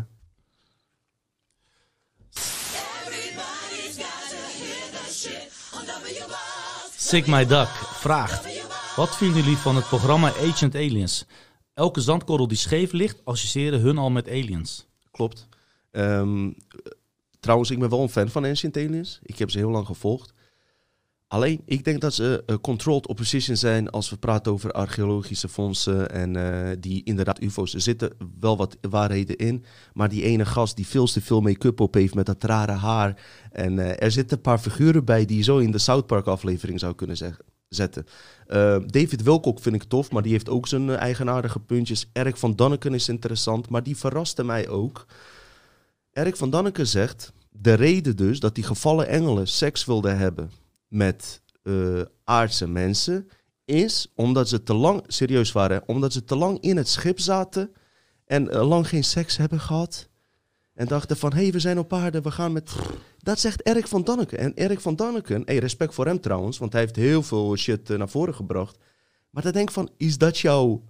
Sick 7.08 7.26
My 7.26 7.46
Duck 7.46 7.68
vraagt... 7.68 8.46
Wat 8.96 9.16
vinden 9.16 9.42
jullie 9.42 9.56
van 9.56 9.76
het 9.76 9.88
programma 9.88 10.28
Agent 10.28 10.74
Aliens? 10.74 11.24
Elke 11.74 12.00
zandkorrel 12.00 12.48
die 12.48 12.56
scheef 12.56 12.92
ligt, 12.92 13.20
associëren 13.24 13.80
hun 13.80 13.98
al 13.98 14.10
met 14.10 14.28
aliens. 14.28 14.86
Klopt. 15.10 15.48
Um, 15.90 16.56
trouwens, 17.40 17.70
ik 17.70 17.78
ben 17.78 17.90
wel 17.90 18.02
een 18.02 18.08
fan 18.08 18.28
van 18.28 18.44
Ancient 18.44 18.76
Aliens. 18.76 19.18
Ik 19.22 19.38
heb 19.38 19.50
ze 19.50 19.58
heel 19.58 19.70
lang 19.70 19.86
gevolgd. 19.86 20.32
Alleen, 21.28 21.62
ik 21.64 21.84
denk 21.84 22.00
dat 22.00 22.14
ze 22.14 22.42
uh, 22.46 22.56
controlled 22.56 23.06
opposition 23.06 23.56
zijn 23.56 23.90
als 23.90 24.10
we 24.10 24.16
praten 24.16 24.52
over 24.52 24.72
archeologische 24.72 25.48
fondsen 25.48 26.10
en 26.10 26.34
uh, 26.34 26.70
die 26.80 27.04
inderdaad 27.04 27.40
UFO's. 27.42 27.74
Er 27.74 27.80
zitten 27.80 28.12
wel 28.40 28.56
wat 28.56 28.76
waarheden 28.90 29.36
in, 29.36 29.64
maar 29.92 30.08
die 30.08 30.22
ene 30.22 30.44
gast 30.44 30.76
die 30.76 30.86
veel 30.86 31.06
te 31.06 31.20
veel 31.20 31.40
make-up 31.40 31.80
op 31.80 31.94
heeft 31.94 32.14
met 32.14 32.26
dat 32.26 32.44
rare 32.44 32.72
haar. 32.72 33.22
En 33.52 33.72
uh, 33.72 34.02
er 34.02 34.10
zitten 34.10 34.36
een 34.36 34.42
paar 34.42 34.58
figuren 34.58 35.04
bij 35.04 35.24
die 35.24 35.36
je 35.36 35.42
zo 35.42 35.58
in 35.58 35.70
de 35.70 35.78
South 35.78 36.06
Park 36.06 36.26
aflevering 36.26 36.80
zou 36.80 36.94
kunnen 36.94 37.16
zeggen 37.16 37.44
zetten. 37.68 38.06
David 38.86 39.22
Wilcock 39.22 39.60
vind 39.60 39.74
ik 39.74 39.82
tof, 39.82 40.10
maar 40.10 40.22
die 40.22 40.32
heeft 40.32 40.48
ook 40.48 40.66
zijn 40.66 40.90
eigenaardige 40.90 41.60
puntjes. 41.60 42.10
Erik 42.12 42.36
van 42.36 42.56
Danneken 42.56 42.94
is 42.94 43.08
interessant, 43.08 43.68
maar 43.68 43.82
die 43.82 43.96
verraste 43.96 44.44
mij 44.44 44.68
ook. 44.68 45.06
Erik 46.12 46.36
van 46.36 46.50
Danneken 46.50 46.86
zegt, 46.86 47.32
de 47.50 47.74
reden 47.74 48.16
dus 48.16 48.40
dat 48.40 48.54
die 48.54 48.64
gevallen 48.64 49.08
engelen 49.08 49.48
seks 49.48 49.84
wilden 49.84 50.18
hebben 50.18 50.50
met 50.88 51.42
uh, 51.62 52.02
aardse 52.24 52.68
mensen, 52.68 53.28
is 53.64 54.12
omdat 54.14 54.48
ze 54.48 54.62
te 54.62 54.74
lang, 54.74 55.02
serieus 55.06 55.52
waren, 55.52 55.82
omdat 55.86 56.12
ze 56.12 56.24
te 56.24 56.36
lang 56.36 56.60
in 56.60 56.76
het 56.76 56.88
schip 56.88 57.20
zaten 57.20 57.72
en 58.24 58.48
lang 58.48 58.88
geen 58.88 59.04
seks 59.04 59.36
hebben 59.36 59.60
gehad. 59.60 60.08
En 60.74 60.86
dachten 60.86 61.16
van, 61.16 61.32
hé, 61.32 61.42
hey, 61.42 61.52
we 61.52 61.58
zijn 61.58 61.78
op 61.78 61.92
aarde, 61.92 62.20
we 62.20 62.30
gaan 62.30 62.52
met... 62.52 62.72
Dat 63.18 63.40
zegt 63.40 63.66
Erik 63.66 63.86
van 63.86 64.04
Danneken. 64.04 64.38
En 64.38 64.52
Erik 64.54 64.80
van 64.80 64.96
Danneken, 64.96 65.42
hey, 65.44 65.58
respect 65.58 65.94
voor 65.94 66.06
hem 66.06 66.20
trouwens, 66.20 66.58
want 66.58 66.72
hij 66.72 66.80
heeft 66.80 66.96
heel 66.96 67.22
veel 67.22 67.56
shit 67.56 67.90
uh, 67.90 67.98
naar 67.98 68.08
voren 68.08 68.34
gebracht. 68.34 68.78
Maar 69.30 69.42
dan 69.42 69.52
denk 69.52 69.68
ik 69.68 69.74
van, 69.74 69.90
is 69.96 70.18
dat 70.18 70.38
jouw 70.38 70.84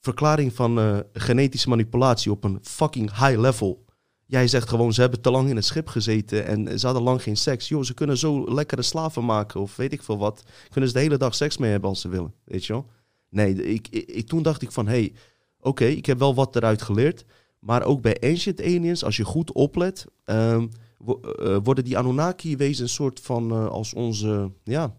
verklaring 0.00 0.52
van 0.52 1.04
genetische 1.12 1.68
manipulatie 1.68 2.30
op 2.30 2.44
een 2.44 2.58
fucking 2.62 3.10
high 3.10 3.38
level? 3.38 3.84
Jij 4.28 4.48
zegt 4.48 4.68
gewoon, 4.68 4.92
ze 4.92 5.00
hebben 5.00 5.20
te 5.20 5.30
lang 5.30 5.48
in 5.48 5.56
het 5.56 5.64
schip 5.64 5.88
gezeten 5.88 6.46
en 6.46 6.78
ze 6.78 6.86
hadden 6.86 7.04
lang 7.04 7.22
geen 7.22 7.36
seks. 7.36 7.68
Joh, 7.68 7.82
ze 7.82 7.94
kunnen 7.94 8.18
zo 8.18 8.54
lekkere 8.54 8.82
slaven 8.82 9.24
maken 9.24 9.60
of 9.60 9.76
weet 9.76 9.92
ik 9.92 10.02
veel 10.02 10.18
wat. 10.18 10.42
Kunnen 10.68 10.90
ze 10.90 10.96
de 10.96 11.02
hele 11.02 11.16
dag 11.16 11.34
seks 11.34 11.56
mee 11.56 11.70
hebben 11.70 11.88
als 11.88 12.00
ze 12.00 12.08
willen, 12.08 12.34
weet 12.44 12.64
je 12.64 12.72
wel? 12.72 12.86
Nee, 13.28 13.64
ik, 13.64 13.88
ik, 13.88 14.26
toen 14.26 14.42
dacht 14.42 14.62
ik 14.62 14.72
van, 14.72 14.86
hé, 14.86 14.92
hey, 14.92 15.12
oké, 15.60 15.84
ik 15.84 16.06
heb 16.06 16.18
wel 16.18 16.34
wat 16.34 16.56
eruit 16.56 16.82
geleerd. 16.82 17.24
Maar 17.58 17.82
ook 17.82 18.00
bij 18.00 18.20
Ancient 18.20 18.60
Aliens, 18.60 19.04
als 19.04 19.16
je 19.16 19.24
goed 19.24 19.52
oplet, 19.52 20.06
um, 20.24 20.68
uh, 21.06 21.56
worden 21.62 21.84
die 21.84 21.98
Anunnaki-wezens 21.98 22.80
een 22.80 22.88
soort 22.88 23.20
van 23.20 23.52
uh, 23.52 23.66
als 23.66 23.94
onze, 23.94 24.50
ja, 24.64 24.96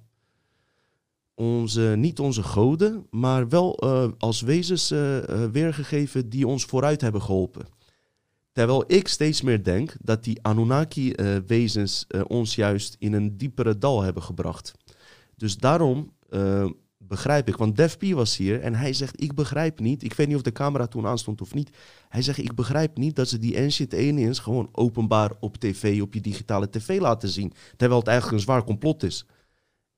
onze, 1.33 1.81
niet 1.97 2.19
onze 2.19 2.43
goden, 2.43 3.07
maar 3.09 3.49
wel 3.49 3.79
als 4.17 4.41
wezens 4.41 4.89
weergegeven 5.51 6.29
die 6.29 6.47
ons 6.47 6.65
vooruit 6.65 7.01
hebben 7.01 7.21
geholpen. 7.21 7.76
Terwijl 8.57 8.83
ik 8.87 9.07
steeds 9.07 9.41
meer 9.41 9.63
denk 9.63 9.95
dat 10.01 10.23
die 10.23 10.39
Anunnaki-wezens 10.41 12.07
ons 12.27 12.55
juist 12.55 12.95
in 12.99 13.13
een 13.13 13.37
diepere 13.37 13.77
dal 13.77 14.01
hebben 14.01 14.23
gebracht. 14.23 14.73
Dus 15.35 15.57
daarom 15.57 16.13
begrijp 16.97 17.47
ik. 17.47 17.55
Want 17.55 17.75
Def 17.75 17.97
P 17.97 18.03
was 18.03 18.37
hier 18.37 18.61
en 18.61 18.75
hij 18.75 18.93
zegt, 18.93 19.21
ik 19.21 19.35
begrijp 19.35 19.79
niet. 19.79 20.03
Ik 20.03 20.13
weet 20.13 20.27
niet 20.27 20.35
of 20.35 20.41
de 20.41 20.51
camera 20.51 20.87
toen 20.87 21.05
aanstond 21.05 21.41
of 21.41 21.53
niet. 21.53 21.77
Hij 22.09 22.21
zegt, 22.21 22.37
ik 22.37 22.55
begrijp 22.55 22.97
niet 22.97 23.15
dat 23.15 23.29
ze 23.29 23.37
die 23.37 23.57
Ancient 23.57 23.93
Aliens 23.93 24.39
gewoon 24.39 24.69
openbaar 24.71 25.31
op 25.39 25.57
tv, 25.57 26.01
op 26.01 26.13
je 26.13 26.21
digitale 26.21 26.69
tv 26.69 26.99
laten 26.99 27.29
zien. 27.29 27.53
Terwijl 27.75 27.99
het 27.99 28.09
eigenlijk 28.09 28.37
een 28.37 28.43
zwaar 28.43 28.63
complot 28.63 29.03
is. 29.03 29.25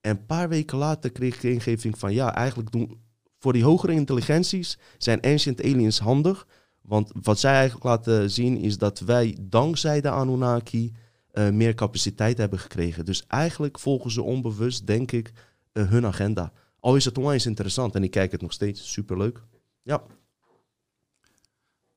En 0.00 0.10
een 0.10 0.26
paar 0.26 0.48
weken 0.48 0.78
later 0.78 1.12
kreeg 1.12 1.34
ik 1.34 1.40
de 1.40 1.52
ingeving 1.52 1.98
van, 1.98 2.12
ja, 2.12 2.34
eigenlijk 2.34 2.70
doen, 2.70 3.00
voor 3.38 3.52
die 3.52 3.64
hogere 3.64 3.92
intelligenties 3.92 4.78
zijn 4.98 5.20
Ancient 5.20 5.62
Aliens 5.62 5.98
handig. 5.98 6.46
Want 6.90 7.10
wat 7.22 7.38
zij 7.38 7.52
eigenlijk 7.52 7.84
laten 7.84 8.30
zien 8.30 8.56
is 8.56 8.78
dat 8.78 8.98
wij 8.98 9.36
dankzij 9.40 10.00
de 10.00 10.10
Anunnaki 10.10 10.92
uh, 11.32 11.48
meer 11.48 11.74
capaciteit 11.74 12.38
hebben 12.38 12.58
gekregen. 12.58 13.04
Dus 13.04 13.26
eigenlijk 13.26 13.78
volgen 13.78 14.10
ze 14.10 14.22
onbewust, 14.22 14.86
denk 14.86 15.12
ik, 15.12 15.32
uh, 15.72 15.88
hun 15.88 16.06
agenda. 16.06 16.52
Al 16.80 16.96
is 16.96 17.04
het 17.04 17.18
onwijs 17.18 17.46
interessant 17.46 17.94
en 17.94 18.02
ik 18.02 18.10
kijk 18.10 18.32
het 18.32 18.40
nog 18.40 18.52
steeds. 18.52 18.92
Superleuk. 18.92 19.42
Ja. 19.82 20.02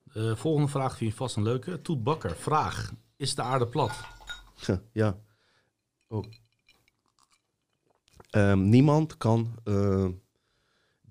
De 0.03 0.35
volgende 0.35 0.67
vraag 0.67 0.97
vind 0.97 1.11
je 1.11 1.15
vast 1.15 1.35
een 1.35 1.43
leuke. 1.43 1.81
Toet 1.81 2.03
Bakker, 2.03 2.35
vraag. 2.35 2.93
Is 3.15 3.35
de 3.35 3.41
aarde 3.41 3.67
plat? 3.67 3.91
ja. 4.91 5.17
Oh. 6.07 6.23
Um, 8.31 8.69
niemand 8.69 9.17
kan, 9.17 9.55
uh, 9.65 10.07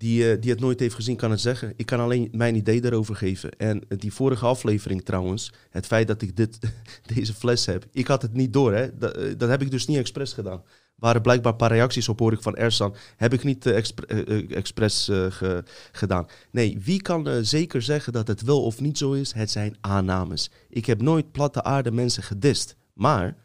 die, 0.03 0.31
uh, 0.31 0.41
die 0.41 0.51
het 0.51 0.59
nooit 0.59 0.79
heeft 0.79 0.95
gezien, 0.95 1.15
kan 1.15 1.31
het 1.31 1.41
zeggen. 1.41 1.73
Ik 1.75 1.85
kan 1.85 1.99
alleen 1.99 2.29
mijn 2.31 2.55
idee 2.55 2.81
daarover 2.81 3.15
geven. 3.15 3.51
En 3.57 3.81
die 3.87 4.13
vorige 4.13 4.45
aflevering 4.45 5.03
trouwens, 5.03 5.53
het 5.69 5.85
feit 5.85 6.07
dat 6.07 6.21
ik 6.21 6.35
dit, 6.35 6.59
deze 7.15 7.33
fles 7.33 7.65
heb, 7.65 7.85
ik 7.91 8.07
had 8.07 8.21
het 8.21 8.33
niet 8.33 8.53
door. 8.53 8.73
Hè? 8.73 8.97
Dat, 8.97 9.39
dat 9.39 9.49
heb 9.49 9.61
ik 9.61 9.71
dus 9.71 9.87
niet 9.87 9.97
expres 9.97 10.33
gedaan 10.33 10.63
waren 10.95 11.21
blijkbaar 11.21 11.51
een 11.51 11.57
paar 11.57 11.71
reacties 11.71 12.09
op, 12.09 12.19
hoor 12.19 12.33
ik 12.33 12.41
van 12.41 12.55
Ersan. 12.55 12.95
Heb 13.17 13.33
ik 13.33 13.43
niet 13.43 13.65
expre 13.65 14.45
expres 14.47 15.03
ge 15.29 15.63
gedaan. 15.91 16.25
Nee, 16.51 16.79
wie 16.83 17.01
kan 17.01 17.45
zeker 17.45 17.81
zeggen 17.81 18.13
dat 18.13 18.27
het 18.27 18.41
wel 18.41 18.63
of 18.63 18.81
niet 18.81 18.97
zo 18.97 19.11
is? 19.11 19.33
Het 19.33 19.51
zijn 19.51 19.77
aannames. 19.81 20.51
Ik 20.69 20.85
heb 20.85 21.01
nooit 21.01 21.31
platte 21.31 21.63
aarde 21.63 21.91
mensen 21.91 22.23
gedist. 22.23 22.75
Maar 22.93 23.35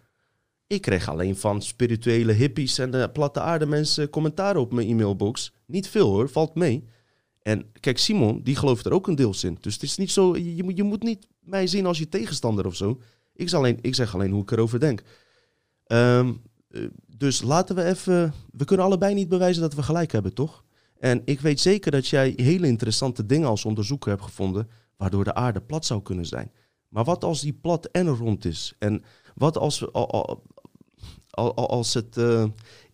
ik 0.69 0.82
kreeg 0.82 1.09
alleen 1.09 1.36
van 1.36 1.62
spirituele 1.62 2.32
hippies 2.32 2.78
en 2.78 2.90
de 2.90 3.11
platte 3.12 3.40
aarde 3.40 3.66
mensen 3.66 4.11
commentaren 4.11 4.61
op 4.61 4.73
mijn 4.73 4.89
e-mailbox. 4.89 5.53
Niet 5.66 5.89
veel 5.89 6.09
hoor, 6.09 6.28
valt 6.28 6.55
mee. 6.55 6.85
En 7.43 7.70
kijk, 7.81 7.99
Simon, 7.99 8.43
die 8.43 8.57
gelooft 8.57 8.86
er 8.86 8.93
ook 8.93 9.07
een 9.07 9.15
deels 9.15 9.45
in. 9.45 9.59
Dus 9.61 9.74
het 9.74 9.82
is 9.82 9.97
niet 9.97 10.11
zo, 10.11 10.36
je, 10.36 10.77
je 10.77 10.82
moet 10.82 11.03
niet 11.03 11.27
mij 11.40 11.66
zien 11.66 11.86
als 11.86 11.99
je 11.99 12.09
tegenstander 12.09 12.66
of 12.66 12.74
zo. 12.74 13.01
Ik, 13.35 13.53
alleen, 13.53 13.78
ik 13.81 13.95
zeg 13.95 14.15
alleen 14.15 14.31
hoe 14.31 14.43
ik 14.43 14.51
erover 14.51 14.81
denk. 14.81 15.03
Um, 15.86 16.43
dus 17.16 17.43
laten 17.43 17.74
we 17.77 17.85
even. 17.85 18.35
We 18.53 18.65
kunnen 18.65 18.86
allebei 18.86 19.15
niet 19.15 19.28
bewijzen 19.28 19.62
dat 19.62 19.74
we 19.74 19.82
gelijk 19.82 20.12
hebben, 20.12 20.35
toch? 20.35 20.65
En 20.99 21.23
ik 21.24 21.40
weet 21.40 21.61
zeker 21.61 21.90
dat 21.90 22.09
jij 22.09 22.32
hele 22.36 22.66
interessante 22.66 23.27
dingen 23.27 23.49
als 23.49 23.65
onderzoeker 23.65 24.11
hebt 24.11 24.23
gevonden, 24.23 24.69
waardoor 24.97 25.24
de 25.24 25.35
aarde 25.35 25.61
plat 25.61 25.86
zou 25.86 26.03
kunnen 26.03 26.27
zijn. 26.27 26.53
Maar 26.89 27.05
wat 27.05 27.24
als 27.24 27.40
die 27.40 27.53
plat 27.53 27.86
en 27.86 28.09
rond 28.09 28.45
is? 28.45 28.74
En 28.78 29.03
wat 29.35 29.59
als, 29.59 29.85
als 31.55 31.94
het 31.94 32.16
uh, 32.16 32.44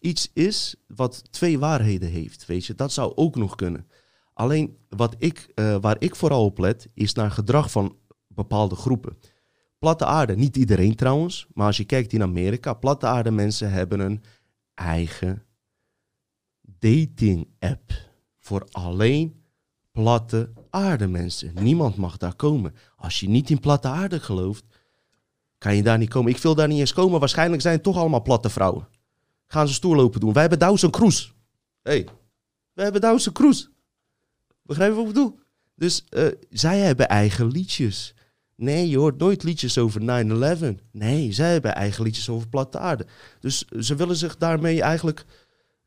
iets 0.01 0.31
is 0.33 0.75
wat 0.87 1.33
twee 1.33 1.59
waarheden 1.59 2.09
heeft? 2.09 2.47
Weet 2.47 2.67
je, 2.67 2.75
dat 2.75 2.93
zou 2.93 3.13
ook 3.15 3.37
nog 3.37 3.55
kunnen. 3.55 3.87
Alleen 4.33 4.77
wat 4.89 5.15
ik, 5.19 5.53
uh, 5.55 5.77
waar 5.81 5.97
ik 5.99 6.17
vooral 6.17 6.45
op 6.45 6.59
let, 6.59 6.89
is 6.95 7.13
naar 7.13 7.31
gedrag 7.31 7.71
van 7.71 7.97
bepaalde 8.27 8.75
groepen. 8.75 9.19
Platte 9.79 10.05
aarde, 10.05 10.37
niet 10.37 10.57
iedereen 10.57 10.95
trouwens, 10.95 11.47
maar 11.55 11.67
als 11.67 11.77
je 11.77 11.85
kijkt 11.85 12.13
in 12.13 12.23
Amerika, 12.23 12.75
platte 12.75 13.07
aarde 13.07 13.31
mensen 13.31 13.71
hebben 13.71 14.01
een 14.01 14.23
eigen 14.75 15.43
dating 16.61 17.49
app 17.59 17.93
voor 18.39 18.67
alleen 18.71 19.43
platte 19.93 20.53
aarde 20.71 21.07
mensen. 21.07 21.53
Niemand 21.61 21.97
mag 21.97 22.17
daar 22.17 22.35
komen. 22.35 22.75
Als 22.97 23.21
je 23.21 23.29
niet 23.29 23.51
in 23.51 23.61
platte 23.61 23.89
aarde 23.89 24.21
gelooft, 24.21 24.65
kan 25.65 25.77
je 25.77 25.83
daar 25.83 25.99
niet 25.99 26.09
komen. 26.09 26.33
Ik 26.33 26.39
wil 26.39 26.55
daar 26.55 26.69
niet 26.69 26.79
eens 26.79 26.93
komen. 26.93 27.21
Waarschijnlijk 27.21 27.63
zijn 27.63 27.75
het 27.75 27.83
toch 27.83 27.97
allemaal 27.97 28.23
platte 28.23 28.51
vrouwen. 28.51 28.89
Gaan 29.47 29.69
ze 29.69 29.75
stoerlopen 29.75 30.21
doen. 30.21 30.33
Wij 30.33 30.41
hebben 30.41 30.59
Dawson 30.59 30.91
Cruise. 30.91 31.29
hey, 31.83 32.09
we 32.73 32.83
hebben 32.83 33.01
Dawson 33.01 33.33
Cruise. 33.33 33.69
Begrijp 34.63 34.91
je 34.91 34.97
wat 34.97 35.07
ik 35.07 35.13
bedoel? 35.13 35.39
Dus 35.75 36.05
uh, 36.11 36.27
zij 36.51 36.79
hebben 36.79 37.09
eigen 37.09 37.47
liedjes. 37.47 38.15
Nee, 38.57 38.89
je 38.89 38.99
hoort 38.99 39.19
nooit 39.19 39.43
liedjes 39.43 39.79
over 39.79 40.01
9-11. 40.01 40.05
Nee, 40.91 41.33
zij 41.33 41.53
hebben 41.53 41.75
eigen 41.75 42.05
liedjes 42.05 42.29
over 42.29 42.49
platte 42.49 42.79
aarde. 42.79 43.07
Dus 43.41 43.65
ze 43.79 43.95
willen 43.95 44.17
zich 44.17 44.37
daarmee 44.37 44.83
eigenlijk... 44.83 45.25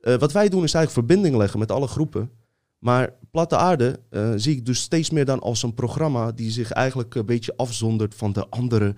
Uh, 0.01 0.15
wat 0.15 0.31
wij 0.31 0.49
doen 0.49 0.63
is 0.63 0.73
eigenlijk 0.73 1.07
verbinding 1.07 1.35
leggen 1.35 1.59
met 1.59 1.71
alle 1.71 1.87
groepen. 1.87 2.31
Maar 2.79 3.13
Platte 3.31 3.57
Aarde 3.57 3.99
zie 4.35 4.55
ik 4.55 4.65
dus 4.65 4.81
steeds 4.81 5.09
meer 5.09 5.25
dan 5.25 5.39
als 5.39 5.63
een 5.63 5.73
programma 5.73 6.31
die 6.31 6.51
zich 6.51 6.71
eigenlijk 6.71 7.15
een 7.15 7.25
beetje 7.25 7.53
afzondert 7.55 8.15
van 8.15 8.33
de 8.33 8.47
andere 8.49 8.95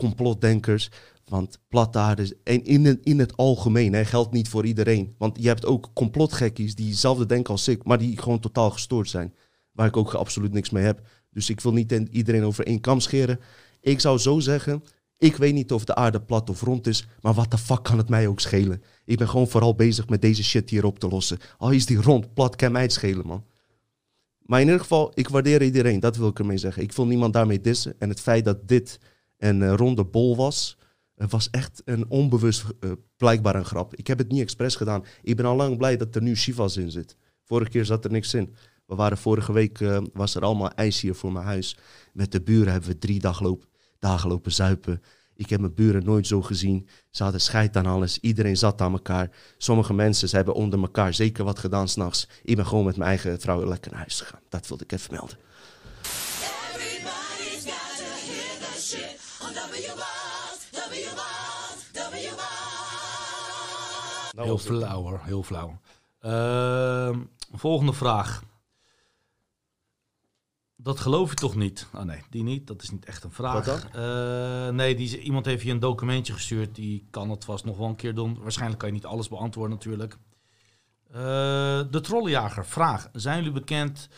complotdenkers. 0.00 0.90
Want 1.24 1.58
Platte 1.68 1.98
Aarde, 1.98 2.36
en 2.44 2.64
in, 2.64 2.84
het, 2.84 2.98
in 3.02 3.18
het 3.18 3.36
algemeen, 3.36 3.92
hè, 3.92 4.04
geldt 4.04 4.32
niet 4.32 4.48
voor 4.48 4.66
iedereen. 4.66 5.14
Want 5.18 5.42
je 5.42 5.48
hebt 5.48 5.66
ook 5.66 5.90
complotgekkies 5.94 6.74
die 6.74 6.88
hetzelfde 6.88 7.26
denken 7.26 7.52
als 7.52 7.68
ik, 7.68 7.84
maar 7.84 7.98
die 7.98 8.18
gewoon 8.18 8.40
totaal 8.40 8.70
gestoord 8.70 9.08
zijn. 9.08 9.34
Waar 9.72 9.86
ik 9.86 9.96
ook 9.96 10.14
absoluut 10.14 10.52
niks 10.52 10.70
mee 10.70 10.84
heb. 10.84 11.00
Dus 11.30 11.50
ik 11.50 11.60
wil 11.60 11.72
niet 11.72 11.92
iedereen 11.92 12.44
over 12.44 12.66
één 12.66 12.80
kam 12.80 13.00
scheren. 13.00 13.40
Ik 13.80 14.00
zou 14.00 14.18
zo 14.18 14.38
zeggen, 14.38 14.82
ik 15.18 15.36
weet 15.36 15.54
niet 15.54 15.72
of 15.72 15.84
de 15.84 15.94
aarde 15.94 16.20
plat 16.20 16.50
of 16.50 16.60
rond 16.60 16.86
is, 16.86 17.06
maar 17.20 17.34
wat 17.34 17.50
de 17.50 17.58
fuck 17.58 17.82
kan 17.82 17.98
het 17.98 18.08
mij 18.08 18.26
ook 18.26 18.40
schelen? 18.40 18.82
Ik 19.04 19.18
ben 19.18 19.28
gewoon 19.28 19.48
vooral 19.48 19.74
bezig 19.74 20.08
met 20.08 20.22
deze 20.22 20.44
shit 20.44 20.70
hier 20.70 20.84
op 20.84 20.98
te 20.98 21.08
lossen. 21.08 21.38
Al 21.58 21.70
is 21.70 21.86
die 21.86 22.02
rond, 22.02 22.34
plat, 22.34 22.56
kan 22.56 22.72
mij 22.72 22.82
het 22.82 22.92
schelen, 22.92 23.26
man. 23.26 23.44
Maar 24.50 24.60
in 24.60 24.66
ieder 24.66 24.80
geval, 24.80 25.12
ik 25.14 25.28
waardeer 25.28 25.62
iedereen, 25.62 26.00
dat 26.00 26.16
wil 26.16 26.28
ik 26.28 26.38
ermee 26.38 26.58
zeggen. 26.58 26.82
Ik 26.82 26.92
wil 26.92 27.06
niemand 27.06 27.32
daarmee 27.32 27.60
dissen. 27.60 27.94
En 27.98 28.08
het 28.08 28.20
feit 28.20 28.44
dat 28.44 28.68
dit 28.68 28.98
een 29.40 29.60
uh, 29.60 29.74
ronde 29.74 30.04
bol 30.04 30.36
was, 30.36 30.76
het 31.14 31.30
was 31.30 31.50
echt 31.50 31.82
een 31.84 32.04
onbewust, 32.08 32.64
uh, 32.80 32.92
blijkbaar 33.16 33.54
een 33.54 33.64
grap. 33.64 33.94
Ik 33.94 34.06
heb 34.06 34.18
het 34.18 34.28
niet 34.28 34.40
expres 34.40 34.76
gedaan. 34.76 35.04
Ik 35.22 35.36
ben 35.36 35.44
al 35.44 35.56
lang 35.56 35.76
blij 35.76 35.96
dat 35.96 36.14
er 36.14 36.22
nu 36.22 36.36
Shivas 36.36 36.76
in 36.76 36.90
zit. 36.90 37.16
Vorige 37.44 37.70
keer 37.70 37.84
zat 37.84 38.04
er 38.04 38.10
niks 38.10 38.34
in. 38.34 38.54
We 38.86 38.94
waren 38.94 39.18
vorige 39.18 39.52
week, 39.52 39.80
uh, 39.80 39.98
was 40.12 40.34
er 40.34 40.42
allemaal 40.42 40.70
ijs 40.70 41.00
hier 41.00 41.14
voor 41.14 41.32
mijn 41.32 41.44
huis. 41.44 41.76
Met 42.12 42.32
de 42.32 42.42
buren 42.42 42.72
hebben 42.72 42.90
we 42.90 42.98
drie 42.98 43.20
dagen, 43.20 43.46
loop, 43.46 43.66
dagen 43.98 44.28
lopen 44.28 44.52
zuipen. 44.52 45.02
Ik 45.34 45.50
heb 45.50 45.60
mijn 45.60 45.74
buren 45.74 46.04
nooit 46.04 46.26
zo 46.26 46.42
gezien. 46.42 46.88
Ze 47.10 47.22
hadden 47.22 47.40
scheid 47.40 47.76
aan 47.76 47.86
alles. 47.86 48.18
Iedereen 48.18 48.56
zat 48.56 48.80
aan 48.80 48.92
elkaar. 48.92 49.30
Sommige 49.58 49.94
mensen 49.94 50.28
ze 50.28 50.36
hebben 50.36 50.54
onder 50.54 50.80
elkaar 50.80 51.14
zeker 51.14 51.44
wat 51.44 51.58
gedaan 51.58 51.88
s'nachts. 51.88 52.28
Ik 52.42 52.56
ben 52.56 52.66
gewoon 52.66 52.84
met 52.84 52.96
mijn 52.96 53.08
eigen 53.08 53.40
vrouw 53.40 53.66
lekker 53.66 53.90
naar 53.90 54.00
huis 54.00 54.20
gegaan. 54.20 54.40
Dat 54.48 54.68
wilde 54.68 54.84
ik 54.84 54.92
even 54.92 55.14
melden. 55.14 55.36
Heel 64.36 64.58
flauw 64.58 65.02
hoor, 65.02 65.20
heel 65.24 65.42
flauw. 65.42 65.80
Uh, 66.22 67.16
volgende 67.52 67.92
vraag. 67.92 68.42
Dat 70.76 71.00
geloof 71.00 71.30
je 71.30 71.36
toch 71.36 71.54
niet? 71.54 71.86
Oh 71.94 72.02
nee, 72.02 72.22
die 72.30 72.42
niet. 72.42 72.66
Dat 72.66 72.82
is 72.82 72.90
niet 72.90 73.04
echt 73.04 73.24
een 73.24 73.32
vraag. 73.32 73.64
Wat 73.66 73.92
dan? 73.92 74.02
Uh, 74.02 74.68
nee, 74.68 74.94
die, 74.94 75.20
iemand 75.20 75.46
heeft 75.46 75.62
je 75.62 75.70
een 75.70 75.78
documentje 75.78 76.32
gestuurd. 76.32 76.74
Die 76.74 77.06
kan 77.10 77.30
het 77.30 77.44
vast 77.44 77.64
nog 77.64 77.76
wel 77.76 77.88
een 77.88 77.96
keer 77.96 78.14
doen. 78.14 78.38
Waarschijnlijk 78.42 78.78
kan 78.78 78.88
je 78.88 78.94
niet 78.94 79.06
alles 79.06 79.28
beantwoorden 79.28 79.76
natuurlijk. 79.76 80.16
Uh, 81.10 81.16
de 81.90 82.00
trollenjager. 82.02 82.66
Vraag. 82.66 83.08
Zijn 83.12 83.36
jullie 83.36 83.52
bekend 83.52 84.08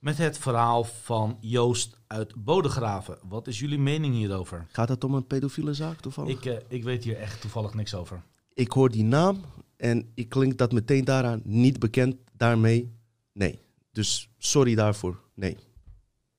met 0.00 0.18
het 0.18 0.38
verhaal 0.38 0.84
van 0.84 1.36
Joost 1.40 1.96
uit 2.06 2.34
Bodegraven? 2.44 3.18
Wat 3.22 3.46
is 3.46 3.58
jullie 3.58 3.78
mening 3.78 4.14
hierover? 4.14 4.66
Gaat 4.72 4.88
het 4.88 5.04
om 5.04 5.14
een 5.14 5.26
pedofiele 5.26 5.74
zaak 5.74 6.00
toevallig? 6.00 6.38
Ik, 6.38 6.44
uh, 6.44 6.56
ik 6.68 6.84
weet 6.84 7.04
hier 7.04 7.16
echt 7.16 7.40
toevallig 7.40 7.74
niks 7.74 7.94
over. 7.94 8.22
Ik 8.54 8.72
hoor 8.72 8.90
die 8.90 9.04
naam 9.04 9.40
en 9.76 10.10
ik 10.14 10.28
klink 10.28 10.58
dat 10.58 10.72
meteen 10.72 11.04
daaraan 11.04 11.40
niet 11.44 11.78
bekend 11.78 12.16
daarmee. 12.36 12.94
Nee. 13.32 13.58
Dus 13.92 14.30
sorry 14.38 14.74
daarvoor. 14.74 15.20
Nee. 15.34 15.56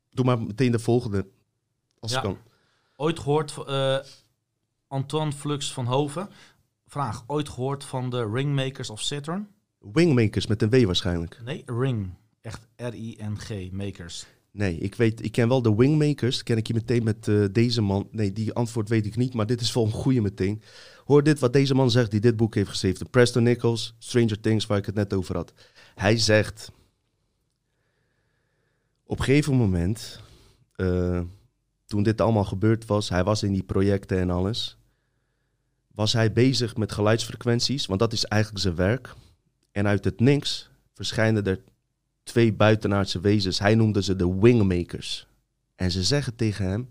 Doe 0.10 0.26
maar 0.26 0.42
meteen 0.42 0.72
de 0.72 0.80
volgende. 0.80 1.28
Als 2.00 2.12
ja. 2.12 2.22
kan. 2.22 2.38
Ooit 2.96 3.20
gehoord 3.20 3.56
uh, 3.68 3.98
Antoine 4.88 5.32
Flux 5.32 5.74
van 5.74 5.86
Hoven. 5.86 6.30
Vraag. 6.88 7.24
Ooit 7.28 7.50
gehoord 7.50 7.84
van 7.84 8.10
de 8.10 8.30
Ringmakers 8.34 8.90
of 8.90 9.02
Saturn? 9.02 9.48
Wingmakers 9.80 10.48
met 10.48 10.62
een 10.62 10.70
W 10.70 10.86
waarschijnlijk. 10.86 11.42
Nee, 11.44 11.64
Ring. 11.66 12.14
Echt 12.42 12.68
R-I-N-G. 12.76 13.72
Makers. 13.72 14.26
Nee, 14.52 14.78
ik 14.78 14.96
weet, 14.96 15.26
ik 15.26 15.32
ken 15.32 15.48
wel 15.48 15.62
de 15.62 15.76
Wingmakers. 15.76 16.44
Ken 16.44 16.58
ik 16.58 16.68
je 16.68 16.74
meteen 16.74 17.04
met 17.04 17.28
uh, 17.28 17.46
deze 17.52 17.82
man. 17.82 18.08
Nee, 18.12 18.34
die 18.34 18.54
antwoord 18.54 18.90
weet 18.90 19.06
ik 19.06 19.16
niet, 19.16 19.34
maar 19.34 19.46
dit 19.46 19.62
is 19.62 19.74
wel 19.74 19.86
een 19.86 19.92
goede 19.92 20.22
meteen. 20.22 20.62
Hoor 21.06 21.24
dit 21.24 21.40
wat 21.40 21.54
deze 21.54 21.74
man 21.74 21.92
zegt 21.92 22.12
die 22.12 22.20
dit 22.20 22.38
boek 22.38 22.56
heeft 22.56 22.70
geschreven. 22.70 23.10
Preston 23.10 23.44
Nichols, 23.44 23.96
Stranger 24.00 24.40
Things, 24.40 24.66
waar 24.66 24.78
ik 24.78 24.86
het 24.86 24.96
net 24.96 25.14
over 25.14 25.36
had. 25.36 25.54
Hij 25.96 26.18
zegt 26.18 26.72
op 29.06 29.20
een 29.20 29.26
gegeven 29.26 29.56
moment, 29.56 30.20
uh, 30.76 31.22
toen 31.86 32.04
dit 32.04 32.22
allemaal 32.22 32.44
gebeurd 32.44 32.86
was, 32.86 33.10
hij 33.10 33.24
was 33.24 33.44
in 33.44 33.52
die 33.52 33.64
projecten 33.64 34.20
en 34.20 34.30
alles, 34.30 34.78
was 35.94 36.14
hij 36.14 36.34
bezig 36.34 36.76
met 36.76 36.92
geluidsfrequenties, 36.92 37.86
want 37.86 38.00
dat 38.00 38.14
is 38.14 38.26
eigenlijk 38.26 38.62
zijn 38.62 38.76
werk. 38.76 39.14
En 39.72 39.88
uit 39.88 40.04
het 40.04 40.20
niks 40.20 40.70
verschijnen 40.94 41.46
er 41.46 41.62
twee 42.32 42.54
buitenaardse 42.54 43.20
wezens. 43.20 43.60
Hij 43.60 43.76
noemde 43.76 44.04
ze 44.04 44.16
de 44.16 44.40
wingmakers. 44.40 45.28
En 45.76 45.92
ze 45.92 46.04
zeggen 46.04 46.36
tegen 46.36 46.66
hem, 46.66 46.90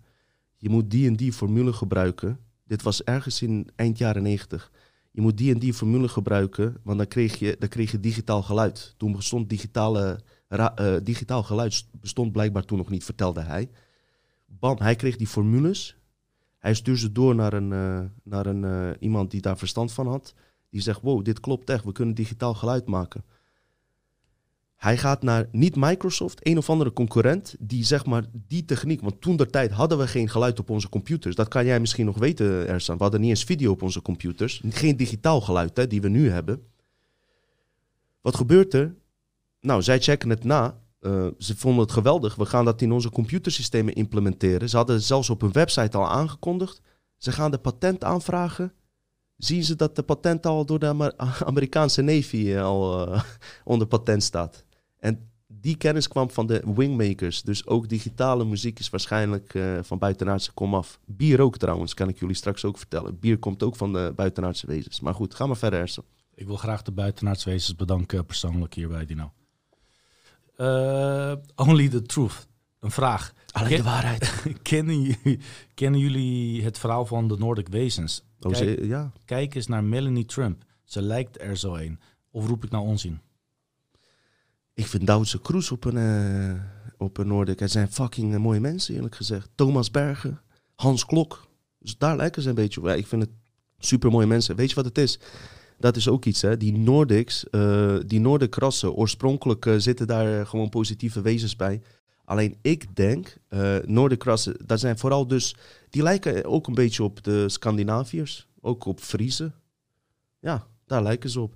je 0.57 0.69
moet 0.69 0.91
die 0.91 1.07
en 1.07 1.17
die 1.17 1.33
formule 1.33 1.73
gebruiken. 1.73 2.39
Dit 2.65 2.83
was 2.83 3.03
ergens 3.05 3.43
in 3.43 3.69
eind 3.77 3.99
jaren 3.99 4.23
90. 4.23 4.71
Je 5.11 5.21
moet 5.21 5.39
die 5.39 5.53
en 5.53 5.59
die 5.59 5.75
formule 5.75 6.09
gebruiken, 6.09 6.77
want 6.83 6.99
dan 6.99 7.07
kreeg 7.07 7.39
je, 7.39 7.57
dan 7.59 7.69
kreeg 7.69 7.91
je 7.91 8.01
digitaal 8.01 8.43
geluid. 8.43 8.95
Toen 8.97 9.13
bestond 9.13 9.49
digitale 9.49 10.21
uh, 10.51 10.97
digitaal 11.03 11.43
geluid 11.43 11.87
bestond 12.01 12.33
blijkbaar 12.33 12.65
toen 12.65 12.79
nog 12.79 12.91
niet, 12.91 13.05
vertelde 13.05 13.41
hij. 13.41 13.71
Bam, 14.47 14.77
hij 14.79 14.97
kreeg 14.97 15.17
die 15.17 15.27
formules. 15.27 15.97
Hij 16.59 16.75
stuurde 16.75 17.01
ze 17.01 17.13
door 17.13 17.35
naar, 17.35 17.53
een, 17.53 17.71
uh, 17.71 18.01
naar 18.23 18.47
een, 18.47 18.63
uh, 18.63 18.91
iemand 18.99 19.31
die 19.31 19.41
daar 19.41 19.59
verstand 19.59 19.93
van 19.93 20.07
had. 20.07 20.35
Die 20.71 20.81
zegt, 20.81 21.01
wow, 21.01 21.25
dit 21.25 21.41
klopt 21.41 21.71
echt, 21.71 21.85
we 21.85 21.93
kunnen 21.93 22.15
digitaal 22.15 22.55
geluid 22.55 22.87
maken. 22.87 23.25
Hij 24.81 24.99
gaat 24.99 25.23
naar, 25.23 25.47
niet 25.53 25.77
Microsoft, 25.77 26.47
een 26.47 26.59
of 26.59 26.71
andere 26.71 26.93
concurrent, 26.93 27.55
die 27.59 27.85
zeg 27.85 28.07
maar 28.07 28.25
die 28.33 28.65
techniek, 28.65 29.01
want 29.01 29.21
toen 29.21 29.37
der 29.37 29.51
tijd 29.51 29.71
hadden 29.71 29.99
we 29.99 30.07
geen 30.07 30.29
geluid 30.29 30.59
op 30.59 30.71
onze 30.71 30.89
computers. 30.89 31.35
Dat 31.35 31.49
kan 31.49 31.65
jij 31.65 31.81
misschien 31.81 32.07
nog 32.07 32.19
weten, 32.19 32.69
Ersan. 32.69 32.97
We 32.97 33.03
hadden 33.03 33.21
niet 33.21 33.31
eens 33.31 33.45
video 33.45 33.71
op 33.71 33.83
onze 33.83 34.03
computers. 34.03 34.63
Geen 34.69 34.97
digitaal 34.97 35.41
geluid, 35.41 35.77
hè, 35.77 35.87
die 35.87 36.01
we 36.01 36.09
nu 36.09 36.31
hebben. 36.31 36.63
Wat 38.21 38.37
gebeurt 38.37 38.75
er? 38.75 38.95
Nou, 39.61 39.83
zij 39.83 40.01
checken 40.01 40.31
het 40.31 40.45
na. 40.45 40.81
Uh, 41.01 41.27
ze 41.39 41.57
vonden 41.57 41.81
het 41.81 41.93
geweldig. 41.93 42.35
We 42.35 42.47
gaan 42.47 42.65
dat 42.65 42.83
in 42.83 42.93
onze 42.93 43.11
computersystemen 43.11 43.95
implementeren. 43.95 44.69
Ze 44.69 44.77
hadden 44.77 45.03
zelfs 45.03 45.31
op 45.31 45.41
hun 45.41 45.53
website 45.53 45.97
al 45.97 46.09
aangekondigd. 46.09 46.81
Ze 47.17 47.33
gaan 47.33 47.51
de 47.51 47.59
patent 47.59 48.05
aanvragen. 48.05 48.73
Zien 49.37 49.65
ze 49.65 49.77
dat 49.77 49.97
de 49.97 50.03
patent 50.03 50.47
al 50.47 50.65
door 50.65 50.79
de 50.79 51.15
Amerikaanse 51.45 52.03
Navy 52.03 52.37
uh, 52.37 52.63
al 52.63 53.09
uh, 53.09 53.23
onder 53.65 53.87
patent 53.87 54.23
staat. 54.23 54.65
En 55.01 55.31
die 55.47 55.77
kennis 55.77 56.09
kwam 56.09 56.31
van 56.31 56.47
de 56.47 56.63
wingmakers. 56.75 57.43
Dus 57.43 57.67
ook 57.67 57.89
digitale 57.89 58.45
muziek 58.45 58.79
is 58.79 58.91
waarschijnlijk 58.91 59.59
van 59.81 59.99
buitenaardse 59.99 60.53
komaf. 60.53 61.01
Bier 61.07 61.41
ook 61.41 61.57
trouwens, 61.57 61.95
kan 61.95 62.09
ik 62.09 62.19
jullie 62.19 62.37
straks 62.37 62.65
ook 62.65 62.79
vertellen. 62.79 63.19
Bier 63.19 63.39
komt 63.39 63.63
ook 63.63 63.77
van 63.77 63.93
de 63.93 64.13
buitenaardse 64.17 64.67
wezens. 64.67 65.01
Maar 65.01 65.15
goed, 65.15 65.35
ga 65.35 65.47
maar 65.47 65.57
verder, 65.57 65.81
Ersen. 65.81 66.05
Ik 66.35 66.47
wil 66.47 66.57
graag 66.57 66.83
de 66.83 66.93
buitenaardse 66.93 67.51
wezens 67.51 67.77
bedanken 67.77 68.27
persoonlijk 68.27 68.75
hierbij, 68.75 69.07
Dino. 69.07 69.33
Uh, 70.57 71.33
only 71.57 71.89
the 71.89 72.03
truth. 72.03 72.49
Een 72.81 72.91
vraag. 72.91 73.33
Alleen 73.51 73.77
de 73.77 73.83
waarheid. 73.83 74.43
kennen, 74.63 75.01
jullie, 75.01 75.41
kennen 75.75 76.01
jullie 76.01 76.63
het 76.65 76.79
verhaal 76.79 77.07
van 77.07 77.29
de 77.29 77.37
Nordic 77.39 77.69
Wezens? 77.69 78.25
Oh, 78.41 78.85
ja. 78.85 79.13
kijk 79.25 79.55
eens 79.55 79.67
naar 79.67 79.85
Melanie 79.85 80.25
Trump. 80.25 80.65
Ze 80.85 81.03
lijkt 81.03 81.41
er 81.41 81.57
zo 81.57 81.75
een. 81.75 82.01
Of 82.31 82.47
roep 82.47 82.65
ik 82.65 82.71
nou 82.71 82.87
onzin? 82.87 83.21
Ik 84.81 84.87
vind 84.87 85.07
Duitse 85.07 85.41
Kroes 85.41 85.71
op 85.71 85.85
een, 85.85 85.97
uh, 85.97 86.61
op 86.99 87.19
een 87.19 87.27
Noordic. 87.27 87.59
Het 87.59 87.71
zijn 87.71 87.93
fucking 87.93 88.39
mooie 88.39 88.61
mensen, 88.61 88.95
eerlijk 88.95 89.15
gezegd. 89.15 89.51
Thomas 89.55 89.91
Bergen, 89.91 90.41
Hans 90.75 91.07
Klok. 91.07 91.47
Dus 91.79 91.99
daar 91.99 92.17
lijken 92.17 92.43
ze 92.43 92.49
een 92.49 92.55
beetje 92.55 92.81
op. 92.81 92.87
Ja, 92.87 92.95
ik 92.95 93.07
vind 93.07 93.23
het 93.23 93.31
super 93.79 94.11
mooie 94.11 94.27
mensen. 94.27 94.57
Weet 94.57 94.69
je 94.69 94.75
wat 94.75 94.85
het 94.85 94.99
is? 94.99 95.19
Dat 95.79 95.97
is 95.97 96.09
ook 96.09 96.25
iets, 96.25 96.43
hè. 96.43 96.57
Die 96.57 96.73
Nordics, 96.73 97.45
uh, 97.51 97.97
die 98.07 98.21
Noordic 98.21 98.55
rassen, 98.55 98.93
oorspronkelijk 98.93 99.67
zitten 99.77 100.07
daar 100.07 100.47
gewoon 100.47 100.69
positieve 100.69 101.21
wezens 101.21 101.57
bij. 101.57 101.83
Alleen 102.25 102.57
ik 102.63 102.97
denk, 102.97 103.37
uh, 103.51 103.77
Noordic 103.85 104.23
rassen, 104.23 104.57
dat 104.67 104.81
zijn 104.81 104.99
vooral 104.99 105.27
dus... 105.27 105.57
Die 105.91 106.03
lijken 106.03 106.45
ook 106.45 106.67
een 106.67 106.75
beetje 106.75 107.03
op 107.03 107.25
de 107.25 107.49
Scandinaviërs. 107.49 108.49
Ook 108.61 108.85
op 108.85 109.01
Friese. 109.01 109.53
Ja, 110.39 110.67
daar 110.87 111.03
lijken 111.03 111.31
ze 111.31 111.41
op. 111.41 111.55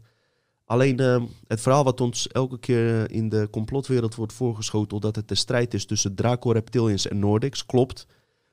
Alleen 0.74 1.00
uh, 1.00 1.22
het 1.46 1.60
verhaal 1.60 1.84
wat 1.84 2.00
ons 2.00 2.28
elke 2.28 2.58
keer 2.58 3.10
in 3.10 3.28
de 3.28 3.48
complotwereld 3.50 4.14
wordt 4.14 4.32
voorgeschoteld... 4.32 5.02
dat 5.02 5.16
het 5.16 5.28
de 5.28 5.34
strijd 5.34 5.74
is 5.74 5.86
tussen 5.86 6.14
Draco-reptilians 6.14 7.08
en 7.08 7.18
Nordics, 7.18 7.66
klopt. 7.66 8.06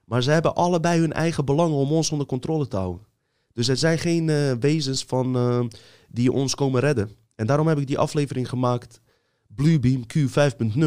Maar 0.05 0.23
ze 0.23 0.31
hebben 0.31 0.55
allebei 0.55 0.99
hun 0.99 1.13
eigen 1.13 1.45
belangen 1.45 1.77
om 1.77 1.91
ons 1.91 2.11
onder 2.11 2.27
controle 2.27 2.67
te 2.67 2.75
houden. 2.75 3.05
Dus 3.53 3.67
het 3.67 3.79
zijn 3.79 3.99
geen 3.99 4.27
uh, 4.27 4.51
wezens 4.51 5.03
van, 5.03 5.35
uh, 5.35 5.65
die 6.09 6.31
ons 6.31 6.55
komen 6.55 6.79
redden. 6.79 7.11
En 7.35 7.47
daarom 7.47 7.67
heb 7.67 7.77
ik 7.77 7.87
die 7.87 7.97
aflevering 7.97 8.49
gemaakt, 8.49 9.01
Bluebeam 9.47 10.05
Q 10.05 10.15
5.0. 10.15 10.83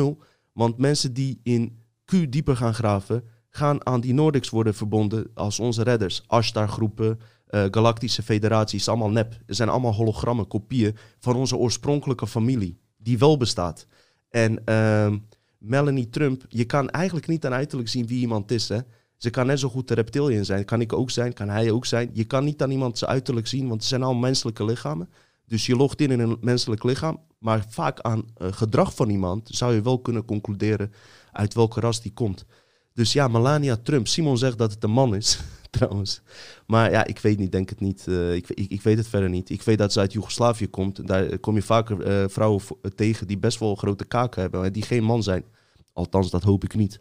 Want 0.53 0.79
mensen 0.79 1.15
die 1.15 1.41
in 1.43 1.79
Q 2.05 2.33
dieper 2.33 2.57
gaan 2.57 2.75
graven, 2.75 3.25
gaan 3.51 3.87
aan 3.87 4.01
die 4.01 4.15
Nordics 4.15 4.49
worden 4.51 4.75
verbonden 4.75 5.31
als 5.35 5.61
onze 5.61 5.83
redders. 5.83 6.23
Ashtar-groepen, 6.27 7.21
uh, 7.55 7.65
Galactische 7.71 8.23
Federaties, 8.23 8.89
allemaal 8.89 9.11
nep. 9.11 9.39
Er 9.47 9.55
zijn 9.55 9.69
allemaal 9.69 9.95
hologrammen, 9.95 10.49
kopieën 10.49 10.97
van 11.19 11.37
onze 11.37 11.57
oorspronkelijke 11.57 12.27
familie, 12.27 12.79
die 12.97 13.19
wel 13.19 13.37
bestaat. 13.37 13.87
En 14.31 14.63
uh, 14.69 15.13
Melanie 15.59 16.09
Trump, 16.09 16.45
je 16.49 16.65
kan 16.65 16.91
eigenlijk 16.91 17.27
niet 17.27 17.47
aan 17.47 17.53
uiterlijk 17.53 17.89
zien 17.89 18.07
wie 18.07 18.21
iemand 18.21 18.51
is. 18.51 18.69
Hè? 18.69 18.79
Ze 19.17 19.31
kan 19.31 19.47
net 19.47 19.59
zo 19.59 19.69
goed 19.69 19.89
de 19.89 19.95
reptilian 19.95 20.45
zijn. 20.45 20.65
Kan 20.65 20.81
ik 20.81 20.93
ook 20.93 21.11
zijn, 21.11 21.33
kan 21.33 21.49
hij 21.49 21.71
ook 21.71 21.87
zijn. 21.87 22.11
Je 22.13 22.25
kan 22.25 22.45
niet 22.45 22.63
aan 22.63 22.71
iemand 22.71 22.99
zijn 22.99 23.11
uiterlijk 23.11 23.47
zien, 23.47 23.69
want 23.69 23.81
het 23.81 23.89
zijn 23.89 24.03
allemaal 24.03 24.21
menselijke 24.21 24.65
lichamen. 24.65 25.09
Dus 25.47 25.67
je 25.67 25.77
logt 25.77 26.01
in 26.01 26.11
in 26.11 26.21
een 26.21 26.37
menselijk 26.41 26.85
lichaam. 26.85 27.21
Maar 27.39 27.65
vaak 27.69 28.01
aan 28.01 28.25
uh, 28.39 28.53
gedrag 28.53 28.95
van 28.95 29.11
iemand 29.11 29.49
zou 29.53 29.75
je 29.75 29.83
wel 29.83 29.99
kunnen 29.99 30.25
concluderen 30.25 30.93
uit 31.33 31.55
welke 31.55 31.81
ras 31.81 32.03
die 32.03 32.13
komt. 32.13 32.45
Dus 32.93 33.13
ja, 33.13 33.29
Melania 33.29 33.77
Trump. 33.77 34.09
Simon 34.09 34.39
zegt 34.39 34.59
dat 34.59 34.73
het 34.73 34.85
een 34.85 34.91
man 34.91 35.15
is, 35.15 35.41
trouwens. 35.79 36.23
Maar 36.67 36.91
ja, 36.91 37.05
ik 37.05 37.19
weet 37.19 37.39
niet, 37.39 37.53
denk 37.53 37.69
het 37.69 37.81
niet. 37.81 38.07
Uh, 38.09 38.35
ik, 38.35 38.49
ik, 38.51 38.71
ik, 38.71 38.83
weet 38.83 38.97
het 38.97 39.09
verder 39.09 39.29
niet. 39.29 39.51
Ik 39.51 39.63
weet 39.63 39.79
dat 39.79 39.93
ze 39.93 40.01
uit 40.01 40.13
Joegoslavië 40.13 40.69
komt. 40.69 41.07
Daar 41.07 41.39
kom 41.39 41.55
je 41.55 41.63
vaker 41.63 42.23
uh, 42.23 42.29
vrouwen 42.29 42.63
tegen 42.95 43.27
die 43.27 43.39
best 43.39 43.59
wel 43.59 43.75
grote 43.75 44.05
kaken 44.05 44.41
hebben. 44.41 44.65
En 44.65 44.73
die 44.73 44.83
geen 44.83 45.05
man 45.05 45.23
zijn. 45.23 45.45
Althans, 45.93 46.31
dat 46.31 46.43
hoop 46.43 46.65
ik 46.65 46.75
niet. 46.75 47.01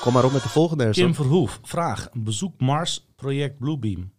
Kom 0.00 0.12
maar 0.12 0.24
op 0.24 0.32
met 0.32 0.42
de 0.42 0.48
volgende. 0.48 0.90
Kim 0.90 1.08
Ersan. 1.08 1.14
Verhoef, 1.14 1.60
vraag. 1.62 2.08
Bezoekt 2.12 2.60
Mars 2.60 3.06
project 3.16 3.58
Bluebeam? 3.58 4.12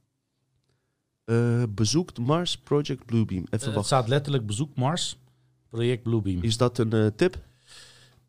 Uh, 1.26 1.64
bezoekt 1.70 2.20
Mars 2.20 2.58
Project 2.58 3.06
Bluebeam. 3.06 3.46
Even 3.50 3.70
uh, 3.70 3.76
het 3.76 3.86
staat 3.86 4.08
letterlijk 4.08 4.46
bezoek 4.46 4.76
Mars 4.76 5.20
project 5.76 6.04
Bluebeam. 6.04 6.44
Is 6.44 6.58
dat 6.58 6.78
een 6.78 6.96
uh, 6.96 7.08
tip? 7.16 7.38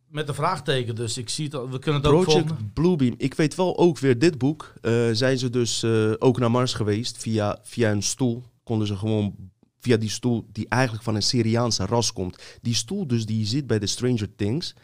Met 0.09 0.29
een 0.29 0.35
vraagteken, 0.35 0.95
dus 0.95 1.19
ik 1.19 1.29
zie 1.29 1.45
het. 1.45 1.53
We 1.71 1.79
kunnen 1.79 2.03
het 2.03 2.11
Project 2.11 2.29
ook 2.29 2.49
volgen. 2.49 2.71
Bluebeam. 2.73 3.15
Ik 3.19 3.35
weet 3.35 3.55
wel 3.55 3.79
ook 3.79 3.99
weer 3.99 4.19
dit 4.19 4.39
boek. 4.39 4.73
zijn 5.13 5.39
ze 5.39 5.51
dus 5.51 5.85
ook 6.19 6.39
naar 6.39 6.51
Mars 6.51 6.75
geweest 6.75 7.17
via, 7.17 7.59
via 7.63 7.91
een 7.91 8.03
stoel. 8.03 8.43
Konden 8.63 8.87
ze 8.87 8.97
gewoon 8.97 9.35
via 9.81 9.97
die 9.97 10.11
stoel 10.11 10.47
die 10.53 10.67
eigenlijk 10.69 11.05
van 11.05 11.15
een 11.15 11.23
Syriaanse 11.23 11.87
ras 11.87 12.13
komt. 12.13 12.43
Die 12.63 12.75
stoel 12.75 13.07
dus 13.07 13.27
die 13.27 13.39
je 13.39 13.45
ziet 13.45 13.67
bij 13.67 13.79
de 13.79 13.87
Stranger 13.87 14.29
Things 14.37 14.75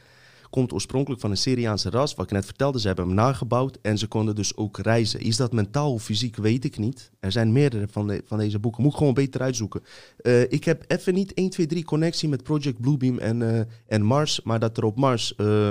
komt 0.52 0.72
oorspronkelijk 0.72 1.20
van 1.20 1.30
een 1.30 1.36
Syriaanse 1.36 1.90
ras. 1.90 2.14
Wat 2.14 2.24
ik 2.24 2.32
net 2.32 2.44
vertelde, 2.44 2.80
ze 2.80 2.86
hebben 2.86 3.06
hem 3.06 3.14
nagebouwd 3.14 3.78
en 3.82 3.98
ze 3.98 4.06
konden 4.06 4.34
dus 4.34 4.56
ook 4.56 4.78
reizen. 4.78 5.20
Is 5.20 5.36
dat 5.36 5.52
mentaal 5.52 5.92
of 5.92 6.02
fysiek, 6.02 6.36
weet 6.36 6.64
ik 6.64 6.78
niet. 6.78 7.10
Er 7.20 7.32
zijn 7.32 7.52
meerdere 7.52 7.88
van, 7.90 8.06
de, 8.06 8.22
van 8.26 8.38
deze 8.38 8.58
boeken. 8.58 8.82
Moet 8.82 8.92
ik 8.92 8.98
gewoon 8.98 9.14
beter 9.14 9.40
uitzoeken. 9.40 9.82
Uh, 10.22 10.40
ik 10.40 10.64
heb 10.64 10.84
even 10.86 11.14
niet 11.14 11.34
1, 11.34 11.50
2, 11.50 11.66
3 11.66 11.84
connectie 11.84 12.28
met 12.28 12.42
Project 12.42 12.80
Bluebeam 12.80 13.18
en, 13.18 13.40
uh, 13.40 13.60
en 13.86 14.02
Mars. 14.02 14.42
Maar 14.42 14.58
dat 14.58 14.76
er 14.76 14.84
op 14.84 14.96
Mars 14.96 15.34
uh, 15.36 15.70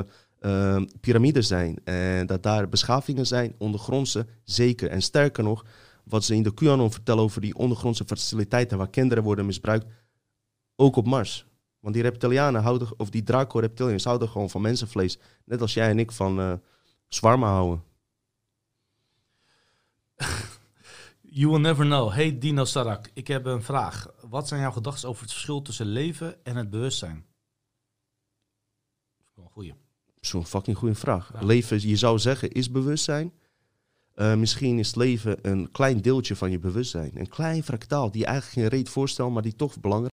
piramides 1.02 1.48
zijn 1.48 1.78
en 1.84 2.28
dat 2.28 2.44
daar 2.44 2.70
beschavingen 2.70 3.28
zijn, 3.28 3.56
ondergrondse, 3.58 4.26
zeker. 4.44 4.90
En 4.90 5.02
sterker 5.02 5.44
nog, 5.44 5.66
wat 6.04 6.24
ze 6.24 6.36
in 6.36 6.44
de 6.44 6.54
QAnon 6.54 6.92
vertellen 6.92 7.24
over 7.24 7.42
die 7.42 7.56
ondergrondse 7.56 8.06
faciliteiten 8.06 8.78
waar 8.78 8.90
kinderen 8.90 9.24
worden 9.24 9.46
misbruikt, 9.46 9.86
ook 10.76 10.96
op 10.96 11.06
Mars. 11.06 11.46
Want 11.82 11.94
die 11.94 12.04
reptilianen 12.04 12.62
houden, 12.62 12.88
of 12.98 13.10
die 13.10 13.24
Draco-reptilians 13.24 14.04
houden 14.04 14.30
gewoon 14.30 14.50
van 14.50 14.62
mensenvlees. 14.62 15.20
Net 15.46 15.62
als 15.62 15.74
jij 15.74 15.90
en 15.90 16.00
ik 16.00 16.12
van 16.12 16.40
uh, 16.40 16.54
zwarmen 17.08 17.50
houden. 17.50 17.84
You 21.34 21.50
will 21.50 21.60
never 21.60 21.86
know. 21.86 22.12
Hey 22.12 22.40
Dino 22.40 22.66
Sarak, 22.66 23.10
ik 23.14 23.28
heb 23.28 23.46
een 23.46 23.64
vraag. 23.64 24.14
Wat 24.30 24.48
zijn 24.48 24.62
jouw 24.62 24.72
gedachten 24.72 25.10
over 25.10 25.22
het 25.22 25.32
verschil 25.32 25.62
tussen 25.62 25.86
leven 25.86 26.46
en 26.46 26.56
het 26.56 26.70
bewustzijn? 26.70 27.26
Dat 29.18 29.28
is 29.38 29.44
een 29.44 29.50
goeie. 29.52 29.74
Zo'n 30.20 30.46
fucking 30.46 30.78
goede 30.78 30.96
vraag. 30.96 31.32
Ja. 31.34 31.46
Leven, 31.46 31.88
je 31.88 31.96
zou 31.96 32.20
zeggen, 32.20 32.52
is 32.52 32.72
bewustzijn. 32.72 33.34
Uh, 34.16 34.36
misschien 34.36 34.80
is 34.80 34.96
leven 34.96 35.38
een 35.42 35.72
klein 35.72 36.02
deeltje 36.02 36.36
van 36.36 36.52
je 36.52 36.60
bewustzijn. 36.60 37.12
Een 37.14 37.30
klein 37.30 37.64
fractaal 37.64 38.12
die 38.12 38.22
je 38.22 38.28
eigenlijk 38.28 38.60
geen 38.60 38.80
reet 38.80 38.90
voorstelt, 38.90 39.34
maar 39.34 39.42
die 39.42 39.56
toch 39.56 39.80
belangrijk 39.80 40.10